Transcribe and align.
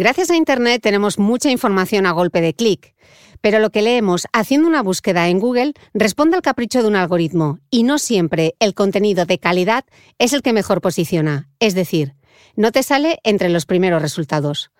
Gracias 0.00 0.30
a 0.30 0.36
Internet 0.36 0.80
tenemos 0.80 1.18
mucha 1.18 1.50
información 1.50 2.06
a 2.06 2.12
golpe 2.12 2.40
de 2.40 2.54
clic, 2.54 2.94
pero 3.40 3.58
lo 3.58 3.70
que 3.70 3.82
leemos 3.82 4.28
haciendo 4.32 4.68
una 4.68 4.80
búsqueda 4.80 5.26
en 5.26 5.40
Google 5.40 5.72
responde 5.92 6.36
al 6.36 6.42
capricho 6.42 6.82
de 6.82 6.88
un 6.88 6.94
algoritmo 6.94 7.58
y 7.68 7.82
no 7.82 7.98
siempre 7.98 8.54
el 8.60 8.74
contenido 8.74 9.26
de 9.26 9.40
calidad 9.40 9.84
es 10.20 10.32
el 10.34 10.42
que 10.42 10.52
mejor 10.52 10.80
posiciona, 10.80 11.48
es 11.58 11.74
decir, 11.74 12.14
no 12.54 12.70
te 12.70 12.84
sale 12.84 13.18
entre 13.24 13.48
los 13.48 13.66
primeros 13.66 14.00
resultados. 14.00 14.70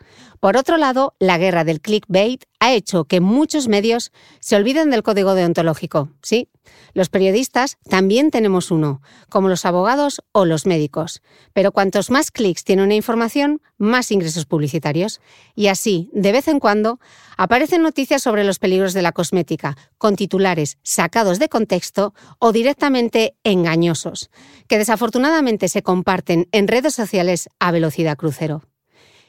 Por 0.41 0.56
otro 0.56 0.76
lado, 0.76 1.15
la 1.19 1.38
guerra 1.38 1.65
del 1.65 1.81
clickbait 1.81 2.44
ha 2.60 2.72
hecho 2.72 3.04
que 3.04 3.21
muchos 3.21 3.69
medios 3.69 4.12
se 4.41 4.56
olviden 4.56 4.91
del 4.91 5.03
código 5.03 5.34
deontológico. 5.34 6.10
Sí, 6.22 6.49
los 6.94 7.09
periodistas 7.09 7.76
también 7.88 8.31
tenemos 8.31 8.71
uno, 8.71 9.00
como 9.28 9.49
los 9.49 9.65
abogados 9.65 10.22
o 10.32 10.44
los 10.44 10.66
médicos. 10.66 11.22
Pero 11.53 11.72
cuantos 11.72 12.10
más 12.10 12.31
clics 12.31 12.65
tiene 12.65 12.82
una 12.82 12.94
información, 12.94 13.60
más 13.78 14.10
ingresos 14.10 14.47
publicitarios. 14.47 15.21
Y 15.54 15.69
así, 15.69 16.10
de 16.12 16.32
vez 16.32 16.49
en 16.49 16.60
cuando, 16.60 17.00
aparecen 17.37 17.82
noticias 17.82 18.22
sobre 18.22 18.44
los 18.44 18.59
peligros 18.59 18.94
de 18.94 19.03
la 19.03 19.12
cosmética, 19.12 19.76
con 19.99 20.16
titulares 20.16 20.78
sacados 20.82 21.38
de 21.38 21.49
contexto 21.49 22.15
o 22.38 22.53
directamente 22.53 23.37
engañosos, 23.44 24.31
que 24.69 24.78
desafortunadamente 24.78 25.69
se 25.69 25.82
comparten 25.82 26.49
en 26.53 26.69
redes 26.69 26.94
sociales 26.94 27.49
a 27.59 27.70
velocidad 27.72 28.16
crucero. 28.16 28.62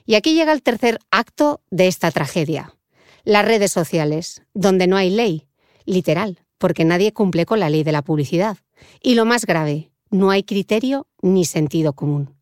Y 0.05 0.15
aquí 0.15 0.33
llega 0.33 0.53
el 0.53 0.61
tercer 0.61 0.99
acto 1.11 1.61
de 1.69 1.87
esta 1.87 2.11
tragedia. 2.11 2.73
Las 3.23 3.45
redes 3.45 3.71
sociales, 3.71 4.43
donde 4.53 4.87
no 4.87 4.97
hay 4.97 5.09
ley, 5.09 5.47
literal, 5.85 6.39
porque 6.57 6.85
nadie 6.85 7.13
cumple 7.13 7.45
con 7.45 7.59
la 7.59 7.69
ley 7.69 7.83
de 7.83 7.91
la 7.91 8.01
publicidad. 8.01 8.57
Y 9.01 9.15
lo 9.15 9.25
más 9.25 9.45
grave, 9.45 9.91
no 10.09 10.31
hay 10.31 10.43
criterio 10.43 11.07
ni 11.21 11.45
sentido 11.45 11.93
común. 11.93 12.35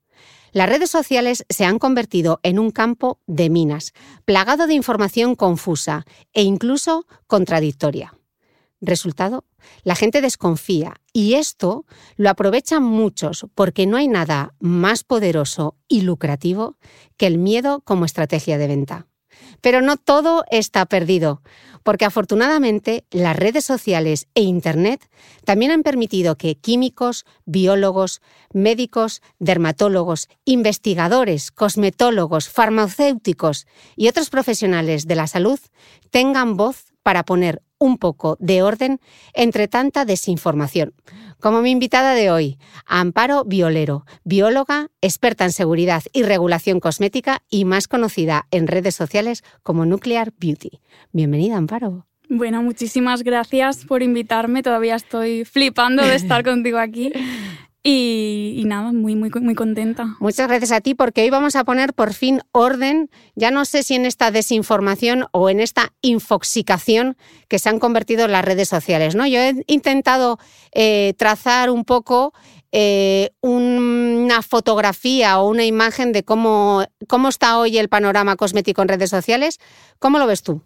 Las 0.52 0.70
redes 0.70 0.90
sociales 0.90 1.46
se 1.50 1.66
han 1.66 1.78
convertido 1.78 2.40
en 2.42 2.58
un 2.58 2.72
campo 2.72 3.20
de 3.28 3.50
minas, 3.50 3.94
plagado 4.26 4.66
de 4.66 4.74
información 4.74 5.36
confusa 5.36 6.06
e 6.34 6.42
incluso 6.42 7.06
contradictoria. 7.28 8.17
Resultado, 8.80 9.44
la 9.84 9.96
gente 9.96 10.22
desconfía 10.22 10.96
y 11.12 11.34
esto 11.34 11.86
lo 12.16 12.30
aprovechan 12.30 12.84
muchos 12.84 13.48
porque 13.56 13.88
no 13.88 13.98
hay 13.98 14.08
nada 14.08 14.54
más 14.60 15.04
poderoso 15.04 15.76
y 15.88 16.02
lucrativo 16.02 16.78
que 17.18 17.26
el 17.26 17.40
miedo 17.40 17.82
como 17.82 18.06
estrategia 18.06 18.60
de 18.60 18.68
venta. 18.68 19.08
Pero 19.62 19.82
no 19.82 19.98
todo 19.98 20.44
está 20.50 20.86
perdido, 20.86 21.42
porque 21.84 22.06
afortunadamente 22.06 23.06
las 23.12 23.36
redes 23.36 23.66
sociales 23.66 24.28
e 24.36 24.42
Internet 24.42 25.10
también 25.44 25.72
han 25.72 25.84
permitido 25.84 26.38
que 26.38 26.56
químicos, 26.56 27.26
biólogos, 27.46 28.22
médicos, 28.54 29.22
dermatólogos, 29.40 30.28
investigadores, 30.46 31.52
cosmetólogos, 31.52 32.50
farmacéuticos 32.50 33.66
y 33.96 34.08
otros 34.08 34.30
profesionales 34.30 35.08
de 35.08 35.16
la 35.16 35.28
salud 35.28 35.60
tengan 36.12 36.58
voz 36.58 36.94
para 37.04 37.24
poner 37.24 37.64
un 37.80 37.98
poco 37.98 38.38
de 38.40 38.62
orden 38.62 39.00
entre 39.34 39.68
tanta 39.68 40.06
desinformación. 40.06 40.94
Como 41.40 41.62
mi 41.62 41.72
invitada 41.72 42.14
de 42.14 42.32
hoy, 42.32 42.58
Amparo 42.86 43.44
Violero, 43.46 44.06
bióloga, 44.24 44.90
experta 45.02 45.46
en 45.46 45.52
seguridad 45.52 46.04
y 46.12 46.24
regulación 46.24 46.80
cosmética 46.80 47.44
y 47.50 47.66
más 47.66 47.88
conocida 47.88 48.48
en 48.52 48.68
redes 48.68 48.96
sociales 48.96 49.44
como 49.62 49.86
Nuclear 49.86 50.34
Beauty. 50.40 50.80
Bienvenida, 51.12 51.58
Amparo. 51.58 52.08
Bueno, 52.30 52.62
muchísimas 52.62 53.24
gracias 53.24 53.86
por 53.86 54.04
invitarme. 54.04 54.62
Todavía 54.62 54.96
estoy 54.96 55.46
flipando 55.46 56.06
de 56.06 56.16
estar 56.16 56.44
contigo 56.44 56.78
aquí. 56.78 57.14
Y, 57.90 58.64
nada, 58.66 58.92
muy, 58.92 59.16
muy, 59.16 59.30
muy 59.30 59.56
contenta. 59.56 60.18
Muchas 60.20 60.50
gracias 60.50 60.74
a 60.74 60.82
ti 60.82 60.94
porque 60.94 61.22
hoy 61.22 61.30
vamos 61.30 61.56
a 61.56 61.64
poner 61.64 61.94
por 61.94 62.14
fin 62.14 62.42
orden, 62.52 63.10
ya 63.36 63.50
no 63.50 63.64
sé 63.64 63.82
si 63.82 63.96
en 63.96 64.06
esta 64.06 64.30
desinformación 64.30 65.28
o 65.32 65.50
en 65.50 65.62
esta 65.62 65.94
infoxicación 66.02 67.16
que 67.48 67.60
se 67.60 67.70
han 67.70 67.80
convertido 67.80 68.28
las 68.28 68.44
redes 68.44 68.68
sociales. 68.68 69.16
¿no? 69.16 69.26
Yo 69.26 69.40
he 69.40 69.64
intentado 69.68 70.38
eh, 70.74 71.14
trazar 71.18 71.70
un 71.70 71.86
poco 71.86 72.34
eh, 72.74 73.30
una 73.40 74.42
fotografía 74.42 75.40
o 75.40 75.48
una 75.48 75.64
imagen 75.64 76.12
de 76.12 76.24
cómo, 76.24 76.84
cómo 77.08 77.30
está 77.30 77.58
hoy 77.58 77.78
el 77.78 77.88
panorama 77.88 78.36
cosmético 78.36 78.82
en 78.82 78.90
redes 78.90 79.12
sociales. 79.12 79.60
¿Cómo 79.98 80.20
lo 80.20 80.28
ves 80.28 80.44
tú? 80.44 80.62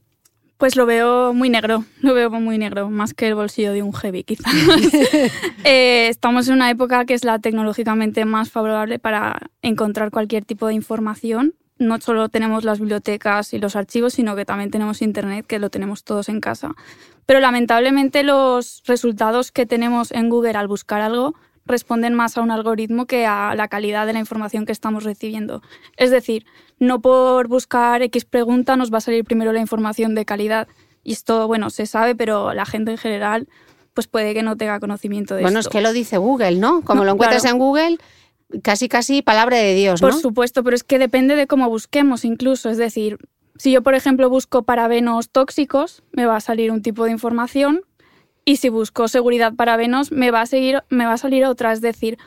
Pues 0.62 0.76
lo 0.76 0.86
veo 0.86 1.34
muy 1.34 1.50
negro, 1.50 1.86
lo 2.02 2.14
veo 2.14 2.30
muy 2.30 2.60
negro, 2.60 2.92
más 2.92 3.16
que 3.16 3.28
el 3.28 3.34
bolsillo 3.34 3.74
de 3.74 3.82
un 3.82 3.94
heavy 3.94 4.24
quizás. 4.24 4.54
Eh, 5.64 6.08
estamos 6.08 6.48
en 6.48 6.56
una 6.56 6.70
época 6.70 7.06
que 7.06 7.16
es 7.16 7.24
la 7.24 7.40
tecnológicamente 7.40 8.26
más 8.26 8.52
favorable 8.52 9.00
para 9.00 9.40
encontrar 9.64 10.12
cualquier 10.12 10.46
tipo 10.46 10.68
de 10.68 10.76
información. 10.76 11.56
No 11.80 12.00
solo 12.00 12.30
tenemos 12.30 12.64
las 12.64 12.80
bibliotecas 12.80 13.56
y 13.56 13.60
los 13.60 13.76
archivos, 13.76 14.14
sino 14.14 14.36
que 14.36 14.46
también 14.46 14.70
tenemos 14.70 15.02
Internet, 15.02 15.48
que 15.48 15.58
lo 15.58 15.72
tenemos 15.72 16.04
todos 16.04 16.30
en 16.30 16.42
casa. 16.42 16.76
Pero 17.26 17.40
lamentablemente 17.40 18.22
los 18.22 18.84
resultados 18.86 19.52
que 19.52 19.66
tenemos 19.66 20.12
en 20.12 20.30
Google 20.30 20.52
al 20.52 20.68
buscar 20.68 21.02
algo 21.02 21.34
responden 21.66 22.14
más 22.14 22.38
a 22.38 22.42
un 22.42 22.52
algoritmo 22.52 23.06
que 23.06 23.26
a 23.26 23.56
la 23.56 23.68
calidad 23.68 24.06
de 24.06 24.14
la 24.14 24.20
información 24.20 24.66
que 24.66 24.72
estamos 24.72 25.04
recibiendo. 25.04 25.62
Es 25.98 26.12
decir, 26.12 26.46
no 26.80 27.02
por 27.02 27.48
buscar 27.48 28.02
X 28.02 28.26
pregunta 28.26 28.76
nos 28.76 28.92
va 28.92 28.98
a 28.98 29.02
salir 29.02 29.24
primero 29.24 29.54
la 29.54 29.60
información 29.60 30.16
de 30.16 30.26
calidad. 30.26 30.68
Y 31.04 31.14
esto, 31.14 31.48
bueno, 31.48 31.70
se 31.70 31.86
sabe, 31.86 32.16
pero 32.16 32.54
la 32.54 32.66
gente 32.66 32.92
en 32.92 32.98
general 32.98 33.48
pues 33.94 34.08
puede 34.08 34.34
que 34.34 34.44
no 34.44 34.56
tenga 34.56 34.80
conocimiento 34.80 35.36
de 35.36 35.42
bueno, 35.42 35.60
esto. 35.60 35.70
Bueno, 35.70 35.80
es 35.80 35.84
que 35.84 35.90
lo 35.90 35.94
dice 35.94 36.18
Google, 36.18 36.58
¿no? 36.58 36.82
Como 36.82 37.04
lo 37.04 37.12
encuentras 37.12 37.46
en 37.46 37.58
Google, 37.58 37.98
casi 38.64 38.88
casi 38.88 39.22
palabra 39.22 39.58
de 39.58 39.74
Dios, 39.74 40.02
¿no? 40.02 40.10
Por 40.10 40.20
supuesto, 40.20 40.64
pero 40.64 40.76
es 40.76 40.84
que 40.84 41.00
depende 41.00 41.36
de 41.36 41.48
cómo 41.48 41.70
busquemos 41.70 42.24
incluso. 42.26 42.70
Es 42.70 42.78
decir, 42.78 43.18
si 43.58 43.72
yo, 43.72 43.84
por 43.84 43.96
ejemplo, 43.96 44.30
busco 44.30 44.64
parabenos 44.64 45.30
tóxicos, 45.30 46.04
me 46.12 46.26
va 46.26 46.38
a 46.38 46.42
salir 46.42 46.72
un 46.72 46.82
tipo 46.82 47.06
de 47.06 47.12
información 47.12 47.82
y 48.46 48.58
si 48.58 48.70
busco 48.70 49.08
seguridad 49.08 49.54
parabenos, 49.54 50.12
me 50.12 50.32
va 50.32 50.42
a, 50.42 50.46
seguir, 50.46 50.84
me 50.90 51.06
va 51.06 51.14
a 51.14 51.18
salir 51.18 51.46
otra. 51.46 51.72
Es 51.74 51.82
decir, 51.82 52.18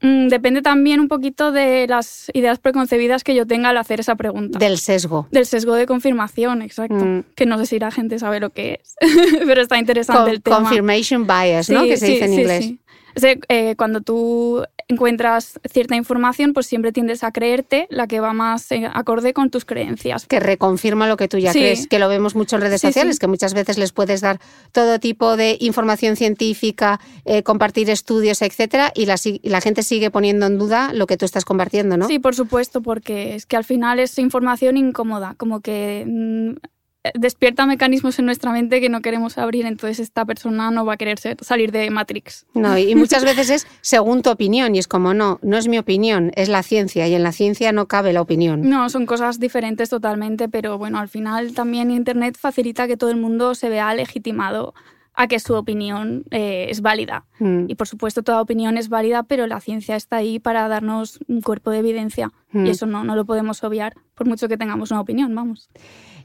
mm, 0.00 0.28
depende 0.28 0.62
también 0.62 1.00
un 1.00 1.08
poquito 1.08 1.52
de 1.52 1.86
las 1.86 2.30
ideas 2.34 2.58
preconcebidas 2.58 3.24
que 3.24 3.34
yo 3.34 3.46
tenga 3.46 3.70
al 3.70 3.76
hacer 3.76 4.00
esa 4.00 4.16
pregunta. 4.16 4.58
Del 4.58 4.78
sesgo. 4.78 5.28
Del 5.30 5.46
sesgo 5.46 5.74
de 5.74 5.86
confirmación, 5.86 6.62
exacto. 6.62 7.04
Mm. 7.04 7.24
Que 7.34 7.46
no 7.46 7.58
sé 7.58 7.66
si 7.66 7.78
la 7.78 7.90
gente 7.90 8.18
sabe 8.18 8.40
lo 8.40 8.50
que 8.50 8.80
es, 8.82 8.96
pero 9.46 9.62
está 9.62 9.78
interesante 9.78 10.30
el 10.30 10.42
tema. 10.42 10.56
Confirmation 10.56 11.26
bias, 11.26 11.70
¿no? 11.70 11.84
que 11.84 11.96
se 11.96 12.06
dice 12.06 12.24
en 12.24 12.32
inglés. 12.32 12.72
Eh, 13.14 13.74
cuando 13.76 14.00
tú 14.00 14.64
encuentras 14.88 15.58
cierta 15.70 15.96
información, 15.96 16.52
pues 16.52 16.66
siempre 16.66 16.92
tiendes 16.92 17.24
a 17.24 17.32
creerte 17.32 17.86
la 17.90 18.06
que 18.06 18.20
va 18.20 18.32
más 18.32 18.70
eh, 18.72 18.88
acorde 18.92 19.32
con 19.32 19.50
tus 19.50 19.64
creencias. 19.64 20.26
Que 20.26 20.40
reconfirma 20.40 21.08
lo 21.08 21.16
que 21.16 21.28
tú 21.28 21.38
ya 21.38 21.52
crees, 21.52 21.86
que 21.86 21.98
lo 21.98 22.08
vemos 22.08 22.34
mucho 22.34 22.56
en 22.56 22.62
redes 22.62 22.80
sociales, 22.80 23.18
que 23.18 23.26
muchas 23.26 23.54
veces 23.54 23.78
les 23.78 23.92
puedes 23.92 24.20
dar 24.20 24.40
todo 24.72 24.98
tipo 24.98 25.36
de 25.36 25.56
información 25.60 26.16
científica, 26.16 27.00
eh, 27.24 27.42
compartir 27.42 27.90
estudios, 27.90 28.42
etcétera, 28.42 28.92
y 28.94 29.06
la, 29.06 29.16
y 29.24 29.48
la 29.48 29.60
gente 29.60 29.82
sigue 29.82 30.10
poniendo 30.10 30.46
en 30.46 30.58
duda 30.58 30.92
lo 30.92 31.06
que 31.06 31.16
tú 31.16 31.24
estás 31.24 31.44
compartiendo, 31.44 31.96
¿no? 31.96 32.06
Sí, 32.06 32.18
por 32.18 32.34
supuesto, 32.34 32.82
porque 32.82 33.34
es 33.34 33.46
que 33.46 33.56
al 33.56 33.64
final 33.64 33.98
es 33.98 34.18
información 34.18 34.76
incómoda, 34.76 35.34
como 35.36 35.60
que 35.60 36.04
mm, 36.06 36.71
despierta 37.14 37.66
mecanismos 37.66 38.18
en 38.18 38.26
nuestra 38.26 38.52
mente 38.52 38.80
que 38.80 38.88
no 38.88 39.00
queremos 39.00 39.38
abrir, 39.38 39.66
entonces 39.66 39.98
esta 39.98 40.24
persona 40.24 40.70
no 40.70 40.84
va 40.84 40.94
a 40.94 40.96
querer 40.96 41.18
salir 41.40 41.72
de 41.72 41.90
Matrix. 41.90 42.46
No, 42.54 42.78
y 42.78 42.94
muchas 42.94 43.24
veces 43.24 43.50
es 43.50 43.66
según 43.80 44.22
tu 44.22 44.30
opinión, 44.30 44.74
y 44.74 44.78
es 44.78 44.86
como, 44.86 45.12
no, 45.14 45.38
no 45.42 45.56
es 45.56 45.68
mi 45.68 45.78
opinión, 45.78 46.30
es 46.36 46.48
la 46.48 46.62
ciencia, 46.62 47.08
y 47.08 47.14
en 47.14 47.22
la 47.22 47.32
ciencia 47.32 47.72
no 47.72 47.86
cabe 47.86 48.12
la 48.12 48.20
opinión. 48.20 48.68
No, 48.68 48.88
son 48.88 49.06
cosas 49.06 49.40
diferentes 49.40 49.90
totalmente, 49.90 50.48
pero 50.48 50.78
bueno, 50.78 50.98
al 50.98 51.08
final 51.08 51.54
también 51.54 51.90
Internet 51.90 52.36
facilita 52.38 52.86
que 52.86 52.96
todo 52.96 53.10
el 53.10 53.16
mundo 53.16 53.54
se 53.54 53.68
vea 53.68 53.94
legitimado 53.94 54.74
a 55.14 55.26
que 55.26 55.40
su 55.40 55.54
opinión 55.54 56.24
eh, 56.30 56.68
es 56.70 56.80
válida. 56.80 57.26
Mm. 57.38 57.64
Y 57.68 57.74
por 57.74 57.86
supuesto 57.86 58.22
toda 58.22 58.40
opinión 58.40 58.78
es 58.78 58.88
válida, 58.88 59.24
pero 59.24 59.46
la 59.46 59.60
ciencia 59.60 59.96
está 59.96 60.16
ahí 60.16 60.38
para 60.38 60.68
darnos 60.68 61.18
un 61.28 61.42
cuerpo 61.42 61.70
de 61.70 61.78
evidencia. 61.80 62.30
Y 62.52 62.58
mm. 62.58 62.66
eso 62.66 62.86
no, 62.86 63.04
no 63.04 63.14
lo 63.16 63.24
podemos 63.24 63.62
obviar, 63.64 63.94
por 64.14 64.26
mucho 64.26 64.48
que 64.48 64.56
tengamos 64.56 64.90
una 64.90 65.00
opinión, 65.00 65.34
vamos. 65.34 65.68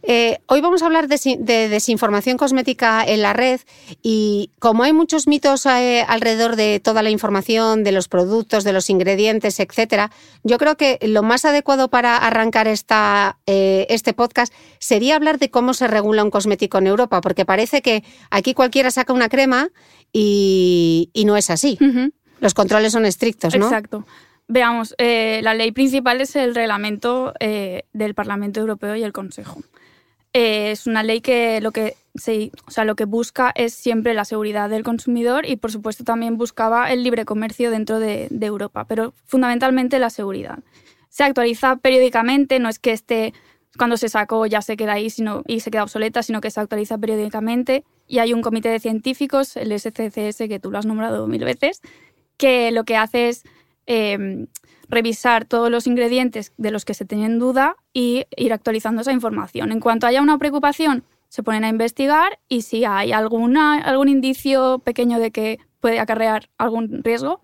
Eh, 0.03 0.39
hoy 0.47 0.61
vamos 0.61 0.81
a 0.81 0.85
hablar 0.85 1.07
de, 1.07 1.17
desinformación 1.69 2.37
cosmética 2.37 3.03
en 3.05 3.21
la 3.21 3.33
red 3.33 3.59
y 4.01 4.51
como 4.59 4.83
hay 4.83 4.93
muchos 4.93 5.27
mitos 5.27 5.65
eh, 5.65 6.03
alrededor 6.07 6.55
de 6.55 6.79
toda 6.79 7.01
la 7.01 7.09
información, 7.09 7.83
de 7.83 7.91
los 7.91 8.07
productos, 8.07 8.63
de 8.63 8.73
los 8.73 8.89
ingredientes, 8.89 9.59
etcétera, 9.59 10.11
yo 10.43 10.57
creo 10.57 10.77
que 10.77 10.99
lo 11.01 11.23
más 11.23 11.45
adecuado 11.45 11.89
para 11.89 12.17
arrancar 12.17 12.67
esta, 12.67 13.37
eh, 13.45 13.85
este 13.89 14.13
podcast 14.13 14.53
sería 14.79 15.15
hablar 15.15 15.39
de 15.39 15.49
cómo 15.49 15.73
se 15.73 15.87
regula 15.87 16.23
un 16.23 16.31
cosmético 16.31 16.77
en 16.77 16.87
Europa, 16.87 17.21
porque 17.21 17.45
parece 17.45 17.81
que 17.81 18.03
aquí 18.29 18.53
cualquiera 18.53 18.91
saca 18.91 19.13
una 19.13 19.29
crema 19.29 19.69
y, 20.13 21.11
no 21.25 21.35
es 21.35 21.49
así. 21.49 21.77
Los 22.39 22.53
controles 22.53 22.93
son 22.93 23.05
estrictos, 23.05 23.53
¿no? 23.57 23.65
Exacto. 23.65 24.05
Veamos, 24.47 24.95
la 24.97 25.53
ley 25.53 25.73
principal 25.73 26.21
es 26.21 26.37
el 26.37 26.55
reglamento 26.55 27.33
del 27.39 28.15
Parlamento 28.15 28.61
Europeo 28.61 28.95
y 28.95 29.03
el 29.03 29.11
Consejo. 29.11 29.61
Eh, 30.39 30.69
es 30.69 30.85
una 30.85 31.01
ley 31.01 31.21
que 31.21 31.61
lo 31.61 31.71
que, 31.71 31.95
se, 32.13 32.51
o 32.67 32.69
sea, 32.69 32.85
lo 32.85 32.95
que 32.95 33.05
busca 33.05 33.51
es 33.55 33.73
siempre 33.73 34.13
la 34.13 34.23
seguridad 34.23 34.69
del 34.69 34.83
consumidor 34.83 35.47
y, 35.47 35.55
por 35.55 35.71
supuesto, 35.71 36.03
también 36.03 36.37
buscaba 36.37 36.91
el 36.91 37.01
libre 37.01 37.25
comercio 37.25 37.71
dentro 37.71 37.99
de, 37.99 38.27
Europa, 38.29 38.85
pero 38.85 39.15
fundamentalmente 39.25 39.97
la 39.97 40.11
seguridad. 40.11 40.59
Se 41.09 41.23
actualiza 41.23 41.77
periódicamente, 41.77 42.59
no 42.59 42.69
es 42.69 42.77
que 42.77 42.91
esté 42.91 43.33
cuando 43.79 43.97
se 43.97 44.09
sacó 44.09 44.45
ya 44.45 44.61
se 44.61 44.77
queda 44.77 44.93
ahí 44.93 45.09
sino, 45.09 45.41
y 45.47 45.61
se 45.61 45.71
queda 45.71 45.81
obsoleta, 45.81 46.21
sino 46.21 46.39
que 46.39 46.51
se 46.51 46.59
actualiza 46.59 46.99
periódicamente 46.99 47.83
y 48.05 48.19
hay 48.19 48.31
un 48.31 48.43
comité 48.43 48.69
de 48.69 48.79
científicos, 48.79 49.57
el 49.57 49.71
SCCS, 49.71 50.37
que 50.47 50.59
tú 50.61 50.69
lo 50.69 50.77
has 50.77 50.85
nombrado 50.85 51.25
mil 51.25 51.43
veces, 51.43 51.81
que 52.37 52.69
lo 52.69 52.83
que 52.83 52.95
hace 52.95 53.29
es 53.29 53.43
eh, 53.87 54.45
revisar 54.89 55.45
todos 55.45 55.69
los 55.69 55.87
ingredientes 55.87 56.53
de 56.57 56.71
los 56.71 56.85
que 56.85 56.93
se 56.93 57.05
tenían 57.05 57.39
duda 57.39 57.75
y 57.93 58.25
ir 58.35 58.53
actualizando 58.53 59.01
esa 59.01 59.11
información. 59.11 59.71
En 59.71 59.79
cuanto 59.79 60.07
haya 60.07 60.21
una 60.21 60.37
preocupación, 60.37 61.03
se 61.29 61.43
ponen 61.43 61.65
a 61.65 61.69
investigar 61.69 62.39
y 62.47 62.61
si 62.61 62.85
hay 62.85 63.11
alguna, 63.11 63.81
algún 63.81 64.09
indicio 64.09 64.79
pequeño 64.79 65.19
de 65.19 65.31
que 65.31 65.59
puede 65.79 65.99
acarrear 65.99 66.49
algún 66.57 67.03
riesgo, 67.03 67.41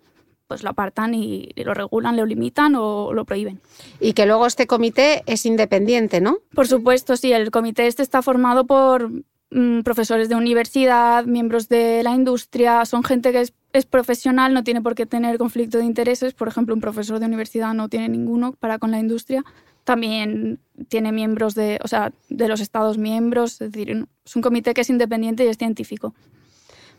pues 0.47 0.63
lo 0.63 0.69
apartan 0.69 1.13
y 1.13 1.49
lo 1.55 1.73
regulan, 1.73 2.15
lo 2.17 2.25
limitan 2.25 2.75
o 2.75 3.13
lo 3.13 3.25
prohíben. 3.25 3.61
Y 3.99 4.13
que 4.13 4.25
luego 4.25 4.45
este 4.45 4.67
comité 4.67 5.23
es 5.25 5.45
independiente, 5.45 6.21
¿no? 6.21 6.37
Por 6.53 6.67
supuesto, 6.67 7.17
sí. 7.17 7.31
El 7.31 7.51
comité 7.51 7.87
este 7.87 8.03
está 8.03 8.21
formado 8.21 8.65
por 8.65 9.09
mm, 9.51 9.81
profesores 9.81 10.29
de 10.29 10.35
universidad, 10.35 11.25
miembros 11.25 11.69
de 11.69 12.03
la 12.03 12.11
industria, 12.13 12.85
son 12.85 13.03
gente 13.03 13.31
que 13.31 13.41
es 13.41 13.53
es 13.73 13.85
profesional, 13.85 14.53
no 14.53 14.63
tiene 14.63 14.81
por 14.81 14.93
qué 14.95 15.05
tener 15.05 15.37
conflicto 15.37 15.79
de 15.79 15.85
intereses. 15.85 16.33
Por 16.33 16.47
ejemplo, 16.47 16.75
un 16.75 16.81
profesor 16.81 17.19
de 17.19 17.25
universidad 17.25 17.73
no 17.73 17.89
tiene 17.89 18.07
ninguno 18.07 18.53
para 18.53 18.77
con 18.77 18.91
la 18.91 18.99
industria. 18.99 19.43
También 19.83 20.59
tiene 20.87 21.11
miembros 21.11 21.55
de, 21.55 21.79
o 21.83 21.87
sea, 21.87 22.13
de 22.29 22.47
los 22.47 22.61
Estados 22.61 22.97
miembros. 22.97 23.53
Es 23.53 23.71
decir, 23.71 24.05
es 24.25 24.35
un 24.35 24.41
comité 24.43 24.73
que 24.73 24.81
es 24.81 24.89
independiente 24.89 25.43
y 25.43 25.47
es 25.47 25.57
científico. 25.57 26.13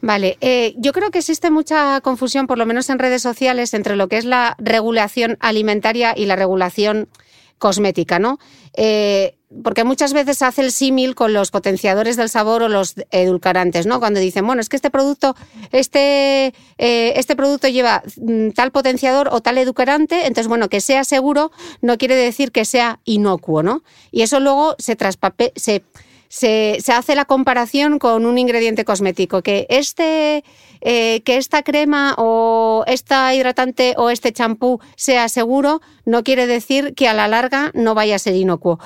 Vale, 0.01 0.37
eh, 0.41 0.75
yo 0.77 0.93
creo 0.93 1.11
que 1.11 1.21
existe 1.21 1.51
mucha 1.51 2.01
confusión, 2.03 2.47
por 2.47 2.59
lo 2.59 2.67
menos 2.67 2.91
en 2.91 2.99
redes 2.99 3.23
sociales, 3.23 3.73
entre 3.73 3.97
lo 3.97 4.09
que 4.09 4.19
es 4.19 4.25
la 4.25 4.57
regulación 4.59 5.39
alimentaria 5.41 6.13
y 6.15 6.27
la 6.27 6.37
regulación 6.37 7.09
cosmética, 7.59 8.19
¿no? 8.19 8.39
Eh, 8.77 9.37
porque 9.63 9.85
muchas 9.85 10.13
veces 10.13 10.43
hace 10.43 10.63
el 10.63 10.73
símil 10.73 11.15
con 11.15 11.33
los 11.33 11.51
potenciadores 11.51 12.17
del 12.17 12.29
sabor 12.29 12.63
o 12.63 12.69
los 12.69 12.95
edulcorantes, 13.11 13.87
¿no? 13.87 14.01
Cuando 14.01 14.21
dicen, 14.21 14.47
bueno, 14.47 14.61
es 14.61 14.69
que 14.69 14.77
este 14.77 14.91
producto, 14.91 15.37
este, 15.71 16.47
eh, 16.79 17.13
este 17.17 17.37
producto 17.37 17.69
lleva 17.69 18.03
mm, 18.17 18.51
tal 18.51 18.73
potenciador 18.73 19.29
o 19.31 19.41
tal 19.41 19.59
edulcorante, 19.59 20.27
entonces, 20.27 20.49
bueno, 20.49 20.69
que 20.69 20.81
sea 20.81 21.05
seguro 21.05 21.53
no 21.81 21.99
quiere 21.99 22.17
decir 22.17 22.51
que 22.51 22.65
sea 22.65 23.01
inocuo, 23.05 23.63
¿no? 23.63 23.83
Y 24.11 24.23
eso 24.23 24.41
luego 24.41 24.75
se 24.79 24.97
traspape, 24.97 25.53
se, 25.57 25.83
hace 26.93 27.15
la 27.15 27.25
comparación 27.25 27.99
con 27.99 28.27
un 28.27 28.39
ingrediente 28.39 28.85
cosmético, 28.85 29.43
que, 29.43 29.67
este, 29.71 30.43
eh, 30.85 31.23
que 31.23 31.39
esta 31.39 31.63
crema 31.63 32.15
o 32.19 32.85
esta 32.87 33.35
hidratante 33.35 33.95
o 33.97 34.11
este 34.11 34.33
champú 34.33 34.81
sea 34.97 35.29
seguro, 35.29 35.81
no 36.05 36.23
quiere 36.23 36.47
decir 36.47 36.95
que 36.95 37.09
a 37.09 37.15
la 37.15 37.27
larga 37.27 37.71
no 37.75 37.95
vaya 37.95 38.17
a 38.17 38.19
ser 38.19 38.35
inocuo. 38.35 38.79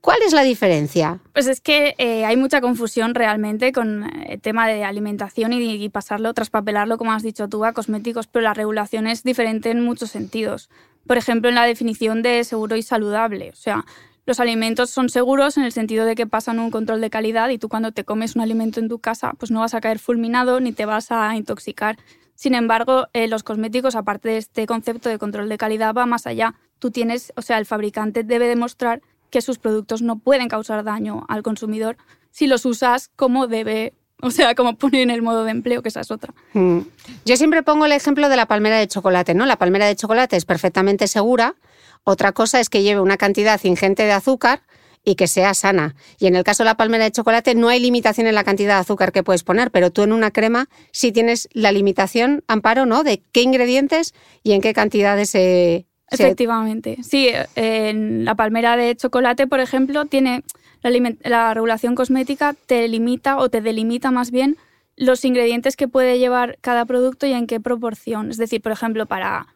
¿Cuál 0.00 0.22
es 0.26 0.32
la 0.32 0.42
diferencia? 0.42 1.20
Pues 1.34 1.46
es 1.46 1.60
que 1.60 1.94
eh, 1.98 2.24
hay 2.24 2.38
mucha 2.38 2.62
confusión 2.62 3.14
realmente 3.14 3.70
con 3.70 4.10
el 4.26 4.40
tema 4.40 4.66
de 4.66 4.82
alimentación 4.82 5.52
y, 5.52 5.74
y, 5.74 5.88
pasarlo, 5.90 6.32
traspapelarlo, 6.32 6.96
como 6.96 7.12
has 7.12 7.22
dicho 7.22 7.48
tú, 7.48 7.66
a 7.66 7.74
cosméticos, 7.74 8.26
pero 8.26 8.42
la 8.42 8.54
regulación 8.54 9.06
es 9.06 9.22
diferente 9.22 9.70
en 9.70 9.84
muchos 9.84 10.10
sentidos. 10.10 10.70
Por 11.06 11.18
ejemplo, 11.18 11.50
en 11.50 11.54
la 11.54 11.66
definición 11.66 12.22
de 12.22 12.44
seguro 12.44 12.76
y 12.76 12.82
saludable. 12.82 13.50
O 13.50 13.56
sea, 13.56 13.84
los 14.30 14.38
alimentos 14.38 14.90
son 14.90 15.08
seguros 15.08 15.56
en 15.56 15.64
el 15.64 15.72
sentido 15.72 16.06
de 16.06 16.14
que 16.14 16.24
pasan 16.24 16.60
un 16.60 16.70
control 16.70 17.00
de 17.00 17.10
calidad 17.10 17.48
y 17.48 17.58
tú 17.58 17.68
cuando 17.68 17.90
te 17.90 18.04
comes 18.04 18.36
un 18.36 18.42
alimento 18.42 18.78
en 18.78 18.88
tu 18.88 19.00
casa 19.00 19.32
pues 19.36 19.50
no 19.50 19.58
vas 19.58 19.74
a 19.74 19.80
caer 19.80 19.98
fulminado 19.98 20.60
ni 20.60 20.70
te 20.70 20.86
vas 20.86 21.10
a 21.10 21.34
intoxicar. 21.34 21.98
Sin 22.36 22.54
embargo, 22.54 23.08
eh, 23.12 23.26
los 23.26 23.42
cosméticos, 23.42 23.96
aparte 23.96 24.28
de 24.28 24.36
este 24.36 24.68
concepto 24.68 25.08
de 25.08 25.18
control 25.18 25.48
de 25.48 25.58
calidad, 25.58 25.94
va 25.94 26.06
más 26.06 26.28
allá. 26.28 26.54
Tú 26.78 26.92
tienes, 26.92 27.32
o 27.34 27.42
sea, 27.42 27.58
el 27.58 27.66
fabricante 27.66 28.22
debe 28.22 28.46
demostrar 28.46 29.02
que 29.30 29.42
sus 29.42 29.58
productos 29.58 30.00
no 30.00 30.20
pueden 30.20 30.48
causar 30.48 30.84
daño 30.84 31.24
al 31.28 31.42
consumidor 31.42 31.96
si 32.30 32.46
los 32.46 32.64
usas 32.64 33.10
como 33.16 33.48
debe 33.48 33.94
o 34.22 34.30
sea, 34.30 34.54
como 34.54 34.76
pone 34.76 35.02
en 35.02 35.10
el 35.10 35.22
modo 35.22 35.42
de 35.42 35.50
empleo, 35.50 35.82
que 35.82 35.88
esa 35.88 36.02
es 36.02 36.10
otra. 36.12 36.32
Mm. 36.52 36.80
Yo 37.24 37.36
siempre 37.36 37.64
pongo 37.64 37.86
el 37.86 37.92
ejemplo 37.92 38.28
de 38.28 38.36
la 38.36 38.46
palmera 38.46 38.78
de 38.78 38.86
chocolate, 38.86 39.34
¿no? 39.34 39.44
La 39.44 39.56
palmera 39.56 39.86
de 39.86 39.96
chocolate 39.96 40.36
es 40.36 40.44
perfectamente 40.44 41.08
segura, 41.08 41.56
otra 42.04 42.32
cosa 42.32 42.60
es 42.60 42.68
que 42.68 42.82
lleve 42.82 43.00
una 43.00 43.16
cantidad 43.16 43.60
ingente 43.62 44.04
de 44.04 44.12
azúcar 44.12 44.62
y 45.04 45.14
que 45.14 45.26
sea 45.26 45.54
sana. 45.54 45.94
Y 46.18 46.26
en 46.26 46.36
el 46.36 46.44
caso 46.44 46.62
de 46.62 46.66
la 46.66 46.76
palmera 46.76 47.04
de 47.04 47.10
chocolate 47.10 47.54
no 47.54 47.68
hay 47.68 47.80
limitación 47.80 48.26
en 48.26 48.34
la 48.34 48.44
cantidad 48.44 48.76
de 48.76 48.80
azúcar 48.80 49.12
que 49.12 49.22
puedes 49.22 49.42
poner, 49.42 49.70
pero 49.70 49.90
tú 49.90 50.02
en 50.02 50.12
una 50.12 50.30
crema 50.30 50.68
sí 50.92 51.12
tienes 51.12 51.48
la 51.52 51.72
limitación, 51.72 52.44
Amparo, 52.48 52.86
¿no? 52.86 53.02
De 53.02 53.22
qué 53.32 53.42
ingredientes 53.42 54.14
y 54.42 54.52
en 54.52 54.60
qué 54.60 54.74
cantidades 54.74 55.30
se... 55.30 55.86
Efectivamente. 56.12 56.98
Sí, 57.02 57.28
en 57.54 58.24
la 58.24 58.34
palmera 58.34 58.76
de 58.76 58.96
chocolate, 58.96 59.46
por 59.46 59.60
ejemplo, 59.60 60.06
tiene 60.06 60.42
la, 60.82 61.14
la 61.22 61.54
regulación 61.54 61.94
cosmética 61.94 62.56
te 62.66 62.88
limita 62.88 63.36
o 63.38 63.48
te 63.48 63.60
delimita 63.60 64.10
más 64.10 64.32
bien 64.32 64.56
los 64.96 65.24
ingredientes 65.24 65.76
que 65.76 65.88
puede 65.88 66.18
llevar 66.18 66.58
cada 66.60 66.84
producto 66.84 67.26
y 67.26 67.32
en 67.32 67.46
qué 67.46 67.60
proporción. 67.60 68.30
Es 68.30 68.36
decir, 68.36 68.60
por 68.60 68.72
ejemplo, 68.72 69.06
para... 69.06 69.46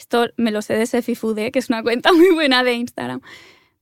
Esto 0.00 0.28
me 0.38 0.50
lo 0.50 0.62
sé 0.62 0.72
de 0.74 0.86
Sefi 0.86 1.14
Food, 1.14 1.38
¿eh? 1.38 1.52
que 1.52 1.58
es 1.58 1.68
una 1.68 1.82
cuenta 1.82 2.10
muy 2.14 2.32
buena 2.32 2.64
de 2.64 2.72
Instagram. 2.72 3.20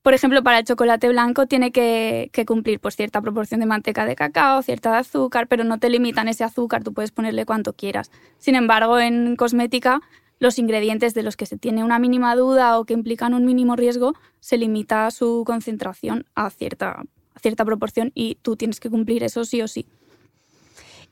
Por 0.02 0.14
ejemplo, 0.14 0.42
para 0.42 0.58
el 0.58 0.64
chocolate 0.64 1.08
blanco 1.08 1.46
tiene 1.46 1.70
que, 1.70 2.30
cumplir 2.44 2.80
pues, 2.80 2.96
cierta 2.96 3.20
proporción 3.20 3.60
de 3.60 3.66
manteca 3.66 4.04
de 4.04 4.16
cacao, 4.16 4.62
cierta 4.62 4.90
de 4.90 4.96
azúcar, 4.98 5.46
pero 5.46 5.62
no 5.62 5.78
te 5.78 5.88
limitan 5.90 6.26
ese 6.26 6.42
azúcar, 6.42 6.82
tú 6.82 6.92
puedes 6.92 7.12
ponerle 7.12 7.46
cuanto 7.46 7.72
quieras. 7.72 8.10
Sin 8.38 8.56
embargo, 8.56 8.98
en 8.98 9.36
cosmética, 9.36 10.00
los 10.40 10.58
ingredientes 10.58 11.14
de 11.14 11.22
los 11.22 11.36
que 11.36 11.46
se 11.46 11.56
tiene 11.56 11.84
una 11.84 12.00
mínima 12.00 12.34
duda 12.34 12.80
o 12.80 12.84
que 12.84 12.94
implican 12.94 13.32
un 13.32 13.44
mínimo 13.44 13.76
riesgo, 13.76 14.14
se 14.40 14.56
limita 14.56 15.08
su 15.12 15.44
concentración 15.46 16.26
a 16.34 16.50
cierta, 16.50 17.04
a 17.34 17.38
cierta 17.40 17.64
proporción 17.64 18.10
y 18.12 18.38
tú 18.42 18.56
tienes 18.56 18.80
que 18.80 18.90
cumplir 18.90 19.22
eso 19.22 19.44
sí 19.44 19.62
o 19.62 19.68
sí. 19.68 19.86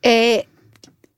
Eh, 0.03 0.49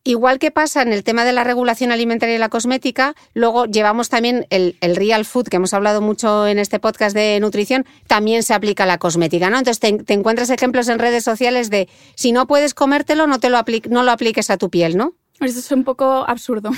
Igual 0.09 0.39
que 0.39 0.51
pasa 0.51 0.81
en 0.81 0.95
el 0.95 1.05
tema 1.05 1.27
de 1.27 1.35
la 1.35 1.45
regulación 1.45 1.93
alimentaria 1.93 2.35
y 2.35 2.39
la 2.39 2.49
cosmética, 2.49 3.15
luego 3.35 3.67
llevamos 3.67 4.09
también 4.09 4.47
el, 4.49 4.75
real 4.81 5.27
food, 5.27 5.49
que 5.49 5.57
hemos 5.57 5.75
hablado 5.75 6.01
mucho 6.01 6.47
en 6.47 6.59
este 6.59 6.81
podcast 6.81 7.15
de 7.15 7.39
nutrición, 7.41 7.85
también 8.07 8.43
se 8.43 8.55
aplica 8.55 8.85
a 8.85 8.87
la 8.87 8.97
cosmética, 8.97 9.51
¿no? 9.51 9.59
Entonces 9.59 9.81
te, 9.81 10.15
encuentras 10.15 10.49
ejemplos 10.49 10.89
en 10.89 10.99
redes 10.99 11.25
sociales 11.25 11.69
de 11.69 11.91
si 12.15 12.33
no 12.33 12.47
puedes 12.47 12.73
comértelo, 12.73 13.27
no, 13.27 13.39
te 13.39 13.51
lo, 13.51 13.63
no 13.91 14.03
lo 14.03 14.11
apliques 14.11 14.49
a 14.49 14.57
tu 14.57 14.71
piel, 14.71 14.97
¿no? 14.97 15.13
Eso 15.41 15.59
es 15.61 15.71
un 15.73 15.85
poco 15.85 16.29
absurdo. 16.29 16.71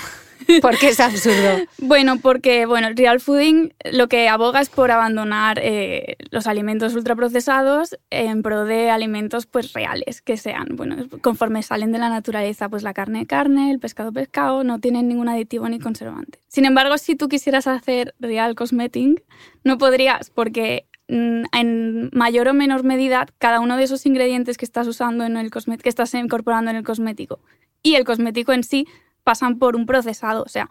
¿Por 0.61 0.79
qué 0.79 0.89
es 0.89 1.01
absurdo? 1.01 1.65
bueno, 1.79 2.19
porque 2.19 2.67
bueno, 2.67 2.89
el 2.89 2.97
real 2.97 3.21
fooding 3.21 3.73
lo 3.93 4.09
que 4.09 4.29
aboga 4.29 4.61
es 4.61 4.69
por 4.69 4.91
abandonar 4.91 5.59
eh, 5.63 6.17
los 6.31 6.47
alimentos 6.47 6.95
ultraprocesados 6.95 7.97
en 8.11 8.43
pro 8.43 8.65
de 8.65 8.91
alimentos 8.91 9.47
pues 9.47 9.73
reales, 9.73 10.23
que 10.23 10.37
sean, 10.37 10.69
bueno, 10.73 10.97
conforme 11.23 11.63
salen 11.63 11.93
de 11.93 11.99
la 11.99 12.09
naturaleza, 12.09 12.69
pues 12.69 12.83
la 12.83 12.95
carne 12.95 13.27
carne, 13.27 13.71
el 13.71 13.79
pescado 13.79 14.13
pescado, 14.13 14.65
no 14.65 14.79
tienen 14.81 15.09
ningún 15.09 15.29
aditivo 15.29 15.69
ni 15.69 15.79
conservante. 15.79 16.39
Sin 16.49 16.65
embargo, 16.65 16.99
si 16.99 17.17
tú 17.17 17.29
quisieras 17.29 17.67
hacer 17.67 18.15
real 18.19 18.55
cosmetic, 18.55 19.23
no 19.63 19.79
podrías 19.79 20.31
porque 20.31 20.87
mm, 21.09 21.45
en 21.53 22.11
mayor 22.13 22.49
o 22.49 22.55
menor 22.55 22.83
medida 22.83 23.27
cada 23.39 23.61
uno 23.61 23.77
de 23.77 23.85
esos 23.85 24.05
ingredientes 24.07 24.57
que 24.57 24.65
estás 24.65 24.87
usando 24.87 25.25
en 25.25 25.37
el 25.37 25.51
que 25.51 25.89
estás 25.89 26.13
incorporando 26.15 26.71
en 26.71 26.77
el 26.77 26.85
cosmético 26.85 27.41
y 27.83 27.95
el 27.95 28.05
cosmético 28.05 28.53
en 28.53 28.65
sí 28.65 28.87
pasan 29.25 29.59
por 29.59 29.77
un 29.77 29.87
procesado. 29.87 30.43
O 30.43 30.49
sea, 30.49 30.69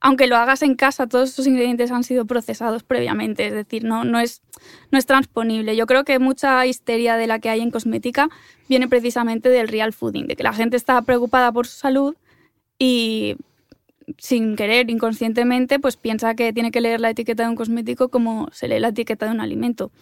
aunque 0.00 0.26
lo 0.26 0.36
hagas 0.36 0.62
en 0.62 0.74
casa, 0.74 1.06
todos 1.06 1.30
esos 1.30 1.46
ingredientes 1.46 1.92
han 1.92 2.02
sido 2.02 2.26
procesados 2.26 2.82
previamente, 2.82 3.46
es 3.46 3.52
decir, 3.52 3.84
no, 3.84 4.04
no, 4.04 4.18
es, 4.18 4.42
no 4.90 4.98
es 4.98 5.06
transponible. 5.06 5.76
Yo 5.76 5.86
creo 5.86 6.04
que 6.04 6.18
mucha 6.18 6.66
histeria 6.66 7.16
de 7.16 7.28
la 7.28 7.38
que 7.38 7.50
hay 7.50 7.60
en 7.60 7.70
cosmética 7.70 8.28
viene 8.68 8.88
precisamente 8.88 9.48
del 9.48 9.68
real 9.68 9.92
fooding, 9.92 10.26
de 10.26 10.34
que 10.34 10.42
la 10.42 10.52
gente 10.52 10.76
está 10.76 11.00
preocupada 11.02 11.52
por 11.52 11.68
su 11.68 11.78
salud 11.78 12.16
y 12.78 13.36
sin 14.18 14.56
querer, 14.56 14.90
inconscientemente, 14.90 15.78
pues 15.78 15.96
piensa 15.96 16.34
que 16.34 16.52
tiene 16.52 16.72
que 16.72 16.80
leer 16.80 17.00
la 17.00 17.10
etiqueta 17.10 17.44
de 17.44 17.50
un 17.50 17.56
cosmético 17.56 18.08
como 18.08 18.48
se 18.50 18.66
lee 18.66 18.80
la 18.80 18.88
etiqueta 18.88 19.26
de 19.26 19.32
un 19.32 19.40
alimento. 19.40 19.92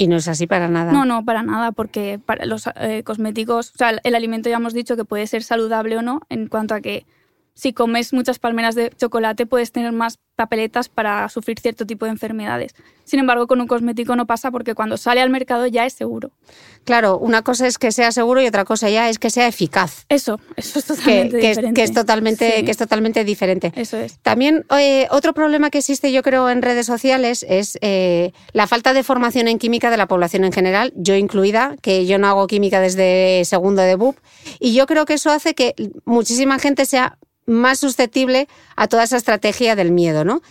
Y 0.00 0.06
no 0.06 0.16
es 0.16 0.28
así 0.28 0.46
para 0.46 0.68
nada. 0.68 0.92
No, 0.92 1.04
no, 1.04 1.24
para 1.24 1.42
nada, 1.42 1.72
porque 1.72 2.20
para 2.24 2.46
los 2.46 2.70
eh, 2.76 3.02
cosméticos, 3.02 3.72
o 3.74 3.78
sea, 3.78 3.98
el 4.04 4.14
alimento 4.14 4.48
ya 4.48 4.56
hemos 4.56 4.72
dicho 4.72 4.96
que 4.96 5.04
puede 5.04 5.26
ser 5.26 5.42
saludable 5.42 5.98
o 5.98 6.02
no, 6.02 6.22
en 6.28 6.46
cuanto 6.46 6.74
a 6.74 6.80
que 6.80 7.04
si 7.58 7.72
comes 7.72 8.12
muchas 8.12 8.38
palmeras 8.38 8.76
de 8.76 8.90
chocolate 8.96 9.44
puedes 9.44 9.72
tener 9.72 9.90
más 9.90 10.20
papeletas 10.36 10.88
para 10.88 11.28
sufrir 11.28 11.58
cierto 11.58 11.84
tipo 11.84 12.04
de 12.04 12.12
enfermedades. 12.12 12.72
Sin 13.02 13.18
embargo, 13.18 13.48
con 13.48 13.60
un 13.60 13.66
cosmético 13.66 14.14
no 14.14 14.26
pasa 14.26 14.52
porque 14.52 14.76
cuando 14.76 14.96
sale 14.96 15.20
al 15.20 15.30
mercado 15.30 15.66
ya 15.66 15.84
es 15.84 15.92
seguro. 15.92 16.30
Claro, 16.84 17.18
una 17.18 17.42
cosa 17.42 17.66
es 17.66 17.76
que 17.76 17.90
sea 17.90 18.12
seguro 18.12 18.40
y 18.40 18.46
otra 18.46 18.64
cosa 18.64 18.88
ya 18.90 19.08
es 19.08 19.18
que 19.18 19.30
sea 19.30 19.48
eficaz. 19.48 20.04
Eso, 20.08 20.38
eso 20.54 20.78
es 20.78 20.84
totalmente 20.84 21.38
diferente. 21.38 21.74
Que 21.74 21.82
es, 21.82 21.92
totalmente, 21.92 22.64
que 22.64 22.70
es 22.70 22.76
totalmente 22.76 23.24
diferente. 23.24 23.72
Eso 23.74 23.96
es. 23.96 24.20
También 24.20 24.64
eh, 24.78 25.08
otro 25.10 25.34
problema 25.34 25.70
que 25.70 25.78
existe, 25.78 26.12
yo 26.12 26.22
creo, 26.22 26.48
en 26.50 26.62
redes 26.62 26.86
sociales 26.86 27.44
es 27.48 27.76
eh, 27.80 28.30
la 28.52 28.68
falta 28.68 28.92
de 28.92 29.02
formación 29.02 29.48
en 29.48 29.58
química 29.58 29.90
de 29.90 29.96
la 29.96 30.06
población 30.06 30.44
en 30.44 30.52
general, 30.52 30.92
yo 30.94 31.16
incluida, 31.16 31.74
que 31.82 32.06
yo 32.06 32.18
no 32.18 32.28
hago 32.28 32.46
química 32.46 32.80
desde 32.80 33.44
segundo 33.44 33.82
de 33.82 33.96
BUP, 33.96 34.16
y 34.60 34.74
yo 34.74 34.86
creo 34.86 35.06
que 35.06 35.14
eso 35.14 35.32
hace 35.32 35.56
que 35.56 35.74
muchísima 36.04 36.60
gente 36.60 36.86
sea 36.86 37.18
más 37.48 37.80
susceptible 37.80 38.46
a 38.76 38.86
toda 38.86 39.04
esa 39.04 39.16
estrategia 39.16 39.74
del 39.74 39.90
miedo, 39.90 40.24
¿no? 40.24 40.42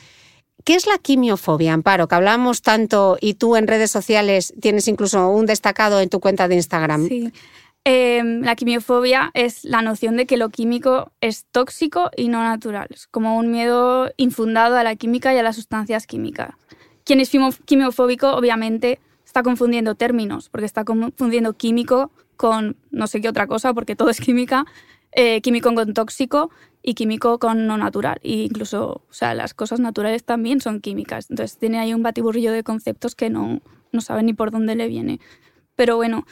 ¿Qué 0.65 0.75
es 0.75 0.85
la 0.85 0.97
quimiofobia, 0.97 1.73
Amparo? 1.73 2.09
Que 2.09 2.15
hablamos 2.15 2.61
tanto 2.61 3.17
y 3.21 3.35
tú 3.35 3.55
en 3.55 3.67
redes 3.67 3.89
sociales 3.89 4.53
tienes 4.59 4.89
incluso 4.89 5.29
un 5.29 5.45
destacado 5.45 6.01
en 6.01 6.09
tu 6.09 6.19
cuenta 6.19 6.49
de 6.49 6.55
Instagram. 6.55 7.07
Sí. 7.07 7.31
Em, 7.85 8.41
la 8.41 8.55
quimiofobia 8.57 9.31
es 9.33 9.63
la 9.63 9.81
noción 9.81 10.17
de 10.17 10.25
que 10.25 10.35
lo 10.35 10.49
químico 10.49 11.13
es 11.21 11.45
tóxico 11.53 12.11
y 12.17 12.27
no 12.27 12.43
natural. 12.43 12.87
Es 12.89 13.07
como 13.07 13.37
un 13.37 13.49
miedo 13.49 14.11
infundado 14.17 14.75
a 14.75 14.83
la 14.83 14.97
química 14.97 15.33
y 15.33 15.37
a 15.37 15.43
las 15.43 15.55
sustancias 15.55 16.05
químicas. 16.05 16.53
Quien 17.05 17.21
es 17.21 17.31
quimiofóbico, 17.63 18.31
obviamente, 18.35 18.99
está 19.25 19.41
confundiendo 19.41 19.95
términos, 19.95 20.49
porque 20.49 20.65
está 20.65 20.83
confundiendo 20.83 21.53
químico 21.53 22.11
con 22.35 22.75
no 22.91 23.07
sé 23.07 23.21
qué 23.21 23.29
otra 23.29 23.47
cosa, 23.47 23.73
porque 23.73 23.95
todo 23.95 24.09
es 24.09 24.19
química, 24.19 24.65
eh, 25.13 25.39
químico 25.39 25.73
con 25.73 25.93
tóxico 25.93 26.49
y 26.87 26.93
químico 26.93 27.37
con 27.37 27.67
no 27.67 27.77
natural. 27.77 28.17
E 28.23 28.43
incluso, 28.43 29.01
o 29.09 29.13
sea, 29.13 29.33
las 29.33 29.53
cosas 29.53 29.81
naturales 29.81 30.23
también 30.23 30.61
son 30.61 30.79
químicas. 30.79 31.29
Entonces 31.29 31.57
tiene 31.57 31.79
ahí 31.79 31.93
un 31.93 32.01
batiburrillo 32.01 32.53
de 32.53 32.63
conceptos 32.63 33.13
que 33.13 33.29
no, 33.29 33.61
no 33.91 33.99
sabe 33.99 34.23
ni 34.23 34.31
por 34.31 34.51
dónde 34.51 34.73
le 34.73 34.87
viene. 34.87 35.19
Pero 35.75 35.97
bueno, 35.97 36.25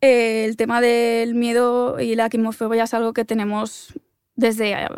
eh, 0.00 0.44
el 0.44 0.56
tema 0.56 0.80
del 0.80 1.34
miedo 1.34 1.98
y 1.98 2.14
la 2.14 2.28
quimofobia 2.28 2.84
es 2.84 2.94
algo 2.94 3.12
que 3.12 3.24
tenemos 3.24 3.92
desde 4.36 4.74
eh, 4.74 4.88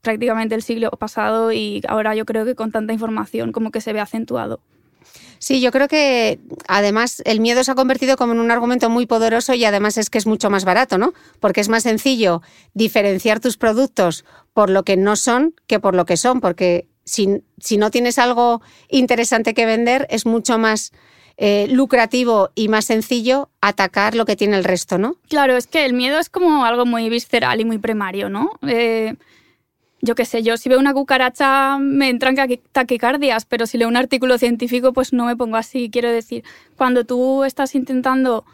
prácticamente 0.00 0.54
el 0.54 0.62
siglo 0.62 0.90
pasado 0.92 1.52
y 1.52 1.82
ahora 1.86 2.14
yo 2.14 2.24
creo 2.24 2.46
que 2.46 2.54
con 2.54 2.72
tanta 2.72 2.94
información 2.94 3.52
como 3.52 3.70
que 3.70 3.82
se 3.82 3.92
ve 3.92 4.00
acentuado. 4.00 4.62
Sí, 5.40 5.62
yo 5.62 5.72
creo 5.72 5.88
que 5.88 6.38
además 6.68 7.22
el 7.24 7.40
miedo 7.40 7.64
se 7.64 7.72
ha 7.72 7.74
convertido 7.74 8.18
como 8.18 8.34
en 8.34 8.40
un 8.40 8.50
argumento 8.50 8.90
muy 8.90 9.06
poderoso 9.06 9.54
y 9.54 9.64
además 9.64 9.96
es 9.96 10.10
que 10.10 10.18
es 10.18 10.26
mucho 10.26 10.50
más 10.50 10.66
barato, 10.66 10.98
¿no? 10.98 11.14
Porque 11.40 11.62
es 11.62 11.70
más 11.70 11.84
sencillo 11.84 12.42
diferenciar 12.74 13.40
tus 13.40 13.56
productos 13.56 14.26
por 14.52 14.68
lo 14.68 14.84
que 14.84 14.98
no 14.98 15.16
son 15.16 15.54
que 15.66 15.80
por 15.80 15.94
lo 15.94 16.04
que 16.04 16.18
son, 16.18 16.42
porque 16.42 16.88
si, 17.06 17.42
si 17.58 17.78
no 17.78 17.90
tienes 17.90 18.18
algo 18.18 18.60
interesante 18.90 19.54
que 19.54 19.64
vender 19.64 20.06
es 20.10 20.26
mucho 20.26 20.58
más 20.58 20.92
eh, 21.38 21.68
lucrativo 21.70 22.50
y 22.54 22.68
más 22.68 22.84
sencillo 22.84 23.48
atacar 23.62 24.14
lo 24.14 24.26
que 24.26 24.36
tiene 24.36 24.58
el 24.58 24.64
resto, 24.64 24.98
¿no? 24.98 25.16
Claro, 25.30 25.56
es 25.56 25.66
que 25.66 25.86
el 25.86 25.94
miedo 25.94 26.18
es 26.18 26.28
como 26.28 26.66
algo 26.66 26.84
muy 26.84 27.08
visceral 27.08 27.62
y 27.62 27.64
muy 27.64 27.78
primario, 27.78 28.28
¿no? 28.28 28.50
Eh, 28.68 29.14
yo 30.02 30.14
qué 30.14 30.24
sé, 30.24 30.42
yo 30.42 30.56
si 30.56 30.68
veo 30.68 30.78
una 30.78 30.94
cucaracha 30.94 31.78
me 31.78 32.08
entran 32.08 32.36
taquicardias, 32.72 33.44
pero 33.44 33.66
si 33.66 33.78
leo 33.78 33.88
un 33.88 33.96
artículo 33.96 34.38
científico 34.38 34.92
pues 34.92 35.12
no 35.12 35.26
me 35.26 35.36
pongo 35.36 35.56
así. 35.56 35.90
Quiero 35.90 36.10
decir, 36.10 36.44
cuando 36.76 37.04
tú 37.04 37.44
estás 37.44 37.74
intentando 37.74 38.44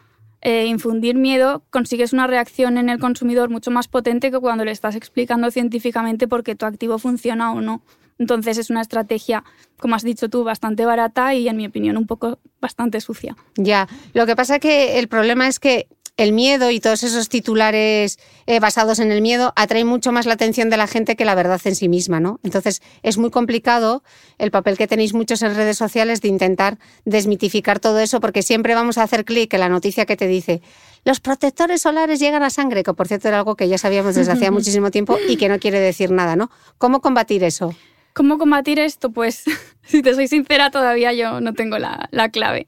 eh, 0.40 0.66
infundir 0.66 1.14
miedo, 1.16 1.62
consigues 1.70 2.12
una 2.12 2.26
reacción 2.26 2.78
en 2.78 2.88
el 2.88 2.98
consumidor 2.98 3.50
mucho 3.50 3.70
más 3.70 3.88
potente 3.88 4.30
que 4.30 4.38
cuando 4.38 4.64
le 4.64 4.72
estás 4.72 4.96
explicando 4.96 5.50
científicamente 5.50 6.28
por 6.28 6.42
qué 6.42 6.54
tu 6.54 6.66
activo 6.66 6.98
funciona 6.98 7.52
o 7.52 7.60
no. 7.60 7.82
Entonces 8.18 8.56
es 8.58 8.70
una 8.70 8.80
estrategia, 8.80 9.44
como 9.78 9.94
has 9.94 10.02
dicho 10.02 10.28
tú, 10.28 10.42
bastante 10.42 10.86
barata 10.86 11.34
y 11.34 11.48
en 11.48 11.56
mi 11.56 11.66
opinión 11.66 11.96
un 11.96 12.06
poco 12.06 12.38
bastante 12.60 13.00
sucia. 13.00 13.36
Ya, 13.56 13.88
lo 14.14 14.26
que 14.26 14.34
pasa 14.34 14.58
que 14.58 14.98
el 14.98 15.08
problema 15.08 15.48
es 15.48 15.60
que 15.60 15.86
el 16.16 16.32
miedo 16.32 16.70
y 16.70 16.80
todos 16.80 17.02
esos 17.02 17.28
titulares 17.28 18.18
eh, 18.46 18.58
basados 18.60 18.98
en 18.98 19.12
el 19.12 19.20
miedo 19.20 19.52
atraen 19.56 19.86
mucho 19.86 20.12
más 20.12 20.26
la 20.26 20.34
atención 20.34 20.70
de 20.70 20.76
la 20.76 20.86
gente 20.86 21.16
que 21.16 21.24
la 21.24 21.34
verdad 21.34 21.60
en 21.64 21.74
sí 21.74 21.88
misma, 21.88 22.20
¿no? 22.20 22.40
Entonces 22.42 22.82
es 23.02 23.18
muy 23.18 23.30
complicado 23.30 24.02
el 24.38 24.50
papel 24.50 24.78
que 24.78 24.86
tenéis 24.86 25.12
muchos 25.14 25.42
en 25.42 25.54
redes 25.54 25.76
sociales 25.76 26.20
de 26.22 26.28
intentar 26.28 26.78
desmitificar 27.04 27.80
todo 27.80 27.98
eso, 28.00 28.20
porque 28.20 28.42
siempre 28.42 28.74
vamos 28.74 28.98
a 28.98 29.02
hacer 29.02 29.24
clic 29.24 29.52
en 29.52 29.60
la 29.60 29.68
noticia 29.68 30.06
que 30.06 30.16
te 30.16 30.26
dice 30.26 30.62
los 31.06 31.20
protectores 31.20 31.82
solares 31.82 32.18
llegan 32.18 32.42
a 32.42 32.50
sangre, 32.50 32.82
que 32.82 32.92
por 32.92 33.06
cierto 33.06 33.28
era 33.28 33.38
algo 33.38 33.54
que 33.54 33.68
ya 33.68 33.78
sabíamos 33.78 34.16
desde 34.16 34.32
hacía 34.32 34.50
muchísimo 34.52 34.90
tiempo 34.90 35.16
y 35.28 35.36
que 35.36 35.48
no 35.48 35.60
quiere 35.60 35.78
decir 35.78 36.10
nada, 36.10 36.34
¿no? 36.34 36.50
¿Cómo 36.78 37.00
combatir 37.00 37.44
eso? 37.44 37.72
¿Cómo 38.12 38.38
combatir 38.38 38.80
esto? 38.80 39.12
Pues, 39.12 39.44
si 39.84 40.02
te 40.02 40.14
soy 40.14 40.26
sincera, 40.26 40.70
todavía 40.70 41.12
yo 41.12 41.40
no 41.40 41.54
tengo 41.54 41.78
la, 41.78 42.08
la 42.10 42.30
clave. 42.30 42.66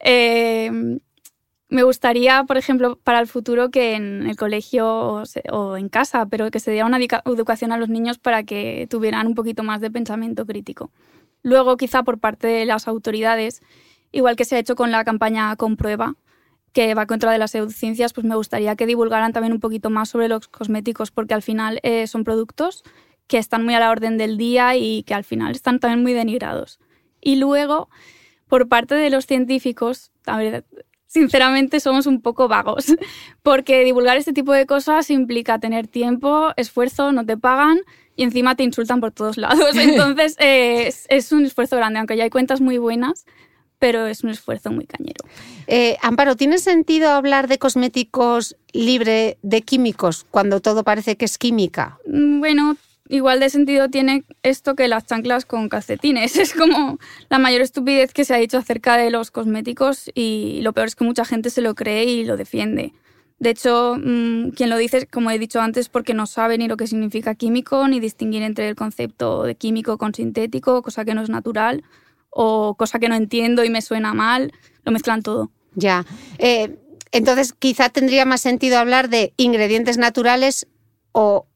Eh, 0.00 0.70
me 1.68 1.82
gustaría, 1.82 2.44
por 2.44 2.56
ejemplo, 2.56 2.96
para 3.02 3.20
el 3.20 3.26
futuro 3.26 3.70
que 3.70 3.94
en 3.94 4.26
el 4.28 4.36
colegio 4.36 5.22
o 5.50 5.76
en 5.76 5.88
casa, 5.88 6.26
pero 6.26 6.50
que 6.50 6.60
se 6.60 6.70
diera 6.70 6.86
una 6.86 6.98
educación 6.98 7.72
a 7.72 7.78
los 7.78 7.88
niños 7.88 8.18
para 8.18 8.44
que 8.44 8.86
tuvieran 8.90 9.26
un 9.26 9.34
poquito 9.34 9.62
más 9.62 9.80
de 9.80 9.90
pensamiento 9.90 10.46
crítico. 10.46 10.90
Luego, 11.42 11.76
quizá 11.76 12.02
por 12.02 12.18
parte 12.18 12.46
de 12.46 12.64
las 12.64 12.88
autoridades, 12.88 13.62
igual 14.12 14.36
que 14.36 14.44
se 14.44 14.56
ha 14.56 14.58
hecho 14.58 14.76
con 14.76 14.90
la 14.90 15.04
campaña 15.04 15.54
Comprueba, 15.56 16.16
que 16.72 16.94
va 16.94 17.06
contra 17.06 17.30
de 17.30 17.38
las 17.38 17.52
pseudociencias, 17.52 18.12
pues 18.12 18.26
me 18.26 18.34
gustaría 18.34 18.76
que 18.76 18.86
divulgaran 18.86 19.32
también 19.32 19.52
un 19.52 19.60
poquito 19.60 19.90
más 19.90 20.08
sobre 20.08 20.28
los 20.28 20.48
cosméticos, 20.48 21.10
porque 21.10 21.34
al 21.34 21.42
final 21.42 21.80
eh, 21.82 22.06
son 22.06 22.24
productos 22.24 22.82
que 23.26 23.38
están 23.38 23.64
muy 23.64 23.74
a 23.74 23.80
la 23.80 23.90
orden 23.90 24.18
del 24.18 24.36
día 24.36 24.76
y 24.76 25.02
que 25.04 25.14
al 25.14 25.24
final 25.24 25.52
están 25.52 25.78
también 25.80 26.02
muy 26.02 26.12
denigrados. 26.12 26.80
Y 27.20 27.36
luego, 27.36 27.88
por 28.48 28.68
parte 28.68 28.94
de 28.94 29.08
los 29.08 29.26
científicos, 29.26 30.12
a 30.26 30.36
ver, 30.36 30.64
sinceramente 31.14 31.78
somos 31.78 32.06
un 32.06 32.20
poco 32.20 32.48
vagos, 32.48 32.86
porque 33.42 33.84
divulgar 33.84 34.16
este 34.16 34.32
tipo 34.32 34.52
de 34.52 34.66
cosas 34.66 35.10
implica 35.10 35.60
tener 35.60 35.86
tiempo, 35.86 36.52
esfuerzo, 36.56 37.12
no 37.12 37.24
te 37.24 37.36
pagan 37.36 37.78
y 38.16 38.24
encima 38.24 38.56
te 38.56 38.64
insultan 38.64 39.00
por 39.00 39.12
todos 39.12 39.38
lados. 39.38 39.76
Entonces 39.76 40.34
eh, 40.40 40.92
es, 41.08 41.32
un 41.32 41.44
esfuerzo 41.46 41.76
grande, 41.76 42.00
aunque 42.00 42.16
ya 42.16 42.24
hay 42.24 42.30
cuentas 42.30 42.60
muy 42.60 42.78
buenas, 42.78 43.26
pero 43.78 44.06
es 44.06 44.24
un 44.24 44.30
esfuerzo 44.30 44.72
muy 44.72 44.86
cañero. 44.86 45.24
Eh, 45.68 45.96
Amparo, 46.02 46.34
¿tiene 46.34 46.58
sentido 46.58 47.10
hablar 47.10 47.46
de 47.46 47.58
cosméticos 47.58 48.56
libre 48.72 49.38
de 49.42 49.62
químicos 49.62 50.26
cuando 50.30 50.60
todo 50.60 50.82
parece 50.82 51.16
que 51.16 51.26
es 51.26 51.38
química? 51.38 51.98
Mm, 52.06 52.40
bueno, 52.40 52.76
igual 53.08 53.40
de 53.40 53.50
sentido 53.50 53.88
tiene 53.88 54.24
esto 54.42 54.74
que 54.74 54.88
las 54.88 55.06
chanclas 55.06 55.44
con 55.44 55.68
calcetines. 55.68 56.36
Es 56.44 56.54
como 56.54 56.98
la 57.28 57.38
mayor 57.38 57.62
estupidez 57.62 58.12
que 58.12 58.24
se 58.24 58.34
ha 58.34 58.38
dicho 58.38 58.58
acerca 58.58 58.96
de 58.96 59.10
los 59.10 59.30
cosméticos 59.30 60.10
y 60.14 60.60
lo 60.62 60.72
peor 60.72 60.88
es 60.88 60.96
que 60.96 61.04
mucha 61.04 61.24
gente 61.24 61.50
se 61.50 61.60
lo 61.60 61.74
cree 61.74 62.04
y 62.04 62.24
lo 62.24 62.36
defiende. 62.36 62.92
De 63.38 63.50
hecho, 63.50 63.96
mm, 63.98 64.50
quien 64.50 64.70
lo 64.70 64.76
dice, 64.78 65.06
como 65.06 65.30
he 65.30 65.38
dicho 65.38 65.60
antes, 65.60 65.88
porque 65.88 66.14
no 66.14 66.26
sabe 66.26 66.56
ni 66.56 66.68
lo 66.68 66.76
que 66.76 66.86
significa 66.86 67.34
químico, 67.34 67.86
ni 67.88 68.00
distinguir 68.00 68.42
entre 68.42 68.68
el 68.68 68.76
concepto 68.76 69.42
de 69.42 69.56
químico 69.56 69.98
con 69.98 70.14
sintético, 70.14 70.82
cosa 70.82 71.04
que 71.04 71.14
no 71.14 71.22
es 71.22 71.28
natural, 71.28 71.82
o 72.30 72.74
cosa 72.74 72.98
que 72.98 73.08
no 73.08 73.14
entiendo 73.16 73.64
y 73.64 73.70
me 73.70 73.82
suena 73.82 74.14
mal, 74.14 74.52
lo 74.84 74.92
mezclan 74.92 75.22
todo. 75.22 75.50
Ya. 75.74 76.04
Eh, 76.38 76.78
entonces, 77.12 77.52
quizá 77.52 77.90
tendría 77.90 78.24
más 78.24 78.40
sentido 78.40 78.78
hablar 78.78 79.08
de 79.08 79.34
ingredientes 79.36 79.98
naturales 79.98 80.66
o 81.12 81.46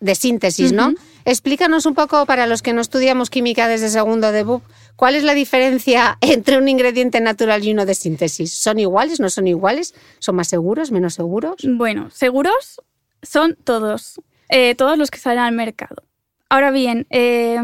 de 0.00 0.14
síntesis, 0.14 0.72
¿no? 0.72 0.92
Explícanos 1.24 1.86
un 1.86 1.94
poco 1.94 2.24
para 2.26 2.46
los 2.46 2.62
que 2.62 2.72
no 2.72 2.80
estudiamos 2.80 3.30
química 3.30 3.68
desde 3.68 3.88
segundo 3.88 4.32
de 4.32 4.44
BUP, 4.44 4.62
¿cuál 4.96 5.14
es 5.14 5.24
la 5.24 5.34
diferencia 5.34 6.18
entre 6.20 6.58
un 6.58 6.68
ingrediente 6.68 7.20
natural 7.20 7.64
y 7.64 7.72
uno 7.72 7.84
de 7.84 7.94
síntesis? 7.94 8.52
¿Son 8.52 8.78
iguales? 8.78 9.20
¿No 9.20 9.28
son 9.28 9.46
iguales? 9.46 9.94
¿Son 10.18 10.36
más 10.36 10.48
seguros? 10.48 10.92
¿Menos 10.92 11.14
seguros? 11.14 11.56
Bueno, 11.64 12.10
seguros 12.10 12.80
son 13.22 13.56
todos, 13.64 14.20
eh, 14.48 14.74
todos 14.74 14.96
los 14.96 15.10
que 15.10 15.18
salen 15.18 15.40
al 15.40 15.52
mercado. 15.52 16.04
Ahora 16.48 16.70
bien, 16.70 17.06
eh, 17.10 17.60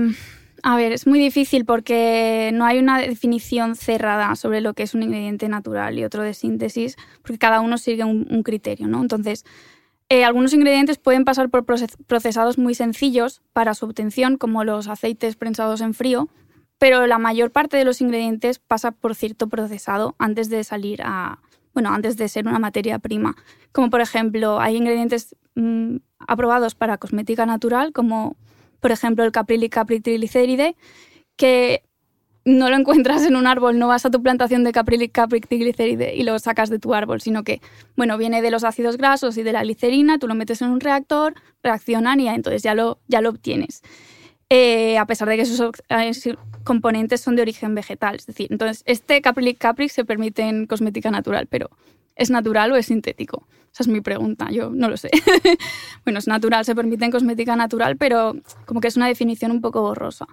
a 0.67 0.77
ver, 0.77 0.93
es 0.93 1.07
muy 1.07 1.19
difícil 1.19 1.65
porque 1.65 2.51
no 2.55 2.65
hay 2.65 2.79
una 2.79 2.99
definición 2.99 3.77
cerrada 3.77 4.35
sobre 4.35 4.61
lo 4.61 4.75
que 4.75 4.83
es 4.83 4.95
un 4.95 5.03
ingrediente 5.03 5.49
natural 5.49 5.99
y 5.99 6.05
otro 6.05 6.23
de 6.23 6.35
síntesis, 6.35 6.97
porque 7.21 7.39
cada 7.39 7.61
uno 7.61 7.79
sigue 7.79 8.03
un, 8.03 8.27
un 8.31 8.43
criterio, 8.43 8.89
¿no? 8.89 9.03
Entonces, 9.03 9.45
eh, 10.09 10.25
algunos 10.25 10.53
ingredientes 10.53 10.99
pueden 10.99 11.25
pasar 11.25 11.49
por 11.49 11.65
procesados 11.65 12.59
muy 12.59 12.75
sencillos 12.75 13.41
para 13.53 13.75
su 13.75 13.87
obtención, 13.87 14.37
como 14.37 14.65
los 14.65 14.89
aceites 14.89 15.37
prensados 15.37 15.81
en 15.81 15.95
frío, 15.95 16.29
pero 16.79 17.07
la 17.07 17.19
mayor 17.19 17.51
parte 17.51 17.77
de 17.77 17.85
los 17.85 18.01
ingredientes 18.01 18.59
pasa 18.59 18.91
por 18.91 19.15
cierto 19.15 19.49
procesado 19.49 20.15
antes 20.19 20.51
de 20.51 20.63
salir 20.65 21.01
a, 21.03 21.41
bueno, 21.73 21.91
antes 21.91 22.17
de 22.17 22.29
ser 22.29 22.47
una 22.47 22.59
materia 22.59 22.99
prima. 22.99 23.37
Como 23.73 23.89
por 23.91 24.01
ejemplo, 24.01 24.61
hay 24.61 24.77
ingredientes 24.77 25.35
mm, 25.55 25.97
aprobados 26.19 26.75
para 26.75 26.99
cosmética 26.99 27.47
natural, 27.47 27.93
como 27.93 28.37
por 28.81 28.93
ejemplo 28.93 29.25
el 29.25 29.33
capril 29.33 29.65
y 29.65 29.71
capritrigliceride, 29.71 30.77
que 31.37 31.83
no 32.45 32.69
lo 32.69 32.77
encuentras 32.77 33.25
en 33.25 33.37
un 33.37 33.47
árbol, 33.47 33.79
no 33.79 33.89
vas 33.89 34.05
a 34.05 34.11
tu 34.11 34.23
plantación 34.23 34.65
de 34.65 34.73
capril 34.73 35.11
y 35.11 36.23
lo 36.23 36.39
sacas 36.39 36.69
de 36.69 36.79
tu 36.79 36.95
árbol, 36.95 37.21
sino 37.21 37.43
que, 37.43 37.61
bueno, 37.97 38.19
viene 38.19 38.43
de 38.43 38.51
los 38.51 38.65
ácidos 38.65 38.97
grasos 38.97 39.37
y 39.39 39.43
de 39.43 39.53
la 39.53 39.63
glicerina, 39.63 40.19
tú 40.19 40.29
lo 40.29 40.35
metes 40.35 40.61
en 40.61 40.71
un 40.71 40.81
reactor, 40.81 41.35
reaccionan 41.63 42.21
y 42.21 42.29
entonces 42.29 42.63
ya 42.63 42.75
lo, 42.75 42.99
ya 43.09 43.21
lo 43.21 43.31
obtienes. 43.31 43.83
Eh, 44.51 44.99
a 44.99 45.07
pesar 45.07 45.29
de 45.29 45.37
que 45.37 45.43
eh, 45.43 46.37
componentes 46.65 47.21
son 47.21 47.35
de 47.35 47.43
origen 47.43 47.75
vegetal. 47.75 48.17
Es 48.17 48.27
decir, 48.27 48.49
entonces, 48.51 48.83
este 48.87 49.23
capril 49.23 49.57
y 49.79 49.89
se 49.89 50.05
permite 50.05 50.43
en 50.43 50.67
cosmética 50.67 51.11
natural, 51.11 51.47
pero 51.47 51.71
¿es 52.15 52.31
natural 52.31 52.73
o 52.73 52.77
es 52.77 52.87
sintético? 52.87 53.47
Esa 53.73 53.85
es 53.85 53.89
mi 53.89 54.01
pregunta, 54.01 54.51
yo 54.51 54.71
no 54.71 54.89
lo 54.89 54.97
sé. 54.97 55.11
bueno, 56.05 56.19
es 56.19 56.29
natural, 56.29 56.65
se 56.65 56.75
permite 56.75 57.05
en 57.05 57.11
cosmética 57.11 57.57
natural, 57.57 57.97
pero 57.97 58.37
como 58.67 58.81
que 58.81 58.89
es 58.89 58.97
una 58.97 59.09
definición 59.09 59.51
un 59.51 59.61
poco 59.61 59.81
borrosa. 59.81 60.27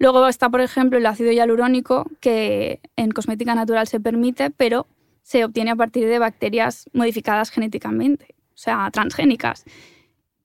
Luego 0.00 0.26
está, 0.26 0.48
por 0.48 0.62
ejemplo, 0.62 0.96
el 0.98 1.04
ácido 1.04 1.30
hialurónico, 1.30 2.10
que 2.20 2.80
en 2.96 3.10
cosmética 3.10 3.54
natural 3.54 3.86
se 3.86 4.00
permite, 4.00 4.50
pero 4.50 4.86
se 5.22 5.44
obtiene 5.44 5.70
a 5.72 5.76
partir 5.76 6.08
de 6.08 6.18
bacterias 6.18 6.88
modificadas 6.94 7.50
genéticamente, 7.50 8.34
o 8.54 8.56
sea, 8.56 8.90
transgénicas. 8.90 9.64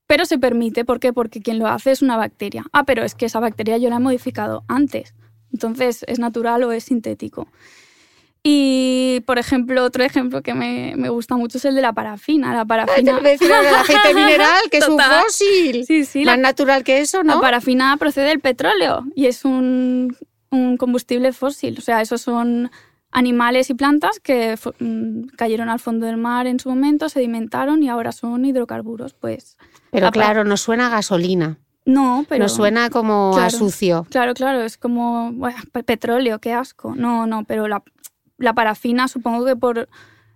Pero 0.07 0.25
se 0.25 0.37
permite, 0.37 0.83
¿por 0.83 0.99
qué? 0.99 1.13
Porque 1.13 1.41
quien 1.41 1.57
lo 1.57 1.67
hace 1.67 1.91
es 1.91 2.01
una 2.01 2.17
bacteria. 2.17 2.65
Ah, 2.73 2.83
pero 2.83 3.03
es 3.03 3.15
que 3.15 3.27
esa 3.27 3.39
bacteria 3.39 3.77
yo 3.77 3.89
la 3.89 3.95
he 3.95 3.99
modificado 3.99 4.65
antes. 4.67 5.15
Entonces, 5.53 6.03
¿es 6.05 6.19
natural 6.19 6.61
o 6.63 6.73
es 6.73 6.83
sintético? 6.83 7.47
Y, 8.47 9.23
por 9.25 9.39
ejemplo, 9.39 9.84
otro 9.84 10.03
ejemplo 10.03 10.43
que 10.43 10.53
me, 10.53 10.93
me, 10.95 11.10
gusta 11.10 11.36
mucho 11.36 11.58
es 11.58 11.65
el 11.65 11.73
de 11.73 11.81
la 11.81 11.93
parafina. 11.93 12.53
La 12.53 12.63
parafina... 12.63 13.17
el 13.17 13.25
aceite 13.75 14.13
mineral, 14.13 14.62
que 14.69 14.77
es 14.77 14.88
un 14.88 14.99
fósil. 14.99 15.84
Sí, 15.84 16.05
sí. 16.05 16.23
Más 16.25 16.38
natural 16.38 16.84
que 16.84 16.99
eso, 16.99 17.23
¿no? 17.23 17.36
La 17.36 17.41
parafina 17.41 17.97
procede 17.97 18.27
del 18.27 18.41
petróleo 18.41 19.03
y 19.15 19.25
es 19.25 19.45
un, 19.45 20.15
un 20.51 20.77
combustible 20.77 21.34
fósil. 21.34 21.77
O 21.79 21.81
sea, 21.81 22.01
esos 22.01 22.21
son 22.21 22.69
animales 23.10 23.71
y 23.71 23.73
plantas 23.73 24.19
que 24.19 24.55
mm, 24.77 25.29
cayeron 25.36 25.69
al 25.69 25.79
fondo 25.79 26.05
del 26.05 26.17
mar 26.17 26.45
en 26.45 26.60
su 26.60 26.69
momento, 26.69 27.10
sedimentaron 27.10 27.81
y 27.81 27.89
ahora 27.89 28.12
son 28.12 28.45
hidrocarburos. 28.45 29.15
Pues, 29.15 29.58
pero 29.89 30.12
claro, 30.12 30.43
no 30.43 30.58
suena 30.58 30.86
a 30.86 30.89
gasolina. 30.91 31.58
No, 31.86 32.25
pero. 32.29 32.43
Nos 32.43 32.53
suena 32.53 32.91
como 32.91 33.38
a 33.38 33.49
sucio. 33.49 34.05
Claro, 34.12 34.36
claro, 34.36 34.62
es 34.62 34.77
como 34.77 35.34
petróleo, 35.86 36.39
qué 36.39 36.53
asco. 36.53 36.93
No, 36.95 37.25
no, 37.25 37.43
pero 37.43 37.67
la, 37.67 37.84
la 38.37 38.53
parafina, 38.53 39.07
supongo 39.07 39.45
que 39.45 39.55
por 39.55 39.87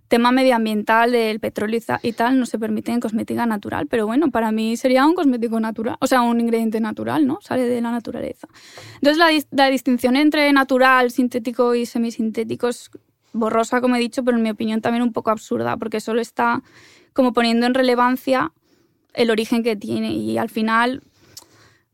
tema 0.09 0.31
medioambiental 0.31 1.11
del 1.11 1.39
petróleo 1.39 1.79
y 2.01 2.11
tal, 2.13 2.39
no 2.39 2.45
se 2.45 2.59
permite 2.59 2.91
en 2.91 2.99
cosmética 2.99 3.45
natural. 3.45 3.87
Pero 3.87 4.07
bueno, 4.07 4.31
para 4.31 4.51
mí 4.51 4.75
sería 4.75 5.05
un 5.05 5.13
cosmético 5.13 5.59
natural, 5.59 5.95
o 6.01 6.07
sea, 6.07 6.21
un 6.21 6.41
ingrediente 6.41 6.81
natural, 6.81 7.25
¿no? 7.25 7.39
Sale 7.41 7.63
de 7.63 7.79
la 7.79 7.91
naturaleza. 7.91 8.47
Entonces, 8.95 9.47
la, 9.51 9.69
distinción 9.69 10.15
entre 10.15 10.51
natural, 10.51 11.11
sintético 11.11 11.75
y 11.75 11.85
semisintético 11.85 12.67
es 12.67 12.89
borrosa, 13.31 13.79
como 13.81 13.95
he 13.95 13.99
dicho, 13.99 14.23
pero 14.23 14.35
en 14.35 14.43
mi 14.43 14.49
opinión 14.49 14.81
también 14.81 15.03
un 15.03 15.13
poco 15.13 15.29
absurda, 15.29 15.77
porque 15.77 16.01
solo 16.01 16.19
está 16.19 16.63
como 17.13 17.31
poniendo 17.31 17.67
en 17.67 17.75
relevancia 17.75 18.51
el 19.13 19.29
origen 19.29 19.63
que 19.63 19.75
tiene 19.75 20.13
y 20.13 20.37
al 20.37 20.49
final 20.49 21.03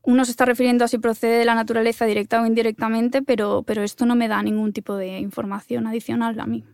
uno 0.06 0.24
se 0.24 0.30
está 0.30 0.44
refiriendo 0.44 0.84
a 0.84 0.88
si 0.88 0.98
procede 0.98 1.38
de 1.38 1.44
la 1.44 1.54
naturaleza 1.54 2.06
directa 2.06 2.40
o 2.40 2.46
indirectamente, 2.46 3.22
pero, 3.22 3.64
pero 3.64 3.82
esto 3.82 4.06
no 4.06 4.14
me 4.14 4.28
da 4.28 4.42
ningún 4.42 4.72
tipo 4.72 4.96
de 4.96 5.18
información 5.18 5.86
adicional 5.86 6.38
a 6.40 6.46
mí. 6.46 6.64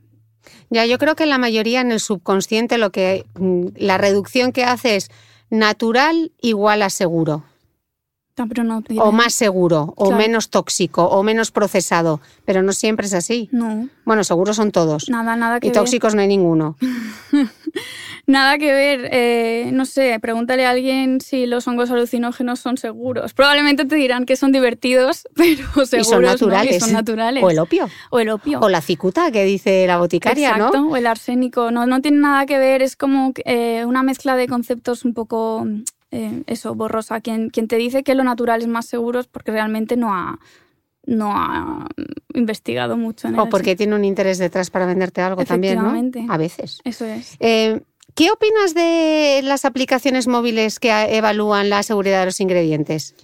Ya, 0.70 0.86
yo 0.86 0.98
creo 0.98 1.16
que 1.16 1.26
la 1.26 1.38
mayoría 1.38 1.80
en 1.80 1.92
el 1.92 2.00
subconsciente 2.00 2.78
lo 2.78 2.90
que 2.90 3.24
mm, 3.38 3.68
la 3.76 3.98
reducción 3.98 4.52
que 4.52 4.64
hace 4.64 4.96
es 4.96 5.10
natural 5.50 6.32
igual 6.40 6.82
a 6.82 6.90
seguro. 6.90 7.44
O 8.98 9.12
más 9.12 9.34
seguro, 9.34 9.92
o 9.96 10.12
menos 10.12 10.48
tóxico, 10.48 11.04
o 11.04 11.22
menos 11.22 11.50
procesado. 11.50 12.20
Pero 12.44 12.62
no 12.62 12.72
siempre 12.72 13.06
es 13.06 13.14
así. 13.14 13.48
No. 13.52 13.88
Bueno, 14.04 14.24
seguros 14.24 14.56
son 14.56 14.72
todos. 14.72 15.08
Nada, 15.08 15.36
nada 15.36 15.60
que 15.60 15.68
Y 15.68 15.72
tóxicos 15.72 16.14
no 16.14 16.22
hay 16.22 16.28
ninguno. 16.28 16.76
Nada 18.26 18.56
que 18.56 18.72
ver, 18.72 19.08
eh, 19.10 19.70
no 19.72 19.84
sé, 19.84 20.16
pregúntale 20.20 20.64
a 20.64 20.70
alguien 20.70 21.20
si 21.20 21.46
los 21.46 21.66
hongos 21.66 21.90
alucinógenos 21.90 22.60
son 22.60 22.76
seguros. 22.76 23.34
Probablemente 23.34 23.84
te 23.84 23.96
dirán 23.96 24.26
que 24.26 24.36
son 24.36 24.52
divertidos, 24.52 25.26
pero 25.34 25.86
seguros 25.86 26.06
son 26.06 26.22
naturales. 26.22 26.78
son 26.78 26.92
naturales. 26.92 27.42
O 27.42 27.50
el 27.50 27.58
opio. 27.58 27.88
O 28.10 28.20
el 28.20 28.30
opio. 28.30 28.60
O 28.60 28.68
la 28.68 28.80
cicuta 28.80 29.32
que 29.32 29.44
dice 29.44 29.86
la 29.88 29.98
boticaria, 29.98 30.50
Exacto, 30.50 30.86
o 30.86 30.96
el 30.96 31.06
arsénico. 31.06 31.72
No, 31.72 31.86
no 31.86 32.00
tiene 32.00 32.18
nada 32.18 32.46
que 32.46 32.58
ver, 32.58 32.80
es 32.80 32.94
como 32.94 33.32
eh, 33.44 33.84
una 33.86 34.04
mezcla 34.04 34.36
de 34.36 34.46
conceptos 34.46 35.04
un 35.04 35.14
poco, 35.14 35.66
eh, 36.12 36.42
eso, 36.46 36.74
borrosa. 36.74 37.20
Quien, 37.20 37.50
quien 37.50 37.66
te 37.66 37.76
dice 37.76 38.04
que 38.04 38.14
lo 38.14 38.22
natural 38.22 38.62
es 38.62 38.68
más 38.68 38.86
seguro 38.86 39.18
es 39.18 39.26
porque 39.26 39.50
realmente 39.50 39.96
no 39.96 40.14
ha, 40.14 40.38
no 41.04 41.32
ha 41.34 41.88
investigado 42.34 42.96
mucho 42.96 43.26
en 43.26 43.38
O 43.38 43.48
porque 43.48 43.74
tiene 43.74 43.96
un 43.96 44.04
interés 44.04 44.38
detrás 44.38 44.70
para 44.70 44.86
venderte 44.86 45.20
algo 45.20 45.44
también, 45.44 45.82
¿no? 45.82 46.32
A 46.32 46.36
veces. 46.36 46.80
Eso 46.84 47.04
es. 47.04 47.36
¿Qué 47.40 48.30
opinas 48.30 48.74
de 48.74 49.40
las 49.42 49.64
aplicaciones 49.64 50.28
móviles 50.28 50.78
que 50.78 50.90
evalúan 51.16 51.70
la 51.70 51.82
seguridad 51.82 52.20
de 52.20 52.26
los 52.26 52.40
ingredientes? 52.40 53.14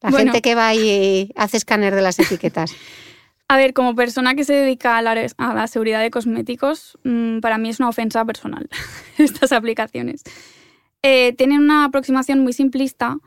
La 0.00 0.10
gente 0.10 0.40
que 0.42 0.54
va 0.54 0.74
y 0.74 1.32
hace 1.36 1.56
escáner 1.58 1.94
de 1.94 2.02
las 2.02 2.18
etiquetas. 2.18 2.72
A 3.50 3.56
ver, 3.56 3.72
como 3.72 3.94
persona 3.94 4.34
que 4.34 4.44
se 4.44 4.52
dedica 4.52 4.98
a 4.98 5.02
la, 5.02 5.66
seguridad 5.68 6.02
de 6.02 6.10
cosméticos, 6.10 6.98
mm, 7.04 7.40
para 7.40 7.56
mí 7.56 7.70
es 7.70 7.80
una 7.80 7.88
ofensa 7.88 8.22
personal 8.26 8.68
estas 9.18 9.52
aplicaciones. 9.52 10.22
Eh, 11.02 11.32
tienen 11.34 11.60
una 11.60 11.84
aproximación 11.84 12.40
muy 12.40 12.52
simplista 12.52 13.18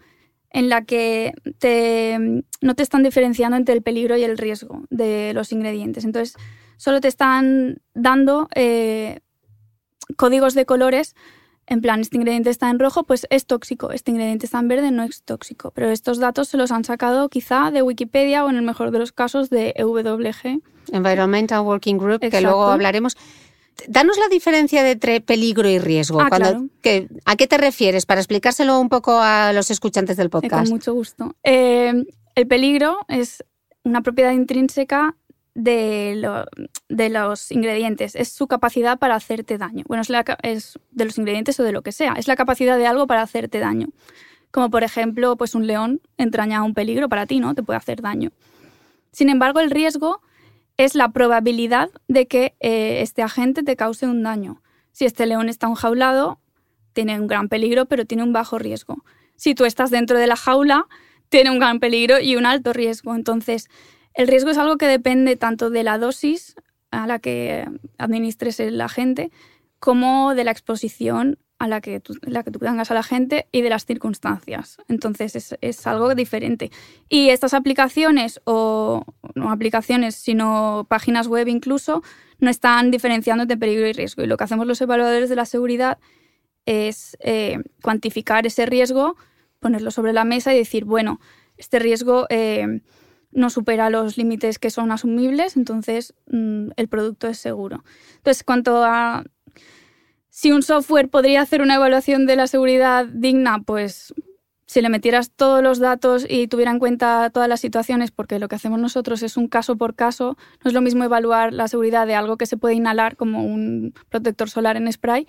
en 0.50 0.70
la 0.70 0.84
que 0.84 1.34
no 2.62 2.76
te 2.76 2.84
están 2.84 3.04
diferenciando 3.04 3.56
entre 3.56 3.74
el 3.74 3.82
peligro 3.82 4.18
y 4.18 4.24
el 4.24 4.38
riesgo 4.38 4.84
de 4.90 5.32
los 5.34 5.52
ingredientes. 5.54 6.04
Entonces, 6.04 6.36
solo 6.78 7.00
te 7.00 7.08
están 7.08 7.82
dando 7.94 8.50
eh, 8.56 9.22
códigos 10.18 10.54
de 10.54 10.66
colores, 10.66 11.16
en 11.68 11.80
plan, 11.80 12.02
este 12.02 12.18
ingrediente 12.18 12.50
está 12.50 12.70
en 12.70 12.80
rojo, 12.80 13.04
pues 13.04 13.28
es 13.30 13.46
tóxico, 13.46 13.92
este 13.92 14.12
ingrediente 14.12 14.46
está 14.46 14.60
en 14.60 14.68
verde, 14.68 14.92
no 14.92 15.04
es 15.04 15.24
tóxico. 15.24 15.72
Pero 15.72 15.90
estos 15.90 16.20
datos 16.20 16.50
se 16.50 16.58
los 16.58 16.70
han 16.72 16.84
sacado 16.84 17.30
quizá 17.30 17.72
de 17.72 17.82
Wikipedia 17.82 18.44
o 18.44 18.50
en 18.50 18.58
el 18.58 18.64
mejor 18.64 18.92
de 18.92 19.00
los 19.00 19.14
casos 19.14 19.50
de 19.50 19.74
EWG. 19.78 20.62
Environmental 20.92 21.62
Working 21.62 21.98
Group, 21.98 22.20
que 22.20 22.42
luego 22.42 22.66
hablaremos. 22.66 23.16
Danos 23.88 24.18
la 24.18 24.28
diferencia 24.30 24.90
entre 24.90 25.22
peligro 25.22 25.68
y 25.70 25.80
riesgo. 25.80 26.22
Ah, 26.22 26.28
Cuando- 26.30 26.50
claro. 26.50 26.66
que- 26.82 27.08
¿A 27.26 27.36
qué 27.36 27.48
te 27.48 27.58
refieres? 27.58 28.06
Para 28.06 28.22
explicárselo 28.22 28.80
un 28.80 28.90
poco 28.90 29.20
a 29.20 29.54
los 29.54 29.72
escuchantes 29.72 30.18
del 30.18 30.28
Eh, 30.28 30.30
Con 30.30 30.42
podcast. 30.42 30.72
mucho 30.72 30.94
gusto. 30.94 31.36
Eh, 31.44 32.04
el 32.36 32.48
peligro 32.48 33.00
es 33.08 33.44
una 33.84 34.02
propiedad 34.02 34.32
intrínseca 34.32 35.16
de, 35.54 36.14
lo- 36.18 36.46
de 36.88 37.10
los 37.10 37.52
ingredientes. 37.52 38.16
Es 38.16 38.30
su 38.30 38.48
capacidad 38.48 38.98
para 39.00 39.16
hacerte 39.16 39.58
daño. 39.58 39.84
Bueno, 39.88 40.02
es, 40.02 40.10
la 40.10 40.24
es 40.44 40.80
de 40.92 41.06
los 41.06 41.18
ingredientes 41.18 41.60
o 41.60 41.64
de 41.64 41.72
lo 41.74 41.82
que 41.82 41.92
sea. 41.92 42.14
Es 42.18 42.28
la 42.28 42.36
capacidad 42.36 42.78
de 42.78 42.88
algo 42.88 43.06
para 43.08 43.22
hacerte 43.22 43.60
daño. 43.60 43.88
Como 44.52 44.70
por 44.70 44.84
ejemplo, 44.84 45.36
pues 45.38 45.56
un 45.56 45.68
león 45.68 46.02
entraña 46.18 46.64
un 46.64 46.74
peligro 46.74 47.10
para 47.10 47.26
ti, 47.26 47.40
¿no? 47.40 47.54
Te 47.56 47.64
puede 47.64 47.78
hacer 47.78 48.02
daño. 48.02 48.32
Sin 49.12 49.30
embargo, 49.30 49.60
el 49.60 49.72
riesgo 49.72 50.22
es 50.86 50.96
la 50.96 51.10
probabilidad 51.10 51.92
de 52.08 52.28
que 52.28 52.56
eh, 52.60 53.02
este 53.02 53.22
agente 53.22 53.62
te 53.62 53.76
cause 53.76 54.08
un 54.08 54.24
daño. 54.24 54.64
Si 54.92 55.06
este 55.06 55.28
león 55.28 55.48
está 55.48 55.68
enjaulado, 55.68 56.40
tiene 56.94 57.20
un 57.20 57.28
gran 57.28 57.50
peligro, 57.50 57.86
pero 57.86 58.06
tiene 58.06 58.24
un 58.24 58.34
bajo 58.34 58.58
riesgo. 58.58 59.04
Si 59.36 59.54
tú 59.54 59.66
estás 59.66 59.92
dentro 59.92 60.18
de 60.18 60.26
la 60.26 60.36
jaula, 60.36 60.88
tiene 61.30 61.52
un 61.52 61.60
gran 61.60 61.80
peligro 61.80 62.20
y 62.20 62.36
un 62.36 62.48
alto 62.48 62.74
riesgo. 62.74 63.14
Entonces, 63.14 63.70
el 64.16 64.28
riesgo 64.28 64.50
es 64.50 64.58
algo 64.58 64.78
que 64.78 64.88
depende 64.88 65.36
tanto 65.36 65.70
de 65.70 65.84
la 65.84 66.00
dosis 66.00 66.56
a 66.90 67.06
la 67.06 67.20
que 67.20 67.68
administres 68.00 68.60
el 68.60 68.82
agente, 68.82 69.32
como 69.80 70.34
de 70.34 70.44
la 70.44 70.52
exposición 70.52 71.38
a 71.62 71.68
la 71.68 71.80
que 71.80 72.00
tú, 72.00 72.18
la 72.24 72.42
que 72.42 72.50
tú 72.50 72.58
tengas 72.58 72.90
a 72.90 72.96
la 72.96 73.04
gente 73.04 73.48
y 73.52 73.62
de 73.62 73.70
las 73.70 73.86
circunstancias. 73.86 74.78
Entonces 74.88 75.36
es, 75.36 75.56
es 75.62 75.86
algo 75.86 76.16
diferente. 76.16 76.72
Y 77.08 77.30
estas 77.30 77.54
aplicaciones, 77.54 78.42
o 78.46 79.06
no 79.36 79.52
aplicaciones, 79.52 80.16
sino 80.16 80.88
páginas 80.90 81.28
web 81.28 81.48
incluso, 81.48 82.02
no 82.40 82.50
están 82.50 82.90
diferenciando 82.90 83.44
entre 83.44 83.58
peligro 83.58 83.88
y 83.88 83.94
riesgo. 83.94 84.24
Y 84.24 84.28
lo 84.28 84.38
que 84.38 84.44
hacemos 84.44 84.66
los 84.66 84.82
evaluadores 84.82 85.30
de 85.30 85.36
la 85.36 85.46
seguridad 85.46 86.00
es 86.66 87.16
eh, 87.20 87.60
cuantificar 87.84 88.48
ese 88.48 88.66
riesgo, 88.66 89.16
ponerlo 89.60 89.92
sobre 89.92 90.14
la 90.14 90.26
mesa 90.26 90.56
y 90.56 90.58
decir, 90.58 90.86
bueno, 90.86 91.20
este 91.58 91.78
riesgo 91.78 92.26
eh, 92.30 92.82
no 93.32 93.52
supera 93.52 93.92
los 93.92 94.18
límites 94.18 94.58
que 94.58 94.72
son 94.72 94.92
asumibles, 94.92 95.58
entonces 95.58 96.16
mm, 96.26 96.70
el 96.76 96.88
producto 96.88 97.28
es 97.28 97.38
seguro. 97.38 97.84
Entonces, 98.18 98.44
cuanto 98.44 98.84
a 98.84 99.24
si 100.32 100.52
un 100.54 100.64
software 100.64 101.10
podría 101.10 101.42
hacer 101.42 101.62
una 101.62 101.76
evaluación 101.76 102.26
de 102.26 102.38
la 102.38 102.48
seguridad 102.48 103.06
digna, 103.06 103.60
pues 103.64 104.14
si 104.66 104.82
le 104.82 104.88
metieras 104.88 105.30
todos 105.30 105.62
los 105.62 105.80
datos 105.80 106.26
y 106.28 106.48
tuviera 106.48 106.72
en 106.72 106.80
cuenta 106.80 107.30
todas 107.32 107.50
las 107.50 107.60
situaciones, 107.60 108.12
porque 108.12 108.40
lo 108.40 108.48
que 108.48 108.56
hacemos 108.56 108.80
nosotros 108.80 109.22
es 109.24 109.36
un 109.36 109.50
caso 109.50 109.76
por 109.76 109.94
caso, 109.94 110.38
no 110.64 110.70
es 110.70 110.74
lo 110.74 110.80
mismo 110.80 111.04
evaluar 111.04 111.52
la 111.52 111.68
seguridad 111.68 112.08
de 112.08 112.16
algo 112.16 112.38
que 112.38 112.46
se 112.46 112.56
puede 112.56 112.76
inhalar 112.76 113.18
como 113.18 113.44
un 113.44 113.94
protector 114.08 114.50
solar 114.50 114.78
en 114.78 114.92
spray 114.92 115.28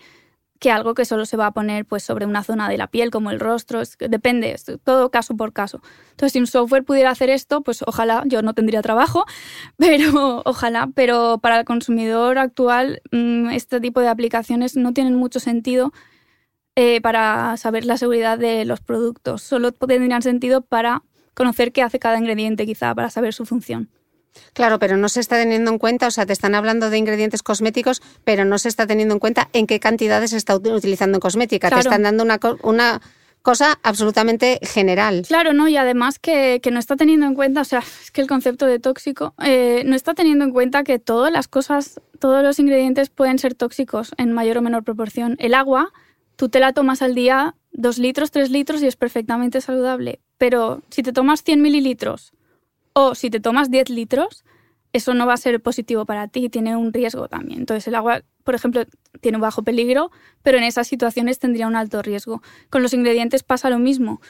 que 0.62 0.70
algo 0.70 0.94
que 0.94 1.04
solo 1.04 1.26
se 1.26 1.36
va 1.36 1.46
a 1.48 1.50
poner 1.50 1.84
pues 1.84 2.04
sobre 2.04 2.24
una 2.24 2.44
zona 2.44 2.68
de 2.68 2.78
la 2.78 2.86
piel 2.86 3.10
como 3.10 3.32
el 3.32 3.40
rostro, 3.40 3.80
es 3.80 3.98
depende, 3.98 4.52
es 4.52 4.64
todo 4.84 5.10
caso 5.10 5.36
por 5.36 5.52
caso. 5.52 5.82
Entonces, 6.12 6.34
si 6.34 6.38
un 6.38 6.46
software 6.46 6.84
pudiera 6.84 7.10
hacer 7.10 7.30
esto, 7.30 7.62
pues 7.62 7.82
ojalá, 7.84 8.22
yo 8.26 8.42
no 8.42 8.54
tendría 8.54 8.80
trabajo, 8.80 9.24
pero 9.76 10.40
ojalá, 10.44 10.88
pero 10.94 11.38
para 11.38 11.58
el 11.58 11.64
consumidor 11.64 12.38
actual 12.38 13.02
mm, 13.10 13.50
este 13.50 13.80
tipo 13.80 14.00
de 14.00 14.08
aplicaciones 14.08 14.76
no 14.76 14.92
tienen 14.94 15.16
mucho 15.16 15.40
sentido 15.40 15.92
eh, 16.76 17.00
para 17.00 17.56
saber 17.56 17.84
la 17.84 17.96
seguridad 17.96 18.38
de 18.38 18.64
los 18.64 18.80
productos, 18.80 19.42
solo 19.42 19.72
tendrían 19.72 20.22
sentido 20.22 20.60
para 20.62 21.02
conocer 21.34 21.72
qué 21.72 21.82
hace 21.82 21.98
cada 21.98 22.18
ingrediente 22.18 22.66
quizá, 22.66 22.94
para 22.94 23.10
saber 23.10 23.34
su 23.34 23.46
función. 23.46 23.90
Claro, 24.54 24.78
pero 24.78 24.96
no 24.96 25.08
se 25.08 25.20
está 25.20 25.36
teniendo 25.36 25.70
en 25.70 25.78
cuenta, 25.78 26.06
o 26.06 26.10
sea, 26.10 26.26
te 26.26 26.32
están 26.32 26.54
hablando 26.54 26.90
de 26.90 26.98
ingredientes 26.98 27.42
cosméticos, 27.42 28.02
pero 28.24 28.44
no 28.44 28.58
se 28.58 28.68
está 28.68 28.86
teniendo 28.86 29.14
en 29.14 29.20
cuenta 29.20 29.48
en 29.52 29.66
qué 29.66 29.80
cantidades 29.80 30.30
se 30.30 30.36
está 30.36 30.54
ut- 30.56 30.74
utilizando 30.76 31.16
en 31.16 31.20
cosmética. 31.20 31.70
Te 31.70 31.80
están 31.80 32.02
dando 32.02 32.22
una, 32.24 32.38
una 32.62 33.00
cosa 33.42 33.78
absolutamente 33.82 34.58
general. 34.62 35.24
Claro, 35.26 35.52
¿no? 35.52 35.68
Y 35.68 35.76
además 35.76 36.18
que, 36.18 36.60
que 36.62 36.70
no 36.70 36.78
está 36.78 36.96
teniendo 36.96 37.26
en 37.26 37.34
cuenta, 37.34 37.60
o 37.62 37.64
sea, 37.64 37.80
es 37.80 38.10
que 38.10 38.20
el 38.20 38.26
concepto 38.28 38.66
de 38.66 38.78
tóxico, 38.78 39.34
eh, 39.44 39.82
no 39.84 39.96
está 39.96 40.14
teniendo 40.14 40.44
en 40.44 40.52
cuenta 40.52 40.84
que 40.84 40.98
todas 40.98 41.32
las 41.32 41.48
cosas, 41.48 42.00
todos 42.18 42.42
los 42.42 42.58
ingredientes 42.58 43.10
pueden 43.10 43.38
ser 43.38 43.54
tóxicos 43.54 44.12
en 44.16 44.32
mayor 44.32 44.58
o 44.58 44.62
menor 44.62 44.84
proporción. 44.84 45.36
El 45.40 45.54
agua, 45.54 45.92
tú 46.36 46.48
te 46.48 46.60
la 46.60 46.72
tomas 46.72 47.02
al 47.02 47.14
día 47.14 47.54
dos 47.72 47.98
litros, 47.98 48.30
tres 48.30 48.50
litros 48.50 48.82
y 48.82 48.86
es 48.86 48.96
perfectamente 48.96 49.60
saludable. 49.60 50.20
Pero 50.38 50.82
si 50.90 51.02
te 51.02 51.12
tomas 51.12 51.42
100 51.42 51.62
mililitros 51.62 52.32
o 52.92 53.14
si 53.14 53.30
te 53.30 53.40
tomas 53.40 53.70
10 53.70 53.90
litros, 53.90 54.44
eso 54.92 55.14
no 55.14 55.26
va 55.26 55.34
a 55.34 55.38
ser 55.38 55.60
positivo 55.62 56.04
para 56.04 56.28
ti, 56.28 56.48
tiene 56.48 56.76
un 56.76 56.92
riesgo 56.92 57.28
también. 57.28 57.60
Entonces 57.60 57.88
el 57.88 57.94
agua, 57.94 58.22
por 58.44 58.54
ejemplo, 58.54 58.84
tiene 59.20 59.38
un 59.38 59.42
bajo 59.42 59.62
peligro, 59.62 60.10
pero 60.42 60.58
en 60.58 60.64
esas 60.64 60.86
situaciones 60.86 61.38
tendría 61.38 61.66
un 61.66 61.76
alto 61.76 62.02
riesgo. 62.02 62.42
Con 62.68 62.82
los 62.82 62.92
ingredientes 62.92 63.42
pasa 63.42 63.70
lo 63.70 63.78
mismo. 63.78 64.20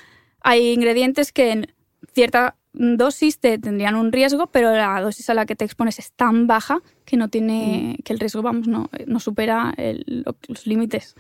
Hay 0.41 0.73
ingredientes 0.73 1.33
que 1.33 1.51
en 1.51 1.75
cierta 2.15 2.57
dosis 2.75 3.39
te 3.39 3.59
tendrían 3.59 3.95
un 3.97 4.13
riesgo, 4.13 4.47
pero 4.47 4.73
la 4.73 5.01
dosis 5.01 5.29
a 5.31 5.35
la 5.35 5.45
que 5.47 5.55
te 5.57 5.65
expones 5.65 5.99
es 5.99 6.13
tan 6.13 6.47
baja 6.47 6.81
que 7.05 7.17
no 7.17 7.29
tiene, 7.29 7.99
que 8.05 8.13
el 8.13 8.19
riesgo, 8.19 8.41
vamos, 8.43 8.67
no, 8.69 8.89
no 9.07 9.21
supera 9.21 9.75
el- 9.77 10.25
los 10.49 10.67
límites. 10.67 11.15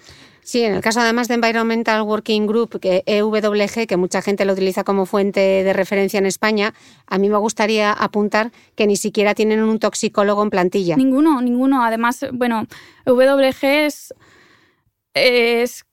Sí, 0.44 0.62
en 0.62 0.74
el 0.74 0.80
caso 0.80 1.00
además 1.00 1.28
de 1.28 1.34
Environmental 1.34 2.02
Working 2.02 2.46
Group, 2.46 2.80
que 2.80 3.02
EWG, 3.06 3.86
que 3.86 3.96
mucha 3.96 4.22
gente 4.22 4.44
lo 4.44 4.54
utiliza 4.54 4.82
como 4.82 5.06
fuente 5.06 5.40
de 5.40 5.72
referencia 5.72 6.18
en 6.18 6.26
España, 6.26 6.74
a 7.06 7.18
mí 7.18 7.28
me 7.28 7.36
gustaría 7.38 7.92
apuntar 7.92 8.50
que 8.74 8.86
ni 8.86 8.96
siquiera 8.96 9.34
tienen 9.34 9.62
un 9.62 9.78
toxicólogo 9.78 10.42
en 10.42 10.50
plantilla. 10.50 10.96
Ninguno, 10.96 11.40
ninguno. 11.42 11.84
Además, 11.84 12.24
bueno, 12.32 12.66
WG 13.06 13.64
es, 13.86 14.14
es 15.14 15.84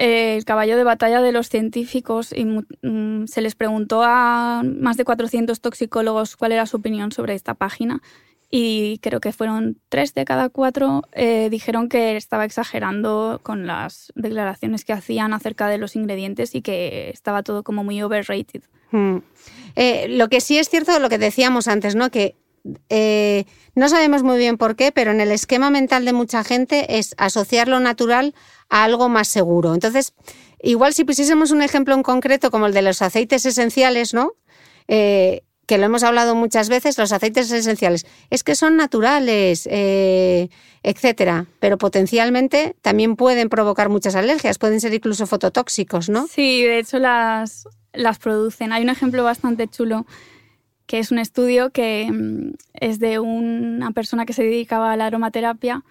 eh, 0.00 0.34
el 0.34 0.46
caballo 0.46 0.78
de 0.78 0.84
batalla 0.84 1.20
de 1.20 1.30
los 1.30 1.50
científicos 1.50 2.32
y 2.32 2.46
mm, 2.46 3.26
se 3.26 3.42
les 3.42 3.54
preguntó 3.54 4.02
a 4.02 4.62
más 4.64 4.96
de 4.96 5.04
400 5.04 5.60
toxicólogos 5.60 6.36
cuál 6.36 6.52
era 6.52 6.64
su 6.64 6.78
opinión 6.78 7.12
sobre 7.12 7.34
esta 7.34 7.52
página 7.52 8.00
y 8.50 8.96
creo 9.02 9.20
que 9.20 9.32
fueron 9.32 9.76
tres 9.90 10.14
de 10.14 10.24
cada 10.24 10.48
cuatro 10.48 11.02
eh, 11.12 11.48
dijeron 11.50 11.90
que 11.90 12.16
estaba 12.16 12.46
exagerando 12.46 13.40
con 13.42 13.66
las 13.66 14.10
declaraciones 14.14 14.86
que 14.86 14.94
hacían 14.94 15.34
acerca 15.34 15.68
de 15.68 15.76
los 15.76 15.94
ingredientes 15.96 16.54
y 16.54 16.62
que 16.62 17.10
estaba 17.10 17.42
todo 17.42 17.62
como 17.62 17.84
muy 17.84 18.02
overrated. 18.02 18.62
Mm. 18.92 19.18
Eh, 19.76 20.08
lo 20.08 20.28
que 20.28 20.40
sí 20.40 20.56
es 20.56 20.70
cierto, 20.70 20.98
lo 20.98 21.10
que 21.10 21.18
decíamos 21.18 21.68
antes, 21.68 21.94
¿no? 21.94 22.10
Que 22.10 22.36
eh, 22.88 23.44
no 23.74 23.88
sabemos 23.88 24.22
muy 24.22 24.38
bien 24.38 24.58
por 24.58 24.76
qué, 24.76 24.92
pero 24.92 25.10
en 25.10 25.20
el 25.20 25.32
esquema 25.32 25.70
mental 25.70 26.04
de 26.04 26.12
mucha 26.12 26.44
gente 26.44 26.98
es 26.98 27.14
asociar 27.18 27.68
lo 27.68 27.80
natural 27.80 28.34
a 28.68 28.84
algo 28.84 29.08
más 29.08 29.28
seguro. 29.28 29.74
Entonces, 29.74 30.14
igual 30.62 30.92
si 30.94 31.04
pusiésemos 31.04 31.50
un 31.50 31.62
ejemplo 31.62 31.94
en 31.94 32.02
concreto 32.02 32.50
como 32.50 32.66
el 32.66 32.74
de 32.74 32.82
los 32.82 33.02
aceites 33.02 33.46
esenciales, 33.46 34.14
¿no? 34.14 34.34
Eh, 34.88 35.42
que 35.66 35.78
lo 35.78 35.86
hemos 35.86 36.02
hablado 36.02 36.34
muchas 36.34 36.68
veces, 36.68 36.98
los 36.98 37.12
aceites 37.12 37.50
esenciales, 37.52 38.04
es 38.28 38.42
que 38.42 38.56
son 38.56 38.76
naturales, 38.76 39.68
eh, 39.70 40.48
etcétera, 40.82 41.46
pero 41.60 41.78
potencialmente 41.78 42.74
también 42.82 43.14
pueden 43.14 43.48
provocar 43.48 43.88
muchas 43.88 44.16
alergias, 44.16 44.58
pueden 44.58 44.80
ser 44.80 44.92
incluso 44.92 45.28
fototóxicos, 45.28 46.08
¿no? 46.08 46.26
Sí, 46.26 46.64
de 46.64 46.80
hecho 46.80 46.98
las, 46.98 47.68
las 47.92 48.18
producen. 48.18 48.72
Hay 48.72 48.82
un 48.82 48.88
ejemplo 48.88 49.22
bastante 49.22 49.68
chulo 49.68 50.06
que 50.90 50.98
es 50.98 51.12
un 51.12 51.20
estudio 51.20 51.70
que 51.70 52.10
mm, 52.10 52.54
es 52.74 52.98
de 52.98 53.20
una 53.20 53.92
persona 53.92 54.26
que 54.26 54.32
se 54.32 54.42
dedicaba 54.42 54.90
a 54.90 54.96
la 54.96 55.06
aromaterapia 55.06 55.84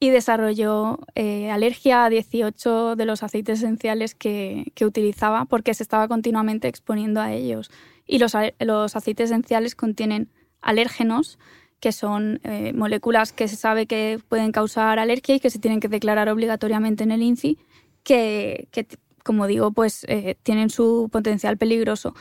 y 0.00 0.08
desarrolló 0.08 1.00
eh, 1.14 1.50
alergia 1.50 2.06
a 2.06 2.08
18 2.08 2.96
de 2.96 3.04
los 3.04 3.22
aceites 3.22 3.58
esenciales 3.58 4.14
que, 4.14 4.72
que 4.74 4.86
utilizaba 4.86 5.44
porque 5.44 5.74
se 5.74 5.82
estaba 5.82 6.08
continuamente 6.08 6.66
exponiendo 6.66 7.20
a 7.20 7.34
ellos. 7.34 7.70
Y 8.06 8.20
los, 8.20 8.32
los 8.60 8.96
aceites 8.96 9.30
esenciales 9.30 9.74
contienen 9.74 10.30
alérgenos, 10.62 11.38
que 11.78 11.92
son 11.92 12.40
eh, 12.42 12.72
moléculas 12.72 13.34
que 13.34 13.48
se 13.48 13.56
sabe 13.56 13.84
que 13.84 14.18
pueden 14.30 14.52
causar 14.52 14.98
alergia 14.98 15.34
y 15.34 15.40
que 15.40 15.50
se 15.50 15.58
tienen 15.58 15.80
que 15.80 15.88
declarar 15.88 16.30
obligatoriamente 16.30 17.04
en 17.04 17.10
el 17.10 17.22
INCI, 17.22 17.58
que, 18.02 18.68
que, 18.70 18.86
como 19.22 19.46
digo, 19.46 19.72
pues 19.72 20.06
eh, 20.08 20.38
tienen 20.42 20.70
su 20.70 21.10
potencial 21.12 21.58
peligroso. 21.58 22.14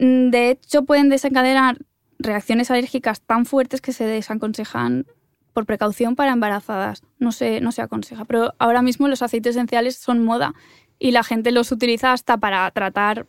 Mm, 0.00 0.30
De 0.30 0.50
hecho, 0.50 0.84
pueden 0.84 1.10
desencadenar 1.10 1.78
reacciones 2.18 2.70
alérgicas 2.70 3.20
tan 3.20 3.46
fuertes 3.46 3.80
que 3.80 3.92
se 3.92 4.04
desaconsejan 4.04 5.06
por 5.52 5.66
precaución 5.66 6.16
para 6.16 6.32
embarazadas. 6.32 7.02
No 7.18 7.32
se, 7.32 7.60
no 7.60 7.70
se 7.70 7.82
aconseja. 7.82 8.24
Pero 8.24 8.54
ahora 8.58 8.82
mismo 8.82 9.08
los 9.08 9.22
aceites 9.22 9.56
esenciales 9.56 9.96
son 9.96 10.24
moda 10.24 10.54
y 10.98 11.12
la 11.12 11.22
gente 11.22 11.52
los 11.52 11.70
utiliza 11.70 12.12
hasta 12.12 12.38
para 12.38 12.70
tratar 12.70 13.26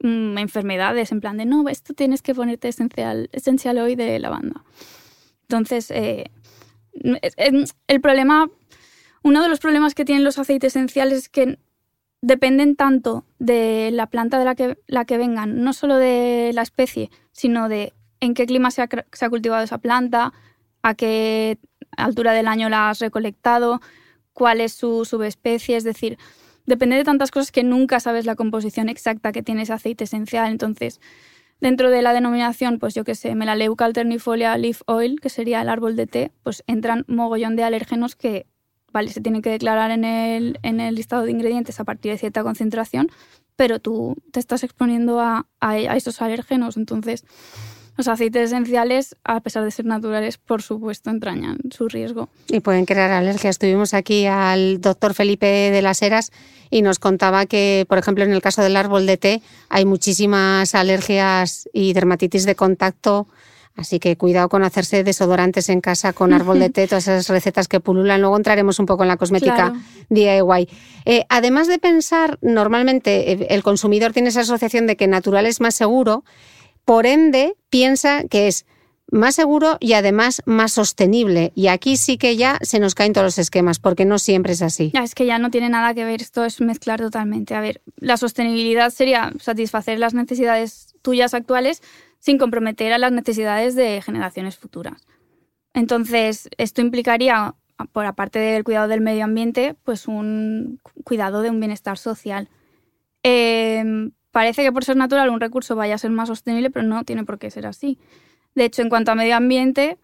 mm, 0.00 0.38
enfermedades. 0.38 1.12
En 1.12 1.20
plan 1.20 1.38
de, 1.38 1.46
no, 1.46 1.68
esto 1.68 1.94
tienes 1.94 2.22
que 2.22 2.34
ponerte 2.34 2.68
esencial, 2.68 3.30
esencial 3.32 3.78
hoy 3.78 3.96
de 3.96 4.18
lavanda. 4.18 4.64
Entonces, 5.42 5.90
eh, 5.90 6.30
el 6.94 8.00
problema, 8.00 8.50
uno 9.22 9.42
de 9.42 9.48
los 9.48 9.60
problemas 9.60 9.94
que 9.94 10.04
tienen 10.04 10.24
los 10.24 10.38
aceites 10.38 10.76
esenciales 10.76 11.18
es 11.18 11.28
que 11.28 11.58
dependen 12.22 12.76
tanto 12.76 13.26
de 13.38 13.90
la 13.92 14.06
planta 14.06 14.38
de 14.38 14.44
la 14.44 14.54
que, 14.54 14.78
la 14.86 15.04
que 15.04 15.18
vengan, 15.18 15.62
no 15.62 15.72
solo 15.72 15.96
de 15.96 16.52
la 16.54 16.62
especie, 16.62 17.10
sino 17.32 17.68
de 17.68 17.92
en 18.20 18.34
qué 18.34 18.46
clima 18.46 18.70
se 18.70 18.82
ha, 18.82 19.28
cultivado 19.28 19.64
esa 19.64 19.78
planta, 19.78 20.32
a 20.82 20.94
qué 20.94 21.58
altura 21.96 22.32
del 22.32 22.46
año 22.46 22.68
la 22.68 22.88
has 22.88 23.00
recolectado, 23.00 23.80
cuál 24.32 24.60
es 24.60 24.72
su 24.72 25.04
subespecie, 25.04 25.76
es 25.76 25.82
decir, 25.82 26.16
depende 26.64 26.96
de 26.96 27.04
tantas 27.04 27.32
cosas 27.32 27.50
que 27.50 27.64
nunca 27.64 27.98
sabes 27.98 28.24
la 28.24 28.36
composición 28.36 28.88
exacta 28.88 29.32
que 29.32 29.42
tiene 29.42 29.62
ese 29.62 29.72
aceite 29.72 30.04
esencial. 30.04 30.48
Entonces, 30.48 31.00
dentro 31.60 31.90
de 31.90 32.02
la 32.02 32.12
denominación, 32.12 32.78
pues 32.78 32.94
yo 32.94 33.02
qué 33.02 33.16
sé, 33.16 33.34
Melaleuca 33.34 33.84
alternifolia 33.84 34.56
leaf 34.56 34.82
oil, 34.86 35.20
que 35.20 35.28
sería 35.28 35.60
el 35.60 35.68
árbol 35.68 35.96
de 35.96 36.06
té, 36.06 36.32
pues 36.44 36.62
entran 36.68 37.04
mogollón 37.08 37.56
de 37.56 37.64
alérgenos 37.64 38.14
que, 38.14 38.46
vale, 38.92 39.10
se 39.10 39.20
tienen 39.20 39.42
que 39.42 39.50
declarar 39.50 39.90
en 39.90 40.04
el, 40.04 40.58
en 40.62 40.80
el 40.80 40.94
listado 40.94 41.22
de 41.22 41.30
ingredientes 41.30 41.80
a 41.80 41.84
partir 41.84 42.12
de 42.12 42.18
cierta 42.18 42.42
concentración, 42.42 43.10
pero 43.56 43.78
tú 43.78 44.16
te 44.32 44.40
estás 44.40 44.62
exponiendo 44.62 45.20
a, 45.20 45.46
a 45.60 45.78
esos 45.96 46.22
alérgenos. 46.22 46.76
Entonces, 46.76 47.24
los 47.96 48.08
aceites 48.08 48.50
esenciales, 48.50 49.16
a 49.22 49.40
pesar 49.40 49.64
de 49.64 49.70
ser 49.70 49.84
naturales, 49.84 50.38
por 50.38 50.62
supuesto, 50.62 51.10
entrañan 51.10 51.58
su 51.70 51.88
riesgo. 51.88 52.30
Y 52.48 52.60
pueden 52.60 52.86
crear 52.86 53.10
alergias. 53.10 53.58
Tuvimos 53.58 53.92
aquí 53.92 54.26
al 54.26 54.80
doctor 54.80 55.12
Felipe 55.12 55.46
de 55.46 55.82
las 55.82 56.00
Heras 56.00 56.32
y 56.70 56.80
nos 56.80 56.98
contaba 56.98 57.44
que, 57.44 57.84
por 57.88 57.98
ejemplo, 57.98 58.24
en 58.24 58.32
el 58.32 58.40
caso 58.40 58.62
del 58.62 58.76
árbol 58.76 59.04
de 59.06 59.18
té, 59.18 59.42
hay 59.68 59.84
muchísimas 59.84 60.74
alergias 60.74 61.68
y 61.72 61.92
dermatitis 61.92 62.46
de 62.46 62.54
contacto. 62.54 63.28
Así 63.76 63.98
que 63.98 64.16
cuidado 64.16 64.48
con 64.48 64.64
hacerse 64.64 65.02
desodorantes 65.02 65.68
en 65.68 65.80
casa 65.80 66.12
con 66.12 66.32
árbol 66.32 66.58
de 66.58 66.70
té, 66.70 66.86
todas 66.86 67.08
esas 67.08 67.28
recetas 67.28 67.68
que 67.68 67.80
pululan. 67.80 68.20
Luego 68.20 68.36
entraremos 68.36 68.78
un 68.78 68.86
poco 68.86 69.02
en 69.04 69.08
la 69.08 69.16
cosmética 69.16 69.72
DIY. 70.10 70.68
Eh, 71.04 71.24
además 71.28 71.68
de 71.68 71.78
pensar, 71.78 72.38
normalmente 72.42 73.32
eh, 73.32 73.46
el 73.50 73.62
consumidor 73.62 74.12
tiene 74.12 74.28
esa 74.28 74.40
asociación 74.40 74.86
de 74.86 74.96
que 74.96 75.06
natural 75.06 75.46
es 75.46 75.60
más 75.60 75.74
seguro 75.74 76.24
por 76.84 77.06
ende, 77.06 77.54
piensa 77.70 78.24
que 78.28 78.48
es 78.48 78.66
más 79.10 79.34
seguro 79.34 79.76
y 79.78 79.92
además 79.92 80.42
más 80.46 80.72
sostenible. 80.72 81.52
Y 81.54 81.68
aquí 81.68 81.96
sí 81.96 82.16
que 82.16 82.36
ya 82.36 82.58
se 82.62 82.80
nos 82.80 82.94
caen 82.94 83.12
todos 83.12 83.26
los 83.26 83.38
esquemas, 83.38 83.78
porque 83.78 84.04
no 84.04 84.18
siempre 84.18 84.54
es 84.54 84.62
así. 84.62 84.90
Ya, 84.92 85.04
es 85.04 85.14
que 85.14 85.26
ya 85.26 85.38
no 85.38 85.50
tiene 85.50 85.68
nada 85.68 85.94
que 85.94 86.04
ver, 86.04 86.22
esto 86.22 86.44
es 86.44 86.60
mezclar 86.60 87.00
totalmente. 87.00 87.54
A 87.54 87.60
ver, 87.60 87.82
la 87.96 88.16
sostenibilidad 88.16 88.90
sería 88.90 89.32
satisfacer 89.38 89.98
las 89.98 90.14
necesidades 90.14 90.94
tuyas 91.02 91.34
actuales 91.34 91.82
sin 92.22 92.38
comprometer 92.38 92.92
a 92.92 92.98
las 92.98 93.10
necesidades 93.10 93.74
de 93.74 94.00
generaciones 94.00 94.56
futuras. 94.56 95.08
Entonces, 95.74 96.48
esto 96.56 96.80
implicaría, 96.80 97.56
por 97.90 98.06
aparte 98.06 98.38
del 98.38 98.62
cuidado 98.62 98.86
del 98.86 99.00
medio 99.00 99.24
ambiente, 99.24 99.74
pues 99.82 100.06
un 100.06 100.78
cuidado 101.02 101.42
de 101.42 101.50
un 101.50 101.58
bienestar 101.58 101.98
social. 101.98 102.48
Eh, 103.24 103.82
parece 104.30 104.62
que 104.62 104.70
por 104.70 104.84
ser 104.84 104.96
natural 104.96 105.30
un 105.30 105.40
recurso 105.40 105.74
vaya 105.74 105.96
a 105.96 105.98
ser 105.98 106.12
más 106.12 106.28
sostenible, 106.28 106.70
pero 106.70 106.86
no 106.86 107.02
tiene 107.02 107.24
por 107.24 107.40
qué 107.40 107.50
ser 107.50 107.66
así. 107.66 107.98
De 108.54 108.66
hecho, 108.66 108.82
en 108.82 108.88
cuanto 108.88 109.10
a 109.10 109.16
medio 109.16 109.34
ambiente, 109.34 109.98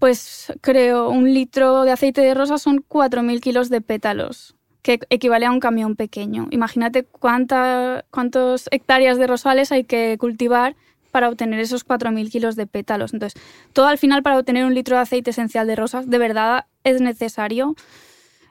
pues 0.00 0.52
creo 0.62 1.10
un 1.10 1.32
litro 1.32 1.84
de 1.84 1.92
aceite 1.92 2.22
de 2.22 2.34
rosa 2.34 2.58
son 2.58 2.82
4.000 2.88 3.40
kilos 3.40 3.68
de 3.68 3.82
pétalos, 3.82 4.56
que 4.82 4.98
equivale 5.10 5.46
a 5.46 5.52
un 5.52 5.60
camión 5.60 5.94
pequeño. 5.94 6.48
Imagínate 6.50 7.04
cuántas 7.04 8.68
hectáreas 8.72 9.16
de 9.16 9.28
rosales 9.28 9.70
hay 9.70 9.84
que 9.84 10.16
cultivar 10.18 10.74
para 11.10 11.28
obtener 11.28 11.60
esos 11.60 11.86
4.000 11.86 12.30
kilos 12.30 12.56
de 12.56 12.66
pétalos. 12.66 13.12
Entonces, 13.12 13.40
todo 13.72 13.86
al 13.86 13.98
final 13.98 14.22
para 14.22 14.38
obtener 14.38 14.64
un 14.64 14.74
litro 14.74 14.96
de 14.96 15.02
aceite 15.02 15.30
esencial 15.30 15.66
de 15.66 15.76
rosas, 15.76 16.08
de 16.08 16.18
verdad 16.18 16.66
es 16.84 17.00
necesario 17.00 17.74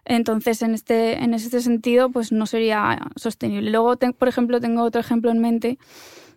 entonces, 0.10 0.64
en 0.64 0.74
este, 0.74 1.24
en 1.24 1.36
este 1.36 1.62
sentido, 1.62 2.10
pues 2.10 2.32
no 2.32 2.48
sería 2.48 3.00
sostenible. 3.16 3.70
Luego, 3.70 3.96
por 4.18 4.28
ejemplo, 4.28 4.60
tengo 4.60 4.82
otro 4.82 5.00
ejemplo 5.00 5.30
en 5.30 5.38
mente, 5.38 5.78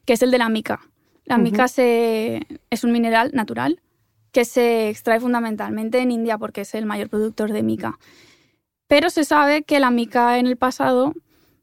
que 0.05 0.13
es 0.13 0.23
el 0.23 0.31
de 0.31 0.37
la 0.37 0.51
mica. 0.51 0.81
La 1.25 1.39
mica 1.39 1.65
es 1.65 2.85
un 2.85 2.93
mineral 2.93 3.31
natural 3.33 3.81
que 4.31 4.45
se 4.45 4.91
extrae 4.91 5.21
fundamentalmente 5.21 6.01
en 6.01 6.11
India 6.11 6.37
porque 6.37 6.63
es 6.63 6.75
el 6.75 6.85
mayor 6.85 7.09
productor 7.09 7.53
de 7.53 7.63
mica. 7.63 7.99
Pero 8.89 9.09
se 9.09 9.25
sabe 9.25 9.63
que 9.63 9.81
la 9.81 9.91
mica 9.91 10.39
en 10.39 10.47
el 10.47 10.59
pasado 10.59 11.15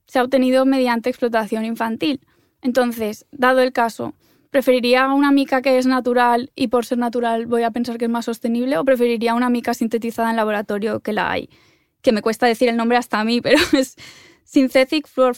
se 0.07 0.17
ha 0.17 0.23
obtenido 0.23 0.65
mediante 0.65 1.11
explotación 1.11 1.63
infantil. 1.63 2.21
Entonces, 2.63 3.27
dado 3.31 3.59
el 3.59 3.71
caso, 3.71 4.15
¿preferiría 4.49 5.11
una 5.13 5.31
mica 5.31 5.61
que 5.61 5.77
es 5.77 5.85
natural 5.85 6.51
y 6.55 6.67
por 6.67 6.85
ser 6.85 6.97
natural 6.97 7.45
voy 7.45 7.63
a 7.63 7.71
pensar 7.71 7.97
que 7.97 8.05
es 8.05 8.11
más 8.11 8.25
sostenible 8.25 8.77
o 8.77 8.85
preferiría 8.85 9.35
una 9.35 9.49
mica 9.49 9.73
sintetizada 9.73 10.29
en 10.29 10.35
laboratorio 10.35 10.99
que 10.99 11.13
la 11.13 11.31
hay? 11.31 11.49
que 12.01 12.11
me 12.11 12.21
cuesta 12.21 12.47
decir 12.47 12.69
el 12.69 12.77
nombre 12.77 12.97
hasta 12.97 13.19
a 13.19 13.23
mí, 13.23 13.41
pero 13.41 13.59
es 13.73 13.95
Synthetic 14.43 15.07
Fluor 15.07 15.35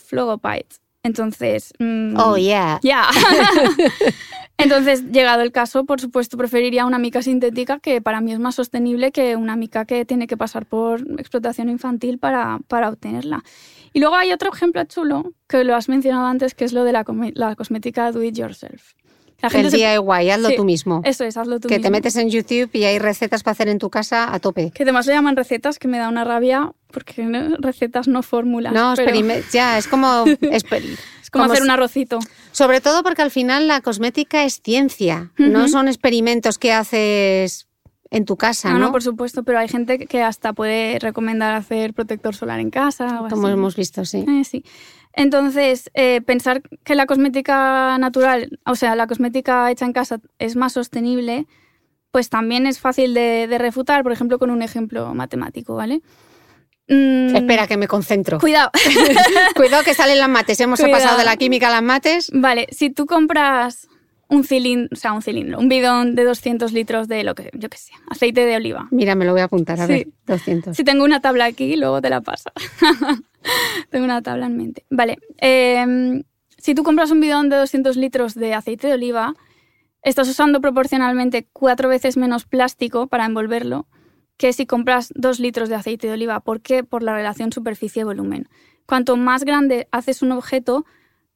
Entonces. 1.04 1.74
Mm, 1.80 2.18
oh, 2.18 2.38
yeah. 2.38 2.80
Yeah. 2.82 3.10
Entonces, 4.58 5.12
llegado 5.12 5.42
el 5.42 5.52
caso, 5.52 5.86
por 5.86 6.00
supuesto, 6.00 6.38
preferiría 6.38 6.86
una 6.86 7.00
mica 7.00 7.24
sintética 7.24 7.80
que 7.80 8.00
para 8.00 8.22
mí 8.22 8.32
es 8.32 8.40
más 8.40 8.54
sostenible 8.54 9.12
que 9.12 9.36
una 9.36 9.56
mica 9.56 9.86
que 9.86 10.06
tiene 10.06 10.28
que 10.28 10.38
pasar 10.38 10.68
por 10.68 11.02
explotación 11.18 11.68
infantil 11.68 12.20
para, 12.20 12.60
para 12.68 12.90
obtenerla. 12.90 13.44
Y 13.94 14.00
luego 14.00 14.16
hay 14.16 14.32
otro 14.32 14.52
ejemplo 14.54 14.84
chulo 14.86 15.34
que 15.48 15.64
lo 15.64 15.76
has 15.76 15.90
mencionado 15.90 16.26
antes, 16.26 16.56
que 16.56 16.66
es 16.66 16.74
lo 16.74 16.84
de 16.84 16.94
la, 16.94 17.06
la 17.34 17.56
cosmética 17.56 18.12
do 18.12 18.24
it 18.24 18.36
yourself. 18.36 18.94
El 19.42 19.72
DIY, 19.72 20.30
hazlo 20.30 20.52
tú 20.56 20.64
mismo. 20.64 21.02
Eso 21.04 21.24
es, 21.24 21.36
hazlo 21.36 21.60
tú 21.60 21.68
que 21.68 21.76
mismo. 21.76 21.82
Que 21.82 21.88
te 21.88 21.92
metes 21.92 22.16
en 22.16 22.30
YouTube 22.30 22.70
y 22.74 22.84
hay 22.84 23.00
recetas 23.00 23.44
para 23.44 23.54
hacer 23.54 23.70
en 23.70 23.80
tu 23.80 23.90
casa 23.90 24.34
a 24.34 24.40
tope. 24.40 24.72
Que 24.72 24.84
además 24.84 25.08
le 25.08 25.14
llaman 25.14 25.36
recetas, 25.36 25.80
que 25.80 25.88
me 25.88 25.98
da 25.98 26.10
una 26.10 26.24
rabia, 26.24 26.74
porque 26.92 27.28
recetas 27.60 28.08
no 28.08 28.22
fórmulas. 28.22 28.74
No, 28.74 28.94
ya, 29.52 29.78
es 29.78 29.88
como... 29.88 30.26
es, 30.42 30.64
como, 31.32 31.46
hacer 31.46 31.64
un 31.64 31.72
arrocito. 31.72 32.20
Sobre 32.52 32.82
todo 32.82 33.04
porque 33.04 33.22
al 33.22 33.32
final 33.32 33.68
la 33.68 33.82
cosmética 33.82 34.44
es 34.44 34.62
ciencia, 34.62 35.32
no 35.38 35.68
son 35.70 35.88
experimentos 35.88 36.58
que 36.58 36.74
haces 36.74 37.68
en 38.12 38.26
tu 38.26 38.36
casa, 38.36 38.74
¿no? 38.74 38.80
No, 38.80 38.92
por 38.92 39.02
supuesto, 39.02 39.44
pero 39.44 39.58
hay 39.58 39.70
gente 39.70 39.98
que 40.06 40.22
hasta 40.22 40.52
puede 40.52 41.00
recomendar 41.00 41.56
hacer 41.56 41.94
protector 41.94 42.36
solar 42.36 42.60
en 42.60 42.70
casa. 42.70 43.24
Como 43.30 43.48
hemos 43.48 43.78
visto, 43.78 44.04
sí. 44.04 44.26
Eh, 44.28 44.44
sí. 44.44 44.66
Entonces, 45.14 45.90
eh, 45.94 46.22
pensar 46.22 46.62
que 46.84 46.96
la 46.96 47.06
cosmética 47.06 47.98
natural, 47.98 48.60
o 48.66 48.76
sea, 48.76 48.96
la 48.96 49.08
cosmética 49.08 49.72
hecha 49.72 49.86
en 49.86 49.94
casa 49.94 50.20
es 50.40 50.58
más 50.58 50.74
sostenible, 50.74 51.48
pues 52.12 52.30
también 52.30 52.68
es 52.68 52.80
fácil 52.80 53.14
de, 53.14 53.48
refutar, 53.58 54.04
por 54.04 54.12
ejemplo, 54.12 54.40
con 54.40 54.50
un 54.50 54.62
ejemplo 54.62 55.14
matemático, 55.16 55.76
¿vale? 55.76 56.02
Mm, 56.90 57.34
Espera, 57.34 57.68
que 57.68 57.78
me 57.78 57.88
concentro. 57.88 58.40
Cuidado. 58.40 58.72
Cuidado 59.56 59.84
que 59.84 59.94
salen 59.94 60.20
las 60.20 60.30
mates. 60.30 60.60
Hemos 60.60 60.82
pasado 60.82 61.18
de 61.18 61.24
la 61.24 61.38
química 61.38 61.70
a 61.70 61.72
las 61.72 61.84
mates. 61.84 62.30
Vale, 62.34 62.68
si 62.72 62.90
tú 62.90 63.06
compras 63.06 63.88
un 64.32 64.46
cilindro, 64.46 64.88
o 64.94 64.96
sea, 64.96 65.12
un 65.12 65.22
cilindro, 65.22 65.60
un 65.60 65.68
bidón 65.68 66.16
de 66.16 66.24
200 66.24 66.72
litros 66.72 67.10
de 67.10 67.26
lo 67.26 67.36
que, 67.36 67.52
yo 67.54 67.70
que 67.70 67.78
sé, 67.78 67.92
aceite 68.10 68.46
de 68.46 68.56
oliva. 68.56 68.88
Mira, 68.90 69.14
me 69.14 69.26
lo 69.26 69.34
voy 69.34 69.42
a 69.42 69.44
apuntar, 69.44 69.80
a 69.82 69.86
ver, 69.86 70.08
200. 70.26 70.76
Si 70.76 70.86
tengo 70.86 71.04
una 71.04 71.20
tabla 71.20 71.46
aquí, 71.46 71.76
luego 71.76 72.02
te 72.02 72.10
la 72.10 72.22
paso. 72.22 72.50
tengo 73.90 74.06
una 74.06 74.22
tabla 74.22 74.46
en 74.46 74.56
mente. 74.56 74.86
Vale, 74.90 75.18
em, 75.38 76.24
si 76.58 76.74
tú 76.74 76.84
compras 76.84 77.12
un 77.12 77.20
bidón 77.20 77.50
de 77.50 77.58
200 77.58 77.98
litros 77.98 78.34
de 78.34 78.54
aceite 78.54 78.88
de 78.88 78.94
oliva, 78.94 79.36
estás 80.02 80.30
usando 80.30 80.62
proporcionalmente 80.62 81.50
cuatro 81.52 81.90
veces 81.90 82.16
menos 82.16 82.46
plástico 82.46 83.08
para 83.08 83.26
envolverlo 83.26 83.86
que 84.38 84.54
si 84.54 84.66
compras 84.66 85.12
dos 85.14 85.42
litros 85.42 85.68
de 85.68 85.76
aceite 85.76 86.08
de 86.08 86.14
oliva. 86.14 86.40
¿Por 86.40 86.62
qué? 86.62 86.86
Por 86.86 87.04
la 87.04 87.14
relación 87.14 87.52
superficie-volumen. 87.52 88.48
Cuanto 88.88 89.18
más 89.18 89.44
grande 89.44 89.90
haces 89.92 90.22
un 90.22 90.32
objeto, 90.32 90.86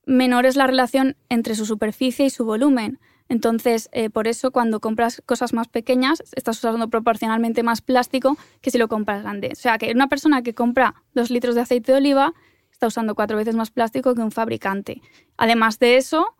menor 0.06 0.46
es 0.46 0.56
la 0.56 0.68
relación 0.68 1.16
entre 1.30 1.56
su 1.56 1.66
superficie 1.66 2.26
y 2.26 2.30
su 2.30 2.46
volumen. 2.46 3.00
Entonces, 3.28 3.90
eh, 3.92 4.10
por 4.10 4.28
eso 4.28 4.52
cuando 4.52 4.80
compras 4.80 5.22
cosas 5.26 5.54
más 5.54 5.68
pequeñas, 5.68 6.24
estás 6.36 6.58
usando 6.60 6.90
proporcionalmente 6.90 7.64
más 7.64 7.82
plástico 7.82 8.38
que 8.62 8.72
si 8.72 8.78
lo 8.78 8.88
compras 8.88 9.24
grande. 9.24 9.50
O 9.52 9.56
sea, 9.56 9.78
que 9.78 9.92
una 9.92 10.08
persona 10.08 10.44
que 10.44 10.54
compra 10.54 10.96
dos 11.14 11.32
litros 11.32 11.56
de 11.56 11.62
aceite 11.62 11.92
de 11.92 11.98
oliva 11.98 12.34
está 12.72 12.88
usando 12.88 13.16
cuatro 13.16 13.38
veces 13.38 13.56
más 13.56 13.72
plástico 13.72 14.14
que 14.14 14.22
un 14.22 14.32
fabricante. 14.32 15.02
Además 15.38 15.80
de 15.80 15.98
eso, 15.98 16.36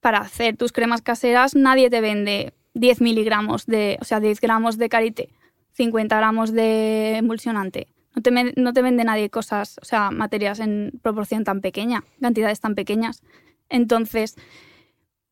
para 0.00 0.18
hacer 0.18 0.56
tus 0.56 0.72
cremas 0.72 1.02
caseras, 1.02 1.54
nadie 1.54 1.88
te 1.90 2.00
vende 2.00 2.54
10 2.74 3.00
miligramos 3.00 3.66
de, 3.66 3.98
o 4.00 4.04
sea, 4.04 4.18
10 4.18 4.40
gramos 4.40 4.76
de 4.76 4.88
karité, 4.88 5.28
50 5.72 6.16
gramos 6.16 6.52
de 6.52 7.16
emulsionante. 7.16 7.93
No 8.14 8.22
te, 8.22 8.30
no 8.56 8.72
te 8.72 8.82
vende 8.82 9.04
nadie 9.04 9.30
cosas, 9.30 9.76
o 9.82 9.84
sea, 9.84 10.10
materias 10.10 10.60
en 10.60 10.92
proporción 11.02 11.44
tan 11.44 11.60
pequeña, 11.60 12.04
cantidades 12.20 12.60
tan 12.60 12.74
pequeñas. 12.74 13.22
Entonces, 13.68 14.36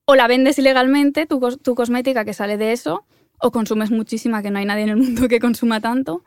o 0.04 0.16
la 0.16 0.26
vendes 0.26 0.58
ilegalmente, 0.58 1.26
tu, 1.26 1.40
tu 1.58 1.74
cosmética 1.74 2.24
que 2.24 2.34
sale 2.34 2.56
de 2.56 2.72
eso, 2.72 3.04
o 3.38 3.50
consumes 3.50 3.90
muchísima, 3.90 4.42
que 4.42 4.50
no 4.50 4.58
hay 4.58 4.64
nadie 4.64 4.84
en 4.84 4.90
el 4.90 4.96
mundo 4.96 5.28
que 5.28 5.40
consuma 5.40 5.80
tanto, 5.80 6.24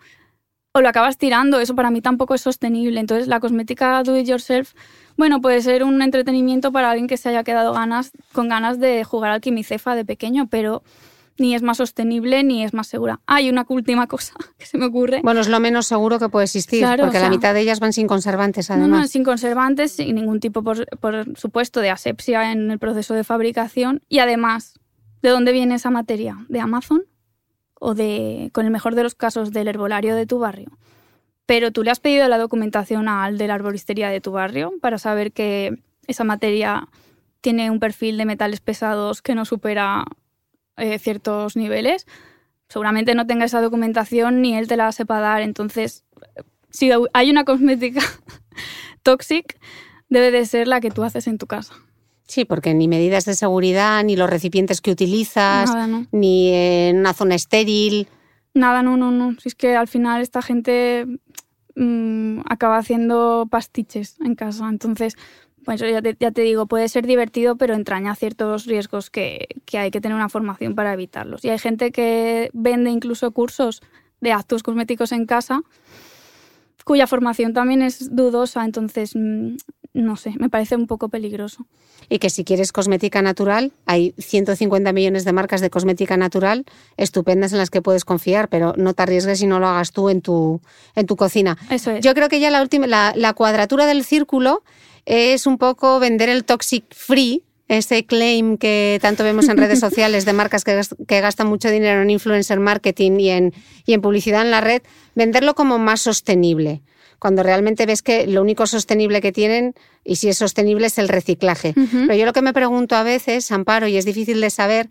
o 0.74 0.82
lo 0.82 0.90
acabas 0.90 1.18
tirando. 1.18 1.60
Eso 1.60 1.76
para 1.76 1.92
mí 1.92 2.02
tampoco 2.02 2.36
es 2.36 2.42
sostenible. 2.42 3.00
Entonces, 3.00 3.28
la 3.28 3.40
cosmética 3.40 4.04
do 4.04 4.18
it 4.18 4.28
yourself, 4.28 4.74
bueno, 5.18 5.40
puede 5.40 5.62
ser 5.62 5.84
un 5.84 6.02
entretenimiento 6.02 6.72
para 6.72 6.92
alguien 6.92 7.08
que 7.08 7.18
se 7.18 7.30
haya 7.30 7.44
quedado 7.44 7.74
ganas, 7.74 8.12
con 8.34 8.50
ganas 8.50 8.80
de 8.80 9.04
jugar 9.06 9.32
al 9.32 9.42
quimicefa 9.42 9.96
de 9.96 10.04
pequeño, 10.04 10.48
pero 10.50 10.84
ni 11.38 11.56
es 11.56 11.62
más 11.62 11.78
sostenible 11.78 12.44
ni 12.44 12.64
es 12.64 12.74
más 12.74 12.88
segura. 12.88 13.22
Hay 13.26 13.50
una 13.50 13.66
última 13.68 14.08
cosa 14.08 14.34
que 14.58 14.66
se 14.66 14.78
me 14.78 14.86
ocurre. 14.86 15.22
Bueno, 15.24 15.42
es 15.42 15.50
lo 15.50 15.60
menos 15.60 15.88
seguro 15.88 16.20
que 16.20 16.30
puede 16.30 16.46
existir, 16.46 16.86
porque 17.00 17.20
la 17.20 17.30
mitad 17.30 17.54
de 17.54 17.62
ellas 17.62 17.80
van 17.80 17.94
sin 17.94 18.08
conservantes, 18.08 18.72
además. 18.72 18.90
No, 18.90 18.98
no, 19.00 19.08
sin 19.08 19.24
conservantes, 19.24 19.94
sin 19.94 20.16
ningún 20.16 20.40
tipo, 20.40 20.64
por, 20.64 20.86
por 21.00 21.38
supuesto, 21.38 21.82
de 21.82 21.90
asepsia 21.90 22.52
en 22.52 22.72
el 22.72 22.80
proceso 22.80 23.14
de 23.14 23.24
fabricación. 23.24 24.02
Y 24.10 24.20
además, 24.20 24.80
¿de 25.22 25.30
dónde 25.30 25.52
viene 25.52 25.76
esa 25.76 25.90
materia? 25.90 26.46
¿De 26.50 26.60
Amazon? 26.60 27.04
o 27.80 27.94
de, 27.94 28.50
con 28.54 28.66
el 28.66 28.72
mejor 28.72 28.96
de 28.96 29.04
los 29.04 29.16
casos, 29.16 29.52
del 29.52 29.68
herbolario 29.68 30.16
de 30.16 30.26
tu 30.26 30.40
barrio, 30.40 30.78
pero 31.46 31.72
tú 31.72 31.84
le 31.84 31.92
has 31.92 32.00
pedido 32.00 32.28
la 32.28 32.38
documentación 32.38 33.08
al 33.08 33.38
de 33.38 33.48
la 33.48 33.54
arboristería 33.54 34.10
de 34.10 34.22
tu 34.22 34.32
barrio 34.32 34.74
para 34.82 34.98
saber 34.98 35.32
que 35.32 35.84
esa 36.08 36.24
materia 36.24 36.88
tiene 37.42 37.70
un 37.70 37.80
perfil 37.80 38.18
de 38.18 38.26
metales 38.26 38.60
pesados 38.60 39.22
que 39.22 39.36
no 39.36 39.46
supera 39.46 40.06
eh, 40.78 41.00
ciertos 41.00 41.56
niveles, 41.56 42.06
seguramente 42.68 43.16
no 43.16 43.28
tenga 43.28 43.46
esa 43.46 43.62
documentación 43.62 44.42
ni 44.42 44.56
él 44.56 44.68
te 44.68 44.78
la 44.78 44.92
sepa 44.92 45.20
dar. 45.20 45.42
Entonces, 45.42 46.04
si 46.70 46.92
hay 47.14 47.30
una 47.30 47.46
cosmética 47.46 48.02
tóxica, 49.04 49.56
debe 50.10 50.32
de 50.32 50.46
ser 50.46 50.68
la 50.68 50.82
que 50.82 50.92
tú 50.92 51.04
haces 51.04 51.28
en 51.28 51.38
tu 51.38 51.48
casa. 51.48 51.74
Sí, 52.28 52.44
porque 52.44 52.74
ni 52.74 52.88
medidas 52.88 53.26
de 53.26 53.36
seguridad, 53.36 54.04
ni 54.04 54.16
los 54.16 54.30
recipientes 54.30 54.82
que 54.82 54.92
utilizas, 54.92 55.72
ni 56.12 56.52
en 56.52 56.98
una 56.98 57.14
zona 57.14 57.36
estéril. 57.36 58.08
Nada, 58.56 58.82
no, 58.82 58.98
no, 58.98 59.12
no. 59.12 59.36
Si 59.40 59.50
es 59.50 59.56
que 59.56 59.76
al 59.76 59.88
final 59.88 60.22
esta 60.22 60.42
gente 60.42 61.06
mm, 61.76 62.40
acaba 62.50 62.78
haciendo 62.78 63.48
pastiches 63.50 64.18
en 64.22 64.34
casa. 64.34 64.68
Entonces, 64.70 65.16
pues 65.66 65.82
ya 65.82 66.02
te, 66.02 66.16
ya 66.20 66.32
te, 66.32 66.42
digo, 66.42 66.68
puede 66.68 66.88
ser 66.88 67.06
divertido, 67.06 67.58
pero 67.58 67.74
entraña 67.74 68.16
ciertos 68.16 68.66
riesgos 68.66 69.10
que, 69.10 69.48
que, 69.66 69.78
hay 69.78 69.92
que 69.92 70.02
tener 70.02 70.16
una 70.16 70.30
formación 70.30 70.76
para 70.76 70.94
evitarlos. 70.94 71.44
Y 71.44 71.50
hay 71.50 71.60
gente 71.60 71.92
que 71.92 72.50
vende 72.54 72.92
incluso 72.92 73.32
cursos 73.32 73.82
de 74.22 74.32
actos 74.32 74.64
cosméticos 74.64 75.12
en 75.12 75.26
casa 75.26 75.62
cuya 76.86 77.08
formación 77.08 77.54
también 77.54 77.82
es 77.82 78.16
dudosa, 78.16 78.64
entonces 78.64 79.16
mm, 79.16 79.56
no 79.94 80.16
sé, 80.18 80.36
me 80.40 80.50
parece 80.50 80.76
un 80.76 80.88
poco 80.88 81.10
peligroso. 81.10 81.66
Y 82.10 82.20
que 82.20 82.30
si 82.30 82.44
quieres 82.44 82.72
cosmética 82.72 83.22
natural, 83.22 83.74
hay 83.86 84.14
150 84.20 84.94
millones 84.94 85.26
de 85.26 85.34
marcas 85.34 85.62
de 85.62 85.70
cosmética 85.70 86.16
natural 86.16 86.66
estupendas 86.98 87.54
en 87.54 87.58
las 87.58 87.72
que 87.72 87.82
puedes 87.82 88.06
confiar, 88.06 88.50
pero 88.50 88.74
no 88.78 88.94
te 88.94 89.04
arriesgues 89.04 89.42
y 89.42 89.48
no 89.48 89.60
lo 89.60 89.68
hagas 89.68 89.92
tú 89.92 90.10
en 90.10 90.22
tu, 90.22 90.62
en 90.96 91.08
tu 91.08 91.16
cocina. 91.16 91.58
Eso 91.72 91.92
es. 91.92 92.06
Yo 92.06 92.14
creo 92.14 92.30
que 92.30 92.40
ya 92.40 92.52
la, 92.52 92.62
última, 92.62 92.86
la, 92.86 93.14
la 93.16 93.34
cuadratura 93.34 93.88
del 93.88 94.04
círculo 94.04 94.64
es 95.06 95.48
un 95.48 95.58
poco 95.58 96.00
vender 96.00 96.30
el 96.30 96.44
toxic 96.44 96.86
free, 96.94 97.44
ese 97.68 98.06
claim 98.06 98.58
que 98.58 99.00
tanto 99.02 99.24
vemos 99.24 99.50
en 99.50 99.58
redes 99.58 99.80
sociales 99.88 100.26
de 100.26 100.34
marcas 100.34 100.64
que, 100.64 100.80
que, 101.08 101.22
gastan 101.22 101.48
mucho 101.48 101.70
dinero 101.70 102.02
en 102.02 102.10
influencer 102.10 102.60
marketing 102.60 103.20
y 103.20 103.30
en, 103.30 103.54
y 103.86 103.94
en 103.94 104.02
publicidad 104.02 104.42
en 104.42 104.52
la 104.52 104.62
red, 104.62 104.82
venderlo 105.16 105.56
como 105.56 105.78
más 105.78 106.02
sostenible, 106.02 106.82
cuando 107.20 107.44
realmente 107.44 107.86
ves 107.86 108.02
que 108.02 108.28
lo 108.28 108.42
único 108.42 108.68
sostenible 108.68 109.22
que 109.22 109.32
tienen, 109.32 109.74
y 110.04 110.18
si 110.18 110.30
es 110.30 110.38
sostenible, 110.38 110.88
es 110.88 110.98
el 110.98 111.08
reciclaje. 111.08 111.74
Uh 111.76 111.82
-huh. 111.82 112.08
Pero 112.08 112.16
yo 112.16 112.26
lo 112.26 112.34
que 112.34 112.42
me 112.42 112.54
pregunto 112.54 112.96
a 112.96 113.04
veces, 113.04 113.52
Amparo, 113.52 113.88
y 113.88 113.98
es 113.98 114.06
difícil 114.06 114.42
de 114.42 114.50
saber, 114.50 114.90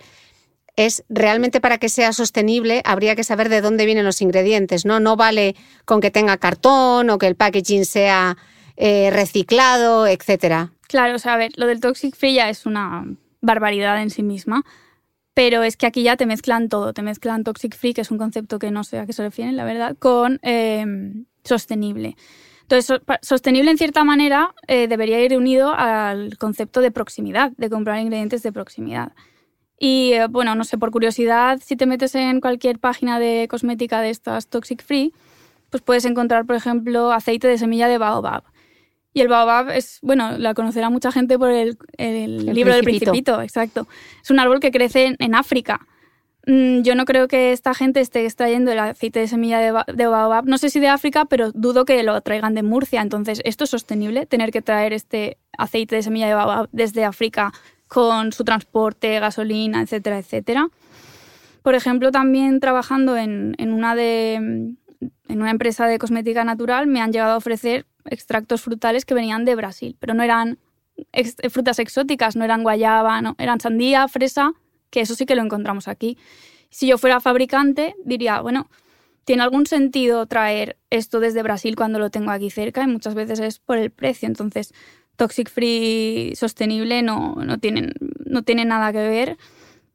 es 0.77 1.05
realmente 1.09 1.61
para 1.61 1.79
que 1.79 1.89
sea 1.89 2.13
sostenible 2.13 2.83
habría 2.85 3.15
que 3.15 3.23
saber 3.23 3.49
de 3.49 3.61
dónde 3.61 3.87
vienen 3.87 4.05
los 4.05 4.21
ingredientes, 4.21 4.85
¿no? 4.85 4.99
No 4.99 5.17
vale 5.17 5.55
con 5.85 6.01
que 6.01 6.11
tenga 6.11 6.37
cartón 6.37 7.11
o 7.11 7.19
que 7.19 7.29
el 7.29 7.37
packaging 7.37 7.85
sea 7.85 8.37
eh, 8.77 9.11
reciclado, 9.11 10.07
etcétera. 10.07 10.73
Claro, 10.89 11.17
o 11.17 11.19
sea, 11.19 11.35
a 11.35 11.37
ver, 11.37 11.53
lo 11.57 11.67
del 11.67 11.81
toxic 11.81 12.15
free 12.15 12.35
ya 12.35 12.49
es 12.49 12.67
una 12.67 13.05
barbaridad 13.41 14.01
en 14.01 14.11
sí 14.11 14.23
misma, 14.23 14.65
pero 15.35 15.63
es 15.63 15.77
que 15.77 15.87
aquí 15.87 16.03
ya 16.03 16.17
te 16.17 16.27
mezclan 16.27 16.69
todo, 16.69 16.93
te 16.93 17.03
mezclan 17.03 17.45
toxic 17.45 17.77
free, 17.77 17.95
que 17.95 18.03
es 18.03 18.11
un 18.11 18.19
concepto 18.19 18.59
que 18.59 18.71
no 18.71 18.85
sé 18.85 18.99
a 18.99 19.07
qué 19.07 19.13
se 19.13 19.23
refieren, 19.23 19.57
la 19.57 19.65
verdad, 19.65 19.97
con 19.99 20.39
eh, 20.43 20.85
sostenible. 21.45 22.17
Entonces, 22.63 22.87
so, 22.87 23.01
sostenible 23.21 23.71
en 23.71 23.79
cierta 23.79 24.05
manera 24.05 24.55
eh, 24.69 24.89
debería 24.89 25.21
ir 25.23 25.37
unido 25.37 25.75
al 25.75 26.39
concepto 26.39 26.81
de 26.81 26.91
proximidad, 26.91 27.53
de 27.57 27.69
comprar 27.69 27.99
ingredientes 27.99 28.43
de 28.43 28.53
proximidad. 28.53 29.13
Y 29.79 30.13
eh, 30.13 30.29
bueno, 30.29 30.55
no 30.55 30.65
sé, 30.65 30.79
por 30.79 30.91
curiosidad, 30.91 31.61
si 31.63 31.77
te 31.77 31.87
metes 31.87 32.15
en 32.15 32.41
cualquier 32.41 32.79
página 32.79 33.19
de 33.19 33.49
cosmética 33.51 34.01
de 34.01 34.11
estas 34.11 34.47
toxic 34.47 34.83
free, 34.83 35.13
pues 35.69 35.83
puedes 35.83 36.05
encontrar, 36.05 36.47
por 36.47 36.57
ejemplo, 36.57 37.13
aceite 37.13 37.49
de 37.49 37.59
semilla 37.59 37.89
de 37.89 37.99
baobab 37.99 38.45
y 39.15 39.21
el 39.21 39.29
baobab 39.29 39.71
es, 39.71 40.01
bueno, 40.03 40.37
la 40.39 40.55
conocerá 40.55 40.91
mucha 40.91 41.13
gente 41.13 41.39
por 41.39 41.51
el, 41.51 41.79
el, 41.97 42.49
el 42.49 42.55
libro 42.55 42.73
principito. 42.73 42.75
del 42.75 42.85
Principito, 42.85 43.43
exacto. 43.43 43.89
Es 44.23 44.31
un 44.31 44.41
árbol 44.41 44.59
que 44.59 44.73
crece 44.73 45.07
en, 45.07 45.17
en 45.21 45.37
África. 45.37 45.87
Mm, 46.47 46.83
yo 46.83 46.97
no 46.97 47.05
creo 47.05 47.29
que 47.29 47.53
esta 47.53 47.75
gente 47.75 48.01
esté 48.01 48.25
extrayendo 48.25 48.73
el 48.73 48.79
aceite 48.81 49.21
de 49.21 49.29
semilla 49.29 49.61
de, 49.61 49.73
de, 49.95 50.07
baobab, 50.09 50.47
no 50.47 50.59
sé 50.59 50.69
si 50.69 50.81
de 50.81 50.89
África, 50.89 51.25
pero 51.27 51.53
dudo 51.53 51.85
que 51.85 52.03
lo 52.03 52.21
traigan 52.21 52.55
de 52.55 52.65
Murcia. 52.65 53.01
Entonces, 53.01 53.41
¿esto 53.45 53.65
es 53.65 53.71
sostenible? 53.71 54.27
Tener 54.27 54.51
que 54.51 54.63
traer 54.63 54.93
este 54.93 55.39
aceite 55.57 55.95
de 55.95 56.03
semilla 56.03 56.27
de 56.27 56.35
baobab 56.35 56.69
desde 56.73 57.05
África 57.05 57.53
con 57.87 58.33
su 58.33 58.43
transporte, 58.43 59.21
gasolina, 59.21 59.81
etcétera, 59.81 60.19
etcétera. 60.19 60.69
Por 61.63 61.77
ejemplo, 61.77 62.11
también 62.11 62.59
trabajando 62.59 63.17
en, 63.17 63.55
en 63.59 63.73
una 63.73 63.95
de 63.95 64.35
en 64.35 65.41
una 65.41 65.51
empresa 65.51 65.87
de 65.87 65.99
cosmética 65.99 66.45
natural 66.45 66.87
me 66.87 67.01
han 67.01 67.13
llegado 67.13 67.33
a 67.33 67.37
ofrecer 67.37 67.87
extractos 68.07 68.63
frutales 68.63 69.05
que 69.05 69.15
venían 69.15 69.45
de 69.45 69.55
Brasil, 69.55 69.97
pero 69.99 70.15
no 70.15 70.23
eran 70.23 70.59
ex 71.13 71.37
frutas 71.51 71.79
exóticas, 71.79 72.37
no 72.37 72.45
eran 72.45 72.63
guayaba, 72.63 73.21
no, 73.21 73.35
eran 73.39 73.61
sandía, 73.61 74.09
fresa, 74.09 74.53
que 74.91 75.01
eso 75.01 75.15
sí 75.15 75.27
que 75.27 75.35
lo 75.35 75.43
encontramos 75.43 75.89
aquí. 75.89 76.19
Si 76.71 76.87
yo 76.87 76.99
fuera 76.99 77.21
fabricante, 77.21 77.95
diría, 78.05 78.41
bueno, 78.41 78.69
¿tiene 79.25 79.43
algún 79.43 79.67
sentido 79.67 80.27
traer 80.27 80.77
esto 80.91 81.21
desde 81.21 81.43
Brasil 81.43 81.77
cuando 81.77 81.99
lo 81.99 82.11
tengo 82.11 82.31
aquí 82.31 82.51
cerca? 82.51 82.83
Y 82.83 82.87
muchas 82.87 83.15
veces 83.15 83.41
es 83.41 83.59
por 83.59 83.79
el 83.79 83.91
precio. 83.91 84.27
Entonces, 84.27 84.73
toxic 85.17 85.51
free 85.51 86.33
sostenible 86.37 87.03
no, 87.03 87.37
no, 87.37 87.59
tienen, 87.59 87.95
no 88.25 88.43
tiene 88.43 88.65
nada 88.65 88.93
que 88.93 89.09
ver. 89.09 89.39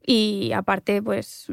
Y 0.05 0.51
aparte, 0.53 1.01
pues 1.01 1.47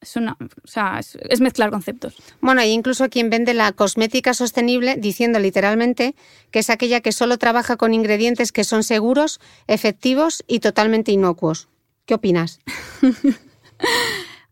es, 0.00 0.16
una, 0.16 0.36
o 0.40 0.66
sea, 0.66 0.98
es, 0.98 1.16
es, 1.28 1.40
mezclar 1.40 1.70
conceptos. 1.70 2.16
Bueno, 2.40 2.60
hay 2.60 2.70
incluso 2.70 3.08
quien 3.08 3.30
vende 3.30 3.54
la 3.54 3.72
cosmética 3.72 4.34
sostenible 4.34 4.96
diciendo 4.96 5.38
literalmente 5.38 6.14
que 6.50 6.60
es 6.60 6.70
aquella 6.70 7.00
que 7.00 7.12
solo 7.12 7.38
trabaja 7.38 7.76
con 7.76 7.94
ingredientes 7.94 8.52
que 8.52 8.64
son 8.64 8.82
seguros, 8.82 9.40
efectivos 9.66 10.44
y 10.46 10.60
totalmente 10.60 11.12
inocuos. 11.12 11.68
¿Qué 12.06 12.14
opinas? 12.14 12.60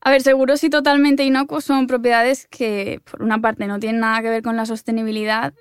A 0.01 0.11
ver, 0.11 0.23
seguros 0.23 0.63
y 0.65 0.71
totalmente 0.71 1.25
inocuos 1.25 1.65
son 1.65 1.87
propiedades 1.87 2.47
que, 2.47 3.01
por 3.11 3.23
una 3.23 3.41
parte, 3.41 3.67
no 3.67 3.81
tienen 3.81 4.01
nada 4.01 4.23
que 4.23 4.31
ver 4.31 4.43
con 4.43 4.57
la 4.57 4.65
sostenibilidad 4.65 5.55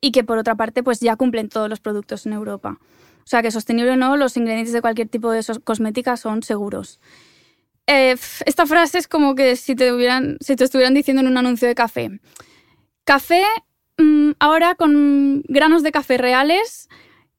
y 0.00 0.10
que, 0.10 0.24
por 0.24 0.38
otra 0.38 0.54
parte, 0.56 0.82
pues 0.82 1.00
ya 1.00 1.16
cumplen 1.16 1.48
todos 1.48 1.70
los 1.70 1.80
productos 1.80 2.26
en 2.26 2.32
Europa. 2.32 2.78
O 2.80 3.28
sea, 3.28 3.42
que 3.42 3.50
sostenible 3.50 3.92
o 3.92 3.96
no, 3.96 4.16
los 4.16 4.36
ingredientes 4.36 4.72
de 4.72 4.80
cualquier 4.80 5.08
tipo 5.08 5.30
de 5.30 5.42
cosmética 5.64 6.16
son 6.16 6.42
seguros. 6.42 7.00
Eh, 7.86 8.16
esta 8.44 8.66
frase 8.66 8.98
es 8.98 9.08
como 9.08 9.34
que 9.34 9.56
si 9.56 9.76
te, 9.76 9.92
hubieran, 9.92 10.38
si 10.40 10.56
te 10.56 10.64
estuvieran 10.64 10.94
diciendo 10.94 11.22
en 11.22 11.28
un 11.28 11.38
anuncio 11.38 11.68
de 11.68 11.74
café. 11.74 12.20
Café 13.04 13.42
mmm, 13.98 14.32
ahora 14.40 14.74
con 14.74 15.42
granos 15.48 15.82
de 15.82 15.92
café 15.92 16.18
reales, 16.18 16.88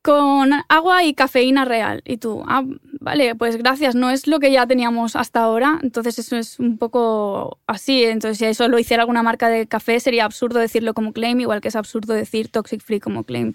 con 0.02 0.52
agua 0.70 1.04
y 1.04 1.14
cafeína 1.14 1.66
real. 1.66 2.02
Y 2.06 2.16
tú, 2.16 2.42
ah, 2.48 2.64
vale, 3.02 3.36
pues 3.36 3.58
gracias, 3.58 3.94
no 3.94 4.10
es 4.10 4.26
lo 4.26 4.40
que 4.40 4.52
ya 4.54 4.66
teníamos 4.66 5.18
hasta 5.18 5.42
ahora. 5.42 5.80
Entonces 5.84 6.18
eso 6.20 6.38
es 6.38 6.60
un 6.60 6.78
poco 6.78 7.60
así. 7.68 8.06
Entonces 8.06 8.38
si 8.38 8.46
eso 8.46 8.70
lo 8.70 8.80
hiciera 8.80 9.04
alguna 9.04 9.24
marca 9.24 9.50
de 9.50 9.68
café 9.68 10.00
sería 10.00 10.24
absurdo 10.24 10.60
decirlo 10.60 10.94
como 10.94 11.12
claim, 11.12 11.42
igual 11.42 11.60
que 11.60 11.68
es 11.68 11.76
absurdo 11.76 12.14
decir 12.14 12.48
toxic 12.50 12.82
free 12.82 13.02
como 13.02 13.26
claim. 13.26 13.54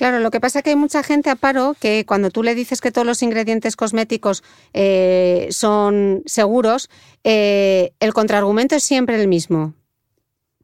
Claro, 0.00 0.18
lo 0.20 0.30
que 0.30 0.40
pasa 0.40 0.60
es 0.60 0.62
que 0.62 0.70
hay 0.70 0.76
mucha 0.76 1.02
gente 1.02 1.28
a 1.28 1.36
paro 1.36 1.76
que 1.78 2.06
cuando 2.06 2.30
tú 2.30 2.42
le 2.42 2.54
dices 2.54 2.80
que 2.80 2.90
todos 2.90 3.06
los 3.06 3.22
ingredientes 3.22 3.76
cosméticos 3.76 4.42
eh, 4.72 5.46
son 5.50 6.22
seguros, 6.24 6.88
eh, 7.22 7.92
el 8.00 8.14
contraargumento 8.14 8.74
es 8.74 8.82
siempre 8.82 9.20
el 9.20 9.28
mismo. 9.28 9.74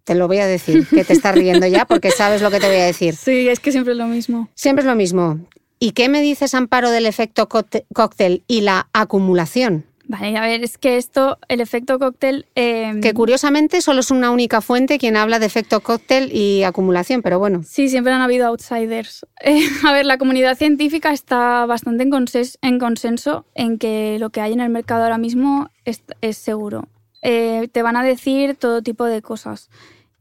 Te 0.05 0.15
lo 0.15 0.27
voy 0.27 0.39
a 0.39 0.47
decir, 0.47 0.87
que 0.87 1.05
te 1.05 1.13
estás 1.13 1.35
riendo 1.35 1.67
ya 1.67 1.85
porque 1.85 2.13
sabes 2.13 2.41
lo 2.41 2.51
que 2.51 2.61
te 2.61 2.67
voy 2.67 2.79
a 2.79 2.87
decir. 2.87 3.15
Sí, 3.15 3.47
es 3.51 3.61
que 3.61 3.73
siempre 3.73 3.93
es 3.93 3.99
lo 3.99 4.07
mismo. 4.07 4.49
Siempre 4.55 4.81
es 4.81 4.87
lo 4.87 4.95
mismo. 4.95 5.39
¿Y 5.79 5.91
qué 5.91 6.09
me 6.09 6.23
dices, 6.23 6.55
Amparo, 6.55 6.91
del 6.91 7.05
efecto 7.05 7.47
cóctel 7.47 8.43
y 8.49 8.63
la 8.63 8.89
acumulación? 8.95 9.85
Vale, 10.09 10.37
a 10.37 10.43
ver, 10.43 10.63
es 10.63 10.79
que 10.79 10.99
esto, 10.99 11.39
el 11.49 11.61
efecto 11.61 11.99
cóctel... 11.99 12.47
Eh... 12.55 13.01
Que 13.03 13.13
curiosamente 13.13 13.81
solo 13.81 14.01
es 14.01 14.13
una 14.13 14.31
única 14.31 14.61
fuente 14.61 14.99
quien 14.99 15.17
habla 15.17 15.41
de 15.41 15.47
efecto 15.47 15.81
cóctel 15.81 16.31
y 16.33 16.63
acumulación, 16.63 17.23
pero 17.23 17.41
bueno. 17.41 17.63
Sí, 17.65 17.89
siempre 17.89 18.13
han 18.13 18.23
habido 18.23 18.47
outsiders. 18.47 19.27
Eh, 19.43 19.69
a 19.85 19.93
ver, 19.93 20.07
la 20.07 20.19
comunidad 20.19 20.57
científica 20.57 21.13
está 21.13 21.67
bastante 21.67 22.03
en, 22.03 22.11
conses 22.11 22.59
en, 22.63 22.81
consenso 22.81 23.45
en 23.55 23.79
que 23.79 24.19
lo 24.19 24.31
que 24.31 24.41
hay 24.41 24.55
en 24.55 24.61
el 24.61 24.71
mercado 24.71 25.05
ahora 25.05 25.19
mismo 25.19 25.71
es, 25.85 26.03
es 26.21 26.37
seguro. 26.37 26.89
Eh, 27.23 27.69
te 27.71 27.83
van 27.83 27.97
a 27.97 28.03
decir 28.03 28.57
todo 28.57 28.83
tipo 28.83 29.05
de 29.05 29.23
cosas. 29.23 29.69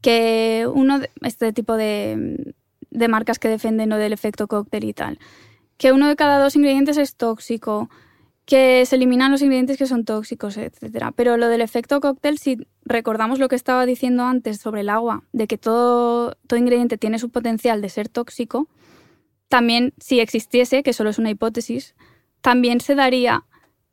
Que 0.02 0.68
uno, 0.72 1.00
de, 1.00 1.10
este 1.22 1.52
tipo 1.52 1.76
de, 1.76 2.54
de 2.90 3.08
marcas 3.08 3.38
que 3.38 3.48
defienden 3.48 3.88
lo 3.88 3.96
del 3.96 4.12
efecto 4.12 4.46
cóctel 4.46 4.84
y 4.84 4.92
tal. 4.92 5.18
Que 5.76 5.92
uno 5.92 6.08
de 6.08 6.14
cada 6.14 6.38
dos 6.38 6.54
ingredientes 6.54 6.98
es 6.98 7.16
tóxico 7.16 7.88
que 8.46 8.86
se 8.86 8.94
eliminan 8.94 9.32
los 9.32 9.42
ingredientes 9.42 9.76
que 9.76 9.86
son 9.86 10.04
tóxicos, 10.04 10.56
etc. 10.56 11.06
Pero 11.16 11.36
lo 11.36 11.48
del 11.48 11.60
efecto 11.60 12.00
cóctel, 12.00 12.38
si 12.38 12.58
recordamos 12.84 13.40
lo 13.40 13.48
que 13.48 13.56
estaba 13.56 13.84
diciendo 13.86 14.22
antes 14.22 14.60
sobre 14.60 14.82
el 14.82 14.88
agua, 14.88 15.24
de 15.32 15.48
que 15.48 15.58
todo, 15.58 16.36
ingrediente 16.56 16.96
tiene 16.96 17.18
su 17.18 17.30
potencial 17.30 17.82
de 17.82 17.88
ser 17.88 18.08
tóxico, 18.08 18.68
también 19.48 19.94
si 19.98 20.20
existiese, 20.20 20.84
que 20.84 20.92
solo 20.92 21.10
es 21.10 21.18
una 21.18 21.30
hipótesis, 21.30 21.96
también 22.40 22.80
se 22.80 22.94
daría 22.94 23.44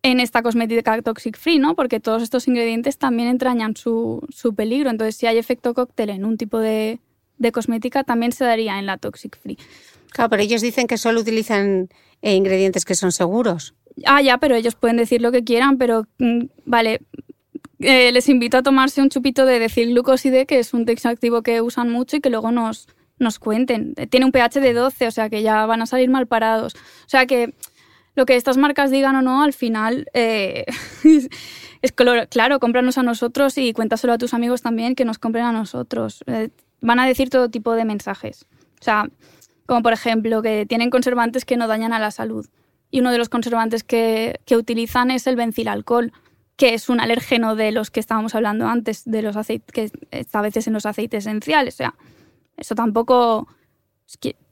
en 0.03 0.19
esta 0.19 0.43
cosmética 0.43 1.01
toxic 1.01 1.37
free, 1.37 1.57
¿no? 1.57 1.75
Porque 1.75 1.99
todos 1.99 2.21
estos 2.21 2.47
ingredientes 2.47 2.97
también 2.97 3.29
entrañan 3.29 3.75
su, 3.75 4.21
su 4.29 4.53
peligro. 4.53 4.89
Entonces, 4.91 5.15
si 5.15 5.25
hay 5.25 5.37
efecto 5.37 5.73
cóctel 5.73 6.11
en 6.11 6.25
un 6.25 6.37
tipo 6.37 6.59
de, 6.59 6.99
de, 7.37 7.51
cosmética, 7.51 8.03
también 8.03 8.33
se 8.33 8.43
daría 8.43 8.77
en 8.77 8.85
la 8.85 8.97
toxic 8.97 9.39
free. 9.39 9.57
Claro, 10.11 10.29
pero 10.29 10.43
ellos 10.43 10.61
dicen 10.61 10.85
que 10.85 10.97
solo 10.97 11.21
utilizan 11.21 11.89
eh, 12.21 12.35
ingredientes 12.35 12.85
que 12.85 12.95
son 12.95 13.11
seguros. 13.11 13.73
Ah, 14.05 14.21
ya, 14.21 14.37
pero 14.37 14.55
ellos 14.55 14.75
pueden 14.75 14.97
decir 14.97 15.21
lo 15.21 15.31
que 15.31 15.43
quieran, 15.43 15.77
pero 15.77 16.07
mm, 16.19 16.45
vale. 16.65 17.01
Eh, 17.79 18.13
les 18.13 18.29
invito 18.29 18.57
a 18.57 18.63
tomarse 18.63 19.01
un 19.01 19.09
chupito 19.09 19.45
de 19.45 19.59
decilglucoside, 19.59 20.45
que 20.45 20.59
es 20.59 20.73
un 20.73 20.85
activo 21.03 21.41
que 21.41 21.61
usan 21.61 21.89
mucho 21.89 22.15
y 22.15 22.21
que 22.21 22.29
luego 22.29 22.51
nos, 22.51 22.87
nos 23.19 23.39
cuenten. 23.39 23.93
Tiene 24.09 24.25
un 24.25 24.31
pH 24.31 24.61
de 24.61 24.73
12, 24.73 25.07
o 25.07 25.11
sea 25.11 25.29
que 25.29 25.41
ya 25.41 25.65
van 25.65 25.81
a 25.81 25.85
salir 25.85 26.09
mal 26.09 26.27
parados. 26.27 26.75
O 26.75 27.09
sea 27.09 27.25
que 27.25 27.53
lo 28.15 28.25
que 28.25 28.35
estas 28.35 28.57
marcas 28.57 28.91
digan 28.91 29.15
o 29.15 29.21
no, 29.21 29.43
al 29.43 29.53
final 29.53 30.07
eh, 30.13 30.65
es 31.81 31.91
claro, 31.91 32.59
cómpranos 32.59 32.97
a 32.97 33.03
nosotros 33.03 33.57
y 33.57 33.73
cuéntaselo 33.73 34.13
a 34.13 34.17
tus 34.17 34.33
amigos 34.33 34.61
también 34.61 34.95
que 34.95 35.05
nos 35.05 35.17
compren 35.17 35.45
a 35.45 35.51
nosotros. 35.51 36.23
Eh, 36.27 36.49
van 36.81 36.99
a 36.99 37.07
decir 37.07 37.29
todo 37.29 37.49
tipo 37.49 37.73
de 37.73 37.85
mensajes. 37.85 38.45
O 38.79 38.83
sea, 38.83 39.09
como 39.65 39.81
por 39.81 39.93
ejemplo 39.93 40.41
que 40.41 40.65
tienen 40.65 40.89
conservantes 40.89 41.45
que 41.45 41.57
no 41.57 41.67
dañan 41.67 41.93
a 41.93 41.99
la 41.99 42.11
salud. 42.11 42.47
Y 42.93 42.99
uno 42.99 43.11
de 43.11 43.17
los 43.17 43.27
conservantes 43.27 43.83
que, 43.83 44.39
que 44.45 44.55
utilizan 44.55 45.09
es 45.09 45.25
el 45.25 45.35
bencilalcohol, 45.35 46.13
que 46.57 46.75
es 46.75 46.89
un 46.89 46.99
alérgeno 46.99 47.55
de 47.55 47.71
los 47.71 47.89
que 47.89 47.99
estábamos 47.99 48.35
hablando 48.35 48.67
antes, 48.67 49.01
de 49.05 49.23
los 49.23 49.35
aceites, 49.35 49.73
que 49.73 49.91
está 50.11 50.37
a 50.37 50.41
veces 50.43 50.67
en 50.67 50.73
los 50.73 50.85
aceites 50.85 51.25
esenciales. 51.25 51.73
O 51.73 51.77
sea, 51.77 51.95
eso 52.55 52.75
tampoco 52.75 53.47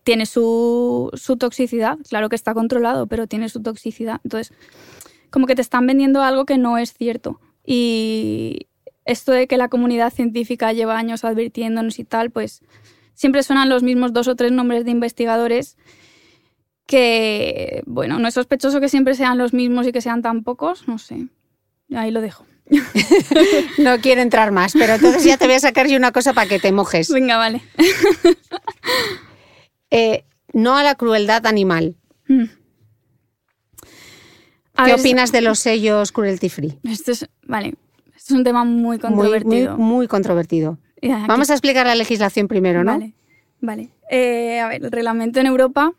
tiene 0.04 0.26
su, 0.26 1.12
toxicidad, 1.38 2.00
claro 2.10 2.30
que 2.30 2.36
está 2.36 2.56
controlado, 2.56 3.06
pero 3.06 3.28
tiene 3.28 3.48
su 3.48 3.62
toxicidad. 3.62 4.20
Entonces, 4.24 4.58
como 5.30 5.46
que 5.46 5.54
te 5.54 5.62
están 5.62 5.86
vendiendo 5.86 6.24
algo 6.24 6.46
que 6.46 6.58
no 6.58 6.80
es 6.80 6.96
cierto. 6.96 7.39
Y 7.64 8.70
esto 9.06 9.34
de 9.34 9.46
que 9.46 9.58
la 9.58 9.70
comunidad 9.70 10.12
científica 10.12 10.74
lleva 10.74 10.98
años 10.98 11.24
advirtiéndonos 11.24 12.00
y 12.00 12.06
tal, 12.06 12.32
pues 12.32 12.64
siempre 13.14 13.44
suenan 13.44 13.70
los 13.70 13.84
mismos 13.84 14.14
dos 14.14 14.28
o 14.28 14.36
tres 14.36 14.52
nombres 14.52 14.84
de 14.84 14.89
investigadores 14.89 15.78
que, 16.86 17.84
bueno, 17.86 18.19
no 18.19 18.27
es 18.27 18.34
sospechoso 18.34 18.79
que 18.79 18.89
siempre 18.89 19.15
sean 19.15 19.38
los 19.38 19.53
mismos 19.53 19.88
y 19.88 19.91
que 19.91 20.01
sean 20.01 20.21
tan 20.21 20.43
pocos, 20.43 20.88
no 20.88 20.97
sé. 20.97 21.27
Ahí 21.93 22.11
lo 22.11 22.21
dejo. 22.21 22.45
no 23.77 23.99
quiero 23.99 24.21
entrar 24.21 24.51
más, 24.51 24.73
pero 24.73 24.93
entonces 24.93 25.23
ya 25.23 25.38
te 25.38 25.45
voy 25.45 25.55
a 25.55 25.59
sacar 25.59 25.88
yo 25.88 25.97
una 25.97 26.11
cosa 26.11 26.34
para 26.34 26.47
que 26.47 26.59
te 26.59 26.71
mojes. 26.71 27.11
Venga, 27.11 27.38
vale. 27.38 27.61
Eh, 29.93 30.23
no 30.53 30.77
a 30.77 30.84
la 30.84 30.95
crueldad 30.95 31.45
animal. 31.45 31.97
Mm. 32.29 32.45
¿Qué 34.86 34.93
opinas 34.93 35.34
de 35.34 35.41
los 35.41 35.59
sellos 35.59 36.13
cruelty 36.13 36.47
free? 36.47 36.79
Esto 36.84 37.11
es, 37.11 37.29
vale, 37.43 37.75
esto 38.15 38.34
es 38.34 38.38
un 38.38 38.45
tema 38.45 38.63
muy 38.63 38.99
controvertido. 38.99 39.77
Muy, 39.77 40.07
controvertido. 40.07 40.77
Vamos 41.27 41.49
a 41.49 41.53
explicar 41.55 41.86
la 41.86 41.95
legislación 41.95 42.47
primero, 42.47 42.86
¿no? 42.86 42.93
Vale, 42.93 43.13
vale. 43.59 43.89
Eh, 44.09 44.61
a 44.61 44.69
ver, 44.69 44.86
el 44.86 44.91
reglamento 44.91 45.41
en 45.41 45.47
Europa 45.47 45.93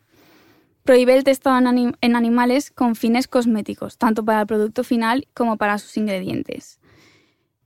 prohíbe 0.83 1.15
el 1.15 1.23
testado 1.23 1.57
en, 1.57 2.15
animales 2.15 2.71
con 2.71 2.95
fines 2.95 3.27
cosméticos, 3.27 3.97
tanto 3.97 4.23
para 4.23 4.41
el 4.41 4.47
producto 4.47 4.83
final 4.83 5.27
como 5.33 5.57
para 5.57 5.77
sus 5.77 5.97
ingredientes. 5.97 6.79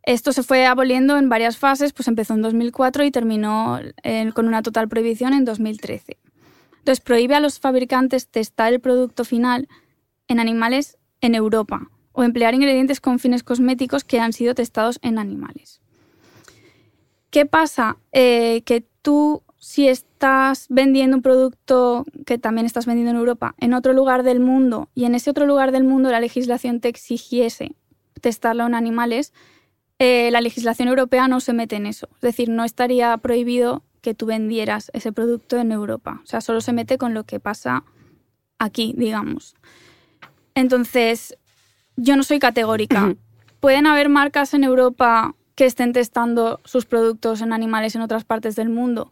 Esto 0.03 0.31
se 0.31 0.43
fue 0.43 0.65
aboliendo 0.65 1.17
en 1.17 1.27
varias 1.27 1.57
fases, 1.57 1.91
pues 1.91 2.07
empezó 2.07 2.33
en 2.33 2.41
2004 2.41 3.03
y 3.03 3.11
terminó 3.11 3.79
eh, 4.03 4.31
con 4.33 4.47
una 4.47 4.61
total 4.61 4.87
prohibición 4.87 5.33
en 5.33 5.43
2013. 5.43 6.17
Entonces 6.79 7.03
prohíbe 7.03 7.35
a 7.35 7.41
los 7.41 7.59
fabricantes 7.59 8.29
testar 8.29 8.71
el 8.71 8.79
producto 8.79 9.25
final 9.25 9.67
en 10.29 10.39
animales 10.39 10.97
en 11.19 11.35
Europa 11.35 11.89
o 12.13 12.23
emplear 12.23 12.53
ingredientes 12.53 13.01
con 13.01 13.19
fines 13.19 13.43
cosméticos 13.43 14.03
que 14.03 14.19
han 14.19 14.31
sido 14.31 14.55
testados 14.55 14.99
en 15.01 15.19
animales. 15.19 15.81
¿Qué 17.29 17.45
pasa? 17.45 17.97
Eh, 18.13 18.61
que 18.65 18.85
tú 19.01 19.43
si 19.59 19.87
estás 19.87 20.67
vendiendo 20.69 21.17
un 21.17 21.23
producto 21.23 22.05
que 22.25 22.37
también 22.37 22.65
estás 22.65 22.85
vendiendo 22.85 23.11
en 23.11 23.17
Europa 23.17 23.55
en 23.59 23.73
otro 23.73 23.93
lugar 23.93 24.23
del 24.23 24.39
mundo 24.39 24.89
y 24.93 25.05
en 25.05 25.15
ese 25.15 25.29
otro 25.29 25.45
lugar 25.45 25.71
del 25.71 25.83
mundo 25.83 26.11
la 26.11 26.19
legislación 26.19 26.79
te 26.79 26.89
exigiese 26.89 27.75
testarlo 28.21 28.65
en 28.65 28.75
animales, 28.75 29.33
eh, 29.99 30.29
la 30.31 30.41
legislación 30.41 30.87
europea 30.87 31.27
no 31.27 31.39
se 31.39 31.53
mete 31.53 31.75
en 31.75 31.85
eso. 31.85 32.07
Es 32.15 32.21
decir, 32.21 32.49
no 32.49 32.63
estaría 32.63 33.17
prohibido 33.17 33.83
que 34.01 34.13
tú 34.13 34.27
vendieras 34.27 34.91
ese 34.93 35.11
producto 35.11 35.57
en 35.57 35.71
Europa. 35.71 36.21
O 36.23 36.25
sea, 36.25 36.41
solo 36.41 36.61
se 36.61 36.73
mete 36.73 36.97
con 36.97 37.13
lo 37.13 37.23
que 37.23 37.39
pasa 37.39 37.83
aquí, 38.59 38.93
digamos. 38.97 39.55
Entonces, 40.55 41.37
yo 41.95 42.15
no 42.15 42.23
soy 42.23 42.39
categórica. 42.39 43.15
Pueden 43.59 43.87
haber 43.87 44.09
marcas 44.09 44.53
en 44.53 44.63
Europa 44.63 45.35
que 45.55 45.65
estén 45.65 45.93
testando 45.93 46.59
sus 46.63 46.85
productos 46.85 47.41
en 47.41 47.51
animales 47.51 47.95
en 47.95 48.01
otras 48.01 48.23
partes 48.23 48.55
del 48.55 48.69
mundo. 48.69 49.11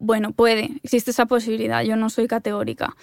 Bueno, 0.00 0.32
puede, 0.32 0.70
existe 0.82 1.10
esa 1.10 1.26
posibilidad, 1.26 1.82
yo 1.82 1.94
no 1.94 2.10
soy 2.10 2.26
categórica. 2.26 2.96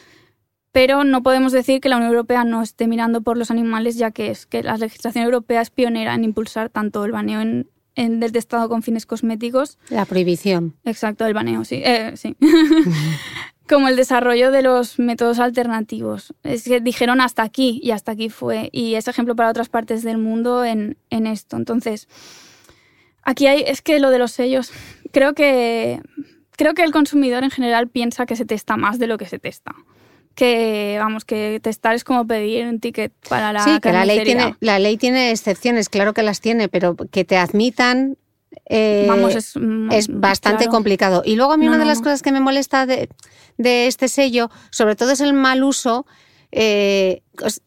Pero 0.72 1.04
no 1.04 1.24
podemos 1.24 1.54
decir 1.54 1.80
que 1.80 1.90
la 1.90 1.98
Unión 1.98 2.12
Europea 2.12 2.44
no 2.44 2.62
esté 2.62 2.88
mirando 2.88 3.22
por 3.22 3.38
los 3.38 3.52
animales, 3.52 3.96
ya 3.96 4.12
que 4.12 4.32
es 4.32 4.46
que 4.46 4.64
la 4.64 4.78
legislación 4.78 5.24
europea 5.24 5.62
es 5.62 5.70
pionera 5.70 6.14
en 6.16 6.24
impulsar 6.24 6.70
tanto 6.70 7.06
el 7.06 7.12
baneo 7.12 7.42
en, 7.42 8.20
del 8.20 8.32
testado 8.32 8.68
con 8.68 8.84
fines 8.84 9.06
cosméticos. 9.06 9.78
La 9.90 10.06
prohibición. 10.06 10.76
Exacto, 10.84 11.26
el 11.26 11.34
baneo, 11.34 11.64
sí. 11.66 11.82
Eh, 11.84 12.14
sí. 12.16 12.36
como 13.68 13.88
el 13.88 13.96
desarrollo 13.96 14.52
de 14.52 14.64
los 14.64 14.98
métodos 14.98 15.40
alternativos. 15.40 16.34
Es 16.44 16.64
que 16.64 16.80
dijeron 16.80 17.22
hasta 17.22 17.44
aquí 17.44 17.80
y 17.84 17.92
hasta 17.92 18.14
aquí 18.14 18.30
fue. 18.30 18.70
Y 18.72 18.96
es 18.96 19.08
ejemplo 19.08 19.36
para 19.36 19.50
otras 19.50 19.70
partes 19.70 20.04
del 20.04 20.18
mundo 20.18 20.66
en, 20.66 20.98
en 21.10 21.28
esto. 21.28 21.58
Entonces, 21.58 22.08
aquí 23.24 23.46
hay, 23.48 23.64
es 23.68 23.82
que 23.82 24.00
lo 24.00 24.10
de 24.10 24.20
los 24.20 24.32
sellos, 24.32 24.72
creo 25.12 25.34
que 25.34 26.02
creo 26.58 26.74
que 26.74 26.84
el 26.84 26.92
consumidor 26.92 27.46
en 27.46 27.52
general 27.52 27.88
piensa 27.88 28.26
que 28.26 28.36
se 28.36 28.44
testa 28.44 28.76
más 28.76 29.00
de 29.00 29.08
lo 29.08 29.18
que 29.18 29.26
se 29.26 29.40
testa. 29.40 29.74
Que, 30.36 30.98
vamos, 31.00 31.26
que 31.26 31.60
testar 31.64 31.96
es 31.96 32.04
como 32.04 32.28
pedir 32.28 32.68
un 32.68 32.80
ticket 32.80 33.12
para 33.30 33.54
la 33.54 33.64
Sí, 33.64 33.80
que 33.80 33.92
la 33.92 34.06
ley, 34.06 34.24
tiene, 34.24 34.56
la 34.60 34.78
ley 34.78 34.98
tiene 34.98 35.32
excepciones, 35.32 35.90
claro 35.90 36.14
que 36.14 36.22
las 36.22 36.42
tiene, 36.42 36.68
pero 36.68 36.96
que 36.96 37.24
te 37.24 37.38
admitan 37.38 38.18
eh, 38.66 39.06
Vamos, 39.08 39.36
es, 39.36 39.54
es 39.92 40.08
bastante 40.10 40.68
complicado. 40.68 41.22
Y 41.26 41.36
luego 41.36 41.54
a 41.54 41.58
mí 41.58 41.68
una 41.68 41.78
de 41.78 41.86
las 41.86 42.00
cosas 42.00 42.22
que 42.22 42.32
me 42.32 42.40
molesta 42.40 42.86
de, 42.86 43.10
de, 43.58 43.88
este 43.88 44.08
sello, 44.10 44.50
sobre 44.70 44.96
todo 44.96 45.12
es 45.12 45.22
el 45.22 45.34
mal 45.34 45.64
uso, 45.64 46.06
eh, 46.52 47.22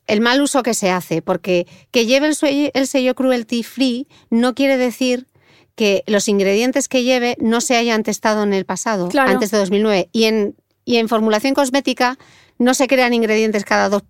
el 0.06 0.20
mal 0.20 0.40
uso 0.40 0.62
que 0.62 0.74
se 0.74 0.90
hace, 0.90 1.22
porque 1.22 1.66
que 1.90 2.06
lleve 2.06 2.28
el, 2.28 2.70
el 2.74 2.86
sello 2.86 3.14
cruelty 3.14 3.62
free 3.62 4.08
no 4.30 4.54
quiere 4.54 4.76
decir 4.76 5.26
que 5.74 6.04
los 6.06 6.28
ingredientes 6.28 6.88
que 6.88 7.02
lleve 7.02 7.36
no 7.40 7.60
se 7.60 7.76
hayan 7.76 8.02
testado 8.02 8.42
en 8.42 8.52
el 8.52 8.64
pasado, 8.64 9.08
antes 9.16 9.50
de 9.50 9.58
2009. 9.58 10.08
Y 10.12 10.24
en, 10.24 10.54
y 10.84 10.96
en 10.96 11.08
formulación 11.08 11.54
cosmética 11.54 12.18
no 12.58 12.74
se 12.74 12.86
crean 12.86 13.14
ingredientes 13.14 13.64
cada 13.64 13.88
dos, 13.88 14.02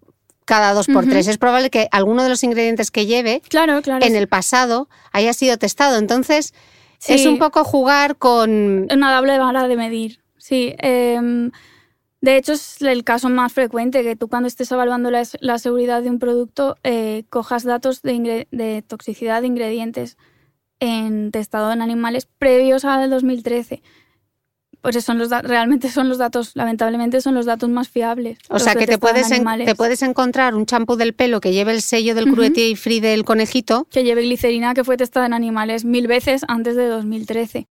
cada 0.44 0.72
dos 0.74 0.86
por 0.88 1.06
tres. 1.06 1.28
Es 1.28 1.38
probable 1.38 1.70
que 1.70 1.88
alguno 1.92 2.22
de 2.22 2.28
los 2.28 2.42
ingredientes 2.42 2.90
que 2.90 3.06
lleve 3.06 3.42
claro, 3.48 3.80
en 3.84 4.16
el 4.16 4.28
pasado 4.28 4.88
haya 5.12 5.32
sido 5.32 5.56
testado. 5.56 5.98
Entonces, 5.98 6.52
es 7.06 7.26
un 7.26 7.38
poco 7.38 7.64
jugar 7.64 8.16
con... 8.16 8.88
Una 8.92 9.16
doble 9.16 9.38
vara 9.38 9.68
de 9.68 9.76
medir, 9.76 10.20
sí. 10.36 10.74
Em, 10.78 11.52
de 12.20 12.36
hecho, 12.36 12.52
es 12.52 12.82
el 12.82 13.04
caso 13.04 13.28
más 13.28 13.52
frecuente 13.52 14.02
que 14.02 14.16
tú 14.16 14.28
cuando 14.28 14.48
estés 14.48 14.70
evaluando 14.72 15.10
la, 15.10 15.58
seguridad 15.58 16.02
de 16.02 16.10
un 16.10 16.18
producto 16.18 16.76
eh, 16.82 17.24
cojas 17.30 17.64
datos 17.64 18.02
de, 18.02 18.48
de 18.50 18.82
toxicidad 18.82 19.40
de 19.40 19.46
ingredientes 19.46 20.18
en 20.80 21.30
testado 21.30 21.72
en 21.72 21.82
animales 21.82 22.26
previos 22.26 22.84
al 22.84 23.10
2013. 23.10 23.82
Pues 24.80 25.04
son 25.04 25.18
los 25.18 25.28
realmente 25.42 25.90
son 25.90 26.08
los 26.08 26.16
datos, 26.16 26.52
lamentablemente 26.54 27.20
son 27.20 27.34
los 27.34 27.44
datos 27.44 27.68
más 27.68 27.90
fiables. 27.90 28.38
O 28.48 28.58
sea 28.58 28.74
que 28.74 28.86
te 28.86 28.96
puedes, 28.96 29.28
te 29.28 29.74
puedes 29.74 30.00
encontrar 30.00 30.54
un 30.54 30.64
champú 30.64 30.96
del 30.96 31.12
pelo 31.12 31.40
que 31.42 31.52
lleve 31.52 31.72
el 31.72 31.82
sello 31.82 32.14
del 32.14 32.32
cruelty 32.32 32.74
free 32.76 33.00
del 33.00 33.24
conejito. 33.24 33.86
Que 33.90 34.04
lleve 34.04 34.22
glicerina 34.22 34.72
que 34.72 34.82
fue 34.82 34.96
testada 34.96 35.26
en 35.26 35.34
animales 35.34 35.84
mil 35.84 36.06
veces 36.06 36.42
antes 36.48 36.76
de 36.76 36.86
2013. 36.86 37.66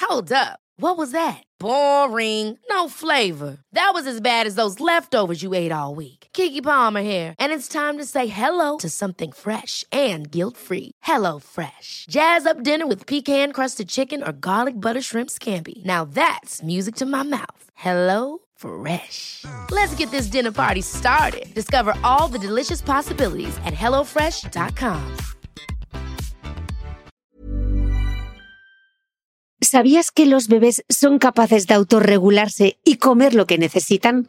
Hold 0.00 0.32
up. 0.32 0.58
What 0.80 0.96
was 0.96 1.10
that? 1.10 1.42
Boring. 1.58 2.58
No 2.70 2.88
flavor. 2.88 3.58
That 3.72 3.90
was 3.92 4.06
as 4.06 4.20
bad 4.20 4.46
as 4.46 4.54
those 4.54 4.80
leftovers 4.80 5.42
you 5.42 5.52
ate 5.52 5.72
all 5.72 5.94
week. 5.94 6.27
Kiki 6.38 6.60
Palmer 6.60 7.02
here, 7.02 7.34
and 7.40 7.52
it's 7.52 7.66
time 7.66 7.98
to 7.98 8.04
say 8.04 8.28
hello 8.28 8.76
to 8.76 8.88
something 8.88 9.32
fresh 9.32 9.84
and 9.90 10.30
guilt-free. 10.30 10.92
Hello 11.02 11.40
Fresh. 11.40 12.06
Jazz 12.08 12.46
up 12.46 12.62
dinner 12.62 12.86
with 12.86 13.06
pecan-crusted 13.08 13.88
chicken 13.88 14.22
or 14.22 14.32
garlic 14.32 14.74
butter 14.74 15.02
shrimp 15.02 15.30
scampi. 15.30 15.84
Now 15.84 16.04
that's 16.04 16.62
music 16.62 16.94
to 16.96 17.06
my 17.06 17.24
mouth. 17.24 17.64
Hello 17.74 18.38
Fresh. 18.56 19.44
Let's 19.72 19.94
get 19.96 20.12
this 20.12 20.30
dinner 20.30 20.52
party 20.52 20.82
started. 20.82 21.46
Discover 21.54 21.96
all 22.04 22.28
the 22.30 22.38
delicious 22.38 22.82
possibilities 22.82 23.56
at 23.64 23.74
hellofresh.com. 23.74 25.16
¿Sabías 29.60 30.12
que 30.12 30.24
los 30.24 30.48
bebés 30.48 30.84
son 30.88 31.18
capaces 31.18 31.66
de 31.66 31.74
autorregularse 31.74 32.78
y 32.84 32.96
comer 32.96 33.34
lo 33.34 33.46
que 33.46 33.58
necesitan? 33.58 34.28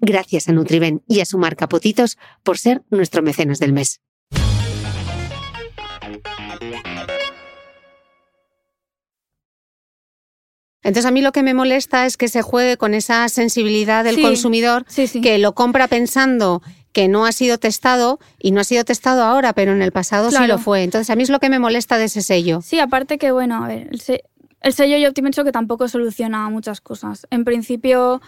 Gracias 0.00 0.48
a 0.48 0.52
Nutriben 0.52 1.02
y 1.08 1.20
a 1.20 1.24
su 1.24 1.38
marca 1.38 1.68
Potitos 1.68 2.18
por 2.42 2.58
ser 2.58 2.82
nuestro 2.90 3.22
mecenas 3.22 3.58
del 3.58 3.72
mes. 3.72 4.00
Entonces 10.82 11.06
a 11.06 11.10
mí 11.10 11.20
lo 11.22 11.32
que 11.32 11.42
me 11.42 11.54
molesta 11.54 12.06
es 12.06 12.16
que 12.16 12.28
se 12.28 12.40
juegue 12.40 12.76
con 12.76 12.94
esa 12.94 13.28
sensibilidad 13.28 14.04
del 14.04 14.14
Sí, 14.14 14.22
consumidor 14.22 14.84
sí, 14.88 15.06
sí. 15.06 15.20
que 15.20 15.38
lo 15.38 15.54
compra 15.54 15.88
pensando 15.88 16.62
que 16.92 17.08
no 17.08 17.26
ha 17.26 17.32
sido 17.32 17.58
testado 17.58 18.18
y 18.38 18.52
no 18.52 18.60
ha 18.60 18.64
sido 18.64 18.84
testado 18.84 19.22
ahora, 19.24 19.52
pero 19.52 19.72
en 19.72 19.82
el 19.82 19.92
pasado 19.92 20.30
sí 20.30 20.46
lo 20.46 20.58
fue. 20.58 20.84
Entonces 20.84 21.10
a 21.10 21.16
mí 21.16 21.24
es 21.24 21.30
lo 21.30 21.40
que 21.40 21.50
me 21.50 21.58
molesta 21.58 21.98
de 21.98 22.04
ese 22.04 22.22
sello. 22.22 22.60
Sí, 22.62 22.78
aparte 22.78 23.18
que, 23.18 23.32
bueno, 23.32 23.62
a 23.64 23.68
ver, 23.68 23.88
el, 23.90 24.00
se- 24.00 24.24
el 24.62 24.72
sello 24.72 24.96
yo 24.96 25.12
pienso 25.12 25.44
que 25.44 25.52
tampoco 25.52 25.88
soluciona 25.88 26.48
muchas 26.48 26.80
cosas. 26.80 27.26
En 27.30 27.44
principio, 27.44 28.22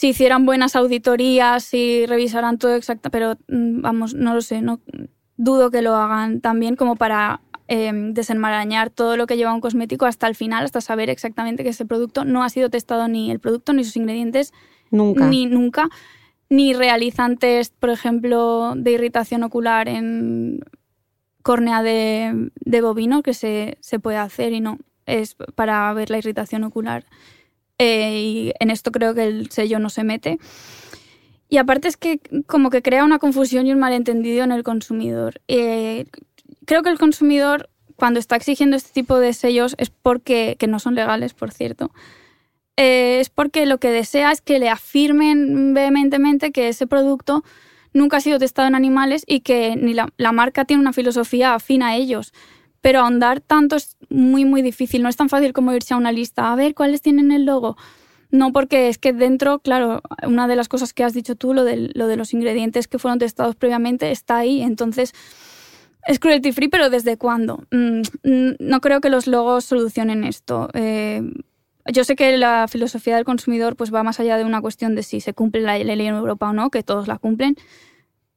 si 0.00 0.08
hicieran 0.08 0.46
buenas 0.46 0.76
auditorías 0.76 1.74
y 1.74 2.06
revisaran 2.06 2.56
todo 2.56 2.74
exacto, 2.74 3.10
pero 3.10 3.34
mm, 3.48 3.82
vamos, 3.82 4.14
no 4.14 4.32
lo 4.32 4.40
sé, 4.40 4.62
no 4.62 4.80
dudo 5.36 5.70
que 5.70 5.82
lo 5.82 5.94
hagan 5.94 6.40
tan 6.40 6.58
bien 6.58 6.74
como 6.74 6.96
para 6.96 7.42
eh, 7.68 7.92
desenmarañar 8.14 8.88
todo 8.88 9.18
lo 9.18 9.26
que 9.26 9.36
lleva 9.36 9.52
un 9.52 9.60
cosmético 9.60 10.06
hasta 10.06 10.26
el 10.26 10.34
final, 10.34 10.64
hasta 10.64 10.80
saber 10.80 11.10
exactamente 11.10 11.64
que 11.64 11.68
ese 11.68 11.84
producto 11.84 12.24
no 12.24 12.42
ha 12.42 12.48
sido 12.48 12.70
testado 12.70 13.08
ni 13.08 13.30
el 13.30 13.40
producto 13.40 13.74
ni 13.74 13.84
sus 13.84 13.98
ingredientes 13.98 14.54
Nunca. 14.90 15.26
ni 15.26 15.44
nunca, 15.44 15.90
ni 16.48 16.72
realizan 16.72 17.36
test, 17.36 17.74
por 17.78 17.90
ejemplo, 17.90 18.72
de 18.76 18.92
irritación 18.92 19.42
ocular 19.42 19.86
en 19.86 20.60
córnea 21.42 21.82
de, 21.82 22.50
de 22.54 22.80
bovino, 22.80 23.22
que 23.22 23.34
se, 23.34 23.76
se 23.80 23.98
puede 23.98 24.16
hacer 24.16 24.54
y 24.54 24.60
no, 24.60 24.78
es 25.04 25.34
para 25.34 25.92
ver 25.92 26.08
la 26.08 26.16
irritación 26.16 26.64
ocular. 26.64 27.04
Eh, 27.82 28.20
y 28.20 28.52
en 28.60 28.70
esto 28.70 28.92
creo 28.92 29.14
que 29.14 29.24
el 29.24 29.50
sello 29.50 29.78
no 29.78 29.88
se 29.88 30.04
mete. 30.04 30.38
Y 31.48 31.56
aparte 31.56 31.88
es 31.88 31.96
que 31.96 32.20
como 32.46 32.68
que 32.68 32.82
crea 32.82 33.04
una 33.04 33.18
confusión 33.18 33.66
y 33.66 33.72
un 33.72 33.78
malentendido 33.78 34.44
en 34.44 34.52
el 34.52 34.62
consumidor. 34.62 35.40
Eh, 35.48 36.04
creo 36.66 36.82
que 36.82 36.90
el 36.90 36.98
consumidor, 36.98 37.70
cuando 37.96 38.20
está 38.20 38.36
exigiendo 38.36 38.76
este 38.76 38.92
tipo 38.92 39.18
de 39.18 39.32
sellos, 39.32 39.76
es 39.78 39.88
porque, 39.88 40.56
que 40.58 40.66
no 40.66 40.78
son 40.78 40.94
legales, 40.94 41.32
por 41.32 41.52
cierto, 41.52 41.90
eh, 42.76 43.18
es 43.18 43.30
porque 43.30 43.64
lo 43.64 43.78
que 43.78 43.88
desea 43.88 44.30
es 44.30 44.42
que 44.42 44.58
le 44.58 44.68
afirmen 44.68 45.72
vehementemente 45.72 46.52
que 46.52 46.68
ese 46.68 46.86
producto 46.86 47.44
nunca 47.94 48.18
ha 48.18 48.20
sido 48.20 48.38
testado 48.38 48.68
en 48.68 48.74
animales 48.74 49.24
y 49.26 49.40
que 49.40 49.74
ni 49.76 49.94
la, 49.94 50.10
la 50.18 50.32
marca 50.32 50.66
tiene 50.66 50.82
una 50.82 50.92
filosofía 50.92 51.54
afín 51.54 51.82
a 51.82 51.96
ellos. 51.96 52.34
Pero 52.80 53.00
ahondar 53.00 53.40
tanto 53.40 53.76
es 53.76 53.96
muy, 54.08 54.44
muy 54.44 54.62
difícil. 54.62 55.02
No 55.02 55.08
es 55.08 55.16
tan 55.16 55.28
fácil 55.28 55.52
como 55.52 55.72
irse 55.72 55.94
a 55.94 55.96
una 55.96 56.12
lista 56.12 56.52
a 56.52 56.56
ver 56.56 56.74
cuáles 56.74 57.02
tienen 57.02 57.32
el 57.32 57.44
logo. 57.44 57.76
No, 58.30 58.52
porque 58.52 58.88
es 58.88 58.98
que 58.98 59.12
dentro, 59.12 59.58
claro, 59.58 60.02
una 60.26 60.46
de 60.46 60.56
las 60.56 60.68
cosas 60.68 60.92
que 60.94 61.02
has 61.02 61.12
dicho 61.12 61.34
tú, 61.34 61.52
lo 61.52 61.64
de, 61.64 61.90
lo 61.94 62.06
de 62.06 62.16
los 62.16 62.32
ingredientes 62.32 62.86
que 62.86 62.98
fueron 62.98 63.18
testados 63.18 63.56
previamente, 63.56 64.10
está 64.12 64.38
ahí. 64.38 64.62
Entonces, 64.62 65.12
es 66.06 66.18
cruelty 66.18 66.52
free, 66.52 66.68
pero 66.68 66.90
¿desde 66.90 67.16
cuándo? 67.16 67.64
Mm, 67.70 68.02
mm, 68.22 68.54
no 68.60 68.80
creo 68.80 69.00
que 69.00 69.10
los 69.10 69.26
logos 69.26 69.64
solucionen 69.64 70.24
esto. 70.24 70.68
Eh, 70.74 71.22
yo 71.86 72.04
sé 72.04 72.14
que 72.14 72.36
la 72.36 72.68
filosofía 72.68 73.16
del 73.16 73.24
consumidor 73.24 73.76
pues 73.76 73.92
va 73.92 74.02
más 74.02 74.20
allá 74.20 74.36
de 74.36 74.44
una 74.44 74.60
cuestión 74.60 74.94
de 74.94 75.02
si 75.02 75.20
se 75.20 75.34
cumple 75.34 75.62
la 75.62 75.78
ley 75.78 76.06
en 76.06 76.14
Europa 76.14 76.50
o 76.50 76.52
no, 76.52 76.70
que 76.70 76.82
todos 76.82 77.08
la 77.08 77.18
cumplen, 77.18 77.56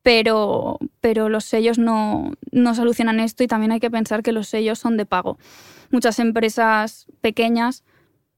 pero, 0.03 0.77
pero 0.99 1.29
los 1.29 1.45
sellos 1.45 1.79
no, 1.79 2.33
no 2.51 2.75
solucionan 2.75 3.19
esto 3.19 3.43
y 3.43 3.47
también 3.47 3.71
hay 3.71 3.79
que 3.79 3.89
pensar 3.89 4.21
que 4.21 4.33
los 4.33 4.47
sellos 4.47 4.77
son 4.77 4.97
de 4.97 5.05
pago. 5.05 5.37
Muchas 5.89 6.19
empresas 6.19 7.07
pequeñas 7.21 7.83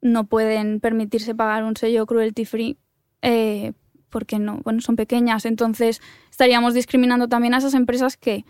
no 0.02 0.26
pueden 0.26 0.80
permitirse 0.80 1.34
pagar 1.34 1.64
un 1.64 1.76
sello 1.76 2.06
cruelty 2.06 2.46
free 2.46 2.78
eh, 3.24 3.74
porque 4.10 4.38
no, 4.38 4.60
bueno, 4.64 4.80
son 4.82 4.96
pequeñas. 4.96 5.46
Entonces 5.46 6.02
estaríamos 6.30 6.76
discriminando 6.76 7.28
también 7.28 7.56
a 7.56 7.58
esas 7.58 7.74
empresas 7.74 8.16
que 8.16 8.46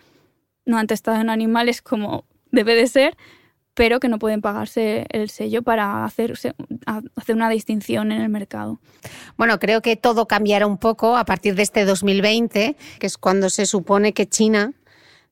no 0.66 0.78
han 0.78 0.88
testado 0.88 1.22
en 1.22 1.30
animales 1.30 1.82
como 1.82 2.26
debe 2.52 2.76
de 2.76 2.88
ser, 2.88 3.18
pero 3.76 4.00
que 4.00 4.08
no 4.08 4.18
pueden 4.18 4.42
pagarse 4.42 5.06
el 5.10 5.30
sello 5.30 5.62
para 5.62 6.04
hacerse, 6.06 6.56
hacer 7.16 7.36
una 7.36 7.50
distinción 7.50 8.12
en 8.12 8.22
el 8.22 8.30
mercado. 8.30 8.80
Bueno, 9.38 9.60
creo 9.60 9.82
que 9.82 9.96
todo 9.98 10.26
cambiará 10.28 10.66
un 10.66 10.78
poco 10.78 11.16
a 11.18 11.26
partir 11.26 11.54
de 11.56 11.62
este 11.64 11.86
2020, 11.86 12.76
que 13.00 13.06
es 13.08 13.18
cuando 13.18 13.50
se 13.50 13.66
supone 13.68 14.14
que 14.14 14.28
China 14.28 14.74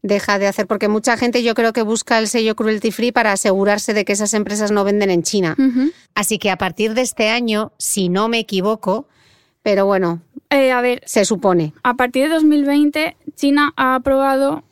deja 0.02 0.38
de 0.38 0.48
hacer, 0.48 0.68
porque 0.68 0.90
mucha 0.90 1.16
gente 1.16 1.42
yo 1.44 1.56
creo 1.56 1.72
que 1.72 1.82
busca 1.82 2.20
el 2.20 2.28
sello 2.28 2.56
cruelty 2.58 2.92
free 2.92 3.14
para 3.14 3.32
asegurarse 3.32 3.94
de 3.94 4.04
que 4.04 4.12
esas 4.12 4.34
empresas 4.34 4.70
no 4.72 4.84
venden 4.84 5.10
en 5.10 5.24
China. 5.24 5.56
Así 6.14 6.38
que 6.38 6.52
a 6.52 6.58
partir 6.58 6.94
de 6.94 7.02
este 7.02 7.30
año, 7.30 7.72
si 7.78 8.10
no 8.10 8.28
me 8.28 8.40
equivoco, 8.40 9.08
pero 9.64 9.86
bueno, 9.86 10.22
Eh, 10.50 10.72
a 10.74 10.82
ver, 10.82 11.02
se 11.06 11.24
supone. 11.24 11.74
a 11.84 11.94
partir 11.94 12.24
de 12.28 12.34
2020, 12.34 13.16
China 13.36 13.74
ha 13.78 13.96
aprobado 13.96 14.64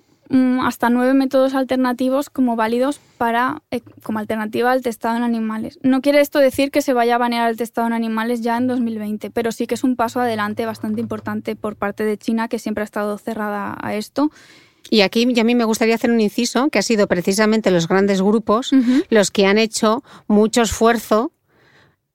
hasta 0.62 0.90
nueve 0.90 1.14
métodos 1.14 1.54
alternativos 1.54 2.30
como 2.30 2.56
válidos 2.56 3.00
para 3.18 3.64
eh, 3.72 3.82
como 4.04 4.20
alternativa 4.20 4.72
al 4.72 4.82
testado 4.82 5.18
en 5.18 5.24
animales. 5.24 5.78
No 5.82 6.02
quiere 6.02 6.22
esto 6.22 6.40
decir 6.40 6.72
que 6.72 6.82
se 6.82 6.94
vaya 6.94 7.16
a 7.16 7.18
banear 7.18 7.50
el 7.50 7.58
testado 7.58 7.88
en 7.88 7.94
animales 7.94 8.42
ya 8.42 8.58
en 8.58 8.68
2020, 8.68 9.30
pero 9.32 9.52
sí 9.52 9.68
que 9.68 9.76
es 9.76 9.84
un 9.84 9.96
paso 9.96 10.22
adelante 10.22 10.66
bastante 10.66 11.02
importante 11.02 11.56
por 11.56 11.76
parte 11.76 12.06
de 12.06 12.18
China, 12.18 12.48
que 12.48 12.60
siempre 12.60 12.84
ha 12.84 12.86
estado 12.86 13.18
cerrada 13.18 13.78
a 13.82 13.96
esto. 13.96 14.32
Y 14.90 15.02
aquí 15.02 15.28
y 15.30 15.40
a 15.40 15.44
mí 15.44 15.56
me 15.56 15.66
gustaría 15.66 15.96
hacer 15.96 16.12
un 16.12 16.22
inciso, 16.22 16.70
que 16.70 16.80
ha 16.80 16.82
sido 16.82 17.08
precisamente 17.08 17.72
los 17.72 17.88
grandes 17.88 18.22
grupos 18.22 18.72
los 19.10 19.32
que 19.32 19.46
han 19.46 19.58
hecho 19.58 20.04
mucho 20.28 20.62
esfuerzo 20.62 21.32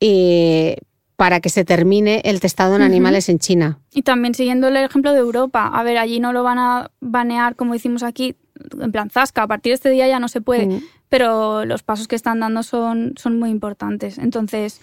eh, 0.01 0.77
para 1.17 1.41
que 1.41 1.49
se 1.49 1.65
termine 1.65 2.21
el 2.25 2.41
testado 2.41 2.77
en 2.77 2.83
animales 2.83 3.29
en 3.31 3.39
China. 3.39 3.79
Y 3.93 4.03
también 4.03 4.35
siguiendo 4.35 4.69
el 4.69 4.77
ejemplo 4.77 5.13
de 5.13 5.21
Europa. 5.21 5.71
A 5.73 5.83
ver, 5.83 5.97
allí 5.97 6.21
no 6.21 6.33
lo 6.33 6.43
van 6.43 6.59
a 6.59 6.91
banear 7.01 7.57
como 7.57 7.75
hicimos 7.75 8.03
aquí, 8.03 8.37
en 8.79 8.93
plan 8.93 9.09
zasca. 9.09 9.43
A 9.43 9.47
partir 9.47 9.71
de 9.71 9.75
este 9.75 9.91
día 9.91 10.07
ya 10.07 10.21
no 10.21 10.29
se 10.29 10.43
puede. 10.43 10.83
Pero 11.09 11.65
los 11.65 11.83
pasos 11.83 12.07
que 12.07 12.17
están 12.17 12.41
dando 12.41 12.63
son, 12.63 13.15
son 13.17 13.39
muy 13.39 13.49
importantes. 13.49 14.19
Entonces, 14.19 14.81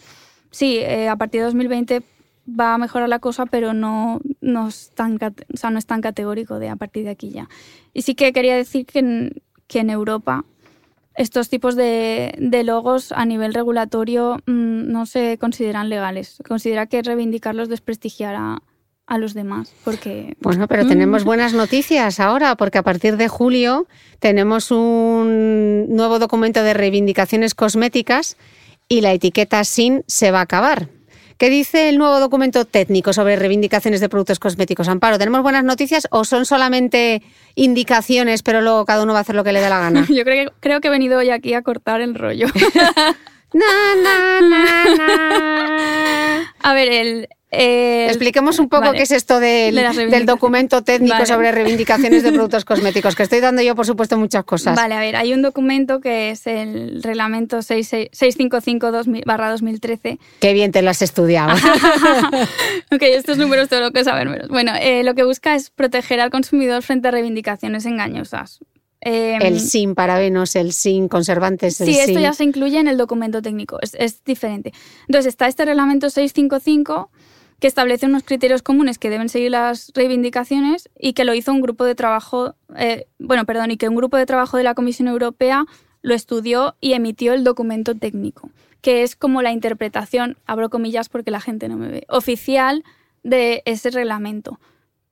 sí, 0.49 0.77
eh, 0.77 1.07
a 1.07 1.15
partir 1.17 1.41
de 1.41 1.45
2020 1.45 2.03
va 2.47 2.73
a 2.73 2.77
mejorar 2.79 3.09
la 3.09 3.19
cosa, 3.19 3.45
pero 3.45 3.73
no, 3.73 4.19
no, 4.41 4.67
es 4.67 4.91
tan, 4.95 5.19
o 5.21 5.57
sea, 5.57 5.69
no 5.69 5.77
es 5.77 5.85
tan 5.85 6.01
categórico 6.01 6.57
de 6.57 6.69
a 6.69 6.75
partir 6.75 7.03
de 7.03 7.11
aquí 7.11 7.29
ya. 7.29 7.47
Y 7.93 8.01
sí 8.01 8.15
que 8.15 8.33
quería 8.33 8.55
decir 8.55 8.85
que 8.87 8.99
en, 8.99 9.41
que 9.67 9.79
en 9.79 9.91
Europa 9.91 10.45
estos 11.15 11.49
tipos 11.49 11.75
de, 11.75 12.33
de 12.37 12.63
logos 12.63 13.11
a 13.11 13.25
nivel 13.25 13.53
regulatorio 13.53 14.37
mm, 14.45 14.91
no 14.91 15.05
se 15.05 15.37
consideran 15.37 15.89
legales. 15.89 16.29
Se 16.29 16.43
considera 16.43 16.87
que 16.87 17.01
reivindicarlos 17.01 17.69
desprestigiar 17.69 18.35
a, 18.35 18.61
a 19.05 19.17
los 19.17 19.33
demás, 19.33 19.73
porque... 19.83 20.35
Bueno, 20.39 20.67
pero 20.67 20.85
Mm. 20.85 20.87
tenemos 20.87 21.23
buenas 21.23 21.53
noticias 21.53 22.19
ahora, 22.19 22.55
porque 22.55 22.77
a 22.77 22.83
partir 22.83 23.17
de 23.17 23.27
julio 23.27 23.87
tenemos 24.19 24.71
un 24.71 25.87
nuevo 25.89 26.19
documento 26.19 26.63
de 26.63 26.73
reivindicaciones 26.73 27.53
cosméticas 27.53 28.37
y 28.87 29.01
la 29.01 29.11
etiqueta 29.13 29.63
SIN 29.63 30.03
se 30.07 30.31
va 30.31 30.39
a 30.39 30.43
acabar. 30.43 30.89
¿Qué 31.43 31.49
dice 31.49 31.89
el 31.89 31.97
nuevo 31.97 32.21
documento 32.21 32.63
técnico 32.63 33.11
sobre 33.11 33.35
reivindicaciones 33.35 33.99
de 33.99 34.07
productos 34.07 34.39
cosméticos? 34.39 34.87
Amparo, 34.87 35.19
¿tenemos 35.19 35.43
buenas 35.43 35.65
noticias 35.65 36.07
o 36.09 36.23
son 36.23 36.45
solamente 36.45 37.21
indicaciones, 37.55 38.43
pero 38.43 38.61
luego 38.61 38.85
cada 38.85 39.03
uno 39.03 39.11
va 39.11 39.19
a 39.19 39.21
hacer 39.23 39.35
lo 39.35 39.43
que 39.43 39.51
le 39.51 39.59
dé 39.59 39.67
la 39.67 39.79
gana? 39.79 40.05
Yo 40.09 40.23
creo 40.23 40.45
que, 40.45 40.55
creo 40.61 40.79
que 40.79 40.87
he 40.87 40.91
venido 40.91 41.19
hoy 41.19 41.31
aquí 41.31 41.53
a 41.53 41.61
cortar 41.61 41.99
el 41.99 42.15
rollo. 42.15 42.47
Na, 43.53 43.95
na, 44.01 44.41
na. 44.41 44.65
A 46.59 46.73
ver, 46.73 46.91
el, 46.91 47.29
eh, 47.55 48.07
Expliquemos 48.07 48.57
un 48.57 48.67
poco 48.67 48.85
vale. 48.85 48.97
qué 48.97 49.03
es 49.03 49.11
esto 49.11 49.39
del, 49.39 49.75
De 49.75 50.25
documento 50.25 50.81
técnico 50.81 51.13
Vale. 51.13 51.27
sobre 51.27 51.51
reivindicaciones 51.51 52.23
de 52.23 52.31
productos 52.31 52.65
cosméticos, 52.65 53.15
que 53.15 53.21
estoy 53.21 53.41
dando 53.41 53.61
yo, 53.61 53.75
por 53.75 53.85
supuesto, 53.85 54.17
muchas 54.17 54.43
cosas. 54.43 54.75
Vale, 54.75 54.95
a 54.95 54.99
ver, 54.99 55.15
hay 55.15 55.33
un 55.33 55.43
documento 55.43 56.01
que 56.01 56.31
es 56.31 56.47
el 56.47 57.03
reglamento 57.03 57.59
655-2013. 57.59 60.17
Qué 60.39 60.53
bien 60.53 60.71
te 60.71 60.81
lo 60.81 60.89
has 60.89 61.03
estudiado. 61.03 61.53
ok, 62.91 63.03
estos 63.03 63.37
números 63.37 63.69
tengo 63.69 63.91
que 63.91 64.03
saber 64.03 64.29
menos. 64.29 64.47
Bueno, 64.47 64.71
eh, 64.81 65.03
lo 65.03 65.13
que 65.13 65.21
busca 65.23 65.53
es 65.53 65.69
proteger 65.69 66.21
al 66.21 66.31
consumidor 66.31 66.81
frente 66.81 67.09
a 67.09 67.11
reivindicaciones 67.11 67.85
engañosas. 67.85 68.61
Eh, 69.05 69.37
el 69.41 69.59
sin 69.59 69.95
parabenos, 69.95 70.55
el 70.55 70.71
sin 70.73 71.07
conservantes, 71.07 71.79
el 71.81 71.87
Sí, 71.87 71.93
esto 71.99 72.13
sin- 72.13 72.21
ya 72.21 72.33
se 72.33 72.43
incluye 72.43 72.79
en 72.79 72.87
el 72.87 72.97
documento 72.97 73.41
técnico, 73.41 73.79
es, 73.81 73.95
es 73.95 74.23
diferente. 74.23 74.71
Entonces 75.07 75.27
está 75.33 75.47
este 75.47 75.65
reglamento 75.65 76.09
655 76.09 77.09
que 77.59 77.67
establece 77.67 78.05
unos 78.05 78.23
criterios 78.23 78.61
comunes 78.61 78.97
que 78.97 79.09
deben 79.09 79.29
seguir 79.29 79.51
las 79.51 79.91
reivindicaciones 79.95 80.89
y 80.99 81.13
que 81.13 81.23
lo 81.25 81.33
hizo 81.33 81.51
un 81.53 81.61
grupo 81.61 81.85
de 81.85 81.95
trabajo, 81.95 82.55
eh, 82.77 83.07
bueno, 83.19 83.45
perdón, 83.45 83.71
y 83.71 83.77
que 83.77 83.87
un 83.89 83.95
grupo 83.95 84.17
de 84.17 84.25
trabajo 84.25 84.57
de 84.57 84.63
la 84.63 84.73
Comisión 84.73 85.07
Europea 85.07 85.65
lo 86.01 86.13
estudió 86.13 86.75
y 86.81 86.93
emitió 86.93 87.33
el 87.33 87.43
documento 87.45 87.95
técnico, 87.95 88.49
que 88.81 89.03
es 89.03 89.15
como 89.15 89.41
la 89.41 89.51
interpretación, 89.53 90.37
abro 90.45 90.69
comillas 90.69 91.07
porque 91.07 91.31
la 91.31 91.39
gente 91.39 91.69
no 91.69 91.77
me 91.77 91.87
ve, 91.87 92.05
oficial 92.09 92.83
de 93.23 93.61
ese 93.65 93.89
reglamento. 93.91 94.59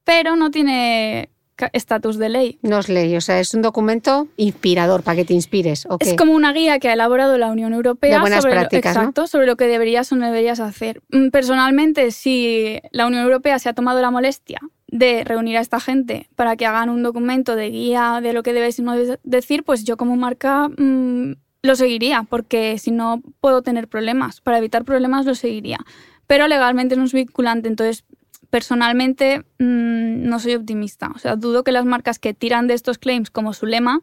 Pero 0.04 0.36
no 0.36 0.52
tiene 0.52 1.30
estatus 1.74 2.18
de 2.18 2.30
ley. 2.30 2.60
No 2.62 2.80
es 2.80 2.90
ley, 2.90 3.16
o 3.16 3.22
sea, 3.22 3.40
es 3.40 3.54
un 3.54 3.62
documento 3.62 4.28
inspirador 4.38 5.04
para 5.04 5.18
que 5.18 5.26
te 5.26 5.34
inspires. 5.34 5.86
¿o 5.86 5.98
Es 6.00 6.16
como 6.16 6.34
una 6.34 6.54
guía 6.54 6.80
que 6.80 6.90
ha 6.90 6.94
elaborado 6.94 7.38
la 7.38 7.48
Unión 7.52 7.74
Europea 7.74 8.16
De 8.16 8.22
buenas 8.22 8.42
sobre, 8.42 8.56
lo, 8.56 8.62
prácticas, 8.62 8.96
¿no? 8.96 9.02
exacto, 9.02 9.28
sobre 9.28 9.48
lo 9.48 9.56
que 9.56 9.68
deberías 9.68 10.12
o 10.12 10.16
no 10.16 10.26
deberías 10.26 10.60
hacer. 10.60 11.02
Mm, 11.12 11.30
Personalmente, 11.30 12.12
si 12.12 12.80
la 12.92 13.08
Unión 13.08 13.24
Europea 13.24 13.60
se 13.60 13.70
ha 13.70 13.74
tomado 13.74 14.02
la 14.02 14.12
molestia 14.12 14.60
de 14.88 15.24
reunir 15.24 15.58
a 15.58 15.62
esta 15.62 15.80
gente 15.80 16.28
para 16.36 16.56
que 16.56 16.66
hagan 16.66 16.90
un 16.90 17.02
documento 17.02 17.56
de 17.56 17.70
guía 17.70 18.20
de 18.22 18.34
lo 18.34 18.44
que 18.44 18.54
debes 18.54 18.78
y 18.78 18.82
no 18.82 18.94
debes 18.94 19.20
decir, 19.24 19.64
pues 19.64 19.84
yo 19.84 19.98
como 19.98 20.18
marca 20.18 20.68
mm, 20.68 21.34
lo 21.64 21.76
seguiría, 21.76 22.26
porque 22.30 22.78
si 22.78 22.92
no 22.92 23.22
puedo 23.40 23.62
tener 23.62 23.88
problemas. 23.88 24.42
Para 24.42 24.58
evitar 24.58 24.84
problemas 24.84 25.26
lo 25.26 25.36
seguiría. 25.36 25.80
Pero 26.28 26.48
legalmente 26.48 26.96
no 26.96 27.04
es 27.04 27.14
vinculante, 27.14 27.68
entonces 27.68 28.06
personalmente 28.52 29.40
mm, 29.58 30.28
no 30.30 30.40
soy 30.40 30.54
optimista. 30.54 31.10
O 31.16 31.18
sea, 31.18 31.36
dudo 31.36 31.64
que 31.64 31.72
las 31.72 31.86
marcas 31.86 32.20
que 32.20 32.36
tiran 32.36 32.68
de 32.68 32.76
estos 32.76 33.00
claims 33.00 33.32
como 33.32 33.54
su 33.54 33.66
lema 33.66 34.02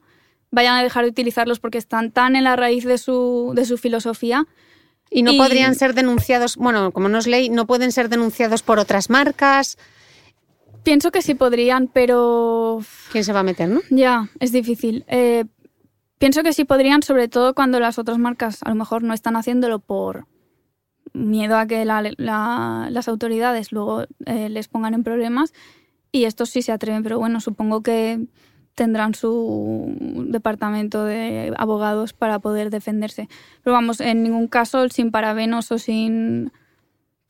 vayan 0.50 0.74
a 0.74 0.82
dejar 0.82 1.04
de 1.04 1.10
utilizarlos 1.10 1.60
porque 1.60 1.78
están 1.78 2.10
tan 2.10 2.34
en 2.34 2.42
la 2.44 2.56
raíz 2.56 2.84
de 2.84 2.98
su, 2.98 3.52
de 3.54 3.64
su 3.64 3.78
filosofía. 3.78 4.46
Y 5.10 5.22
no 5.22 5.30
y- 5.32 5.38
podrían 5.38 5.74
ser 5.76 5.94
denunciados, 5.94 6.56
bueno, 6.56 6.90
como 6.90 7.08
no 7.08 7.18
es 7.18 7.26
ley, 7.26 7.48
no 7.50 7.66
pueden 7.66 7.92
ser 7.92 8.08
denunciados 8.08 8.62
por 8.62 8.78
otras 8.78 9.08
marcas. 9.10 9.78
Pienso 10.82 11.10
que 11.12 11.22
sí 11.22 11.34
podrían, 11.34 11.86
pero 11.88 12.80
¿Quién 13.12 13.24
se 13.24 13.32
va 13.32 13.40
a 13.40 13.42
meter, 13.44 13.68
no? 13.68 13.80
ya, 13.90 14.28
es 14.40 14.52
difícil. 14.52 15.04
Eh, 15.08 15.44
pienso 16.18 16.42
que 16.42 16.52
sí 16.54 16.64
podrían, 16.64 17.02
sobre 17.02 17.28
todo 17.28 17.54
cuando 17.54 17.78
las 17.80 17.98
otras 17.98 18.18
marcas 18.18 18.62
a 18.62 18.70
lo 18.70 18.74
mejor 18.74 19.02
no 19.02 19.12
están 19.12 19.36
haciéndolo 19.36 19.78
por 19.80 20.26
miedo 21.12 21.56
a 21.58 21.66
que 21.66 21.84
la- 21.84 22.02
la- 22.16 22.88
las 22.90 23.08
autoridades 23.08 23.72
luego 23.72 24.04
eh, 24.26 24.48
les 24.48 24.68
pongan 24.68 24.94
en 24.94 25.04
problemas 25.04 25.52
y 26.12 26.24
estos 26.24 26.50
sí 26.50 26.62
se 26.62 26.72
atreven, 26.72 27.02
pero 27.02 27.18
bueno, 27.18 27.40
supongo 27.40 27.82
que 27.82 28.26
tendrán 28.74 29.14
su 29.14 29.94
departamento 30.28 31.04
de 31.04 31.52
abogados 31.56 32.12
para 32.12 32.38
poder 32.38 32.70
defenderse. 32.70 33.28
Pero 33.64 33.74
vamos, 33.74 34.00
en 34.00 34.22
ningún 34.22 34.46
caso 34.46 34.88
sin 34.88 35.10
parabenos 35.10 35.72
o 35.72 35.78
sin 35.78 36.52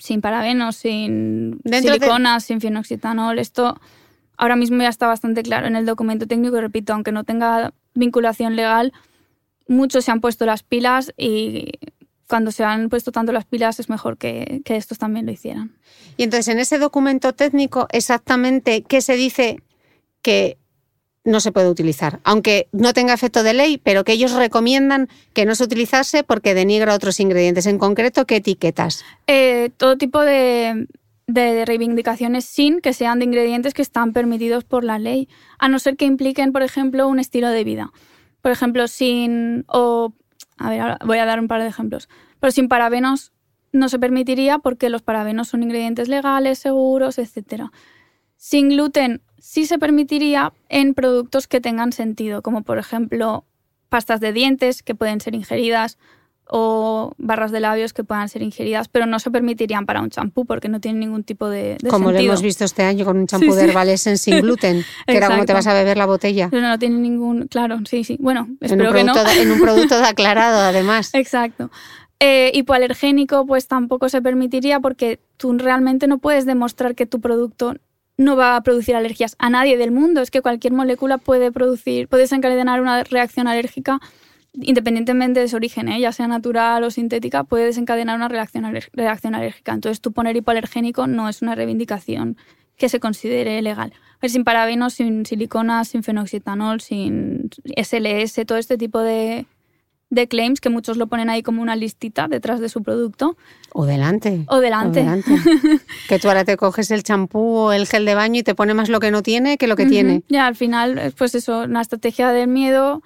sin 0.00 0.20
parabenos, 0.20 0.76
sin 0.76 1.58
Dentro 1.64 1.94
de- 1.94 1.98
siliconas, 1.98 2.44
sin 2.44 2.60
fenoxitanol, 2.60 3.38
esto 3.40 3.80
ahora 4.36 4.54
mismo 4.54 4.80
ya 4.80 4.88
está 4.90 5.08
bastante 5.08 5.42
claro 5.42 5.66
en 5.66 5.74
el 5.74 5.86
documento 5.86 6.28
técnico 6.28 6.56
y 6.58 6.60
repito, 6.60 6.92
aunque 6.92 7.10
no 7.10 7.24
tenga 7.24 7.72
vinculación 7.94 8.54
legal, 8.54 8.92
muchos 9.66 10.04
se 10.04 10.12
han 10.12 10.20
puesto 10.20 10.46
las 10.46 10.62
pilas 10.62 11.12
y 11.16 11.72
cuando 12.28 12.52
se 12.52 12.62
han 12.62 12.88
puesto 12.88 13.10
tanto 13.10 13.32
las 13.32 13.46
pilas 13.46 13.80
es 13.80 13.88
mejor 13.88 14.18
que, 14.18 14.60
que 14.64 14.76
estos 14.76 14.98
también 14.98 15.26
lo 15.26 15.32
hicieran. 15.32 15.72
Y 16.16 16.24
entonces, 16.24 16.48
en 16.48 16.58
ese 16.58 16.78
documento 16.78 17.32
técnico, 17.32 17.88
exactamente 17.90 18.82
qué 18.82 19.00
se 19.00 19.14
dice 19.14 19.62
que 20.22 20.58
no 21.24 21.40
se 21.40 21.52
puede 21.52 21.68
utilizar, 21.68 22.20
aunque 22.24 22.68
no 22.72 22.92
tenga 22.92 23.12
efecto 23.12 23.42
de 23.42 23.52
ley, 23.52 23.78
pero 23.78 24.04
que 24.04 24.12
ellos 24.12 24.32
recomiendan 24.32 25.08
que 25.34 25.44
no 25.44 25.54
se 25.54 25.64
utilizase 25.64 26.24
porque 26.24 26.54
denigra 26.54 26.94
otros 26.94 27.20
ingredientes. 27.20 27.66
En 27.66 27.78
concreto, 27.78 28.26
¿qué 28.26 28.36
etiquetas? 28.36 29.04
Eh, 29.26 29.70
todo 29.76 29.98
tipo 29.98 30.22
de, 30.22 30.86
de 31.26 31.64
reivindicaciones 31.66 32.44
sin 32.44 32.80
que 32.80 32.94
sean 32.94 33.18
de 33.18 33.26
ingredientes 33.26 33.74
que 33.74 33.82
están 33.82 34.12
permitidos 34.12 34.64
por 34.64 34.84
la 34.84 34.98
ley, 34.98 35.28
a 35.58 35.68
no 35.68 35.78
ser 35.78 35.96
que 35.96 36.06
impliquen, 36.06 36.52
por 36.52 36.62
ejemplo, 36.62 37.06
un 37.08 37.18
estilo 37.18 37.48
de 37.50 37.64
vida. 37.64 37.92
Por 38.40 38.52
ejemplo, 38.52 38.88
sin... 38.88 39.64
o 39.66 40.14
A 40.58 40.70
ver, 40.70 40.80
ahora 40.80 40.98
voy 41.04 41.18
a 41.18 41.24
dar 41.24 41.40
un 41.40 41.48
par 41.48 41.62
de 41.62 41.68
ejemplos. 41.68 42.08
Pero 42.40 42.50
sin 42.50 42.68
parabenos 42.68 43.32
no 43.72 43.88
se 43.88 43.98
permitiría 43.98 44.58
porque 44.58 44.88
los 44.88 45.02
parabenos 45.02 45.48
son 45.48 45.62
ingredientes 45.62 46.08
legales, 46.08 46.58
seguros, 46.58 47.18
etc. 47.18 47.70
Sin 48.36 48.70
gluten 48.70 49.22
sí 49.38 49.66
se 49.66 49.78
permitiría 49.78 50.52
en 50.68 50.94
productos 50.94 51.46
que 51.46 51.60
tengan 51.60 51.92
sentido, 51.92 52.42
como 52.42 52.62
por 52.62 52.78
ejemplo 52.78 53.44
pastas 53.88 54.20
de 54.20 54.32
dientes 54.32 54.82
que 54.82 54.94
pueden 54.94 55.20
ser 55.20 55.34
ingeridas 55.34 55.98
o 56.50 57.12
barras 57.18 57.52
de 57.52 57.60
labios 57.60 57.92
que 57.92 58.04
puedan 58.04 58.28
ser 58.28 58.42
ingeridas, 58.42 58.88
pero 58.88 59.06
no 59.06 59.18
se 59.18 59.30
permitirían 59.30 59.86
para 59.86 60.00
un 60.00 60.10
champú 60.10 60.46
porque 60.46 60.68
no 60.68 60.80
tienen 60.80 61.00
ningún 61.00 61.24
tipo 61.24 61.48
de, 61.48 61.76
de 61.80 61.90
Como 61.90 62.10
lo 62.12 62.18
hemos 62.18 62.42
visto 62.42 62.64
este 62.64 62.82
año 62.82 63.04
con 63.04 63.18
un 63.18 63.26
champú 63.26 63.52
Sí, 63.52 63.56
de 63.56 63.62
sí. 63.64 63.68
Herbal 63.68 63.98
sin 63.98 64.40
gluten, 64.42 64.84
que 65.06 65.16
era 65.16 65.28
como 65.28 65.44
te 65.44 65.52
vas 65.52 65.66
a 65.66 65.74
beber 65.74 65.96
la 65.96 66.06
botella. 66.06 66.48
Pero 66.50 66.66
no 66.66 66.78
tiene 66.78 66.98
ningún... 66.98 67.48
Claro, 67.48 67.78
sí, 67.88 68.04
sí. 68.04 68.16
Bueno, 68.20 68.48
En 68.60 68.72
un, 68.72 68.80
espero 68.80 68.92
que 68.92 69.04
no. 69.04 69.14
en 69.40 69.52
un 69.52 69.60
producto 69.60 69.98
de 69.98 70.06
aclarado, 70.06 70.60
además. 70.68 71.10
Exacto. 71.14 71.70
Eh, 72.20 72.50
hipoalergénico, 72.54 73.46
pues 73.46 73.68
tampoco 73.68 74.08
se 74.08 74.20
permitiría 74.20 74.80
porque 74.80 75.20
tú 75.36 75.56
realmente 75.56 76.06
no 76.08 76.18
puedes 76.18 76.46
demostrar 76.46 76.94
que 76.94 77.06
tu 77.06 77.20
producto 77.20 77.74
no 78.16 78.36
va 78.36 78.56
a 78.56 78.62
producir 78.62 78.96
alergias 78.96 79.36
a 79.38 79.50
nadie 79.50 79.76
del 79.78 79.92
mundo. 79.92 80.20
Es 80.20 80.30
que 80.30 80.42
cualquier 80.42 80.72
molécula 80.72 81.18
puede 81.18 81.52
producir, 81.52 82.08
puede 82.08 82.24
desencadenar 82.24 82.80
una 82.80 83.04
reacción 83.04 83.46
alérgica 83.46 84.00
independientemente 84.54 85.40
de 85.40 85.48
su 85.48 85.56
origen, 85.56 85.88
¿eh? 85.88 86.00
ya 86.00 86.12
sea 86.12 86.26
natural 86.26 86.82
o 86.84 86.90
sintética, 86.90 87.44
puede 87.44 87.66
desencadenar 87.66 88.16
una 88.16 88.28
reacción, 88.28 88.64
alérgica. 88.64 89.72
Entonces, 89.72 90.00
tú 90.00 90.12
poner 90.12 90.36
hipoalergénico 90.36 91.06
no 91.06 91.28
es 91.28 91.42
una 91.42 91.54
reivindicación 91.54 92.36
que 92.76 92.88
se 92.88 93.00
considere 93.00 93.60
legal. 93.62 93.92
Ver, 94.20 94.30
sin 94.30 94.44
parabenos, 94.44 94.94
sin 94.94 95.26
siliconas, 95.26 95.88
sin 95.88 96.02
fenoxitanol, 96.02 96.80
sin 96.80 97.50
SLS, 97.76 98.46
todo 98.46 98.58
este 98.58 98.78
tipo 98.78 99.00
de, 99.00 99.46
de 100.10 100.28
claims 100.28 100.60
que 100.60 100.70
muchos 100.70 100.96
lo 100.96 101.06
ponen 101.06 101.28
ahí 101.28 101.42
como 101.42 101.60
una 101.60 101.76
listita 101.76 102.28
detrás 102.28 102.60
de 102.60 102.68
su 102.68 102.82
producto 102.82 103.36
O 103.72 103.84
delante. 103.84 104.44
o 104.48 104.60
delante. 104.60 105.00
delante. 105.00 105.30
que 106.08 106.18
tú 106.18 106.28
ahora 106.28 106.44
te 106.44 106.56
coges 106.56 106.90
el 106.90 107.02
champú 107.02 107.56
o 107.56 107.72
el 107.72 107.86
gel 107.86 108.04
de 108.04 108.14
baño 108.14 108.40
y 108.40 108.42
te 108.42 108.54
pone 108.54 108.74
más 108.74 108.88
lo 108.88 109.00
que 109.00 109.10
no 109.10 109.22
tiene 109.22 109.58
que 109.58 109.66
lo 109.66 109.76
que 109.76 109.86
tiene. 109.86 110.22
Ya, 110.28 110.46
al 110.46 110.56
final, 110.56 111.12
pues 111.16 111.34
eso, 111.34 111.62
una 111.62 111.80
estrategia 111.80 112.30
del 112.30 112.48
miedo 112.48 113.02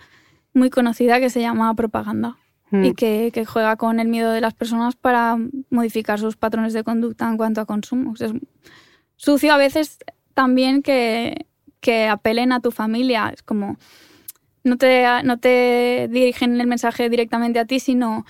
muy 0.55 0.71
conocida 0.71 1.21
que 1.21 1.31
se 1.31 1.41
llama 1.41 1.75
propaganda 1.75 2.37
Mm. 2.73 2.85
y 2.87 2.95
que, 2.95 3.31
que 3.35 3.45
juega 3.45 3.77
con 3.77 4.01
el 4.01 4.09
miedo 4.09 4.33
de 4.33 4.41
las 4.41 4.55
personas 4.55 4.97
para 4.97 5.37
modificar 5.69 6.19
sus 6.19 6.37
patrones 6.37 6.73
de 6.73 6.83
conducta 6.83 7.29
en 7.29 7.37
cuanto 7.37 7.61
a 7.61 7.67
consumo. 7.67 8.13
O 8.13 8.17
sea, 8.17 8.29
es 8.29 8.33
sucio 9.17 9.53
a 9.53 9.59
veces 9.59 9.99
también 10.33 10.83
que, 10.83 11.45
que 11.81 12.09
apelen 12.09 12.51
a 12.51 12.61
tu 12.61 12.71
familia. 12.71 13.31
Es 13.35 13.43
como, 13.43 13.77
no 14.65 14.79
te, 14.79 15.05
no 15.23 15.39
te 15.39 16.09
dirigen 16.11 16.59
el 16.59 16.67
mensaje 16.67 17.11
directamente 17.11 17.59
a 17.59 17.67
ti, 17.67 17.79
sino 17.79 18.25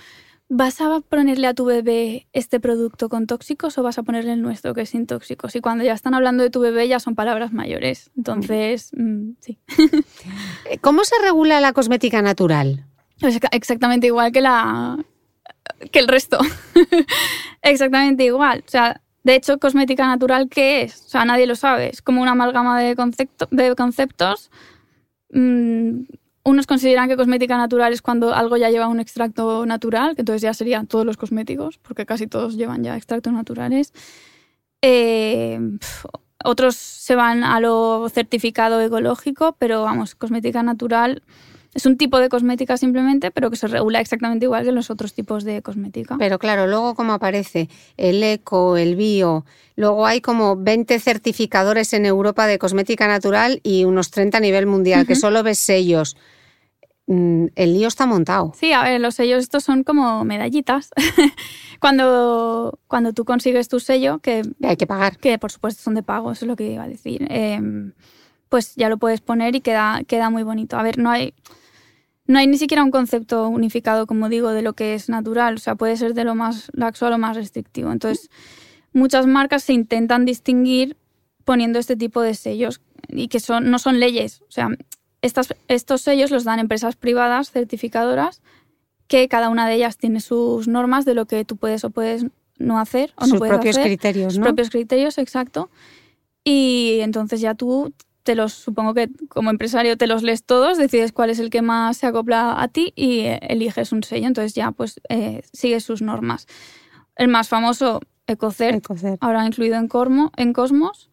¿vas 0.49 0.81
a 0.81 0.99
ponerle 1.01 1.47
a 1.47 1.53
tu 1.53 1.65
bebé 1.65 2.27
este 2.33 2.59
producto 2.59 3.09
con 3.09 3.25
tóxicos 3.27 3.77
o 3.77 3.83
vas 3.83 3.97
a 3.97 4.03
ponerle 4.03 4.33
el 4.33 4.41
nuestro 4.41 4.73
que 4.73 4.81
es 4.81 4.89
sin 4.89 5.07
tóxicos? 5.07 5.55
Y 5.55 5.61
cuando 5.61 5.83
ya 5.83 5.93
están 5.93 6.13
hablando 6.13 6.43
de 6.43 6.49
tu 6.49 6.59
bebé 6.59 6.87
ya 6.87 6.99
son 6.99 7.15
palabras 7.15 7.51
mayores. 7.53 8.11
Entonces, 8.17 8.91
mm, 8.95 9.31
sí. 9.39 9.57
Eh, 10.69 10.77
¿Cómo 10.79 11.03
se 11.05 11.15
regula 11.23 11.59
la 11.61 11.73
cosmética 11.73 12.21
natural? 12.21 12.85
Es 13.21 13.39
exa- 13.41 13.49
exactamente 13.51 14.07
igual 14.07 14.31
que 14.31 14.41
la 14.41 14.97
que 15.91 15.99
el 15.99 16.07
resto. 16.07 16.37
exactamente 17.61 18.23
igual. 18.25 18.63
O 18.67 18.69
sea, 18.69 19.01
de 19.23 19.35
hecho, 19.35 19.57
cosmética 19.59 20.05
natural, 20.07 20.49
¿qué 20.49 20.81
es? 20.83 21.05
O 21.05 21.09
sea, 21.09 21.25
nadie 21.25 21.47
lo 21.47 21.55
sabe. 21.55 21.89
Es 21.89 22.01
como 22.01 22.21
una 22.21 22.31
amalgama 22.31 22.79
de, 22.81 22.95
concepto- 22.95 23.47
de 23.51 23.73
conceptos. 23.75 24.51
Mm, 25.31 26.01
unos 26.43 26.67
consideran 26.67 27.07
que 27.07 27.15
cosmética 27.15 27.57
natural 27.57 27.93
es 27.93 28.01
cuando 28.01 28.33
algo 28.33 28.57
ya 28.57 28.69
lleva 28.69 28.87
un 28.87 28.99
extracto 28.99 29.65
natural, 29.65 30.15
que 30.15 30.21
entonces 30.21 30.41
ya 30.41 30.53
serían 30.53 30.87
todos 30.87 31.05
los 31.05 31.17
cosméticos, 31.17 31.77
porque 31.77 32.05
casi 32.05 32.27
todos 32.27 32.55
llevan 32.55 32.83
ya 32.83 32.97
extractos 32.97 33.31
naturales. 33.31 33.93
Eh, 34.81 35.59
otros 36.43 36.75
se 36.75 37.15
van 37.15 37.43
a 37.43 37.59
lo 37.61 38.09
certificado 38.09 38.81
ecológico, 38.81 39.55
pero 39.57 39.83
vamos, 39.83 40.15
cosmética 40.15 40.61
natural 40.63 41.23
Es 41.73 41.85
un 41.85 41.97
tipo 41.97 42.19
de 42.19 42.29
cosmética 42.29 42.77
simplemente, 42.77 43.31
pero 43.31 43.49
que 43.49 43.55
se 43.55 43.67
regula 43.67 43.99
exactamente 43.99 44.45
igual 44.45 44.63
que 44.63 44.71
los 44.71 44.89
otros 44.89 45.13
tipos 45.13 45.43
de 45.43 45.61
cosmética. 45.61 46.17
Pero 46.19 46.37
claro, 46.37 46.67
luego 46.67 46.93
como 46.93 47.13
aparece 47.13 47.69
el 47.97 48.21
eco, 48.21 48.77
el 48.77 48.95
bio, 48.95 49.45
luego 49.75 50.05
hay 50.05 50.21
como 50.21 50.55
20 50.55 50.99
certificadores 50.99 51.93
en 51.93 52.05
Europa 52.05 52.45
de 52.45 52.59
cosmética 52.59 53.07
natural 53.07 53.59
y 53.63 53.85
unos 53.85 54.11
30 54.11 54.37
a 54.37 54.41
nivel 54.41 54.67
mundial, 54.67 55.07
que 55.07 55.15
solo 55.15 55.41
ves 55.41 55.59
sellos. 55.59 56.15
Mm, 57.07 57.47
el 57.55 57.73
lío 57.73 57.87
está 57.87 58.05
montado. 58.05 58.53
Sí, 58.55 58.71
a 58.71 58.83
ver, 58.83 59.01
los 59.01 59.15
sellos 59.15 59.43
estos 59.43 59.63
son 59.63 59.83
como 59.83 60.23
medallitas. 60.23 60.91
cuando, 61.79 62.79
cuando 62.87 63.13
tú 63.13 63.25
consigues 63.25 63.67
tu 63.67 63.79
sello, 63.79 64.19
que 64.19 64.43
hay 64.61 64.77
que 64.77 64.87
pagar. 64.87 65.17
Que 65.17 65.37
por 65.37 65.51
supuesto 65.51 65.81
son 65.81 65.95
de 65.95 66.03
pago, 66.03 66.31
eso 66.31 66.45
es 66.45 66.47
lo 66.47 66.55
que 66.55 66.71
iba 66.71 66.83
a 66.83 66.87
decir. 66.87 67.27
Em, 67.29 67.93
pues 68.47 68.75
ya 68.75 68.87
lo 68.87 68.97
puedes 68.97 69.19
poner 69.19 69.55
y 69.55 69.61
queda, 69.61 70.03
queda 70.07 70.29
muy 70.29 70.43
bonito. 70.43 70.77
A 70.77 70.83
ver, 70.83 70.97
no 70.97 71.09
hay 71.09 71.33
no 72.25 72.39
hay 72.39 72.47
ni 72.47 72.57
siquiera 72.57 72.83
un 72.83 72.91
concepto 72.91 73.47
unificado, 73.47 74.07
como 74.07 74.29
digo, 74.29 74.51
de 74.51 74.61
lo 74.61 74.73
que 74.73 74.93
es 74.93 75.09
natural. 75.09 75.55
O 75.55 75.57
sea, 75.57 75.75
puede 75.75 75.97
ser 75.97 76.13
de 76.13 76.23
lo 76.23 76.35
más 76.35 76.69
laxo 76.73 77.05
a 77.05 77.09
lo 77.09 77.17
más 77.17 77.35
restrictivo. 77.35 77.91
Entonces, 77.91 78.29
muchas 78.93 79.27
marcas 79.27 79.63
se 79.63 79.73
intentan 79.73 80.25
distinguir 80.25 80.95
poniendo 81.43 81.79
este 81.79 81.97
tipo 81.97 82.21
de 82.21 82.33
sellos 82.33 82.81
y 83.09 83.27
que 83.27 83.39
son, 83.39 83.69
no 83.69 83.79
son 83.79 83.99
leyes. 83.99 84.41
O 84.47 84.51
sea, 84.51 84.69
estas, 85.21 85.53
estos 85.67 86.01
sellos 86.01 86.31
los 86.31 86.45
dan 86.45 86.59
empresas 86.59 86.95
privadas 86.95 87.51
certificadoras 87.51 88.41
que 89.07 89.27
cada 89.27 89.49
una 89.49 89.67
de 89.67 89.75
ellas 89.75 89.97
tiene 89.97 90.21
sus 90.21 90.67
normas 90.67 91.03
de 91.05 91.13
lo 91.13 91.25
que 91.25 91.43
tú 91.43 91.57
puedes 91.57 91.83
o 91.83 91.89
puedes 91.89 92.25
no 92.57 92.79
hacer. 92.79 93.13
O 93.17 93.25
sus 93.25 93.33
no 93.33 93.39
propios 93.39 93.77
criterios, 93.77 94.33
Sus 94.33 94.41
propios 94.41 94.69
criterios, 94.69 95.17
exacto. 95.17 95.69
Y 96.45 96.99
entonces 97.01 97.41
ya 97.41 97.53
tú 97.53 97.93
te 98.23 98.35
los, 98.35 98.53
supongo 98.53 98.93
que 98.93 99.09
como 99.27 99.49
empresario 99.49 99.97
te 99.97 100.07
los 100.07 100.23
lees 100.23 100.43
todos, 100.43 100.77
decides 100.77 101.11
cuál 101.11 101.29
es 101.29 101.39
el 101.39 101.49
que 101.49 101.61
más 101.61 101.97
se 101.97 102.07
acopla 102.07 102.61
a 102.61 102.67
ti 102.67 102.93
y 102.95 103.19
eh, 103.19 103.39
eliges 103.43 103.91
un 103.91 104.03
sello. 104.03 104.27
Entonces 104.27 104.53
ya 104.53 104.71
pues 104.71 104.99
eh, 105.09 105.41
sigues 105.51 105.83
sus 105.83 106.01
normas. 106.01 106.47
El 107.15 107.27
más 107.27 107.49
famoso, 107.49 107.99
Ecocert, 108.25 108.85
ahora 109.19 109.45
incluido 109.45 109.75
en, 109.75 109.87
Cormo, 109.87 110.31
en 110.37 110.53
Cosmos, 110.53 111.09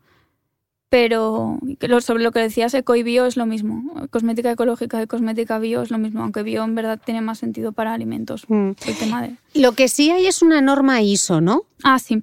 pero 0.89 1.59
sobre 2.01 2.23
lo 2.23 2.33
que 2.33 2.41
decías, 2.41 2.75
eco 2.75 2.97
y 2.97 3.03
bio 3.03 3.27
es 3.27 3.37
lo 3.37 3.47
mismo. 3.47 4.09
Cosmética 4.11 4.51
ecológica 4.51 5.03
y 5.03 5.07
cosmética 5.07 5.59
bio 5.59 5.83
es 5.83 5.91
lo 5.91 5.99
mismo, 5.99 6.23
aunque 6.23 6.43
bio 6.43 6.65
en 6.65 6.75
verdad 6.75 7.01
tiene 7.05 7.21
más 7.21 7.39
sentido 7.39 7.73
para 7.73 7.93
alimentos. 7.93 8.45
Mm. 8.49 8.71
El 8.87 8.97
tema 8.99 9.23
de... 9.23 9.37
Lo 9.55 9.73
que 9.73 9.89
sí 9.89 10.11
hay 10.11 10.27
es 10.27 10.43
una 10.43 10.61
norma 10.61 11.01
ISO, 11.03 11.41
¿no? 11.41 11.63
Ah, 11.85 11.99
sí. 11.99 12.23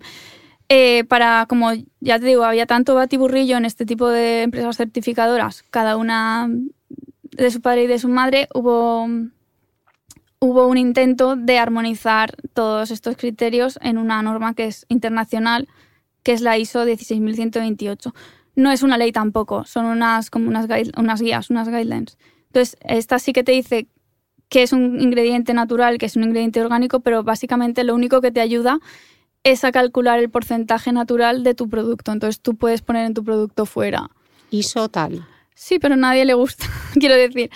Eh, 0.69 1.05
para, 1.05 1.45
como 1.47 1.71
ya 2.01 2.19
te 2.19 2.25
digo, 2.25 2.43
había 2.43 2.65
tanto 2.65 2.93
batiburrillo 2.93 3.55
en 3.55 3.63
este 3.63 3.85
tipo 3.85 4.09
de 4.09 4.43
empresas 4.43 4.75
certificadoras, 4.75 5.63
cada 5.69 5.95
una 5.95 6.49
de 7.37 7.51
su 7.51 7.61
padre 7.61 7.83
y 7.83 7.87
de 7.87 7.99
su 7.99 8.09
madre, 8.09 8.49
hubo, 8.53 9.07
hubo 10.39 10.67
un 10.67 10.77
intento 10.77 11.35
de 11.35 11.57
armonizar 11.57 12.35
todos 12.53 12.91
estos 12.91 13.15
criterios 13.15 13.79
en 13.81 13.97
una 13.97 14.21
norma 14.21 14.53
que 14.55 14.65
es 14.65 14.85
internacional, 14.89 15.69
que 16.23 16.33
es 16.33 16.41
la 16.41 16.57
ISO 16.57 16.83
16128. 16.83 18.13
No 18.55 18.71
es 18.71 18.83
una 18.83 18.97
ley 18.97 19.11
tampoco, 19.11 19.63
son 19.65 19.85
unas, 19.85 20.29
como 20.29 20.49
unas, 20.49 20.67
unas 20.97 21.21
guías, 21.21 21.49
unas 21.49 21.69
guidelines. 21.69 22.17
Entonces, 22.47 22.75
esta 22.81 23.19
sí 23.19 23.31
que 23.31 23.43
te 23.43 23.51
dice 23.51 23.87
que 24.49 24.63
es 24.63 24.73
un 24.73 24.99
ingrediente 24.99 25.53
natural, 25.53 25.97
que 25.97 26.07
es 26.07 26.15
un 26.15 26.23
ingrediente 26.23 26.59
orgánico, 26.59 27.01
pero 27.01 27.23
básicamente 27.23 27.83
lo 27.83 27.93
único 27.93 28.19
que 28.19 28.31
te 28.31 28.41
ayuda 28.41 28.79
es 29.51 29.63
a 29.63 29.71
calcular 29.71 30.19
el 30.19 30.29
porcentaje 30.29 30.91
natural 30.91 31.43
de 31.43 31.53
tu 31.53 31.69
producto. 31.69 32.11
Entonces 32.11 32.39
tú 32.41 32.55
puedes 32.55 32.81
poner 32.81 33.05
en 33.05 33.13
tu 33.13 33.23
producto 33.23 33.65
fuera. 33.65 34.09
ISO 34.49 34.89
tal. 34.89 35.25
Sí, 35.55 35.79
pero 35.79 35.95
a 35.95 35.97
nadie 35.97 36.25
le 36.25 36.33
gusta. 36.33 36.65
Quiero 36.93 37.15
decir, 37.15 37.49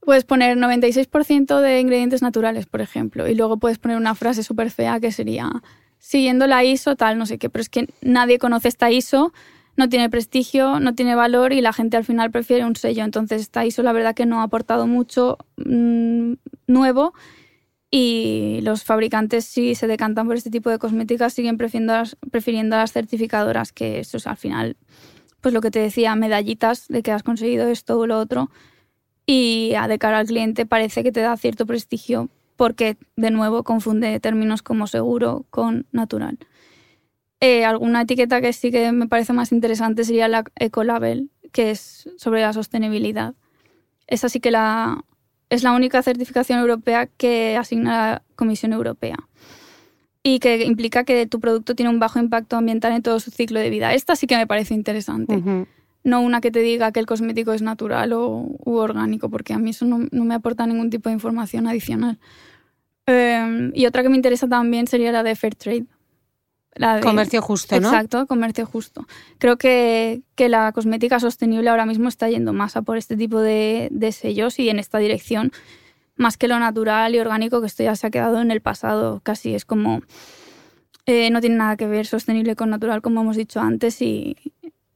puedes 0.00 0.24
poner 0.24 0.56
96% 0.56 1.60
de 1.60 1.80
ingredientes 1.80 2.22
naturales, 2.22 2.66
por 2.66 2.80
ejemplo, 2.80 3.28
y 3.28 3.34
luego 3.34 3.58
puedes 3.58 3.78
poner 3.78 3.96
una 3.96 4.14
frase 4.14 4.42
súper 4.42 4.70
fea 4.70 5.00
que 5.00 5.12
sería 5.12 5.50
siguiendo 5.98 6.46
la 6.46 6.64
ISO 6.64 6.96
tal, 6.96 7.16
no 7.16 7.26
sé 7.26 7.38
qué, 7.38 7.48
pero 7.48 7.62
es 7.62 7.70
que 7.70 7.88
nadie 8.02 8.38
conoce 8.38 8.68
esta 8.68 8.90
ISO, 8.90 9.32
no 9.76 9.88
tiene 9.88 10.10
prestigio, 10.10 10.78
no 10.78 10.94
tiene 10.94 11.14
valor 11.14 11.52
y 11.52 11.60
la 11.60 11.72
gente 11.72 11.96
al 11.96 12.04
final 12.04 12.30
prefiere 12.30 12.64
un 12.64 12.76
sello. 12.76 13.04
Entonces 13.04 13.40
esta 13.40 13.64
ISO 13.64 13.82
la 13.82 13.92
verdad 13.92 14.14
que 14.14 14.26
no 14.26 14.40
ha 14.40 14.44
aportado 14.44 14.86
mucho 14.86 15.38
mm, 15.56 16.34
nuevo 16.66 17.14
y 17.96 18.58
los 18.62 18.82
fabricantes 18.82 19.44
si 19.44 19.76
se 19.76 19.86
decantan 19.86 20.26
por 20.26 20.34
este 20.34 20.50
tipo 20.50 20.68
de 20.68 20.80
cosméticas 20.80 21.32
siguen 21.32 21.56
prefiriendo 21.56 21.92
las, 21.92 22.16
prefiriendo 22.32 22.74
las 22.74 22.92
certificadoras 22.92 23.70
que 23.70 24.00
eso 24.00 24.16
es 24.16 24.26
al 24.26 24.36
final 24.36 24.76
pues 25.40 25.54
lo 25.54 25.60
que 25.60 25.70
te 25.70 25.78
decía 25.78 26.16
medallitas 26.16 26.88
de 26.88 27.04
que 27.04 27.12
has 27.12 27.22
conseguido 27.22 27.68
esto 27.68 27.96
o 27.96 28.08
lo 28.08 28.18
otro 28.18 28.50
y 29.26 29.74
a 29.78 29.86
de 29.86 30.00
cara 30.00 30.18
al 30.18 30.26
cliente 30.26 30.66
parece 30.66 31.04
que 31.04 31.12
te 31.12 31.20
da 31.20 31.36
cierto 31.36 31.66
prestigio 31.66 32.30
porque 32.56 32.96
de 33.14 33.30
nuevo 33.30 33.62
confunde 33.62 34.18
términos 34.18 34.62
como 34.62 34.88
seguro 34.88 35.46
con 35.50 35.86
natural. 35.92 36.38
Eh, 37.40 37.64
alguna 37.64 38.02
etiqueta 38.02 38.40
que 38.40 38.52
sí 38.52 38.72
que 38.72 38.90
me 38.90 39.06
parece 39.06 39.32
más 39.32 39.52
interesante 39.52 40.04
sería 40.04 40.28
la 40.28 40.44
Ecolabel, 40.56 41.30
que 41.52 41.70
es 41.70 42.08
sobre 42.16 42.40
la 42.40 42.52
sostenibilidad. 42.52 43.34
Esa 44.06 44.28
sí 44.28 44.40
que 44.40 44.50
la, 44.50 45.04
es 45.50 45.62
la 45.62 45.72
única 45.72 46.02
certificación 46.02 46.58
europea 46.58 47.06
que 47.06 47.56
asigna 47.56 47.90
la 47.90 48.22
Comisión 48.36 48.72
Europea 48.72 49.16
y 50.22 50.38
que 50.38 50.64
implica 50.64 51.04
que 51.04 51.26
tu 51.26 51.38
producto 51.38 51.74
tiene 51.74 51.90
un 51.90 52.00
bajo 52.00 52.18
impacto 52.18 52.56
ambiental 52.56 52.92
en 52.92 53.02
todo 53.02 53.20
su 53.20 53.30
ciclo 53.30 53.60
de 53.60 53.68
vida. 53.68 53.92
Esta 53.92 54.16
sí 54.16 54.26
que 54.26 54.36
me 54.36 54.46
parece 54.46 54.74
interesante. 54.74 55.42
No 56.02 56.20
una 56.20 56.40
que 56.40 56.50
te 56.50 56.60
diga 56.60 56.92
que 56.92 57.00
el 57.00 57.06
cosmético 57.06 57.52
es 57.52 57.62
natural 57.62 58.12
o 58.14 58.46
u 58.64 58.72
orgánico, 58.76 59.28
porque 59.28 59.52
a 59.52 59.58
mí 59.58 59.70
eso 59.70 59.84
no, 59.84 59.98
me 60.10 60.34
aporta 60.34 60.66
ningún 60.66 60.90
tipo 60.90 61.10
de 61.10 61.14
información 61.14 61.66
adicional. 61.68 62.18
Em, 63.06 63.70
y 63.74 63.84
otra 63.84 64.02
que 64.02 64.08
me 64.08 64.16
interesa 64.16 64.48
también 64.48 64.86
sería 64.86 65.12
la 65.12 65.22
de 65.22 65.36
Comercio 67.02 67.40
justo, 67.40 67.80
¿no? 67.80 67.88
Exacto, 67.88 68.26
comercio 68.26 68.66
justo. 68.66 69.06
Creo 69.38 69.56
que, 69.56 70.22
la 70.36 70.72
cosmética 70.72 71.20
sostenible 71.20 71.70
ahora 71.70 71.86
mismo 71.86 72.08
está 72.08 72.28
yendo 72.28 72.52
más 72.52 72.76
a 72.76 72.82
por 72.82 72.96
este 72.96 73.16
tipo 73.16 73.40
de, 73.40 73.90
sellos 74.12 74.58
y 74.58 74.68
en 74.68 74.78
esta 74.78 74.98
dirección, 74.98 75.52
más 76.16 76.36
que 76.36 76.48
lo 76.48 76.58
natural 76.58 77.14
y 77.14 77.20
orgánico, 77.20 77.60
que 77.60 77.68
esto 77.68 77.82
ya 77.84 77.94
se 77.94 78.06
ha 78.06 78.10
quedado 78.10 78.40
en 78.40 78.50
el 78.50 78.60
pasado 78.60 79.20
casi. 79.22 79.54
Es 79.54 79.64
como. 79.64 80.02
Eh, 81.06 81.28
no 81.30 81.40
tiene 81.42 81.56
nada 81.56 81.76
que 81.76 81.86
ver 81.86 82.06
sostenible 82.06 82.56
con 82.56 82.70
natural, 82.70 83.02
como 83.02 83.20
hemos 83.20 83.36
dicho 83.36 83.60
antes, 83.60 84.00
y, 84.00 84.36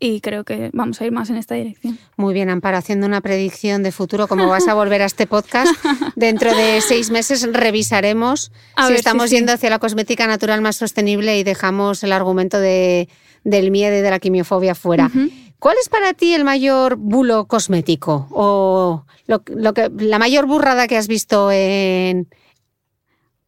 y 0.00 0.20
creo 0.20 0.44
que 0.44 0.70
vamos 0.72 1.00
a 1.00 1.06
ir 1.06 1.12
más 1.12 1.28
en 1.30 1.36
esta 1.36 1.54
dirección. 1.54 1.98
Muy 2.16 2.32
bien, 2.32 2.50
Amparo, 2.50 2.76
haciendo 2.76 3.06
una 3.06 3.20
predicción 3.20 3.82
de 3.82 3.90
futuro, 3.90 4.28
como 4.28 4.46
vas 4.48 4.68
a 4.68 4.74
volver 4.74 5.02
a 5.02 5.06
este 5.06 5.26
podcast, 5.26 5.72
dentro 6.16 6.54
de 6.54 6.80
seis 6.80 7.10
meses 7.10 7.48
revisaremos 7.52 8.52
si 8.86 8.92
estamos 8.94 9.30
yendo 9.30 9.52
hacia 9.52 9.70
la 9.70 9.78
cosmética 9.78 10.26
natural 10.26 10.60
más 10.60 10.76
sostenible 10.76 11.38
y 11.38 11.42
dejamos 11.42 12.04
el 12.04 12.12
argumento 12.12 12.60
de, 12.60 13.08
del 13.44 13.70
miedo 13.70 13.96
y 13.96 14.00
de 14.00 14.10
la 14.10 14.20
quimiofobia 14.20 14.74
fuera. 14.74 15.10
¿Cuál 15.58 15.76
es 15.80 15.88
para 15.88 16.14
ti 16.14 16.34
el 16.34 16.44
mayor 16.44 16.96
bulo 16.96 17.46
cosmético 17.46 18.28
o 18.30 19.04
lo, 19.26 19.42
que, 19.42 19.90
la 19.98 20.20
mayor 20.20 20.46
burrada 20.46 20.86
que 20.86 20.96
has 20.96 21.08
visto 21.08 21.50
en, 21.50 22.28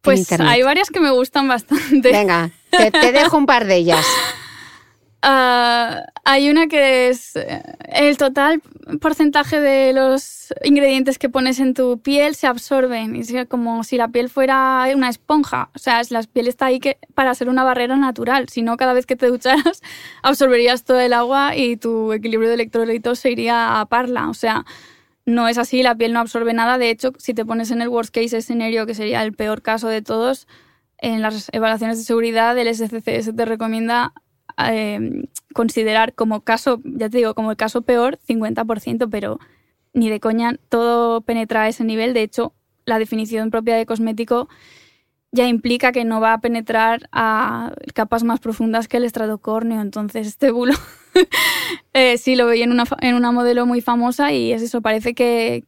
pues 0.01 0.31
hay 0.31 0.63
varias 0.63 0.89
que 0.89 0.99
me 0.99 1.11
gustan 1.11 1.47
bastante. 1.47 2.11
Venga, 2.11 2.51
te 2.71 3.11
dejo 3.11 3.37
un 3.37 3.45
par 3.45 3.65
de 3.65 3.75
ellas. 3.77 4.05
Ah, 5.23 6.03
hay 6.23 6.49
una 6.49 6.67
que 6.67 7.09
es 7.09 7.35
eh, 7.35 7.61
el 7.89 8.17
total 8.17 8.59
porcentaje 8.99 9.61
de 9.61 9.93
los 9.93 10.51
ingredientes 10.63 11.19
que 11.19 11.29
pones 11.29 11.59
en 11.59 11.75
tu 11.75 11.99
piel 11.99 12.33
se 12.35 12.47
absorben. 12.47 13.15
Es 13.15 13.31
como 13.47 13.83
si 13.83 13.97
la 13.97 14.07
piel 14.07 14.29
fuera 14.29 14.87
una 14.95 15.09
esponja. 15.09 15.69
O 15.75 15.79
sea, 15.79 16.01
la 16.09 16.23
piel 16.23 16.47
está 16.47 16.65
ahí 16.67 16.79
para 17.13 17.35
ser 17.35 17.49
una 17.49 17.63
barrera 17.63 17.97
natural. 17.97 18.49
Si 18.49 18.63
no, 18.63 18.77
cada 18.77 18.93
vez 18.93 19.05
que 19.05 19.15
te 19.15 19.27
ducharas 19.27 19.81
absorberías 20.23 20.85
todo 20.85 20.99
el 20.99 21.13
agua 21.13 21.55
y 21.55 21.77
tu 21.77 22.13
equilibrio 22.13 22.49
de 22.49 22.55
electrolitos 22.55 23.19
se 23.19 23.31
iría 23.31 23.79
a 23.79 23.85
parla. 23.85 24.27
O 24.29 24.33
sea, 24.33 24.65
no 25.25 25.47
es 25.47 25.59
así, 25.59 25.83
la 25.83 25.95
piel 25.95 26.13
no 26.13 26.19
absorbe 26.19 26.53
nada. 26.53 26.79
De 26.79 26.89
hecho, 26.89 27.13
si 27.19 27.35
te 27.35 27.45
pones 27.45 27.69
en 27.69 27.81
el 27.81 27.89
worst 27.89 28.13
case 28.13 28.37
escenario, 28.37 28.87
que 28.87 28.95
sería 28.95 29.23
el 29.23 29.33
peor 29.33 29.61
caso 29.61 29.87
de 29.87 30.01
todos, 30.01 30.47
en 30.97 31.21
las 31.21 31.49
evaluaciones 31.51 31.97
de 31.99 32.03
seguridad 32.05 32.57
el 32.57 32.73
SCCS 32.73 33.35
te 33.35 33.45
recomienda 33.45 34.13
Em, 34.57 35.23
considerar 35.53 36.13
como 36.13 36.41
caso, 36.41 36.81
ya 36.83 37.09
te 37.09 37.17
digo, 37.17 37.35
como 37.35 37.51
el 37.51 37.57
caso 37.57 37.81
peor, 37.81 38.19
50%, 38.27 39.09
pero 39.09 39.39
ni 39.93 40.09
de 40.09 40.19
coña 40.19 40.57
todo 40.69 41.21
penetra 41.21 41.63
a 41.63 41.67
ese 41.67 41.83
nivel. 41.83 42.13
De 42.13 42.23
hecho, 42.23 42.53
la 42.85 42.99
definición 42.99 43.51
propia 43.51 43.75
de 43.75 43.85
cosmético 43.85 44.49
ya 45.31 45.47
implica 45.47 45.91
que 45.91 46.03
no 46.05 46.19
va 46.19 46.33
a 46.33 46.41
penetrar 46.41 47.07
a 47.11 47.73
capas 47.93 48.23
más 48.23 48.39
profundas 48.39 48.87
que 48.87 48.97
el 48.97 49.05
estratocórneo. 49.05 49.81
Entonces, 49.81 50.27
este 50.27 50.51
bulo 50.51 50.73
eh, 51.93 52.17
sí 52.17 52.35
lo 52.35 52.47
veía 52.47 52.65
en 52.65 52.71
una, 52.71 52.85
en 53.01 53.15
una 53.15 53.31
modelo 53.31 53.65
muy 53.65 53.81
famosa 53.81 54.33
y 54.33 54.51
es 54.51 54.61
eso, 54.61 54.81
parece 54.81 55.13
que 55.13 55.63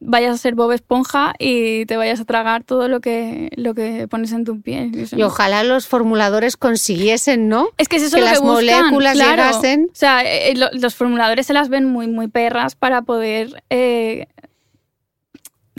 vayas 0.00 0.34
a 0.34 0.38
ser 0.38 0.54
Bob 0.54 0.72
Esponja 0.72 1.34
y 1.38 1.84
te 1.86 1.96
vayas 1.96 2.20
a 2.20 2.24
tragar 2.24 2.64
todo 2.64 2.88
lo 2.88 3.00
que, 3.00 3.50
lo 3.56 3.74
que 3.74 4.06
pones 4.08 4.32
en 4.32 4.44
tu 4.44 4.60
piel. 4.62 4.92
Y 5.14 5.22
ojalá 5.22 5.64
los 5.64 5.86
formuladores 5.86 6.56
consiguiesen, 6.56 7.48
¿no? 7.48 7.68
Es 7.76 7.88
que 7.88 7.96
es 7.96 8.04
eso 8.04 8.16
que 8.16 8.22
lo 8.22 8.26
las 8.26 8.42
moléculas 8.42 9.16
llegasen. 9.16 9.88
O 9.92 9.94
sea, 9.94 10.22
eh, 10.24 10.54
los 10.72 10.94
formuladores 10.94 11.46
se 11.46 11.52
las 11.52 11.68
ven 11.68 11.84
muy, 11.84 12.06
muy 12.06 12.28
perras 12.28 12.74
para 12.74 13.02
poder 13.02 13.62
eh, 13.70 14.26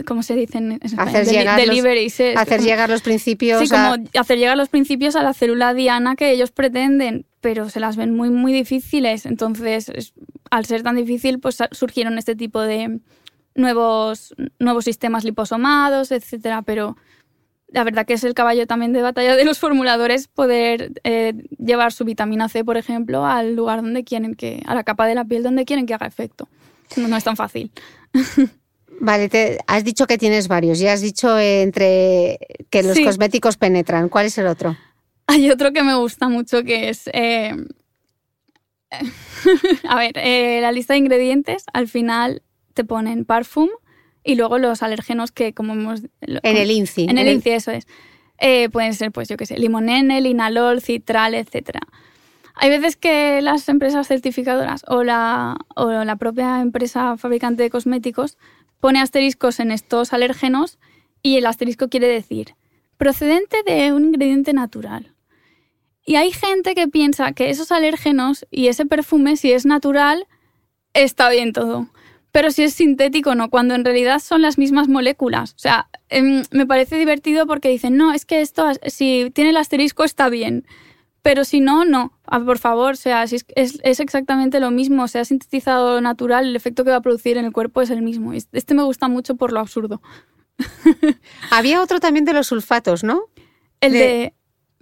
¿cómo 0.06 0.22
se 0.22 0.36
dice 0.36 0.60
en 0.60 0.74
español? 0.74 1.08
Hacer 1.08 1.26
llegar 1.26 1.60
los- 1.68 1.78
es 1.86 2.38
Hacer 2.38 2.58
como- 2.58 2.68
llegar 2.70 2.90
los 2.90 3.02
principios 3.02 3.68
Sí, 3.68 3.74
a- 3.74 3.90
como 3.96 4.08
hacer 4.20 4.38
llegar 4.38 4.56
los 4.58 4.70
principios 4.70 5.16
a 5.16 5.24
la 5.24 5.34
célula 5.34 5.74
diana 5.74 6.16
que 6.16 6.30
ellos 6.32 6.52
pretenden, 6.52 7.26
pero 7.42 7.70
se 7.70 7.80
las 7.80 7.96
ven 7.98 8.16
muy, 8.16 8.30
muy 8.30 8.54
difíciles. 8.54 9.26
Entonces, 9.26 9.90
es- 9.90 10.14
al 10.52 10.66
ser 10.66 10.84
tan 10.84 10.96
difícil, 10.98 11.40
pues 11.40 11.58
surgieron 11.72 12.18
este 12.20 12.36
tipo 12.36 12.62
de 12.62 13.00
nuevos, 13.58 14.34
nuevos 14.60 14.86
sistemas 14.86 15.26
liposomados, 15.26 16.12
etcétera. 16.12 16.62
Pero 16.62 16.96
la 17.70 17.84
verdad 17.84 18.06
que 18.06 18.14
es 18.14 18.24
el 18.24 18.34
caballo 18.34 18.66
también 18.66 18.94
de 18.94 19.02
batalla 19.02 19.36
de 19.36 19.44
los 19.44 19.60
formuladores 19.60 20.30
poder 20.30 20.94
eh, 21.04 21.34
llevar 21.58 21.92
su 21.92 22.06
vitamina 22.06 22.48
C, 22.48 22.64
por 22.64 22.78
ejemplo, 22.78 23.26
al 23.26 23.56
lugar 23.56 23.82
donde 23.82 24.06
quieren 24.06 24.36
que, 24.36 24.62
a 24.66 24.74
la 24.74 24.84
capa 24.86 25.06
de 25.06 25.16
la 25.16 25.26
piel 25.26 25.44
donde 25.44 25.66
quieren 25.66 25.86
que 25.86 25.94
haga 25.94 26.08
efecto. 26.08 26.48
No, 26.96 27.10
no 27.10 27.18
es 27.18 27.24
tan 27.26 27.36
fácil. 27.36 27.70
Vale, 29.00 29.28
te- 29.30 29.60
has 29.68 29.84
dicho 29.84 30.08
que 30.08 30.18
tienes 30.18 30.48
varios 30.48 30.80
y 30.82 30.88
has 30.88 31.02
dicho 31.02 31.38
eh, 31.38 31.62
entre 31.62 32.40
que 32.70 32.82
los 32.84 32.96
Sí. 32.96 33.04
cosméticos 33.04 33.58
penetran. 33.58 34.08
¿Cuál 34.10 34.28
es 34.28 34.38
el 34.38 34.48
otro? 34.48 34.76
Hay 35.28 35.52
otro 35.52 35.74
que 35.74 35.84
me 35.84 35.94
gusta 35.96 36.30
mucho 36.30 36.64
que 36.64 36.88
es. 36.90 37.10
eh, 37.14 37.54
a 39.90 39.96
ver, 39.98 40.14
eh, 40.16 40.60
la 40.62 40.72
lista 40.72 40.94
de 40.94 41.00
ingredientes 41.00 41.66
al 41.74 41.88
final 41.88 42.42
te 42.78 42.86
ponen 42.86 43.26
parfum 43.26 43.70
y 44.24 44.36
luego 44.36 44.60
los 44.60 44.84
alérgenos 44.84 45.32
que, 45.32 45.54
como 45.54 45.74
hemos. 45.74 46.04
En 46.22 46.58
el 46.58 46.72
INCI. 46.72 47.08
En 47.10 47.18
el 47.18 47.28
INCI, 47.28 47.50
eso 47.50 47.72
es. 47.72 47.88
Eh, 48.38 48.70
pueden 48.70 48.94
ser, 48.94 49.12
pues 49.12 49.28
yo 49.28 49.36
qué 49.36 49.48
sé, 49.48 49.58
limonene, 49.58 50.22
linalol, 50.22 50.82
citral, 50.82 51.34
etc. 51.34 51.80
Hay 52.54 52.70
veces 52.70 52.96
que 52.96 53.42
las 53.42 53.68
empresas 53.68 54.08
certificadoras 54.08 54.86
o 54.88 55.04
la, 55.04 55.58
o 55.76 55.90
la 55.90 56.16
propia 56.18 56.62
empresa 56.62 57.18
fabricante 57.18 57.64
de 57.64 57.70
cosméticos 57.72 58.38
pone 58.80 59.02
asteriscos 59.02 59.60
en 59.60 59.72
estos 59.72 60.14
alérgenos 60.14 60.78
y 61.24 61.38
el 61.38 61.48
asterisco 61.48 61.90
quiere 61.90 62.08
decir 62.08 62.56
procedente 62.98 63.58
de 63.66 63.94
un 63.94 64.06
ingrediente 64.06 64.54
natural. 64.54 65.14
Y 66.06 66.16
hay 66.16 66.32
gente 66.32 66.74
que 66.74 66.88
piensa 66.88 67.34
que 67.34 67.50
esos 67.50 67.72
alérgenos 67.72 68.46
y 68.50 68.68
ese 68.68 68.86
perfume, 68.86 69.36
si 69.36 69.52
es 69.52 69.66
natural, 69.66 70.26
está 70.94 71.30
bien 71.30 71.54
todo. 71.54 71.88
Pero 72.38 72.52
si 72.52 72.62
es 72.62 72.76
sintético, 72.76 73.34
no, 73.34 73.50
cuando 73.50 73.74
en 73.74 73.84
realidad 73.84 74.20
son 74.20 74.44
las 74.44 74.60
mismas 74.60 74.88
moléculas. 74.88 75.54
O 75.56 75.58
sea, 75.58 75.90
em, 76.10 76.44
me 76.52 76.68
parece 76.68 76.96
divertido 76.96 77.48
porque 77.48 77.70
dicen, 77.70 77.98
no, 77.98 78.14
es 78.14 78.28
que 78.28 78.42
esto, 78.42 78.70
si 78.86 79.32
tiene 79.34 79.50
el 79.50 79.58
asterisco, 79.58 80.04
está 80.04 80.30
bien. 80.30 80.64
Pero 81.24 81.46
si 81.46 81.62
no, 81.62 81.84
no. 81.84 82.14
Ah, 82.28 82.40
por 82.40 82.60
favor, 82.60 82.94
o 82.94 82.96
sea, 82.96 83.26
si 83.26 83.38
es, 83.38 83.46
es, 83.56 83.80
es 83.84 84.00
exactamente 84.00 84.60
lo 84.60 84.70
mismo. 84.70 85.08
Se 85.08 85.18
ha 85.18 85.26
sintetizado 85.26 86.00
natural, 86.00 86.46
el 86.46 86.56
efecto 86.56 86.84
que 86.84 86.92
va 86.92 86.98
a 86.98 87.02
producir 87.02 87.38
en 87.38 87.46
el 87.46 87.54
cuerpo 87.54 87.82
es 87.82 87.90
el 87.90 88.04
mismo. 88.04 88.34
Este 88.34 88.76
me 88.76 88.84
gusta 88.84 89.08
mucho 89.08 89.34
por 89.36 89.52
lo 89.52 89.60
absurdo. 89.60 90.00
Había 91.50 91.82
otro 91.82 92.00
también 92.00 92.24
de 92.26 92.34
los 92.34 92.46
sulfatos, 92.46 93.04
¿no? 93.04 93.24
El 93.82 93.94
De- 93.94 94.00
de... 94.00 94.34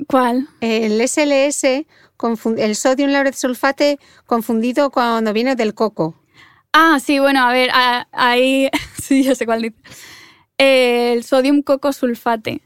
¿Cuál? 0.08 0.50
El 0.60 1.00
SLS, 1.08 1.64
el 2.58 2.76
sodium 2.76 3.12
lauryl 3.12 3.34
sulfate 3.34 3.98
confundido 4.26 4.90
cuando 4.90 5.32
viene 5.32 5.56
del 5.56 5.74
coco. 5.74 6.16
Ah, 6.78 7.00
sí, 7.02 7.20
bueno, 7.20 7.40
a 7.40 7.54
ver, 7.54 7.70
ahí 8.12 8.70
sí, 9.02 9.24
ya 9.24 9.34
sé 9.34 9.46
cuál 9.46 9.62
dice. 9.62 9.78
El 10.58 11.24
sodium 11.24 11.62
coco 11.62 11.94
sulfate. 11.94 12.62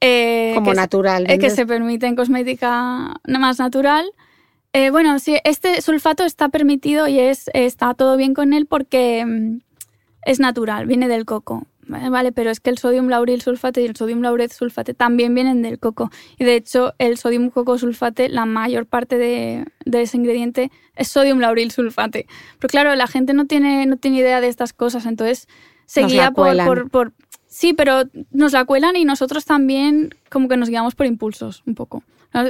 eh, 0.00 0.52
como 0.54 0.66
que 0.66 0.70
es- 0.72 0.76
natural. 0.76 1.24
eh, 1.30 1.38
que 1.38 1.50
se 1.50 1.64
permite 1.64 2.06
en 2.06 2.16
cosmética 2.16 3.20
más 3.28 3.60
natural. 3.60 4.10
Eh, 4.72 4.90
bueno, 4.90 5.20
sí, 5.20 5.36
este 5.44 5.80
sulfato 5.82 6.24
está 6.24 6.48
permitido 6.48 7.06
y 7.06 7.20
es, 7.20 7.48
está 7.54 7.94
todo 7.94 8.16
bien 8.16 8.34
con 8.34 8.52
él 8.54 8.66
porque 8.66 9.24
mm, 9.24 9.60
es 10.22 10.40
natural, 10.40 10.86
viene 10.86 11.06
del 11.06 11.24
coco. 11.24 11.64
Vale, 11.88 12.10
Vale, 12.10 12.32
pero 12.32 12.50
es 12.50 12.60
que 12.60 12.70
el 12.70 12.78
sodium 12.78 13.08
lauryl 13.08 13.40
sulfate 13.40 13.80
y 13.82 13.86
el 13.86 13.96
sodium 13.96 14.20
laureth 14.22 14.52
sulfate 14.52 14.94
también 14.94 15.34
vienen 15.34 15.62
del 15.62 15.78
coco. 15.78 16.10
Y 16.38 16.44
de 16.44 16.54
hecho, 16.56 16.94
el 16.98 17.16
sodium 17.16 17.50
coco 17.50 17.78
sulfate, 17.78 18.28
la 18.28 18.44
mayor 18.46 18.86
parte 18.86 19.16
de, 19.18 19.64
de 19.86 20.02
ese 20.02 20.16
ingrediente 20.18 20.70
es 20.96 21.08
sodium 21.08 21.38
lauryl 21.40 21.70
sulfate. 21.70 22.26
Pero 22.58 22.70
claro, 22.70 22.94
la 22.94 23.06
gente 23.06 23.32
no 23.32 23.46
tiene, 23.46 23.86
no 23.86 23.96
tiene 23.96 24.18
idea 24.18 24.40
de 24.40 24.48
estas 24.48 24.72
cosas, 24.72 25.06
entonces 25.06 25.48
se 25.86 26.02
Nos 26.02 26.12
guía 26.12 26.30
por, 26.30 26.44
cuelan. 26.46 26.66
por, 26.66 26.90
por- 26.90 27.12
Sí, 27.50 27.72
pero 27.72 28.02
nos 28.30 28.52
la 28.52 28.66
cuelan 28.66 28.94
y 28.96 29.06
nosotros 29.06 29.46
también 29.46 30.14
como 30.30 30.48
que 30.48 30.58
nos 30.58 30.68
guiamos 30.68 30.94
por 30.94 31.06
impulsos 31.06 31.62
un 31.66 31.74
poco. 31.74 32.02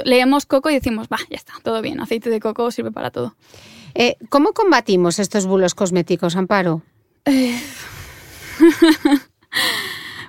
Leemos 0.05 0.45
coco 0.45 0.69
y 0.71 0.75
decimos, 0.75 1.07
va, 1.07 1.19
ya 1.31 1.37
está, 1.37 1.53
todo 1.63 1.81
bien, 1.81 2.01
aceite 2.01 2.31
de 2.31 2.41
coco 2.41 2.69
sirve 2.73 2.91
para 2.91 3.13
todo. 3.13 3.37
eh, 3.95 4.17
¿Cómo 4.29 4.53
combatimos 4.53 5.21
estos 5.21 5.47
bulos 5.47 5.77
cosméticos, 5.77 6.35
Amparo? 6.35 6.83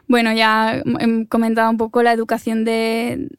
Bueno, 0.08 0.34
ya 0.34 0.78
he 1.00 1.28
comentado 1.28 1.70
un 1.70 1.78
poco 1.78 2.02
la 2.02 2.12
educación 2.14 2.66
de, 2.66 3.30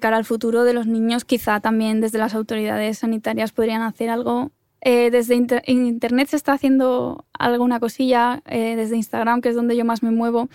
cara 0.00 0.16
al 0.16 0.24
futuro 0.24 0.62
de 0.62 0.72
los 0.72 0.86
niños. 0.86 1.24
Quizá 1.24 1.58
también 1.58 2.00
desde 2.00 2.18
las 2.18 2.34
autoridades 2.34 2.98
sanitarias 2.98 3.50
podrían 3.50 3.82
hacer 3.82 4.08
algo. 4.10 4.52
Eh, 4.82 5.10
desde 5.10 5.34
inter- 5.34 5.64
Internet 5.66 6.28
se 6.28 6.36
está 6.36 6.52
haciendo 6.52 7.24
alguna 7.36 7.80
cosilla, 7.80 8.40
eh, 8.46 8.76
desde 8.76 8.94
Instagram, 8.96 9.40
que 9.40 9.48
es 9.48 9.56
donde 9.56 9.76
yo 9.76 9.84
más 9.84 10.04
me 10.04 10.12
muevo, 10.12 10.48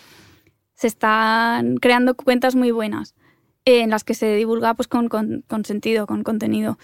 se 0.74 0.88
están 0.88 1.76
creando 1.78 2.16
cuentas 2.16 2.56
muy 2.56 2.72
buenas 2.72 3.14
eh, 3.66 3.82
en 3.82 3.90
las 3.90 4.06
que 4.06 4.14
se 4.14 4.34
divulga 4.38 4.74
pues, 4.74 4.88
con, 4.88 5.10
con- 5.10 5.44
con 5.50 5.66
sentido, 5.66 6.08
con 6.08 6.24
contenido. 6.24 6.78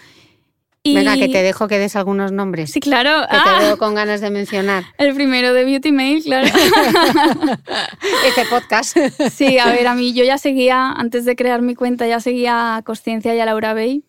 Y- 0.92 0.96
Venga, 0.96 1.16
que 1.16 1.28
te 1.28 1.42
dejo 1.44 1.68
que 1.68 1.80
des 1.80 1.96
algunos 1.96 2.32
nombres. 2.32 2.72
Sí, 2.72 2.80
claro. 2.80 3.22
Que 3.30 3.38
Ah, 3.38 3.58
te 3.60 3.66
veo 3.66 3.78
con 3.78 3.94
ganas 3.96 4.22
de 4.22 4.30
mencionar 4.32 4.84
el 4.98 5.14
primero 5.14 5.54
de 5.54 5.66
Beauty 5.66 5.92
Mail, 5.92 6.24
claro. 6.24 6.48
este 8.28 8.46
podcast. 8.50 8.98
Sí, 9.32 9.58
a 9.58 9.68
ver, 9.68 9.88
a 9.88 9.96
mí 9.96 10.14
yo 10.14 10.24
ya 10.24 10.38
seguía, 10.38 10.92
antes 10.92 11.26
de 11.26 11.36
crear 11.36 11.62
mi 11.62 11.76
cuenta, 11.76 12.08
ya 12.08 12.20
seguía 12.20 12.78
a 12.78 12.82
Consciencia 12.82 13.36
y 13.36 13.40
a 13.40 13.46
Laura 13.46 13.74
Bay, 13.74 14.04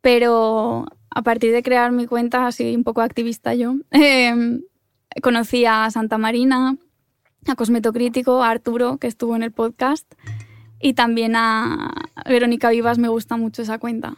pero 0.00 0.86
a 1.10 1.22
partir 1.22 1.52
de 1.52 1.62
crear 1.62 1.90
mi 1.92 2.06
cuenta, 2.06 2.46
así 2.46 2.74
un 2.76 2.84
poco 2.84 3.00
activista 3.00 3.54
yo, 3.54 3.74
eh, 3.90 4.60
conocí 5.22 5.64
a 5.64 5.90
Santa 5.90 6.18
Marina, 6.18 6.76
a 7.46 7.54
Cosmetocrítico, 7.54 8.42
a 8.42 8.50
Arturo, 8.50 8.98
que 8.98 9.06
estuvo 9.06 9.34
en 9.36 9.42
el 9.42 9.52
podcast, 9.52 10.06
y 10.80 10.92
también 10.94 11.34
a 11.34 11.92
Verónica 12.26 12.70
Vivas, 12.70 12.98
me 12.98 13.08
gusta 13.08 13.36
mucho 13.36 13.62
esa 13.62 13.78
cuenta. 13.78 14.14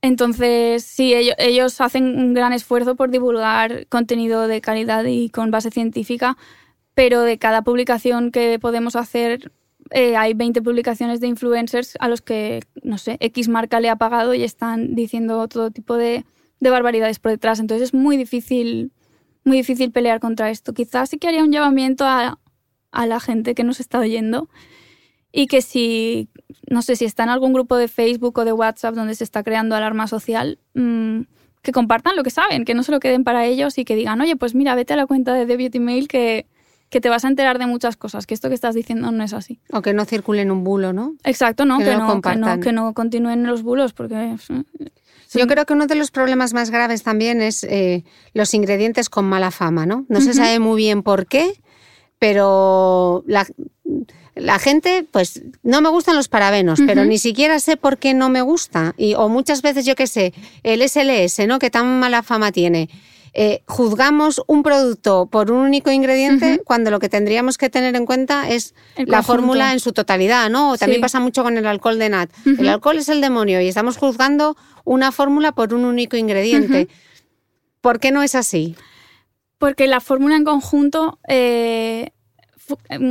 Entonces, 0.00 0.84
sí, 0.84 1.14
ello- 1.14 1.34
ellos, 1.38 1.80
hacen 1.80 2.18
un 2.18 2.34
gran 2.34 2.52
esfuerzo 2.52 2.94
por 2.96 3.10
divulgar 3.10 3.86
contenido 3.88 4.46
de 4.46 4.60
calidad 4.60 5.04
y 5.04 5.28
con 5.30 5.50
base 5.50 5.70
científica, 5.70 6.36
pero 6.94 7.22
de 7.22 7.38
cada 7.38 7.62
publicación 7.62 8.30
que 8.30 8.58
podemos 8.60 8.94
hacer, 8.96 9.50
eh, 9.90 10.16
hay 10.16 10.34
20 10.34 10.62
publicaciones 10.62 11.20
de 11.20 11.26
influencers 11.28 11.96
a 12.00 12.08
los 12.08 12.22
que, 12.22 12.60
no 12.82 12.98
sé, 12.98 13.16
X 13.20 13.48
marca 13.48 13.80
le 13.80 13.88
ha 13.90 13.96
pagado 13.96 14.34
y 14.34 14.44
están 14.44 14.94
diciendo 14.94 15.48
todo 15.48 15.70
tipo 15.70 15.96
de, 15.96 16.24
de 16.60 16.70
barbaridades 16.70 17.18
por 17.18 17.32
detrás. 17.32 17.58
Entonces 17.58 17.88
es 17.88 17.94
muy 17.94 18.16
difícil, 18.16 18.92
muy 19.44 19.56
difícil 19.58 19.90
pelear 19.90 20.20
contra 20.20 20.50
esto. 20.50 20.74
Quizás 20.74 21.10
sí 21.10 21.18
que 21.18 21.28
haría 21.28 21.42
un 21.42 21.52
llamamiento 21.52 22.04
a, 22.04 22.38
a 22.92 23.06
la 23.06 23.18
gente 23.20 23.54
que 23.54 23.64
nos 23.64 23.80
está 23.80 23.98
oyendo 23.98 24.48
y 25.32 25.46
que 25.46 25.62
si, 25.62 26.28
no 26.70 26.82
sé, 26.82 26.96
si 26.96 27.04
está 27.04 27.22
en 27.24 27.28
algún 27.28 27.52
grupo 27.52 27.76
de 27.76 27.88
Facebook 27.88 28.38
o 28.38 28.44
de 28.44 28.52
WhatsApp 28.52 28.94
donde 28.94 29.14
se 29.14 29.24
está 29.24 29.42
creando 29.42 29.76
alarma 29.76 30.06
social, 30.06 30.58
mm, 30.74 31.20
que 31.62 31.72
compartan 31.72 32.16
lo 32.16 32.22
que 32.22 32.30
saben, 32.30 32.64
que 32.64 32.74
no 32.74 32.82
se 32.82 32.92
lo 32.92 33.00
queden 33.00 33.24
para 33.24 33.44
ellos 33.44 33.78
y 33.78 33.84
que 33.84 33.96
digan, 33.96 34.20
oye, 34.20 34.36
pues 34.36 34.54
mira, 34.54 34.74
vete 34.74 34.94
a 34.94 34.96
la 34.96 35.06
cuenta 35.06 35.34
de 35.34 35.44
The 35.44 35.56
Beauty 35.56 35.80
Mail 35.80 36.08
que, 36.08 36.46
que 36.88 37.00
te 37.00 37.08
vas 37.08 37.24
a 37.24 37.28
enterar 37.28 37.58
de 37.58 37.66
muchas 37.66 37.96
cosas, 37.96 38.26
que 38.26 38.34
esto 38.34 38.48
que 38.48 38.54
estás 38.54 38.74
diciendo 38.74 39.10
no 39.10 39.22
es 39.22 39.32
así. 39.32 39.60
O 39.72 39.82
que 39.82 39.92
no 39.92 40.04
circulen 40.04 40.50
un 40.50 40.64
bulo, 40.64 40.92
¿no? 40.92 41.14
Exacto, 41.24 41.64
no, 41.64 41.78
Que 41.78 41.84
que, 41.84 41.90
no 41.96 42.14
no, 42.14 42.20
que, 42.22 42.36
no, 42.36 42.60
que 42.60 42.72
no 42.72 42.94
continúen 42.94 43.46
los 43.46 43.62
bulos, 43.62 43.92
porque... 43.92 44.36
Yo 45.34 45.46
creo 45.46 45.66
que 45.66 45.74
uno 45.74 45.86
de 45.86 45.94
los 45.94 46.10
problemas 46.10 46.54
más 46.54 46.70
graves 46.70 47.02
también 47.02 47.42
es 47.42 47.62
eh, 47.64 48.04
los 48.32 48.54
ingredientes 48.54 49.10
con 49.10 49.26
mala 49.26 49.50
fama, 49.50 49.84
¿no? 49.84 50.06
No 50.08 50.22
se 50.22 50.32
sabe 50.32 50.58
muy 50.58 50.78
bien 50.78 51.02
por 51.02 51.26
qué, 51.26 51.52
pero 52.18 53.24
la, 53.26 53.46
la 54.38 54.58
gente, 54.58 55.06
pues, 55.10 55.42
no 55.62 55.80
me 55.80 55.88
gustan 55.88 56.16
los 56.16 56.28
parabenos, 56.28 56.80
pero 56.86 57.04
ni 57.04 57.18
siquiera 57.18 57.58
sé 57.60 57.76
por 57.76 57.98
qué 57.98 58.14
no 58.14 58.28
me 58.28 58.42
gusta. 58.42 58.94
Y, 58.96 59.14
o 59.14 59.28
muchas 59.28 59.62
veces, 59.62 59.84
yo 59.84 59.94
qué 59.94 60.06
sé, 60.06 60.32
el 60.62 60.80
SLS, 60.88 61.46
¿no? 61.46 61.58
Que 61.58 61.70
tan 61.70 61.98
mala 62.00 62.22
fama 62.22 62.52
tiene. 62.52 62.88
Eh, 63.34 63.62
juzgamos 63.66 64.42
un 64.46 64.62
producto 64.62 65.26
por 65.30 65.50
un 65.52 65.58
único 65.58 65.90
ingrediente 65.92 66.60
cuando 66.64 66.90
lo 66.90 66.98
que 66.98 67.08
tendríamos 67.08 67.58
que 67.58 67.68
tener 67.68 67.94
en 67.94 68.06
cuenta 68.06 68.48
es 68.48 68.74
la 68.96 69.22
fórmula 69.22 69.72
en 69.72 69.80
su 69.80 69.92
totalidad, 69.92 70.48
¿no? 70.50 70.72
O 70.72 70.78
También 70.78 70.98
Sí. 70.98 71.02
pasa 71.02 71.20
mucho 71.20 71.42
con 71.44 71.56
el 71.58 71.66
alcohol 71.66 71.98
de 71.98 72.08
nat. 72.08 72.30
El 72.46 72.68
alcohol 72.68 72.96
es 72.98 73.08
el 73.10 73.20
demonio 73.20 73.60
y 73.60 73.68
estamos 73.68 73.96
juzgando 73.98 74.56
una 74.84 75.12
fórmula 75.12 75.52
por 75.52 75.74
un 75.74 75.84
único 75.84 76.16
ingrediente. 76.16 76.88
¿Por 77.80 78.00
qué 78.00 78.10
no 78.10 78.22
es 78.22 78.34
así? 78.34 78.74
Porque 79.58 79.86
la 79.86 80.00
fórmula 80.00 80.34
en 80.36 80.44
conjunto 80.44 81.18
eh, 81.28 82.10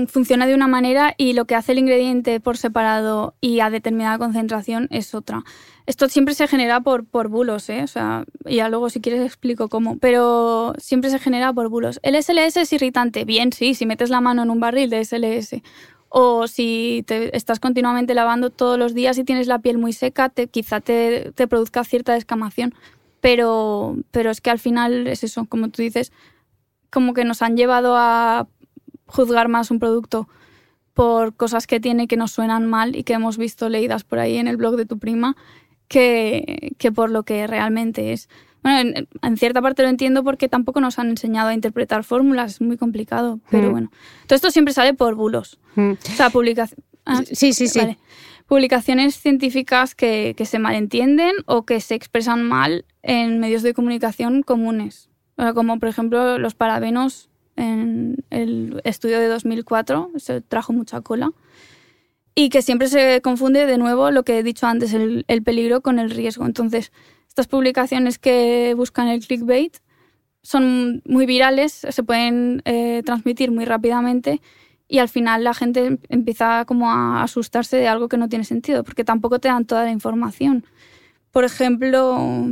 funciona 0.07 0.47
de 0.47 0.55
una 0.55 0.67
manera 0.67 1.13
y 1.17 1.33
lo 1.33 1.45
que 1.45 1.55
hace 1.55 1.71
el 1.71 1.79
ingrediente 1.79 2.39
por 2.39 2.57
separado 2.57 3.35
y 3.41 3.59
a 3.59 3.69
determinada 3.69 4.17
concentración 4.17 4.87
es 4.91 5.15
otra. 5.15 5.43
Esto 5.85 6.09
siempre 6.09 6.33
se 6.33 6.47
genera 6.47 6.81
por, 6.81 7.05
por 7.05 7.29
bulos, 7.29 7.69
¿eh? 7.69 7.83
O 7.83 7.87
sea, 7.87 8.25
ya 8.45 8.69
luego 8.69 8.89
si 8.89 8.99
quieres 8.99 9.25
explico 9.25 9.69
cómo, 9.69 9.97
pero 9.97 10.73
siempre 10.77 11.09
se 11.09 11.19
genera 11.19 11.53
por 11.53 11.69
bulos. 11.69 11.99
¿El 12.03 12.21
SLS 12.21 12.57
es 12.57 12.73
irritante? 12.73 13.25
Bien, 13.25 13.53
sí, 13.53 13.73
si 13.73 13.85
metes 13.85 14.09
la 14.09 14.21
mano 14.21 14.43
en 14.43 14.49
un 14.49 14.59
barril 14.59 14.89
de 14.89 15.03
SLS 15.03 15.61
o 16.09 16.47
si 16.47 17.03
te 17.07 17.35
estás 17.35 17.59
continuamente 17.59 18.13
lavando 18.13 18.49
todos 18.49 18.77
los 18.77 18.93
días 18.93 19.17
y 19.17 19.23
tienes 19.23 19.47
la 19.47 19.59
piel 19.59 19.77
muy 19.77 19.93
seca, 19.93 20.29
te, 20.29 20.47
quizá 20.47 20.81
te, 20.81 21.31
te 21.35 21.47
produzca 21.47 21.83
cierta 21.83 22.13
descamación. 22.13 22.73
Pero, 23.19 23.97
pero 24.11 24.29
es 24.29 24.41
que 24.41 24.49
al 24.49 24.59
final 24.59 25.07
es 25.07 25.23
eso, 25.23 25.45
como 25.45 25.69
tú 25.69 25.81
dices, 25.81 26.11
como 26.91 27.13
que 27.13 27.25
nos 27.25 27.41
han 27.41 27.57
llevado 27.57 27.95
a 27.97 28.47
juzgar 29.07 29.47
más 29.47 29.71
un 29.71 29.79
producto 29.79 30.27
por 30.93 31.35
cosas 31.35 31.67
que 31.67 31.79
tiene 31.79 32.07
que 32.07 32.17
nos 32.17 32.31
suenan 32.31 32.65
mal 32.65 32.95
y 32.95 33.03
que 33.03 33.13
hemos 33.13 33.37
visto 33.37 33.69
leídas 33.69 34.03
por 34.03 34.19
ahí 34.19 34.37
en 34.37 34.47
el 34.47 34.57
blog 34.57 34.75
de 34.75 34.85
tu 34.85 34.97
prima 34.97 35.35
que, 35.87 36.73
que 36.77 36.91
por 36.91 37.11
lo 37.11 37.23
que 37.23 37.45
realmente 37.47 38.13
es. 38.13 38.29
Bueno, 38.63 39.05
en, 39.21 39.37
cierta 39.37 39.61
parte 39.61 39.83
lo 39.83 39.89
entiendo 39.89 40.23
porque 40.23 40.49
tampoco 40.49 40.81
nos 40.81 40.99
han 40.99 41.09
enseñado 41.09 41.49
a 41.49 41.53
interpretar 41.53 42.03
fórmulas, 42.03 42.53
es 42.53 42.61
muy 42.61 42.77
complicado, 42.77 43.39
pero 43.49 43.69
mm. 43.69 43.71
bueno. 43.71 43.91
Todo 44.25 44.35
esto 44.35 44.51
siempre 44.51 44.73
sale 44.73 44.93
por 44.93 45.15
bulos. 45.15 45.59
Mm. 45.75 45.91
O 45.91 46.15
sea, 46.15 46.29
publicación. 46.29 46.83
Ah, 47.05 47.21
sí, 47.31 47.53
sí, 47.53 47.67
sí. 47.67 47.79
Publicaciones 48.47 49.19
científicas 49.19 49.93
que, 49.93 50.33
que, 50.35 50.45
se 50.45 50.57
malentienden 50.59 51.33
o 51.45 51.65
que 51.65 51.79
se 51.79 51.95
expresan 51.95 52.43
mal 52.43 52.85
en 53.03 53.39
medios 53.39 53.61
de 53.61 53.73
comunicación 53.73 54.41
comunes. 54.41 55.09
como 55.53 55.79
por 55.79 55.89
ejemplo 55.89 56.37
los 56.37 56.55
parabenos 56.55 57.29
en 57.57 58.23
el 58.29 58.81
estudio 58.85 59.19
de 59.19 59.27
2004, 59.27 60.11
se 60.17 60.41
trajo 60.41 60.71
mucha 60.71 61.01
cola 61.01 61.31
y 62.35 62.49
que 62.49 62.61
siempre 62.61 62.87
se 62.87 63.19
confunde 63.21 63.65
de 63.65 63.77
nuevo 63.79 64.11
lo 64.11 64.23
que 64.23 64.37
he 64.37 64.43
dicho 64.43 64.67
antes, 64.67 64.93
el, 64.93 65.25
peligro 65.43 65.81
con 65.81 65.97
el 65.97 66.11
riesgo. 66.11 66.45
Entonces, 66.45 66.91
estas 67.27 67.47
publicaciones 67.47 68.19
que 68.19 68.73
buscan 68.77 69.07
el 69.07 69.25
clickbait 69.25 69.77
son 70.43 71.01
muy 71.05 71.25
virales, 71.25 71.73
se 71.89 72.03
pueden 72.03 72.61
eh, 72.65 73.01
transmitir 73.03 73.51
muy 73.51 73.65
rápidamente 73.65 74.39
y 74.87 74.99
al 74.99 75.09
final 75.09 75.43
la 75.43 75.55
gente 75.55 75.97
empieza 76.09 76.63
como 76.65 76.91
a 76.91 77.23
asustarse 77.23 77.75
de 77.75 77.87
algo 77.87 78.07
que 78.07 78.17
no 78.17 78.29
tiene 78.29 78.45
sentido, 78.45 78.83
porque 78.83 79.03
tampoco 79.03 79.39
te 79.39 79.47
dan 79.47 79.65
toda 79.65 79.83
la 79.83 79.91
información. 79.91 80.63
Por 81.31 81.43
ejemplo, 81.43 82.45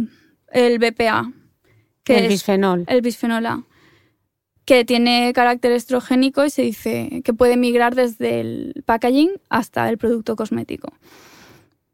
el 0.52 0.80
BPA. 0.80 1.32
Que 2.04 2.18
el 2.18 2.28
bisfenol. 2.28 2.86
El 2.88 3.02
bisfenol 3.02 3.46
A 3.46 3.64
que 4.66 4.84
tiene 4.84 5.32
carácter 5.34 5.72
estrogénico 5.72 6.44
y 6.44 6.50
se 6.50 6.64
dice 6.64 7.22
que 7.24 7.34
puede 7.34 7.56
migrar 7.56 7.96
desde 7.96 8.40
el 8.40 8.84
packaging 8.86 9.32
hasta 9.50 9.88
el 9.90 9.98
producto 9.98 10.36
cosmético. 10.36 10.92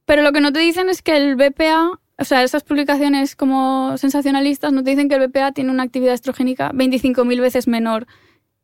Pero 0.06 0.24
lo 0.24 0.32
que 0.32 0.42
no 0.42 0.52
te 0.52 0.60
dicen 0.60 0.90
es 0.90 1.02
que 1.02 1.16
el 1.16 1.36
BPA, 1.36 2.00
o 2.18 2.24
sea, 2.24 2.44
esas 2.44 2.64
publicaciones 2.64 3.36
como 3.36 3.98
sensacionalistas 3.98 4.72
no 4.72 4.84
te 4.84 4.92
dicen 4.92 5.10
que 5.10 5.16
el 5.16 5.28
BPA 5.28 5.52
tiene 5.52 5.72
una 5.72 5.84
actividad 5.84 6.14
estrogénica 6.14 6.72
25.000 6.72 7.42
veces 7.42 7.68
menor 7.68 8.08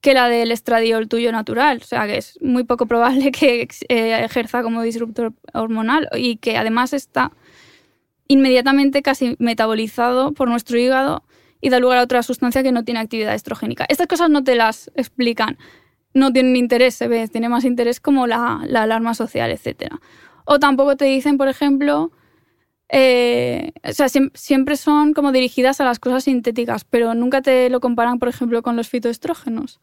que 0.02 0.14
la 0.14 0.30
del 0.30 0.52
estradiol 0.52 1.10
tuyo 1.10 1.32
natural. 1.32 1.80
O 1.82 1.86
sea, 1.86 2.08
que 2.08 2.18
es 2.18 2.38
muy 2.42 2.64
poco 2.64 2.86
probable 2.86 3.32
que 3.32 3.68
eh, 3.90 4.24
ejerza 4.24 4.64
como 4.64 4.82
disruptor 4.82 5.34
hormonal 5.54 6.08
y 6.16 6.38
que 6.38 6.58
además 6.58 6.94
está 6.94 7.32
inmediatamente 8.30 9.02
casi 9.02 9.36
metabolizado 9.40 10.34
por 10.34 10.50
nuestro 10.50 10.78
hígado 10.78 11.24
y 11.62 11.70
da 11.70 11.80
lugar 11.80 11.98
a 11.98 12.04
otra 12.04 12.24
sustancia 12.24 12.64
que 12.64 12.72
no 12.72 12.84
tiene 12.84 13.00
actividad 13.00 13.34
estrogénica. 13.34 13.86
Estas 13.90 14.08
cosas 14.08 14.30
no 14.30 14.44
te 14.44 14.56
las 14.56 14.92
explican, 14.96 15.58
no 16.14 16.32
tienen 16.32 16.56
interés, 16.56 16.96
se 16.96 17.08
ve, 17.08 17.28
tiene 17.28 17.50
más 17.50 17.66
interés 17.66 18.00
como 18.00 18.28
la, 18.28 18.62
alarma 18.62 19.14
social, 19.14 19.52
etc. 19.52 19.94
O 20.46 20.60
tampoco 20.60 20.96
te 20.96 21.06
dicen, 21.06 21.38
por 21.38 21.48
ejemplo, 21.48 22.12
eh, 22.90 23.72
o 23.84 23.94
sea, 23.94 24.08
siempre 24.34 24.78
son 24.78 25.14
como 25.14 25.32
dirigidas 25.32 25.82
a 25.82 25.86
las 25.86 26.00
cosas 26.00 26.24
sintéticas, 26.26 26.86
pero 26.86 27.14
nunca 27.14 27.42
te 27.42 27.70
lo 27.70 27.80
comparan, 27.80 28.20
por 28.20 28.30
ejemplo, 28.30 28.62
con 28.62 28.76
los 28.76 28.90
fitoestrógenos. 28.90 29.80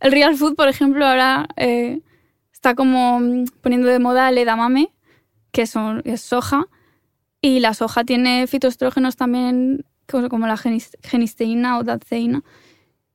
El 0.00 0.12
real 0.12 0.36
food, 0.36 0.54
por 0.56 0.68
ejemplo, 0.68 1.06
ahora 1.06 1.48
eh, 1.56 2.00
está 2.52 2.74
como 2.74 3.44
poniendo 3.60 3.88
de 3.88 3.98
moda 3.98 4.28
el 4.28 4.38
edamame, 4.38 4.92
que 5.52 5.66
son, 5.66 6.02
es 6.04 6.20
soja, 6.20 6.66
y 7.40 7.60
la 7.60 7.74
soja 7.74 8.04
tiene 8.04 8.46
fitoestrógenos 8.46 9.16
también 9.16 9.84
como 10.06 10.46
la 10.46 10.56
genisteína 10.56 11.78
o 11.78 11.84
daceína, 11.84 12.42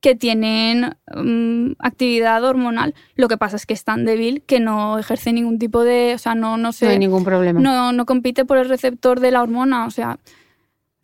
que 0.02 0.16
tienen 0.16 0.96
mm, 1.14 1.74
actividad 1.78 2.44
hormonal. 2.44 2.94
Lo 3.14 3.28
que 3.28 3.38
pasa 3.38 3.56
es 3.56 3.66
que 3.66 3.72
es 3.72 3.84
tan 3.84 4.04
débil 4.04 4.42
que 4.42 4.58
no 4.58 4.98
ejerce 4.98 5.32
ningún 5.32 5.58
tipo 5.58 5.84
de. 5.84 6.12
O 6.14 6.18
sea, 6.18 6.34
no, 6.34 6.56
no, 6.56 6.70
no 6.78 6.88
hay 6.88 6.98
ningún 6.98 7.24
problema. 7.24 7.60
No, 7.60 7.92
no 7.92 8.04
compite 8.04 8.44
por 8.44 8.58
el 8.58 8.68
receptor 8.68 9.20
de 9.20 9.30
la 9.30 9.42
hormona. 9.42 9.86
O 9.86 9.90
sea, 9.90 10.18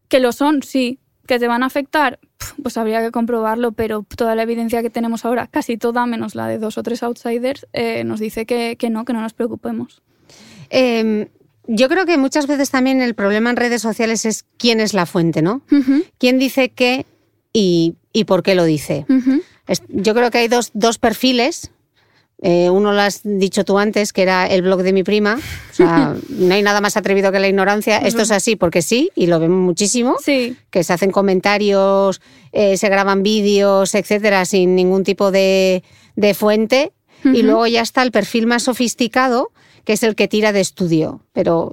que 0.08 0.20
lo 0.20 0.32
son, 0.32 0.62
sí. 0.62 0.98
Que 1.26 1.38
te 1.38 1.46
van 1.46 1.62
a 1.62 1.66
afectar, 1.66 2.18
pues 2.62 2.78
habría 2.78 3.02
que 3.02 3.10
comprobarlo, 3.10 3.72
pero 3.72 4.04
toda 4.16 4.34
la 4.34 4.44
evidencia 4.44 4.80
que 4.80 4.88
tenemos 4.88 5.26
ahora, 5.26 5.46
casi 5.46 5.76
toda, 5.76 6.06
menos 6.06 6.34
la 6.34 6.48
de 6.48 6.58
dos 6.58 6.78
o 6.78 6.82
tres 6.82 7.02
outsiders, 7.02 7.66
eh, 7.74 8.02
nos 8.02 8.18
dice 8.18 8.46
que, 8.46 8.76
que, 8.78 8.88
no, 8.88 9.04
que 9.04 9.12
no 9.12 9.20
nos 9.20 9.34
preocupemos. 9.34 10.02
Eh, 10.70 11.28
yo 11.68 11.88
creo 11.88 12.06
que 12.06 12.16
muchas 12.16 12.46
veces 12.46 12.70
también 12.70 13.02
el 13.02 13.14
problema 13.14 13.50
en 13.50 13.56
redes 13.56 13.82
sociales 13.82 14.24
es 14.24 14.46
quién 14.56 14.80
es 14.80 14.94
la 14.94 15.04
fuente, 15.04 15.42
¿no? 15.42 15.60
¿Quién 16.16 16.38
dice 16.38 16.70
qué 16.70 17.04
y, 17.52 17.94
por 18.26 18.42
qué 18.42 18.54
lo 18.54 18.64
dice? 18.64 19.04
Yo 19.88 20.14
creo 20.14 20.30
que 20.30 20.38
hay 20.38 20.48
dos, 20.48 20.98
perfiles. 20.98 21.70
Eh, 22.40 22.70
uno 22.70 22.92
lo 22.92 23.00
has 23.00 23.20
dicho 23.24 23.64
tú 23.64 23.78
antes, 23.78 24.12
que 24.12 24.22
era 24.22 24.46
el 24.46 24.62
blog 24.62 24.82
de 24.82 24.92
mi 24.94 25.02
prima. 25.02 25.38
O 25.70 25.74
sea, 25.74 26.16
no 26.30 26.54
hay 26.54 26.62
nada 26.62 26.80
más 26.80 26.96
atrevido 26.96 27.30
que 27.32 27.38
la 27.38 27.48
ignorancia. 27.48 27.98
Esto 27.98 28.22
es 28.22 28.30
así 28.30 28.56
porque 28.56 28.80
sí, 28.80 29.10
y 29.14 29.26
lo 29.26 29.38
vemos 29.38 29.60
muchísimo. 29.60 30.16
Sí. 30.24 30.56
Que 30.70 30.84
se 30.84 30.94
hacen 30.94 31.10
comentarios, 31.10 32.22
eh, 32.52 32.78
se 32.78 32.88
graban 32.88 33.22
vídeos, 33.22 33.94
etcétera, 33.94 34.46
sin 34.46 34.74
ningún 34.74 35.04
tipo 35.04 35.30
de, 35.30 35.82
fuente. 36.34 36.92
Y 37.24 37.42
luego 37.42 37.66
ya 37.66 37.82
está 37.82 38.02
el 38.04 38.12
perfil 38.12 38.46
más 38.46 38.62
sofisticado, 38.62 39.50
que 39.88 39.94
es 39.94 40.02
el 40.02 40.16
que 40.16 40.28
tira 40.28 40.52
de 40.52 40.60
estudio, 40.60 41.22
pero 41.32 41.72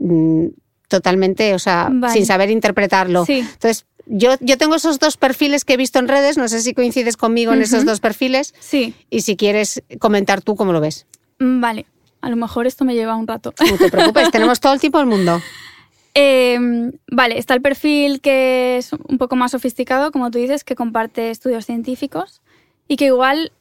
mm, 0.00 0.46
totalmente, 0.88 1.54
o 1.54 1.60
sea, 1.60 1.88
sin 2.12 2.26
saber 2.26 2.50
interpretarlo. 2.50 3.24
Entonces, 3.28 3.86
yo, 4.06 4.32
yo 4.40 4.58
tengo 4.58 4.74
esos 4.74 4.98
dos 4.98 5.16
perfiles 5.16 5.64
que 5.64 5.74
he 5.74 5.76
visto 5.76 6.00
en 6.00 6.08
redes, 6.08 6.36
no 6.36 6.48
sé 6.48 6.62
si 6.62 6.74
coincides 6.74 7.16
conmigo 7.16 7.52
en 7.52 7.62
esos 7.62 7.84
dos 7.84 8.00
perfiles. 8.00 8.56
Sí. 8.58 8.92
Y 9.08 9.20
si 9.20 9.36
quieres 9.36 9.84
comentar 10.00 10.42
tú 10.42 10.56
cómo 10.56 10.72
lo 10.72 10.80
ves. 10.80 11.06
Mm, 11.38 11.60
vale, 11.60 11.86
a 12.22 12.28
lo 12.28 12.34
mejor 12.34 12.66
esto 12.66 12.84
me 12.84 12.96
lleva 12.96 13.14
un 13.14 13.28
rato. 13.28 13.54
No 13.70 13.78
te 13.78 13.88
preocupes, 13.88 14.32
tenemos 14.32 14.58
todo 14.58 14.72
el 14.72 14.80
tiempo 14.80 14.98
del 14.98 15.06
mundo. 15.06 15.40
Em, 16.16 16.90
vale, 17.08 17.38
está 17.38 17.54
el 17.54 17.62
perfil 17.62 18.20
que 18.20 18.78
es 18.78 18.92
un 18.92 19.18
poco 19.18 19.36
más 19.36 19.52
sofisticado, 19.52 20.10
como 20.10 20.32
tú 20.32 20.38
dices, 20.38 20.64
que 20.64 20.74
comparte 20.74 21.30
estudios 21.30 21.66
científicos 21.66 22.42
y 22.88 22.96
que 22.96 23.06
igual 23.06 23.52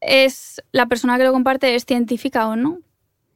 es 0.00 0.62
la 0.70 0.86
persona 0.86 1.18
que 1.18 1.24
lo 1.24 1.32
comparte 1.32 1.74
es 1.74 1.86
científica 1.86 2.46
o 2.48 2.54
no, 2.54 2.80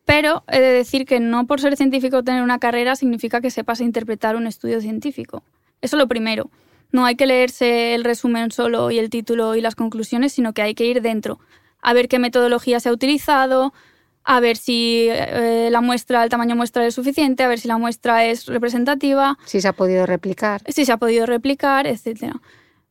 pero 0.06 0.44
he 0.48 0.60
de 0.60 0.70
decir 0.70 1.04
que 1.04 1.20
no 1.20 1.46
por 1.46 1.60
ser 1.60 1.76
científico 1.76 2.18
o 2.18 2.22
tener 2.22 2.42
una 2.42 2.58
carrera 2.58 2.96
significa 2.96 3.42
que 3.42 3.50
sepas 3.50 3.80
interpretar 3.80 4.36
un 4.36 4.46
estudio 4.46 4.80
científico. 4.80 5.42
Eso 5.82 5.96
es 5.96 6.00
lo 6.00 6.08
primero. 6.08 6.48
No 6.92 7.04
hay 7.04 7.16
que 7.16 7.26
leerse 7.26 7.94
el 7.94 8.04
resumen 8.04 8.52
solo 8.52 8.90
y 8.92 8.98
el 8.98 9.10
título 9.10 9.56
y 9.56 9.60
las 9.60 9.74
conclusiones, 9.74 10.32
sino 10.32 10.54
que 10.54 10.62
hay 10.62 10.74
que 10.74 10.86
ir 10.86 11.02
dentro, 11.02 11.40
a 11.82 11.92
ver 11.92 12.08
qué 12.08 12.18
metodología 12.20 12.78
se 12.78 12.88
ha 12.88 12.92
utilizado, 12.92 13.74
a 14.22 14.40
ver 14.40 14.56
si 14.56 15.08
eh, 15.10 15.68
la 15.70 15.80
muestra, 15.80 16.22
el 16.22 16.30
tamaño 16.30 16.54
muestra 16.54 16.86
es 16.86 16.94
suficiente, 16.94 17.42
a 17.42 17.48
ver 17.48 17.58
si 17.58 17.68
la 17.68 17.76
muestra 17.76 18.24
es 18.24 18.46
representativa. 18.46 19.36
Si 19.44 19.60
se 19.60 19.68
ha 19.68 19.72
podido 19.72 20.06
replicar. 20.06 20.62
Si 20.68 20.84
se 20.84 20.92
ha 20.92 20.96
podido 20.96 21.26
replicar, 21.26 21.86
etcétera. 21.86 22.40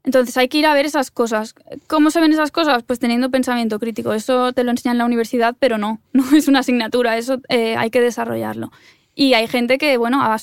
Entonces 0.05 0.37
hay 0.37 0.47
que 0.47 0.59
ir 0.59 0.67
a 0.67 0.73
ver 0.73 0.85
esas 0.85 1.09
cosas. 1.09 1.55
¿Cómo 1.87 2.11
se 2.11 2.21
ven 2.21 2.31
esas 2.31 2.51
cosas? 2.51 2.83
Pues 2.83 2.99
teniendo 2.99 3.31
pensamiento 3.31 3.79
crítico. 3.79 4.13
Eso 4.13 4.53
te 4.53 4.63
lo 4.63 4.71
enseñan 4.71 4.95
en 4.95 4.99
la 4.99 5.05
universidad, 5.05 5.55
pero 5.59 5.77
no, 5.77 5.99
no 6.13 6.23
es 6.35 6.47
una 6.47 6.59
asignatura, 6.59 7.17
eso 7.17 7.41
eh, 7.49 7.75
hay 7.75 7.89
que 7.89 8.01
desarrollarlo. 8.01 8.71
Y 9.15 9.33
hay 9.33 9.47
gente 9.47 9.77
que, 9.77 9.97
bueno, 9.97 10.21
ha, 10.21 10.37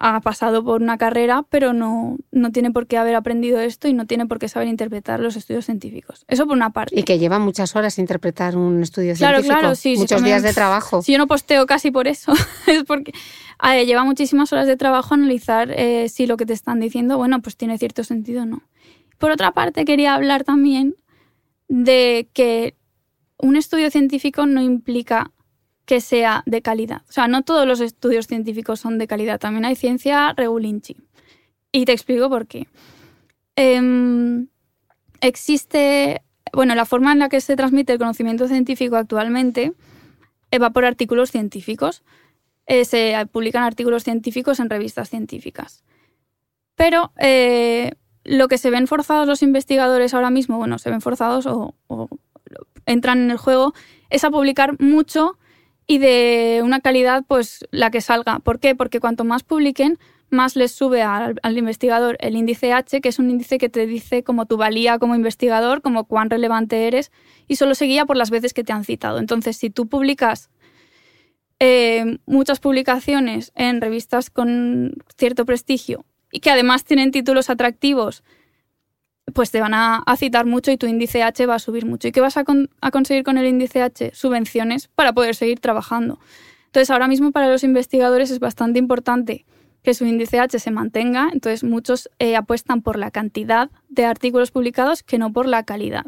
ha, 0.00 0.20
pasado 0.20 0.64
por 0.64 0.80
una 0.80 0.96
carrera, 0.96 1.44
pero 1.50 1.74
no, 1.74 2.16
no 2.32 2.52
tiene 2.52 2.70
por 2.70 2.86
qué 2.86 2.96
haber 2.96 3.14
aprendido 3.14 3.60
esto 3.60 3.86
y 3.86 3.92
no 3.92 4.06
tiene 4.06 4.24
por 4.24 4.38
qué 4.38 4.48
saber 4.48 4.66
interpretar 4.66 5.20
los 5.20 5.36
estudios 5.36 5.66
científicos. 5.66 6.24
Eso 6.26 6.46
por 6.46 6.56
una 6.56 6.70
parte. 6.70 6.98
Y 6.98 7.02
que 7.02 7.18
lleva 7.18 7.38
muchas 7.38 7.76
horas 7.76 7.98
interpretar 7.98 8.56
un 8.56 8.82
estudio 8.82 9.14
claro, 9.14 9.36
científico. 9.38 9.60
Claro, 9.60 9.74
sí. 9.74 9.96
Muchos 9.98 10.24
días 10.24 10.42
de 10.42 10.54
trabajo. 10.54 11.02
Si 11.02 11.12
yo 11.12 11.18
no 11.18 11.26
posteo 11.26 11.66
casi 11.66 11.90
por 11.90 12.08
eso, 12.08 12.32
es 12.66 12.82
porque 12.84 13.12
lleva 13.84 14.04
muchísimas 14.04 14.52
horas 14.52 14.66
de 14.66 14.76
trabajo 14.76 15.14
analizar 15.14 15.70
eh, 15.70 16.08
si 16.08 16.26
lo 16.26 16.36
que 16.36 16.46
te 16.46 16.52
están 16.52 16.80
diciendo, 16.80 17.16
bueno, 17.16 17.40
pues 17.40 17.56
tiene 17.56 17.78
cierto 17.78 18.04
sentido 18.04 18.42
o 18.42 18.46
no. 18.46 18.62
Por 19.18 19.30
otra 19.30 19.52
parte, 19.52 19.84
quería 19.84 20.14
hablar 20.14 20.44
también 20.44 20.96
de 21.68 22.28
que 22.32 22.76
un 23.38 23.56
estudio 23.56 23.90
científico 23.90 24.46
no 24.46 24.62
implica 24.62 25.32
que 25.84 26.00
sea 26.00 26.42
de 26.46 26.62
calidad. 26.62 27.02
O 27.08 27.12
sea, 27.12 27.28
no 27.28 27.42
todos 27.42 27.66
los 27.66 27.80
estudios 27.80 28.26
científicos 28.26 28.80
son 28.80 28.98
de 28.98 29.06
calidad. 29.06 29.38
También 29.38 29.64
hay 29.64 29.76
ciencia 29.76 30.32
regulinchi. 30.32 30.96
Y 31.72 31.84
te 31.84 31.92
explico 31.92 32.28
por 32.28 32.46
qué. 32.46 32.66
Em, 33.54 34.48
existe, 35.20 36.22
bueno, 36.52 36.74
la 36.74 36.84
forma 36.84 37.12
en 37.12 37.20
la 37.20 37.28
que 37.28 37.40
se 37.40 37.56
transmite 37.56 37.92
el 37.92 37.98
conocimiento 37.98 38.48
científico 38.48 38.96
actualmente 38.96 39.72
va 40.58 40.70
por 40.70 40.84
artículos 40.84 41.30
científicos. 41.30 42.02
Eh, 42.66 42.84
se 42.84 43.14
publican 43.30 43.62
artículos 43.62 44.02
científicos 44.02 44.58
en 44.60 44.70
revistas 44.70 45.08
científicas. 45.08 45.84
Pero 46.74 47.12
eh, 47.18 47.92
lo 48.24 48.48
que 48.48 48.58
se 48.58 48.70
ven 48.70 48.86
forzados 48.86 49.26
los 49.26 49.42
investigadores 49.42 50.14
ahora 50.14 50.30
mismo, 50.30 50.58
bueno, 50.58 50.78
se 50.78 50.90
ven 50.90 51.00
forzados 51.00 51.46
o, 51.46 51.74
entran 52.84 53.20
en 53.20 53.30
el 53.30 53.36
juego, 53.38 53.72
es 54.10 54.24
a 54.24 54.30
publicar 54.30 54.80
mucho 54.80 55.38
y 55.86 55.98
de 55.98 56.60
una 56.64 56.80
calidad, 56.80 57.24
pues 57.26 57.66
la 57.70 57.90
que 57.90 58.00
salga. 58.00 58.40
¿Por 58.40 58.58
qué? 58.58 58.74
Porque 58.74 59.00
cuanto 59.00 59.24
más 59.24 59.44
publiquen, 59.44 59.98
más 60.30 60.56
les 60.56 60.72
sube 60.72 61.02
al, 61.02 61.38
investigador 61.56 62.16
el 62.20 62.36
índice 62.36 62.72
H, 62.72 63.00
que 63.00 63.08
es 63.08 63.18
un 63.20 63.30
índice 63.30 63.58
que 63.58 63.68
te 63.68 63.86
dice 63.86 64.24
como 64.24 64.46
tu 64.46 64.56
valía 64.56 64.98
como 64.98 65.14
investigador, 65.14 65.82
como 65.82 66.04
cuán 66.04 66.30
relevante 66.30 66.88
eres, 66.88 67.12
y 67.46 67.56
solo 67.56 67.76
se 67.76 67.84
guía 67.84 68.06
por 68.06 68.16
las 68.16 68.30
veces 68.30 68.52
que 68.52 68.64
te 68.64 68.72
han 68.72 68.84
citado. 68.84 69.18
Entonces, 69.18 69.56
si 69.56 69.70
tú 69.70 69.86
publicas 69.86 70.50
eh, 71.58 72.18
muchas 72.26 72.60
publicaciones 72.60 73.52
en 73.54 73.80
revistas 73.80 74.30
con 74.30 74.94
cierto 75.16 75.46
prestigio 75.46 76.04
y 76.30 76.40
que 76.40 76.50
además 76.50 76.84
tienen 76.84 77.12
títulos 77.12 77.48
atractivos, 77.48 78.22
pues 79.32 79.50
te 79.50 79.60
van 79.60 79.74
a, 79.74 80.04
citar 80.16 80.46
mucho 80.46 80.70
y 80.70 80.76
tu 80.76 80.86
índice 80.86 81.22
H 81.22 81.46
va 81.46 81.56
a 81.56 81.58
subir 81.58 81.86
mucho. 81.86 82.08
¿Y 82.08 82.12
qué 82.12 82.20
vas 82.20 82.36
a, 82.36 82.44
conseguir 82.90 83.24
con 83.24 83.38
el 83.38 83.46
índice 83.46 83.82
H? 83.82 84.12
Subvenciones 84.14 84.88
para 84.88 85.12
poder 85.12 85.34
seguir 85.34 85.60
trabajando. 85.60 86.18
Entonces, 86.66 86.90
ahora 86.90 87.08
mismo 87.08 87.32
para 87.32 87.48
los 87.48 87.64
investigadores 87.64 88.30
es 88.30 88.38
bastante 88.38 88.78
importante 88.78 89.46
que 89.82 89.94
su 89.94 90.04
índice 90.04 90.40
H 90.40 90.58
se 90.58 90.70
mantenga, 90.70 91.30
entonces 91.32 91.64
muchos 91.64 92.10
eh, 92.18 92.36
apuestan 92.36 92.82
por 92.82 92.98
la 92.98 93.10
cantidad 93.10 93.70
de 93.88 94.04
artículos 94.04 94.50
publicados 94.50 95.02
que 95.02 95.16
no 95.16 95.32
por 95.32 95.46
la 95.46 95.62
calidad. 95.62 96.06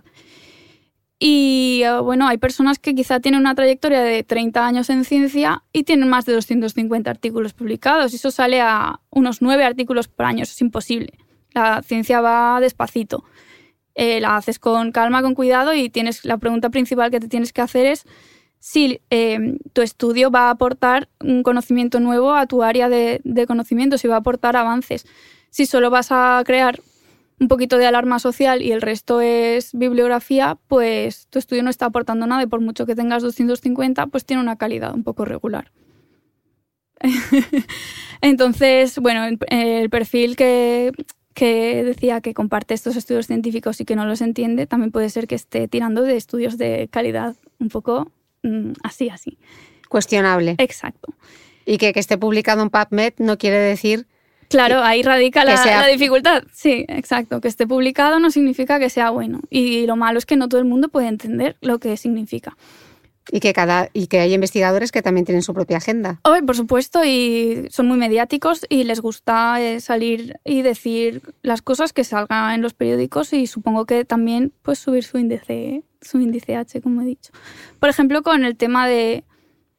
Y 1.18 1.82
eh, 1.84 1.98
bueno, 2.00 2.28
hay 2.28 2.38
personas 2.38 2.78
que 2.78 2.94
quizá 2.94 3.20
tienen 3.20 3.40
una 3.40 3.54
trayectoria 3.54 4.00
de 4.00 4.22
30 4.22 4.64
años 4.64 4.88
en 4.90 5.04
ciencia 5.04 5.64
y 5.72 5.82
tienen 5.84 6.08
más 6.08 6.26
de 6.26 6.32
250 6.32 7.10
artículos 7.10 7.54
publicados. 7.54 8.14
Eso 8.14 8.30
sale 8.30 8.60
a 8.60 9.00
unos 9.10 9.42
9 9.42 9.64
artículos 9.64 10.08
por 10.08 10.26
año. 10.26 10.44
Eso 10.44 10.52
es 10.52 10.60
imposible. 10.60 11.12
La 11.52 11.82
ciencia 11.82 12.20
va 12.20 12.60
despacito. 12.60 13.24
Eh, 13.94 14.20
la 14.20 14.36
haces 14.36 14.60
con 14.60 14.92
calma, 14.92 15.22
con 15.22 15.34
cuidado 15.34 15.74
y 15.74 15.90
tienes 15.90 16.24
la 16.24 16.38
pregunta 16.38 16.70
principal 16.70 17.10
que 17.10 17.18
te 17.18 17.26
tienes 17.26 17.52
que 17.52 17.62
hacer 17.62 17.84
es 17.86 18.06
si 18.60 19.00
em, 19.10 19.58
tu 19.72 19.82
estudio 19.82 20.30
va 20.30 20.46
a 20.46 20.50
aportar 20.50 21.08
un 21.20 21.42
conocimiento 21.42 21.98
nuevo 21.98 22.34
a 22.34 22.46
tu 22.46 22.62
área 22.62 22.88
de, 22.88 23.20
conocimiento, 23.48 23.98
si 23.98 24.06
va 24.06 24.16
a 24.16 24.18
aportar 24.18 24.56
avances. 24.56 25.04
Si 25.50 25.66
solo 25.66 25.90
vas 25.90 26.08
a 26.10 26.40
crear 26.44 26.80
un 27.40 27.48
poquito 27.48 27.78
de 27.78 27.86
alarma 27.86 28.18
social 28.18 28.62
y 28.62 28.72
el 28.72 28.82
resto 28.82 29.20
es 29.20 29.72
bibliografía, 29.72 30.58
pues 30.68 31.26
tu 31.28 31.38
estudio 31.38 31.62
no 31.62 31.70
está 31.70 31.86
aportando 31.86 32.26
nada 32.26 32.42
y 32.42 32.46
por 32.46 32.60
mucho 32.60 32.86
que 32.86 32.94
tengas 32.94 33.22
250, 33.22 34.06
pues 34.08 34.24
tiene 34.24 34.42
una 34.42 34.56
calidad 34.56 34.94
un 34.94 35.04
poco 35.04 35.24
regular. 35.24 35.72
Entonces, 38.20 38.98
bueno, 38.98 39.38
el 39.48 39.90
perfil 39.90 40.34
que, 40.34 40.92
que 41.34 41.84
decía 41.84 42.20
que 42.20 42.34
comparte 42.34 42.74
estos 42.74 42.96
estudios 42.96 43.26
científicos 43.26 43.80
y 43.80 43.84
que 43.84 43.94
no 43.94 44.04
los 44.04 44.20
entiende, 44.20 44.66
también 44.66 44.90
puede 44.90 45.08
ser 45.10 45.28
que 45.28 45.36
esté 45.36 45.68
tirando 45.68 46.02
de 46.02 46.16
estudios 46.16 46.58
de 46.58 46.88
calidad 46.90 47.36
un 47.60 47.68
poco 47.68 48.10
Mm, 48.42 48.72
así, 48.82 49.08
así. 49.08 49.38
Cuestionable. 49.88 50.54
Exacto. 50.58 51.14
Y 51.64 51.78
que, 51.78 51.92
que 51.92 52.00
esté 52.00 52.18
publicado 52.18 52.62
en 52.62 52.70
PubMed 52.70 53.14
no 53.18 53.38
quiere 53.38 53.58
decir... 53.58 54.06
Claro, 54.48 54.82
ahí 54.82 55.02
radica 55.02 55.44
la, 55.44 55.62
la, 55.64 55.86
dificultad. 55.86 56.44
Sí, 56.52 56.84
exacto. 56.88 57.40
Que 57.40 57.48
esté 57.48 57.66
publicado 57.66 58.18
no 58.18 58.30
significa 58.30 58.78
que 58.78 58.88
sea 58.88 59.10
bueno. 59.10 59.40
Y 59.50 59.86
lo 59.86 59.96
malo 59.96 60.18
es 60.18 60.26
que 60.26 60.36
no 60.36 60.48
todo 60.48 60.60
el 60.60 60.66
mundo 60.66 60.88
puede 60.88 61.08
entender 61.08 61.56
lo 61.60 61.78
que 61.78 61.96
significa. 61.96 62.56
Y 63.30 63.40
que, 63.40 63.52
cada, 63.52 63.90
y 63.92 64.06
que 64.06 64.20
hay 64.20 64.32
investigadores 64.32 64.90
que 64.90 65.02
también 65.02 65.26
tienen 65.26 65.42
su 65.42 65.52
propia 65.52 65.76
agenda. 65.76 66.20
Oh, 66.24 66.34
por 66.46 66.56
supuesto, 66.56 67.04
y 67.04 67.66
son 67.70 67.86
muy 67.86 67.98
mediáticos 67.98 68.64
y 68.70 68.84
les 68.84 69.00
gusta 69.00 69.60
eh, 69.60 69.80
salir 69.80 70.40
y 70.44 70.62
decir 70.62 71.20
las 71.42 71.60
cosas 71.60 71.92
que 71.92 72.04
salgan 72.04 72.54
en 72.54 72.62
los 72.62 72.72
periódicos 72.72 73.34
y 73.34 73.46
supongo 73.46 73.84
que 73.84 74.06
también 74.06 74.54
pues 74.62 74.78
subir 74.78 75.04
su 75.04 75.18
índice, 75.18 75.82
su 76.00 76.20
índice 76.20 76.56
H, 76.56 76.80
como 76.80 77.02
he 77.02 77.04
dicho. 77.04 77.30
Por 77.78 77.90
ejemplo, 77.90 78.22
con 78.22 78.44
el 78.44 78.56
tema 78.56 78.88
de 78.88 79.24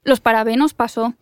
los 0.04 0.20
parabenos 0.20 0.76
pasó. 0.76 1.16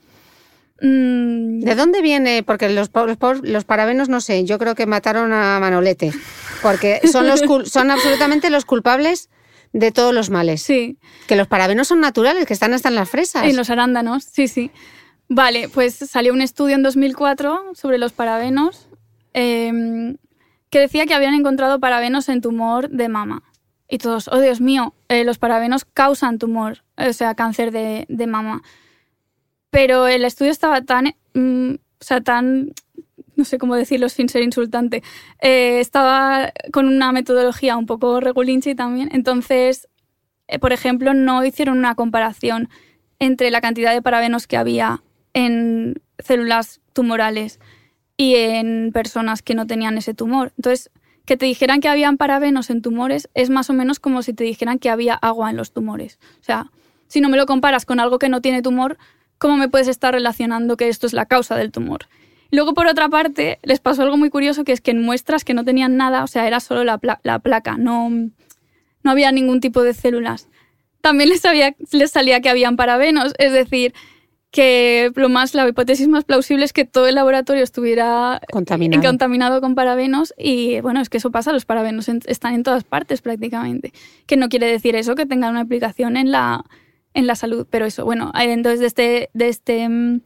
Mm, 0.82 1.62
¿De 1.62 1.76
dónde 1.76 2.02
viene? 2.02 2.44
Porque 2.44 2.70
los, 2.70 2.92
los, 2.94 3.42
los, 3.44 3.66
parabenos, 3.66 4.10
no 4.10 4.22
sé, 4.22 4.44
yo 4.44 4.60
creo 4.60 4.76
que 4.76 4.86
mataron 4.86 5.34
a 5.34 5.60
Manolete, 5.60 6.12
porque 6.62 7.02
son, 7.12 7.28
los, 7.28 7.42
son 7.72 7.92
absolutamente 7.92 8.50
los 8.50 8.66
culpables 8.66 9.30
de 9.74 9.92
todos 9.92 10.14
los 10.14 10.30
males. 10.30 10.62
Sí. 10.62 10.98
Que 11.28 11.36
los 11.36 11.48
parabenos 11.48 11.88
son 11.88 12.00
naturales, 12.00 12.46
que 12.46 12.54
están 12.54 12.74
hasta 12.74 12.90
en 12.90 12.96
las 12.96 13.10
fresas. 13.10 13.44
En 13.46 13.56
los 13.56 13.70
arándanos, 13.70 14.24
sí, 14.24 14.48
sí. 14.48 14.72
Vale, 15.30 15.70
pues 15.70 15.96
salió 15.96 16.34
un 16.34 16.42
estudio 16.42 16.76
en 16.76 16.84
2004 16.84 17.74
sobre 17.74 17.98
los 17.98 18.14
parabenos 18.14 18.88
em, 19.34 20.18
que 20.70 20.80
decía 20.80 21.06
que 21.06 21.14
habían 21.14 21.34
encontrado 21.34 21.80
parabenos 21.80 22.30
en 22.30 22.42
tumor 22.42 22.90
de 22.90 23.10
mama. 23.10 23.44
Y 23.90 24.00
todos, 24.00 24.28
oh 24.30 24.40
Dios 24.40 24.62
mío, 24.62 24.94
eh, 25.10 25.24
los 25.24 25.38
parabenos 25.38 25.86
causan 25.86 26.40
tumor, 26.40 26.84
o 26.98 27.14
sea, 27.14 27.36
cáncer 27.36 27.72
de, 27.72 28.28
mama. 28.28 28.62
Pero 29.70 30.08
el 30.08 30.26
estudio 30.26 30.52
estaba 30.52 30.82
tan, 30.82 31.16
mm, 31.34 31.74
o 31.74 32.04
sea, 32.04 32.22
tan 32.22 32.74
no 33.38 33.46
sé 33.46 33.60
cómo 33.60 33.76
decirlo 33.76 34.10
sin 34.10 34.28
ser 34.30 34.42
insultante, 34.42 35.04
eh, 35.42 35.80
estaba 35.80 36.52
con 36.74 36.88
una 36.88 37.12
metodología 37.12 37.78
un 37.78 37.86
poco 37.86 38.20
regulinchi 38.20 38.76
también. 38.76 39.10
Entonces, 39.14 39.88
eh, 40.48 40.60
por 40.60 40.74
ejemplo, 40.74 41.14
no 41.14 41.46
hicieron 41.46 41.78
una 41.78 41.96
comparación 41.96 42.68
entre 43.20 43.52
la 43.52 43.62
cantidad 43.62 43.94
de 43.94 44.02
parabenos 44.02 44.48
que 44.48 44.58
había 44.58 45.04
en 45.34 46.02
células 46.20 46.82
tumorales 46.94 47.60
y 48.18 48.36
en 48.36 48.92
personas 48.92 49.44
que 49.44 49.54
no 49.54 49.68
tenían 49.68 49.98
ese 49.98 50.16
tumor. 50.16 50.52
Entonces, 50.58 50.90
que 51.26 51.38
te 51.38 51.46
dijeran 51.46 51.80
que 51.80 51.90
habían 51.90 52.18
parabenos 52.18 52.70
en 52.70 52.82
tumores 52.82 53.30
es 53.36 53.50
más 53.50 53.70
o 53.70 53.74
menos 53.74 54.00
como 54.00 54.24
si 54.24 54.34
te 54.34 54.46
dijeran 54.46 54.80
que 54.80 54.90
había 54.90 55.14
agua 55.14 55.52
en 55.52 55.58
los 55.58 55.74
tumores. 55.74 56.20
O 56.40 56.44
sea, 56.44 56.72
si 57.08 57.22
no 57.22 57.30
me 57.30 57.38
lo 57.38 57.46
comparas 57.46 57.86
con 57.86 58.00
algo 58.00 58.18
que 58.18 58.30
no 58.30 58.42
tiene 58.42 58.62
tumor, 58.62 58.98
¿cómo 59.38 59.58
me 59.58 59.70
puedes 59.70 59.88
estar 59.88 60.14
relacionando 60.14 60.78
que 60.78 60.90
esto 60.90 61.08
es 61.08 61.14
la 61.14 61.26
causa 61.26 61.56
del 61.56 61.72
tumor? 61.72 62.08
Luego, 62.52 62.74
por 62.74 62.88
otra 62.88 63.10
parte, 63.10 63.60
les 63.64 63.80
pasó 63.80 64.04
algo 64.04 64.18
muy 64.18 64.30
curioso, 64.30 64.64
que 64.64 64.72
es 64.72 64.82
que 64.82 64.92
en 64.92 65.04
muestras 65.04 65.44
que 65.44 65.54
no 65.54 65.66
tenían 65.66 65.98
nada, 65.98 66.24
o 66.24 66.28
sea, 66.28 66.48
era 66.48 66.60
solo 66.60 66.84
la, 66.84 66.98
placa, 67.40 67.78
no, 67.78 68.10
no 68.10 69.12
había 69.12 69.32
ningún 69.32 69.60
tipo 69.60 69.84
de 69.84 69.94
células. 69.94 70.48
También 71.02 71.30
les, 71.30 71.42
les 71.92 72.12
salía 72.12 72.42
que 72.42 72.50
habían 72.50 72.76
parabenos, 72.76 73.34
es 73.38 73.52
decir, 73.52 73.94
que 74.50 75.12
lo 75.16 75.30
más, 75.30 75.54
la 75.54 75.68
hipótesis 75.68 76.08
más 76.08 76.24
plausible 76.24 76.64
es 76.64 76.72
que 76.72 76.86
todo 76.86 77.08
el 77.08 77.16
laboratorio 77.16 77.64
estuviera 77.64 78.42
contaminado, 78.52 79.04
contaminado 79.04 79.62
con 79.62 79.76
parabenos 79.76 80.34
y 80.38 80.80
bueno, 80.80 81.02
es 81.02 81.10
que 81.10 81.18
eso 81.18 81.32
pasa, 81.32 81.52
los 81.52 81.66
parabenos 81.66 82.08
están 82.08 82.54
en 82.54 82.64
todas 82.64 82.86
partes 82.86 83.22
prácticamente, 83.22 83.92
que 84.26 84.38
no 84.38 84.48
quiere 84.48 84.68
decir 84.68 84.96
eso 84.96 85.16
que 85.16 85.26
tengan 85.26 85.52
una 85.52 85.62
aplicación 85.62 86.16
en 86.16 86.32
la, 86.32 86.64
en 87.18 87.26
la 87.26 87.36
salud, 87.36 87.66
pero 87.68 87.86
eso, 87.86 88.06
bueno, 88.06 88.32
entonces 88.36 88.80
de 88.80 88.86
este, 88.86 89.30
de 89.34 89.48
este 89.50 89.90
mm, 89.90 90.22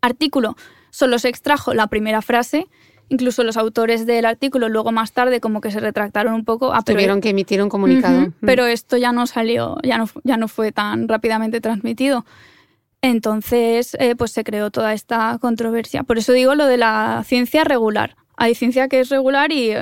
artículo 0.00 0.56
solo 0.90 1.18
se 1.18 1.28
extrajo 1.28 1.74
la 1.74 1.88
primera 1.88 2.22
frase. 2.22 2.68
Incluso 3.08 3.42
los 3.42 3.56
autores 3.56 4.06
del 4.06 4.24
artículo 4.24 4.68
luego 4.68 4.92
más 4.92 5.12
tarde 5.12 5.40
como 5.40 5.60
que 5.60 5.72
se 5.72 5.80
retractaron 5.80 6.32
un 6.32 6.44
poco. 6.44 6.72
Ah, 6.72 6.82
Tuvieron 6.82 7.20
que 7.20 7.30
emitir 7.30 7.60
un 7.60 7.68
comunicado. 7.68 8.20
Mm. 8.20 8.34
Pero 8.40 8.66
esto 8.66 8.96
ya 8.96 9.12
no 9.12 9.26
salió, 9.26 9.76
ya 9.82 9.98
no, 9.98 10.08
ya 10.22 10.36
no 10.36 10.46
fue 10.46 10.70
tan 10.70 11.08
rápidamente 11.08 11.60
transmitido. 11.60 12.24
Entonces, 13.02 13.96
eh, 13.98 14.14
pues 14.14 14.30
se 14.30 14.44
creó 14.44 14.70
toda 14.70 14.94
esta 14.94 15.36
controversia. 15.40 16.04
Por 16.04 16.18
eso 16.18 16.32
digo 16.32 16.54
lo 16.54 16.66
de 16.66 16.76
la 16.76 17.22
ciencia 17.26 17.64
regular. 17.64 18.14
Hay 18.36 18.54
ciencia 18.54 18.88
que 18.88 19.00
es 19.00 19.08
regular 19.08 19.50
y, 19.50 19.72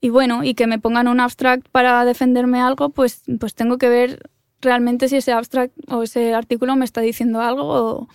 y 0.00 0.08
bueno, 0.08 0.42
y 0.42 0.54
que 0.54 0.66
me 0.66 0.78
pongan 0.78 1.08
un 1.08 1.20
abstract 1.20 1.68
para 1.70 2.04
defenderme 2.06 2.60
algo, 2.60 2.88
pues, 2.88 3.22
pues 3.38 3.54
tengo 3.54 3.76
que 3.76 3.90
ver 3.90 4.30
realmente 4.62 5.08
si 5.08 5.16
ese 5.16 5.32
abstract 5.32 5.74
o 5.88 6.02
ese 6.02 6.34
artículo 6.34 6.76
me 6.76 6.84
está 6.84 7.00
diciendo 7.00 7.40
algo 7.40 7.64
o, 7.64 8.08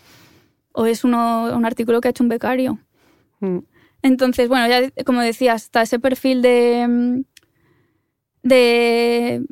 o 0.71 0.85
es 0.85 1.03
uno, 1.03 1.55
un 1.55 1.65
artículo 1.65 2.01
que 2.01 2.07
ha 2.07 2.11
hecho 2.11 2.23
un 2.23 2.29
becario. 2.29 2.79
Mm. 3.39 3.59
Entonces, 4.01 4.47
bueno, 4.47 4.67
ya 4.67 4.89
como 5.03 5.21
decías, 5.21 5.63
está 5.63 5.81
ese 5.81 5.99
perfil 5.99 6.41
de, 6.41 7.23
de 8.43 9.45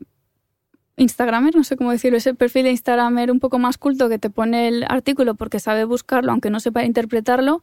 Instagramer, 0.97 1.55
no 1.55 1.63
sé 1.63 1.75
cómo 1.75 1.91
decirlo, 1.91 2.17
ese 2.17 2.33
perfil 2.33 2.63
de 2.63 2.71
Instagramer 2.71 3.31
un 3.31 3.39
poco 3.39 3.59
más 3.59 3.77
culto 3.77 4.07
que 4.07 4.19
te 4.19 4.29
pone 4.29 4.67
el 4.67 4.85
artículo 4.87 5.35
porque 5.35 5.59
sabe 5.59 5.83
buscarlo, 5.83 6.31
aunque 6.31 6.49
no 6.49 6.59
sepa 6.59 6.85
interpretarlo. 6.85 7.61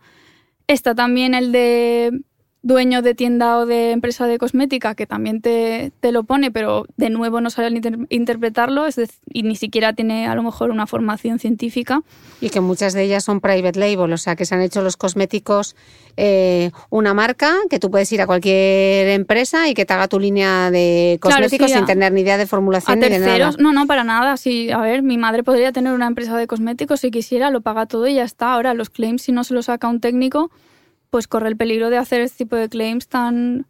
Está 0.66 0.94
también 0.94 1.34
el 1.34 1.52
de 1.52 2.22
dueño 2.62 3.02
de 3.02 3.14
tienda 3.14 3.58
o 3.58 3.66
de 3.66 3.90
empresa 3.90 4.26
de 4.26 4.38
cosmética 4.38 4.94
que 4.94 5.06
también 5.06 5.40
te, 5.40 5.92
te 6.00 6.12
lo 6.12 6.22
pone, 6.22 6.50
pero 6.50 6.86
de 6.96 7.10
nuevo 7.10 7.40
no 7.40 7.50
sabe 7.50 7.80
interpretarlo 8.08 8.86
es 8.86 9.00
y 9.32 9.42
ni 9.42 9.56
siquiera 9.56 9.92
tiene 9.92 10.26
a 10.26 10.34
lo 10.34 10.42
mejor 10.42 10.70
una 10.70 10.86
formación 10.86 11.38
científica. 11.38 12.02
Y 12.40 12.50
que 12.50 12.60
muchas 12.60 12.92
de 12.92 13.02
ellas 13.02 13.24
son 13.24 13.40
private 13.40 13.78
label, 13.78 14.12
o 14.12 14.16
sea, 14.16 14.36
que 14.36 14.44
se 14.44 14.54
han 14.54 14.62
hecho 14.62 14.80
los 14.82 14.96
cosméticos 14.96 15.74
eh, 16.16 16.70
una 16.90 17.14
marca, 17.14 17.54
que 17.68 17.78
tú 17.78 17.90
puedes 17.90 18.10
ir 18.12 18.20
a 18.20 18.26
cualquier 18.26 19.08
empresa 19.08 19.68
y 19.68 19.74
que 19.74 19.84
te 19.84 19.94
haga 19.94 20.08
tu 20.08 20.20
línea 20.20 20.70
de 20.70 21.18
cosméticos 21.20 21.70
sin 21.70 21.86
tener 21.86 22.12
ni 22.12 22.20
idea 22.20 22.38
de 22.38 22.46
formulación 22.46 23.00
ni 23.00 23.08
de 23.08 23.18
nada. 23.18 23.52
No, 23.58 23.72
no, 23.72 23.86
para 23.86 24.04
nada. 24.04 24.36
Sí, 24.36 24.70
a 24.70 24.78
ver, 24.78 25.02
mi 25.02 25.18
madre 25.18 25.42
podría 25.42 25.72
tener 25.72 25.92
una 25.92 26.06
empresa 26.06 26.36
de 26.36 26.46
cosméticos 26.46 27.00
si 27.00 27.10
quisiera, 27.10 27.50
lo 27.50 27.60
paga 27.60 27.86
todo 27.86 28.06
y 28.06 28.14
ya 28.14 28.24
está. 28.24 28.52
Ahora, 28.52 28.74
los 28.74 28.90
claims, 28.90 29.22
si 29.22 29.32
no 29.32 29.42
se 29.42 29.54
los 29.54 29.66
saca 29.66 29.88
un 29.88 30.00
técnico 30.00 30.50
pues 31.12 31.28
corre 31.28 31.50
el 31.50 31.58
peligro 31.58 31.90
de 31.90 31.98
hacer 31.98 32.22
este 32.22 32.38
tipo 32.38 32.56
de 32.56 32.70
claims 32.70 33.06
tan 33.06 33.66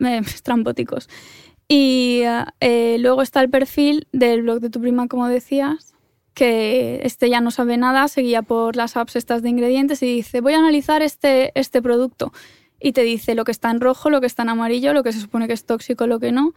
eh. 0.00 0.22
Y 1.68 2.22
eh, 2.60 2.96
luego 2.98 3.20
está 3.20 3.42
el 3.42 3.50
perfil 3.50 4.08
del 4.12 4.40
blog 4.42 4.60
de 4.60 4.70
tu 4.70 4.80
prima, 4.80 5.06
como 5.06 5.28
decías, 5.28 5.94
que 6.32 7.00
este 7.02 7.28
ya 7.28 7.42
no 7.42 7.50
sabe 7.50 7.76
nada, 7.76 8.08
seguía 8.08 8.40
por 8.40 8.74
las 8.74 8.96
apps 8.96 9.16
estas 9.16 9.42
de 9.42 9.50
ingredientes 9.50 10.02
y 10.02 10.06
dice, 10.06 10.40
voy 10.40 10.54
a 10.54 10.58
analizar 10.58 11.02
este, 11.02 11.52
este 11.58 11.82
producto. 11.82 12.32
Y 12.80 12.92
te 12.92 13.02
dice 13.02 13.34
lo 13.34 13.44
que 13.44 13.52
está 13.52 13.70
en 13.70 13.80
rojo, 13.80 14.08
lo 14.08 14.22
que 14.22 14.26
está 14.26 14.42
en 14.44 14.48
amarillo, 14.48 14.94
lo 14.94 15.02
que 15.02 15.12
se 15.12 15.20
supone 15.20 15.48
que 15.48 15.54
es 15.54 15.66
tóxico, 15.66 16.06
lo 16.06 16.20
que 16.20 16.32
no. 16.32 16.54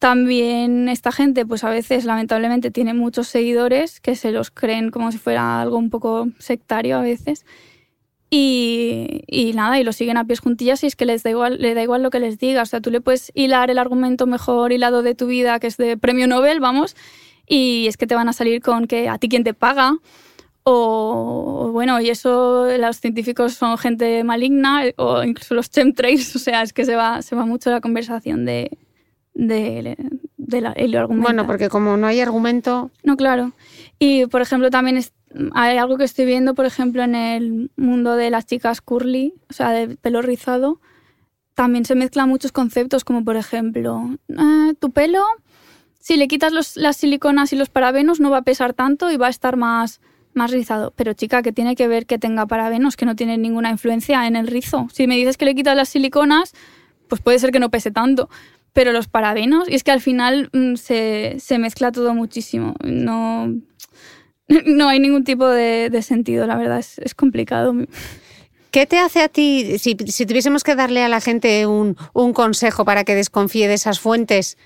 También 0.00 0.88
esta 0.88 1.12
gente, 1.12 1.46
pues 1.46 1.62
a 1.62 1.70
veces 1.70 2.06
lamentablemente 2.06 2.72
tiene 2.72 2.92
muchos 2.92 3.28
seguidores 3.28 4.00
que 4.00 4.16
se 4.16 4.32
los 4.32 4.50
creen 4.50 4.90
como 4.90 5.12
si 5.12 5.18
fuera 5.18 5.60
algo 5.60 5.76
un 5.76 5.90
poco 5.90 6.26
sectario 6.40 6.96
a 6.96 7.02
veces 7.02 7.44
y, 8.30 8.75
nada, 9.54 9.78
y 9.80 9.84
lo 9.84 9.92
siguen 9.92 10.16
a 10.16 10.24
pies 10.24 10.40
juntillas 10.40 10.82
y 10.84 10.86
es 10.86 10.96
que 10.96 11.04
les 11.04 11.22
da 11.22 11.30
igual, 11.30 11.58
le 11.60 11.74
da 11.74 11.82
igual 11.82 12.02
lo 12.02 12.10
que 12.10 12.20
les 12.20 12.38
diga. 12.38 12.62
O 12.62 12.66
sea, 12.66 12.80
tú 12.80 12.90
le 12.90 13.00
puedes 13.00 13.32
hilar 13.34 13.70
el 13.70 13.78
argumento 13.78 14.26
mejor 14.26 14.72
hilado 14.72 15.02
de 15.02 15.14
tu 15.14 15.26
vida, 15.26 15.58
que 15.58 15.66
es 15.66 15.76
de 15.76 15.96
premio 15.96 16.26
Nobel, 16.26 16.60
vamos, 16.60 16.96
y 17.46 17.86
es 17.86 17.96
que 17.96 18.06
te 18.06 18.14
van 18.14 18.28
a 18.28 18.32
salir 18.32 18.60
con 18.60 18.86
que 18.86 19.08
a 19.08 19.18
ti 19.18 19.28
quién 19.28 19.44
te 19.44 19.54
paga. 19.54 19.98
O 20.68 21.70
bueno, 21.72 22.00
y 22.00 22.10
eso 22.10 22.66
los 22.76 22.98
científicos 22.98 23.54
son 23.54 23.78
gente 23.78 24.24
maligna, 24.24 24.82
o 24.96 25.22
incluso 25.22 25.54
los 25.54 25.70
chemtrails, 25.70 26.34
o 26.34 26.38
sea, 26.40 26.62
es 26.62 26.72
que 26.72 26.84
se 26.84 26.96
va, 26.96 27.22
se 27.22 27.36
va 27.36 27.46
mucho 27.46 27.70
la 27.70 27.80
conversación 27.80 28.44
de, 28.44 28.76
de, 29.34 29.96
de 30.36 30.66
argumento. 30.98 31.22
Bueno, 31.22 31.46
porque 31.46 31.68
como 31.68 31.96
no 31.96 32.08
hay 32.08 32.20
argumento. 32.20 32.90
No, 33.04 33.16
claro. 33.16 33.52
Y 34.00 34.26
por 34.26 34.42
ejemplo, 34.42 34.70
también 34.70 34.96
es, 34.96 35.12
hay 35.52 35.78
algo 35.78 35.96
que 35.96 36.04
estoy 36.04 36.24
viendo, 36.24 36.54
por 36.54 36.66
ejemplo, 36.66 37.02
en 37.02 37.14
el 37.14 37.70
mundo 37.76 38.16
de 38.16 38.30
las 38.30 38.46
chicas 38.46 38.80
curly, 38.80 39.34
o 39.50 39.52
sea, 39.52 39.70
de 39.70 39.96
pelo 39.96 40.22
rizado, 40.22 40.80
también 41.54 41.84
se 41.84 41.94
mezclan 41.94 42.28
muchos 42.28 42.52
conceptos, 42.52 43.04
como 43.04 43.24
por 43.24 43.36
ejemplo, 43.36 44.16
eh, 44.28 44.74
tu 44.78 44.90
pelo, 44.92 45.24
si 45.98 46.16
le 46.16 46.28
quitas 46.28 46.76
las 46.76 46.96
siliconas 46.96 47.52
y 47.52 47.56
los 47.56 47.68
parabenos, 47.68 48.20
no 48.20 48.30
va 48.30 48.38
a 48.38 48.42
pesar 48.42 48.74
tanto 48.74 49.10
y 49.10 49.16
va 49.16 49.26
a 49.26 49.30
estar 49.30 49.56
más, 49.56 50.00
más 50.34 50.52
rizado. 50.52 50.92
Pero 50.94 51.14
chica, 51.14 51.42
¿qué 51.42 51.50
tiene 51.50 51.74
que 51.74 51.88
ver 51.88 52.06
que 52.06 52.18
tenga 52.18 52.46
parabenos, 52.46 52.96
que 52.96 53.06
no 53.06 53.16
tiene 53.16 53.38
ninguna 53.38 53.70
influencia 53.70 54.26
en 54.28 54.36
el 54.36 54.46
rizo? 54.46 54.86
Si 54.92 55.08
me 55.08 55.16
dices 55.16 55.36
que 55.36 55.46
le 55.46 55.56
quitas 55.56 55.74
las 55.74 55.88
siliconas, 55.88 56.52
pues 57.08 57.20
puede 57.20 57.40
ser 57.40 57.50
que 57.50 57.58
no 57.58 57.70
pese 57.70 57.90
tanto. 57.90 58.28
Pero 58.72 58.92
los 58.92 59.08
parabenos, 59.08 59.68
y 59.68 59.74
es 59.74 59.82
que 59.82 59.90
al 59.90 60.00
final 60.00 60.50
mm, 60.52 60.76
se, 60.76 61.36
se 61.40 61.58
mezcla 61.58 61.90
todo 61.90 62.14
muchísimo. 62.14 62.74
No, 62.84 63.52
no 64.66 64.88
hay 64.88 65.00
ningún 65.00 65.24
tipo 65.24 65.46
de, 65.48 66.02
sentido, 66.02 66.46
la 66.46 66.56
verdad, 66.56 66.78
es, 66.78 67.14
complicado. 67.14 67.74
¿Qué 68.70 68.86
te 68.86 68.98
hace 68.98 69.22
a 69.22 69.28
ti, 69.28 69.78
si, 69.78 69.94
tuviésemos 69.94 70.62
que 70.62 70.74
darle 70.74 71.02
a 71.02 71.08
la 71.08 71.20
gente 71.20 71.66
un, 71.66 71.96
consejo 72.34 72.84
para 72.84 73.04
que 73.04 73.14
desconfíe 73.14 73.68
de 73.68 73.74
esas 73.74 74.00
fuentes, 74.00 74.58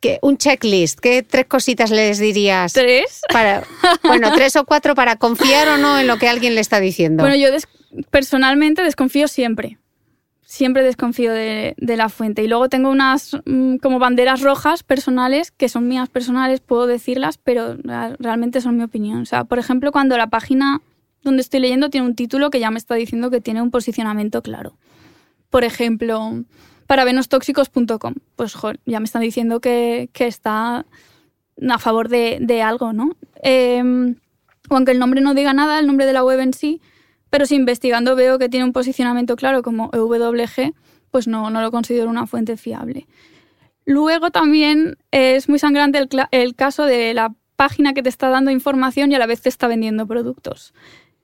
¿qué, 0.00 0.18
un 0.22 0.36
checklist, 0.36 1.00
¿qué 1.00 1.22
tres 1.22 1.46
cositas 1.46 1.90
les 1.90 2.18
dirías? 2.18 2.72
¿Tres? 2.72 3.22
Para, 3.32 3.64
bueno, 4.04 4.32
tres 4.34 4.56
o 4.56 4.64
cuatro 4.64 4.94
para 4.94 5.16
confiar 5.16 5.68
o 5.68 5.76
no 5.78 5.98
en 5.98 6.06
lo 6.06 6.18
que 6.18 6.28
alguien 6.28 6.54
le 6.54 6.60
está 6.60 6.80
diciendo. 6.80 7.24
Bueno, 7.24 7.36
yo 7.36 7.48
personalmente 8.10 8.82
desconfío 8.82 9.26
siempre 9.26 9.79
siempre 10.50 10.82
desconfío 10.82 11.32
de, 11.32 11.76
la 11.78 12.08
fuente. 12.08 12.42
Y 12.42 12.48
luego 12.48 12.68
tengo 12.68 12.90
unas 12.90 13.36
mm, 13.44 13.76
como 13.76 14.00
banderas 14.00 14.40
rojas 14.40 14.82
personales, 14.82 15.52
que 15.52 15.68
son 15.68 15.86
mías 15.86 16.08
personales, 16.08 16.60
puedo 16.60 16.88
decirlas, 16.88 17.38
pero 17.38 17.76
realmente 18.18 18.60
son 18.60 18.76
mi 18.76 18.82
opinión. 18.82 19.22
O 19.22 19.26
sea, 19.26 19.44
por 19.44 19.60
ejemplo, 19.60 19.92
cuando 19.92 20.18
la 20.18 20.26
página 20.26 20.82
donde 21.22 21.42
estoy 21.42 21.60
leyendo 21.60 21.88
tiene 21.88 22.04
un 22.04 22.16
título 22.16 22.50
que 22.50 22.58
ya 22.58 22.72
me 22.72 22.78
está 22.78 22.96
diciendo 22.96 23.30
que 23.30 23.40
tiene 23.40 23.62
un 23.62 23.70
posicionamiento 23.70 24.42
claro. 24.42 24.76
Por 25.50 25.62
ejemplo, 25.62 26.42
parabenostóxicos.com. 26.88 28.14
Pues 28.34 28.56
ya 28.86 28.98
me 28.98 29.04
están 29.04 29.22
diciendo 29.22 29.60
que, 29.60 30.10
está 30.18 30.84
a 31.68 31.78
favor 31.78 32.08
de, 32.08 32.62
algo, 32.64 32.92
¿no? 32.92 33.16
Eh, 33.44 34.16
aunque 34.68 34.90
el 34.90 34.98
nombre 34.98 35.20
no 35.20 35.32
diga 35.32 35.52
nada, 35.52 35.78
el 35.78 35.86
nombre 35.86 36.06
de 36.06 36.12
la 36.12 36.24
web 36.24 36.40
en 36.40 36.54
sí, 36.54 36.80
pero 37.30 37.46
si 37.46 37.54
investigando 37.54 38.16
veo 38.16 38.38
que 38.38 38.48
tiene 38.48 38.64
un 38.64 38.72
posicionamiento 38.72 39.36
claro 39.36 39.62
como 39.62 39.90
EWG, 39.92 40.74
pues 41.10 41.28
no, 41.28 41.50
no 41.50 41.62
lo 41.62 41.70
considero 41.70 42.10
una 42.10 42.26
fuente 42.26 42.56
fiable. 42.56 43.06
Luego 43.86 44.30
también 44.30 44.98
es 45.10 45.48
muy 45.48 45.58
sangrante 45.58 46.06
el, 46.30 46.54
caso 46.54 46.84
de 46.84 47.14
la 47.14 47.34
página 47.56 47.92
que 47.92 48.02
te 48.02 48.08
está 48.08 48.28
dando 48.28 48.50
información 48.50 49.10
y 49.10 49.14
a 49.14 49.18
la 49.18 49.26
vez 49.26 49.40
te 49.40 49.48
está 49.48 49.68
vendiendo 49.68 50.06
productos. 50.06 50.74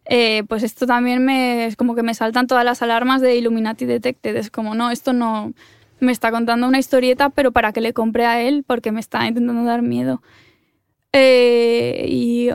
Eh, 0.04 0.44
pues 0.48 0.62
esto 0.62 0.86
también 0.86 1.24
me, 1.24 1.66
es 1.66 1.76
como 1.76 1.94
que 1.94 2.02
me 2.02 2.14
saltan 2.14 2.46
todas 2.46 2.64
las 2.64 2.82
alarmas 2.82 3.20
de 3.20 3.36
Illuminati 3.36 3.84
Detected. 3.84 4.36
Es 4.36 4.50
como, 4.50 4.74
no, 4.74 4.90
esto 4.90 5.12
no 5.12 5.52
me 6.00 6.12
está 6.12 6.30
contando 6.30 6.66
una 6.66 6.78
historieta, 6.78 7.30
pero 7.30 7.52
para 7.52 7.72
que 7.72 7.80
le 7.80 7.92
compre 7.92 8.26
a 8.26 8.40
él 8.40 8.64
porque 8.66 8.92
me 8.92 9.00
está 9.00 9.26
intentando 9.26 9.64
dar 9.64 9.82
miedo. 9.82 10.22
Eh, 11.12 12.06
y 12.08 12.48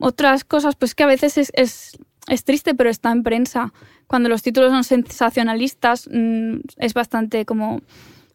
otras 0.00 0.44
cosas, 0.44 0.76
pues 0.76 0.94
que 0.94 1.04
a 1.04 1.06
veces 1.06 1.38
es 1.38 1.50
es 1.54 1.98
triste, 2.44 2.74
pero 2.74 2.90
está 2.90 3.10
en 3.10 3.22
prensa. 3.22 3.72
Cuando 4.06 4.28
los 4.28 4.42
títulos 4.42 4.70
son 4.70 4.84
sensacionalistas, 4.84 6.08
mm, 6.12 6.60
es 6.76 6.94
bastante 6.94 7.44
como 7.44 7.80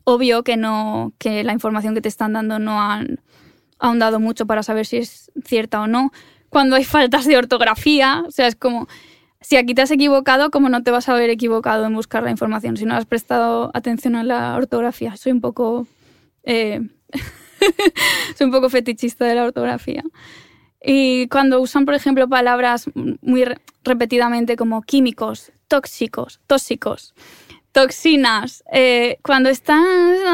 obvio 0.03 0.43
que 0.43 0.57
no, 0.57 1.13
que 1.17 1.43
la 1.43 1.53
información 1.53 1.95
que 1.95 2.01
te 2.01 2.09
están 2.09 2.33
dando 2.33 2.59
no 2.59 2.81
han 2.81 3.19
ahondado 3.79 4.19
mucho 4.19 4.45
para 4.45 4.63
saber 4.63 4.85
si 4.85 4.97
es 4.97 5.31
cierta 5.45 5.81
o 5.81 5.87
no. 5.87 6.11
Cuando 6.49 6.75
hay 6.75 6.83
faltas 6.83 7.25
de 7.25 7.37
ortografía, 7.37 8.23
o 8.27 8.31
sea, 8.31 8.47
es 8.47 8.55
como 8.55 8.87
si 9.43 9.57
aquí 9.57 9.73
te 9.75 9.81
has 9.81 9.91
equivocado, 9.91 10.51
¿cómo 10.51 10.69
no 10.69 10.83
te 10.83 10.91
vas 10.91 11.09
a 11.09 11.13
haber 11.13 11.29
equivocado 11.29 11.85
en 11.85 11.93
buscar 11.93 12.23
la 12.23 12.31
información 12.31 12.77
si 12.77 12.85
no 12.85 12.95
has 12.95 13.05
prestado 13.05 13.71
atención 13.73 14.15
a 14.15 14.23
la 14.23 14.55
ortografía? 14.55 15.17
Soy 15.17 15.33
un 15.33 15.41
poco. 15.41 15.85
Eh, 16.43 16.81
soy 18.37 18.45
un 18.45 18.51
poco 18.51 18.69
fetichista 18.69 19.25
de 19.25 19.35
la 19.35 19.43
ortografía. 19.43 20.03
Y 20.83 21.27
cuando 21.29 21.61
usan, 21.61 21.85
por 21.85 21.93
ejemplo, 21.93 22.27
palabras 22.27 22.89
muy 23.21 23.45
repetidamente 23.83 24.57
como 24.57 24.81
químicos, 24.81 25.53
tóxicos, 25.69 26.41
tóxicos, 26.45 27.13
toxinas, 27.71 28.63
eh, 28.71 29.17
cuando 29.23 29.49
están 29.49 29.83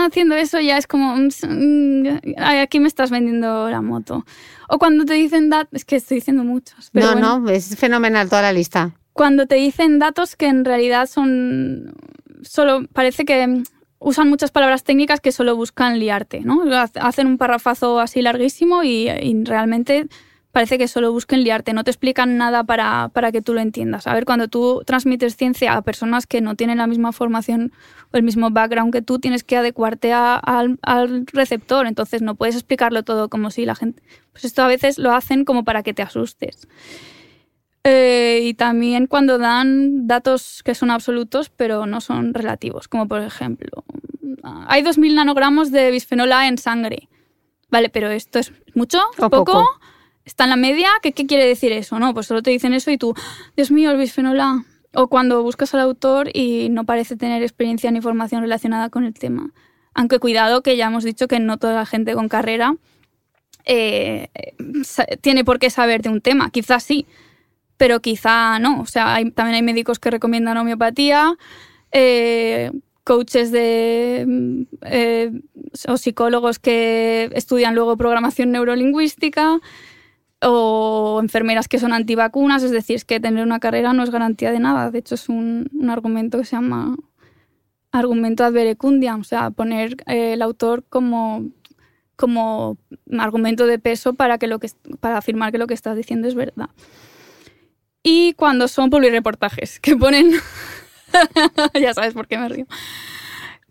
haciendo 0.06 0.36
eso 0.36 0.60
ya 0.60 0.78
es 0.78 0.88
como, 0.88 1.16
mm, 1.16 2.04
aquí 2.38 2.80
me 2.80 2.88
estás 2.88 3.12
vendiendo 3.12 3.70
la 3.70 3.82
moto. 3.82 4.26
O 4.68 4.80
cuando 4.80 5.06
te 5.06 5.14
dicen 5.14 5.50
datos, 5.50 5.70
es 5.74 5.86
que 5.86 5.96
estoy 5.96 6.16
diciendo 6.16 6.44
muchos. 6.44 6.90
no, 6.94 7.16
no, 7.16 7.50
es 7.50 7.76
fenomenal 7.78 8.28
toda 8.28 8.42
la 8.42 8.54
lista. 8.54 8.92
Cuando 9.14 9.46
te 9.46 9.56
dicen 9.56 10.00
datos 10.00 10.36
que 10.36 10.48
en 10.48 10.66
realidad 10.66 11.08
son, 11.08 11.94
solo 12.42 12.86
parece 12.94 13.24
que 13.24 13.64
usan 14.00 14.30
muchas 14.30 14.52
palabras 14.52 14.84
técnicas 14.84 15.20
que 15.22 15.32
solo 15.32 15.56
buscan 15.56 16.00
liarte, 16.00 16.42
¿no? 16.42 16.64
Hacen 16.96 17.28
un 17.28 17.38
parrafazo 17.38 18.00
así 18.00 18.22
larguísimo 18.22 18.84
y, 18.84 19.10
y 19.10 19.44
realmente 19.44 20.08
parece 20.52 20.78
que 20.78 20.88
solo 20.88 21.12
busquen 21.12 21.44
liarte, 21.44 21.74
no 21.74 21.84
te 21.84 21.92
explican 21.92 22.38
nada 22.38 22.64
para, 22.64 23.32
que 23.32 23.42
tú 23.42 23.54
lo 23.54 23.62
entiendas. 23.62 24.08
A 24.08 24.14
ver, 24.14 24.26
cuando 24.26 24.48
tú 24.48 24.82
transmites 24.86 25.36
ciencia 25.36 25.74
a 25.74 25.82
personas 25.82 26.26
que 26.26 26.42
no 26.42 26.56
tienen 26.56 26.80
la 26.80 26.88
misma 26.88 27.12
formación 27.12 27.72
o 28.12 28.18
el 28.18 28.24
mismo 28.24 28.50
background 28.50 28.92
que 28.92 29.02
tú, 29.02 29.20
tienes 29.20 29.44
que 29.44 29.58
adecuarte 29.58 30.12
al, 30.14 30.80
receptor, 31.34 31.86
entonces 31.86 32.22
no 32.22 32.36
puedes 32.36 32.56
explicarlo 32.56 33.04
todo 33.04 33.30
como 33.30 33.52
si 33.52 33.66
la 33.66 33.76
gente... 33.76 34.02
Pues 34.32 34.46
esto 34.46 34.64
a 34.64 34.68
veces 34.68 34.98
lo 34.98 35.12
hacen 35.12 35.46
como 35.46 35.64
para 35.64 35.84
que 35.84 35.94
te 35.94 36.02
asustes. 36.02 36.68
Eh, 37.84 38.42
y 38.44 38.54
también 38.56 39.08
cuando 39.08 39.38
dan 39.38 40.06
datos 40.06 40.62
que 40.64 40.76
son 40.76 40.92
absolutos 40.92 41.50
pero 41.50 41.86
no 41.86 42.02
son 42.02 42.34
relativos, 42.34 42.90
como 42.90 43.08
por 43.08 43.22
ejemplo, 43.22 43.86
hay 44.44 44.84
2.000 44.84 45.14
nanogramos 45.16 45.72
de 45.72 45.90
bisfenol 45.92 46.34
A 46.34 46.48
en 46.48 46.58
sangre. 46.58 47.08
Vale, 47.70 47.90
pero 47.90 48.10
esto 48.10 48.40
es 48.40 48.52
mucho, 48.74 49.00
o 49.18 49.30
poco 49.30 49.64
está 50.26 50.46
en 50.46 50.52
la 50.52 50.56
media, 50.56 50.90
¿qué, 51.02 51.12
¿qué, 51.12 51.26
quiere 51.26 51.46
decir 51.46 51.72
eso? 51.72 52.00
No, 52.00 52.14
pues 52.14 52.28
solo 52.28 52.42
te 52.42 52.52
dicen 52.52 52.74
eso 52.74 52.92
y 52.92 52.98
tú, 52.98 53.14
Dios 53.56 53.72
mío, 53.72 53.92
el 53.92 53.98
bisfenol 53.98 54.40
A. 54.40 54.66
O 54.94 55.08
cuando 55.08 55.44
buscas 55.44 55.74
al 55.76 55.82
autor 55.82 56.30
y 56.34 56.70
no 56.70 56.84
parece 56.84 57.16
tener 57.16 57.44
experiencia 57.44 57.92
ni 57.92 58.02
formación 58.02 58.42
relacionada 58.42 58.90
con 58.90 59.06
el 59.06 59.14
tema. 59.14 59.52
Aunque 59.94 60.20
cuidado 60.20 60.64
que 60.64 60.78
ya 60.78 60.88
hemos 60.88 61.04
dicho 61.04 61.28
que 61.28 61.40
no 61.40 61.58
toda 61.58 61.74
la 61.76 61.86
gente 61.86 62.16
con 62.16 62.28
carrera 62.28 62.76
eh, 63.66 64.30
tiene 65.22 65.46
por 65.46 65.60
qué 65.60 65.70
saber 65.70 66.02
de 66.02 66.10
un 66.10 66.22
tema. 66.22 66.50
Quizás 66.50 66.84
sí, 66.84 67.06
pero 67.78 68.02
quizá 68.02 68.58
no. 68.60 68.82
O 68.82 68.86
sea, 68.86 69.18
también 69.36 69.56
hay 69.56 69.62
médicos 69.62 70.00
que 70.00 70.10
recomiendan 70.10 70.58
homeopatía, 70.58 71.38
eh, 71.92 72.72
coaches 73.04 73.52
de 73.52 74.26
mm, 74.28 74.62
eh, 74.84 75.32
o 75.88 75.98
psicólogos 75.98 76.60
que 76.60 77.30
estudian 77.34 77.76
luego 77.76 77.96
programación 77.98 78.52
neurolingüística 78.52 79.60
o 80.42 81.20
enfermeras 81.22 81.68
que 81.68 81.80
son 81.80 81.94
antivacunas, 81.94 82.64
es 82.64 82.72
decir, 82.72 82.96
es 82.96 83.06
que 83.06 83.20
tener 83.20 83.44
una 83.44 83.60
carrera 83.60 83.94
no 83.94 84.04
es 84.04 84.10
garantía 84.10 84.52
de 84.52 84.60
nada. 84.60 84.92
De 84.92 85.00
hecho, 85.00 85.16
es 85.16 85.30
un, 85.30 85.70
un 85.74 85.90
argumento 85.90 86.38
que 86.38 86.46
se 86.46 86.56
llama 86.56 86.96
argumento 87.92 88.44
ad 88.44 88.54
verecundiam, 88.54 89.22
o 89.22 89.24
sea, 89.24 89.50
poner 89.52 89.98
eh, 90.06 90.34
el 90.34 90.42
autor 90.42 90.84
como, 90.90 91.50
como 92.16 92.78
argumento 93.18 93.66
de 93.66 93.80
peso 93.80 94.14
para, 94.14 94.38
que 94.38 94.48
lo 94.48 94.60
que, 94.60 94.70
para 95.00 95.18
afirmar 95.18 95.52
que 95.52 95.58
lo 95.58 95.68
que 95.68 95.74
estás 95.74 95.98
diciendo 95.98 96.28
es 96.28 96.36
verdad. 96.36 96.70
Y 98.04 98.34
cuando 98.34 98.68
son 98.68 98.90
publireportajes, 98.90 99.80
que 99.80 99.96
ponen... 99.96 100.32
ya 101.82 101.94
sabes 101.94 102.14
por 102.14 102.28
qué 102.28 102.38
me 102.38 102.50
río 102.50 102.68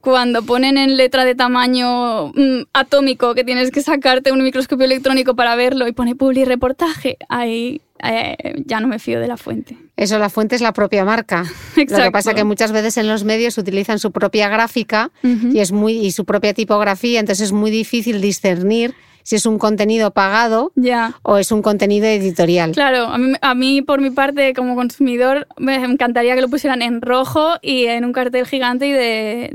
cuando 0.09 0.43
ponen 0.43 0.79
en 0.79 0.97
letra 0.97 1.27
de 1.27 1.35
tamaño 1.35 2.29
mm, 2.29 2.63
atómico 2.73 3.35
que 3.35 3.45
tienes 3.45 3.71
que 3.71 3.83
sacarte 3.83 4.33
un 4.33 4.43
microscopio 4.43 4.87
electrónico 4.87 5.37
para 5.37 5.55
verlo 5.55 5.87
y 5.87 5.93
pone 5.93 6.15
publi 6.15 6.47
reportaje, 6.47 7.19
ahí 7.29 7.83
eh, 8.03 8.63
ya 8.65 8.81
no 8.81 8.89
me 8.89 8.99
fío 8.99 9.21
de 9.21 9.29
la 9.29 9.37
fuente. 9.37 9.77
Eso, 9.99 10.19
la 10.19 10.31
fuente 10.31 10.57
es 10.57 10.63
la 10.63 10.73
propia 10.73 11.05
marca. 11.05 11.45
Lo 11.77 11.85
que 11.85 12.11
pasa 12.11 12.31
es 12.31 12.37
que 12.37 12.45
muchas 12.45 12.73
veces 12.73 12.97
en 12.97 13.07
los 13.07 13.25
medios 13.25 13.59
utilizan 13.59 13.99
su 13.99 14.11
propia 14.11 14.49
gráfica 14.49 15.11
y, 15.23 15.59
es 15.59 15.73
muy, 15.73 15.99
y 15.99 16.13
su 16.13 16.25
propia 16.25 16.55
tipografía, 16.55 17.21
entonces 17.21 17.49
es 17.49 17.53
muy 17.53 17.71
difícil 17.71 18.23
discernir 18.23 18.95
si 19.29 19.37
es 19.37 19.45
un 19.45 19.59
contenido 19.59 20.11
pagado 20.11 20.73
o 21.21 21.37
es 21.37 21.53
un 21.53 21.61
contenido 21.61 22.07
editorial. 22.07 22.73
Claro, 22.73 23.09
a 23.09 23.19
mí, 23.19 23.35
a 23.43 23.55
mí, 23.55 23.83
por 23.83 24.01
mi 24.01 24.09
parte 24.09 24.55
como 24.55 24.75
consumidor 24.75 25.47
me 25.59 25.75
encantaría 25.75 26.35
que 26.35 26.41
lo 26.41 26.49
pusieran 26.49 26.81
en 26.81 27.03
rojo 27.03 27.57
y 27.61 27.85
en 27.85 28.07
un 28.07 28.15
cartel 28.15 28.47
gigante 28.47 28.87
y 28.87 28.93
de, 28.93 29.51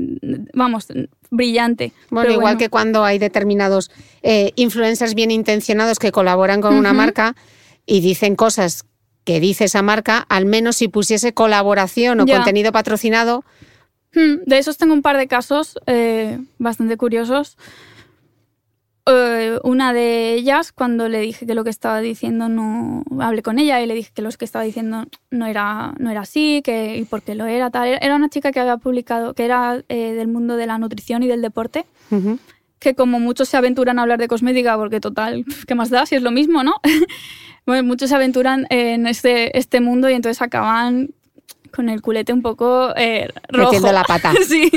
vamos, 0.54 0.86
brillante. 1.28 1.92
Bueno, 2.10 2.30
igual 2.30 2.56
que 2.56 2.68
cuando 2.68 3.02
hay 3.02 3.18
determinados 3.18 3.90
eh, 4.22 4.52
influencers 4.54 5.16
bien 5.16 5.32
intencionados 5.32 5.98
que 5.98 6.12
colaboran 6.12 6.60
con 6.60 6.76
una 6.76 6.92
marca 6.92 7.34
y 7.84 8.00
dicen 8.00 8.36
cosas 8.36 8.84
que 9.24 9.40
dice 9.40 9.64
esa 9.64 9.82
marca, 9.82 10.24
al 10.28 10.46
menos 10.46 10.76
si 10.76 10.86
pusiese 10.86 11.34
colaboración 11.34 12.20
o 12.20 12.26
contenido 12.26 12.70
patrocinado. 12.70 13.44
Hmm, 14.14 14.36
de 14.46 14.58
esos 14.58 14.78
tengo 14.78 14.94
un 14.94 15.02
par 15.02 15.16
de 15.16 15.26
casos 15.26 15.80
eh, 15.88 16.38
bastante 16.58 16.96
curiosos. 16.96 17.56
Eh, 19.06 19.58
una 19.64 19.92
de 19.92 20.32
ellas, 20.32 20.72
cuando 20.72 21.10
le 21.10 21.20
dije 21.20 21.46
que 21.46 21.54
lo 21.54 21.62
que 21.62 21.70
estaba 21.70 22.00
diciendo 22.00 22.48
no. 22.48 23.04
Hablé 23.20 23.42
con 23.42 23.58
ella 23.58 23.80
y 23.80 23.86
le 23.86 23.94
dije 23.94 24.10
que 24.14 24.22
lo 24.22 24.30
que 24.30 24.44
estaba 24.44 24.64
diciendo 24.64 25.04
no 25.30 25.46
era, 25.46 25.94
no 25.98 26.10
era 26.10 26.22
así, 26.22 26.62
que, 26.64 26.96
y 26.96 27.04
por 27.04 27.22
qué 27.22 27.34
lo 27.34 27.46
era, 27.46 27.70
tal. 27.70 27.98
Era 28.00 28.16
una 28.16 28.30
chica 28.30 28.50
que 28.50 28.60
había 28.60 28.78
publicado, 28.78 29.34
que 29.34 29.44
era 29.44 29.82
eh, 29.88 30.12
del 30.12 30.28
mundo 30.28 30.56
de 30.56 30.66
la 30.66 30.78
nutrición 30.78 31.22
y 31.22 31.28
del 31.28 31.42
deporte, 31.42 31.84
que 32.78 32.94
como 32.94 33.20
muchos 33.20 33.48
se 33.48 33.56
aventuran 33.56 33.98
a 33.98 34.02
hablar 34.02 34.18
de 34.18 34.28
cosmética, 34.28 34.76
porque 34.76 35.00
total, 35.00 35.44
¿qué 35.66 35.74
más 35.74 35.90
da 35.90 36.06
si 36.06 36.14
es 36.14 36.22
lo 36.22 36.30
mismo, 36.30 36.62
no? 36.62 36.74
bueno, 37.66 37.82
muchos 37.82 38.08
se 38.08 38.14
aventuran 38.14 38.66
en 38.70 39.06
este, 39.06 39.58
este 39.58 39.80
mundo 39.80 40.08
y 40.08 40.14
entonces 40.14 40.40
acaban 40.40 41.10
con 41.74 41.90
el 41.90 42.00
culete 42.00 42.32
un 42.32 42.40
poco 42.40 42.94
eh, 42.96 43.28
rojo. 43.48 43.72
Metiendo 43.72 43.92
la 43.92 44.04
pata. 44.04 44.32
sí. 44.48 44.70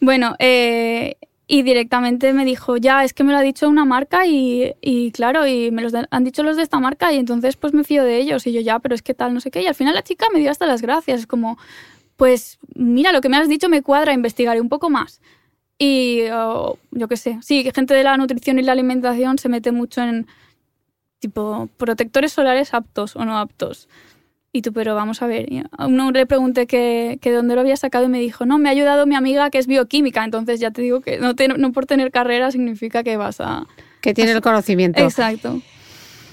Bueno, 0.00 0.36
eh, 0.38 1.16
y 1.48 1.62
directamente 1.62 2.32
me 2.32 2.44
dijo, 2.44 2.76
ya, 2.76 3.04
es 3.04 3.14
que 3.14 3.22
me 3.22 3.32
lo 3.32 3.38
ha 3.38 3.42
dicho 3.42 3.68
una 3.68 3.84
marca 3.84 4.26
y, 4.26 4.74
y 4.80 5.12
claro, 5.12 5.46
y 5.46 5.70
me 5.70 5.82
los 5.82 5.92
han 5.94 6.24
dicho 6.24 6.42
los 6.42 6.56
de 6.56 6.64
esta 6.64 6.80
marca 6.80 7.12
y 7.12 7.18
entonces 7.18 7.56
pues 7.56 7.72
me 7.72 7.84
fío 7.84 8.02
de 8.02 8.18
ellos 8.18 8.46
y 8.46 8.52
yo 8.52 8.60
ya, 8.60 8.80
pero 8.80 8.94
es 8.94 9.02
que 9.02 9.14
tal, 9.14 9.32
no 9.32 9.40
sé 9.40 9.50
qué. 9.50 9.62
Y 9.62 9.66
al 9.66 9.76
final 9.76 9.94
la 9.94 10.02
chica 10.02 10.26
me 10.32 10.40
dio 10.40 10.50
hasta 10.50 10.66
las 10.66 10.82
gracias, 10.82 11.20
es 11.20 11.26
como, 11.26 11.56
pues 12.16 12.58
mira, 12.74 13.12
lo 13.12 13.20
que 13.20 13.28
me 13.28 13.36
has 13.36 13.48
dicho 13.48 13.68
me 13.68 13.82
cuadra, 13.82 14.12
investigaré 14.12 14.60
un 14.60 14.68
poco 14.68 14.90
más. 14.90 15.20
Y 15.78 16.24
yo 16.26 17.08
qué 17.08 17.16
sé, 17.16 17.38
sí, 17.42 17.62
que 17.62 17.72
gente 17.72 17.94
de 17.94 18.02
la 18.02 18.16
nutrición 18.16 18.58
y 18.58 18.62
la 18.62 18.72
alimentación 18.72 19.38
se 19.38 19.48
mete 19.48 19.72
mucho 19.72 20.02
en 20.02 20.26
tipo 21.20 21.68
protectores 21.76 22.32
solares 22.32 22.74
aptos 22.74 23.14
o 23.14 23.24
no 23.24 23.38
aptos. 23.38 23.88
Y 24.56 24.62
tú, 24.62 24.72
pero 24.72 24.94
vamos 24.94 25.20
a 25.20 25.26
ver. 25.26 25.46
A 25.76 25.86
uno 25.86 26.10
le 26.12 26.24
pregunté 26.24 26.66
que, 26.66 27.18
que, 27.20 27.28
de 27.28 27.36
dónde 27.36 27.54
lo 27.54 27.60
había 27.60 27.76
sacado 27.76 28.06
y 28.06 28.08
me 28.08 28.18
dijo, 28.18 28.46
no, 28.46 28.56
me 28.56 28.70
ha 28.70 28.72
ayudado 28.72 29.04
mi 29.04 29.14
amiga 29.14 29.50
que 29.50 29.58
es 29.58 29.66
bioquímica. 29.66 30.24
Entonces 30.24 30.60
ya 30.60 30.70
te 30.70 30.80
digo 30.80 31.02
que 31.02 31.18
no, 31.18 31.34
no 31.58 31.72
por 31.72 31.84
tener 31.84 32.10
carrera 32.10 32.50
significa 32.50 33.02
que 33.02 33.18
vas 33.18 33.40
a... 33.40 33.66
Que 34.00 34.14
tiene 34.14 34.32
el 34.32 34.40
conocimiento. 34.40 35.02
Exacto. 35.02 35.60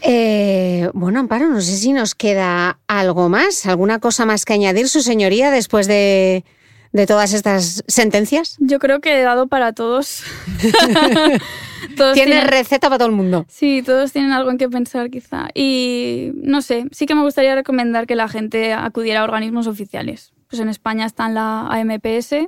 Eh, 0.02 0.90
bueno, 0.94 1.20
Amparo, 1.20 1.50
no 1.50 1.60
sé 1.60 1.76
si 1.76 1.92
nos 1.92 2.16
queda 2.16 2.80
algo 2.88 3.28
más, 3.28 3.66
alguna 3.66 4.00
cosa 4.00 4.26
más 4.26 4.46
que 4.46 4.54
añadir, 4.54 4.88
su 4.88 5.02
señoría, 5.02 5.52
después 5.52 5.88
de, 5.88 6.46
de 6.94 7.06
todas 7.06 7.34
estas 7.34 7.84
sentencias? 7.88 8.56
Yo 8.60 8.80
creo 8.80 9.02
que 9.02 9.20
he 9.20 9.22
dado 9.22 9.48
para 9.48 9.74
todos. 9.74 10.24
tiene 12.14 12.44
receta 12.44 12.88
para 12.90 13.00
todo 13.00 13.10
el 13.10 13.16
mundo. 13.16 13.46
Sí, 13.50 13.82
todos 13.84 14.12
tienen 14.12 14.32
algo 14.32 14.52
en 14.52 14.58
que 14.58 14.70
pensar 14.70 15.10
quizá. 15.10 15.50
Y 15.54 16.32
no 16.36 16.62
sé, 16.62 16.86
sí 16.92 17.06
que 17.06 17.16
me 17.16 17.22
gustaría 17.22 17.56
recomendar 17.56 18.08
que 18.08 18.16
la 18.16 18.28
gente 18.28 18.74
acudiera 18.74 19.22
a 19.22 19.24
organismos 19.24 19.68
oficiales. 19.68 20.34
Pues 20.48 20.62
en 20.62 20.70
España 20.70 21.06
están 21.06 21.34
la 21.34 21.68
AMPS. 21.68 22.48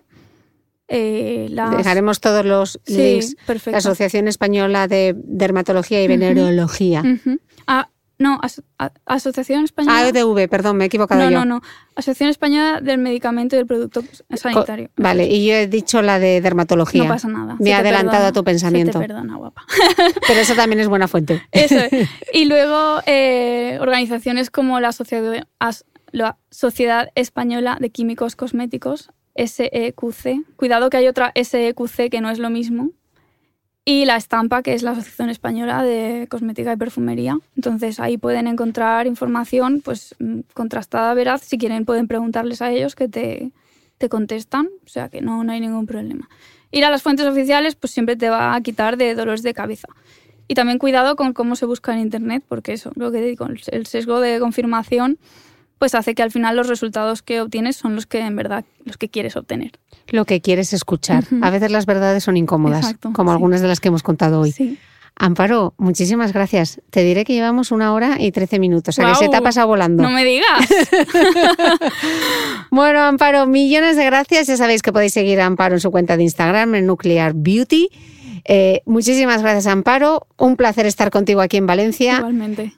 Eh, 0.87 1.49
Dejaremos 1.77 2.19
todos 2.19 2.45
los 2.45 2.79
links. 2.85 3.35
La 3.65 3.77
Asociación 3.79 4.27
Española 4.27 4.87
de 4.87 5.15
Dermatología 5.17 6.03
y 6.03 6.07
Venerología. 6.07 7.03
No, 8.17 8.39
Asociación 9.05 9.65
Española. 9.65 9.99
AEDV, 9.99 10.47
perdón, 10.49 10.77
me 10.77 10.85
he 10.85 10.87
equivocado 10.87 11.23
no, 11.23 11.29
yo. 11.29 11.39
No, 11.39 11.45
no, 11.45 11.61
Asociación 11.95 12.29
Española 12.29 12.79
del 12.81 12.97
Medicamento 12.97 13.55
y 13.55 13.57
del 13.57 13.67
Producto 13.67 14.03
Sanitario. 14.33 14.89
vale, 14.95 15.27
y 15.27 15.45
yo 15.45 15.53
he 15.53 15.67
dicho 15.67 16.01
la 16.01 16.17
de 16.17 16.39
dermatología. 16.39 17.03
No 17.03 17.09
pasa 17.09 17.27
nada. 17.27 17.57
Me 17.59 17.71
he 17.71 17.73
adelantado 17.73 18.27
a 18.27 18.31
tu 18.31 18.43
pensamiento. 18.43 18.99
Te 18.99 19.07
perdona, 19.07 19.35
guapa. 19.35 19.65
Pero 20.27 20.39
eso 20.39 20.55
también 20.55 20.79
es 20.79 20.87
buena 20.87 21.07
fuente. 21.07 21.41
Eso. 21.51 21.75
Y 22.33 22.45
luego 22.45 23.01
eh, 23.05 23.77
organizaciones 23.81 24.49
como 24.49 24.79
la 24.79 24.93
Sociedad, 24.93 25.45
la 26.11 26.37
Sociedad 26.49 27.09
Española 27.15 27.77
de 27.81 27.89
Químicos 27.89 28.37
Cosméticos, 28.37 29.11
SEQC. 29.35 30.55
Cuidado 30.55 30.89
que 30.89 30.97
hay 30.97 31.07
otra 31.07 31.33
SEQC 31.35 32.09
que 32.09 32.21
no 32.21 32.29
es 32.29 32.39
lo 32.39 32.49
mismo 32.49 32.91
y 33.87 34.05
la 34.05 34.17
estampa, 34.17 34.63
que 34.63 34.73
es 34.73 34.81
la 34.81 34.91
Asociación 34.91 35.29
Española 35.29 35.83
de 35.83 36.27
Cosmética 36.27 36.73
y 36.73 36.75
Perfumería. 36.75 37.37
Entonces 37.55 37.99
ahí 37.99 38.17
pueden 38.17 38.47
encontrar 38.47 39.05
información 39.05 39.81
pues 39.85 40.15
mm, 40.17 40.39
contrastada, 40.55 41.13
veraz. 41.13 41.43
Si 41.43 41.59
quieren 41.59 41.85
pueden 41.85 42.07
preguntarles 42.07 42.63
a 42.63 42.71
ellos 42.71 42.95
que 42.95 43.07
te, 43.07 43.51
te 43.99 44.09
contestan, 44.09 44.69
o 44.83 44.89
sea 44.89 45.09
que 45.09 45.21
no, 45.21 45.43
no 45.43 45.51
hay 45.51 45.61
ningún 45.61 45.85
problema. 45.85 46.27
Ir 46.71 46.83
a 46.83 46.89
las 46.89 47.03
fuentes 47.03 47.27
oficiales 47.27 47.75
pues 47.75 47.93
siempre 47.93 48.15
te 48.15 48.29
va 48.29 48.55
a 48.55 48.61
quitar 48.61 48.97
de 48.97 49.13
dolores 49.13 49.43
de 49.43 49.53
cabeza. 49.53 49.87
Y 50.47 50.55
también 50.55 50.79
cuidado 50.79 51.15
con 51.15 51.33
cómo 51.33 51.55
se 51.55 51.65
busca 51.65 51.93
en 51.93 51.99
Internet, 51.99 52.43
porque 52.47 52.73
eso, 52.73 52.91
lo 52.95 53.11
que 53.11 53.21
digo, 53.21 53.47
el 53.71 53.85
sesgo 53.85 54.19
de 54.19 54.39
confirmación 54.39 55.17
pues 55.77 55.95
hace 55.95 56.15
que 56.15 56.23
al 56.23 56.31
final 56.31 56.55
los 56.55 56.67
resultados 56.67 57.21
que 57.21 57.41
obtienes 57.41 57.75
son 57.75 57.95
los 57.95 58.05
que 58.05 58.19
en 58.19 58.35
verdad 58.35 58.65
los 58.83 58.97
que 58.97 59.09
quieres 59.09 59.35
obtener. 59.35 59.71
Lo 60.07 60.25
que 60.25 60.41
quieres 60.41 60.73
escuchar. 60.73 61.25
A 61.41 61.49
veces 61.49 61.71
las 61.71 61.85
verdades 61.85 62.23
son 62.23 62.37
incómodas, 62.37 62.95
como 63.13 63.31
algunas 63.31 63.61
de 63.61 63.67
las 63.67 63.79
que 63.79 63.89
hemos 63.89 64.03
contado 64.03 64.41
hoy. 64.41 64.77
Amparo, 65.17 65.73
muchísimas 65.77 66.33
gracias. 66.33 66.81
Te 66.89 67.01
diré 67.03 67.23
que 67.23 67.33
llevamos 67.33 67.71
una 67.71 67.93
hora 67.93 68.17
y 68.19 68.31
trece 68.31 68.59
minutos, 68.59 68.99
o 68.99 69.01
sea 69.01 69.11
que 69.11 69.15
se 69.15 69.29
te 69.29 69.37
ha 69.37 69.41
pasado 69.41 69.67
volando. 69.67 70.03
No 70.03 70.09
me 70.09 70.25
digas. 70.25 70.67
bueno, 72.69 72.99
Amparo, 72.99 73.45
millones 73.45 73.95
de 73.95 74.05
gracias. 74.05 74.47
Ya 74.47 74.57
sabéis 74.57 74.81
que 74.81 74.91
podéis 74.91 75.13
seguir 75.13 75.39
a 75.39 75.45
Amparo 75.45 75.75
en 75.75 75.79
su 75.79 75.89
cuenta 75.89 76.17
de 76.17 76.23
Instagram, 76.23 76.75
en 76.75 76.85
Nuclear 76.85 77.31
Beauty. 77.33 77.89
Eh, 78.43 78.81
muchísimas 78.85 79.41
gracias, 79.41 79.67
Amparo. 79.67 80.27
Un 80.37 80.57
placer 80.57 80.85
estar 80.85 81.11
contigo 81.11 81.39
aquí 81.39 81.57
en 81.57 81.65
Valencia. 81.65 82.17
Igualmente 82.17 82.73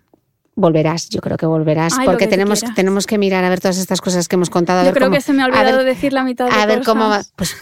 volverás, 0.57 1.07
yo 1.09 1.21
creo 1.21 1.37
que 1.37 1.45
volverás, 1.45 1.93
porque 2.03 2.27
tenemos, 2.27 2.63
tenemos 2.75 3.05
que 3.05 3.17
mirar 3.17 3.45
a 3.45 3.49
ver 3.49 3.61
todas 3.61 3.77
estas 3.77 4.01
cosas 4.01 4.27
que 4.27 4.35
hemos 4.35 4.49
contado. 4.49 4.83
yo 4.83 4.91
creo 4.91 5.11
que 5.11 5.21
se 5.21 5.31
me 5.31 5.43
ha 5.43 5.45
olvidado 5.45 5.83
decir 5.83 6.11
la 6.11 6.23
mitad 6.23 6.49
de 6.49 6.51
A 6.51 6.65
ver 6.65 6.83
cómo 6.83 7.09
pues 7.35 7.55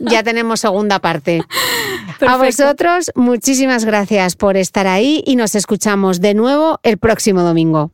ya 0.00 0.22
tenemos 0.22 0.60
segunda 0.60 0.98
parte. 0.98 1.42
A 2.26 2.36
vosotros, 2.36 3.10
muchísimas 3.14 3.84
gracias 3.84 4.36
por 4.36 4.56
estar 4.56 4.86
ahí 4.86 5.22
y 5.26 5.36
nos 5.36 5.54
escuchamos 5.54 6.20
de 6.20 6.34
nuevo 6.34 6.80
el 6.82 6.98
próximo 6.98 7.42
domingo. 7.42 7.93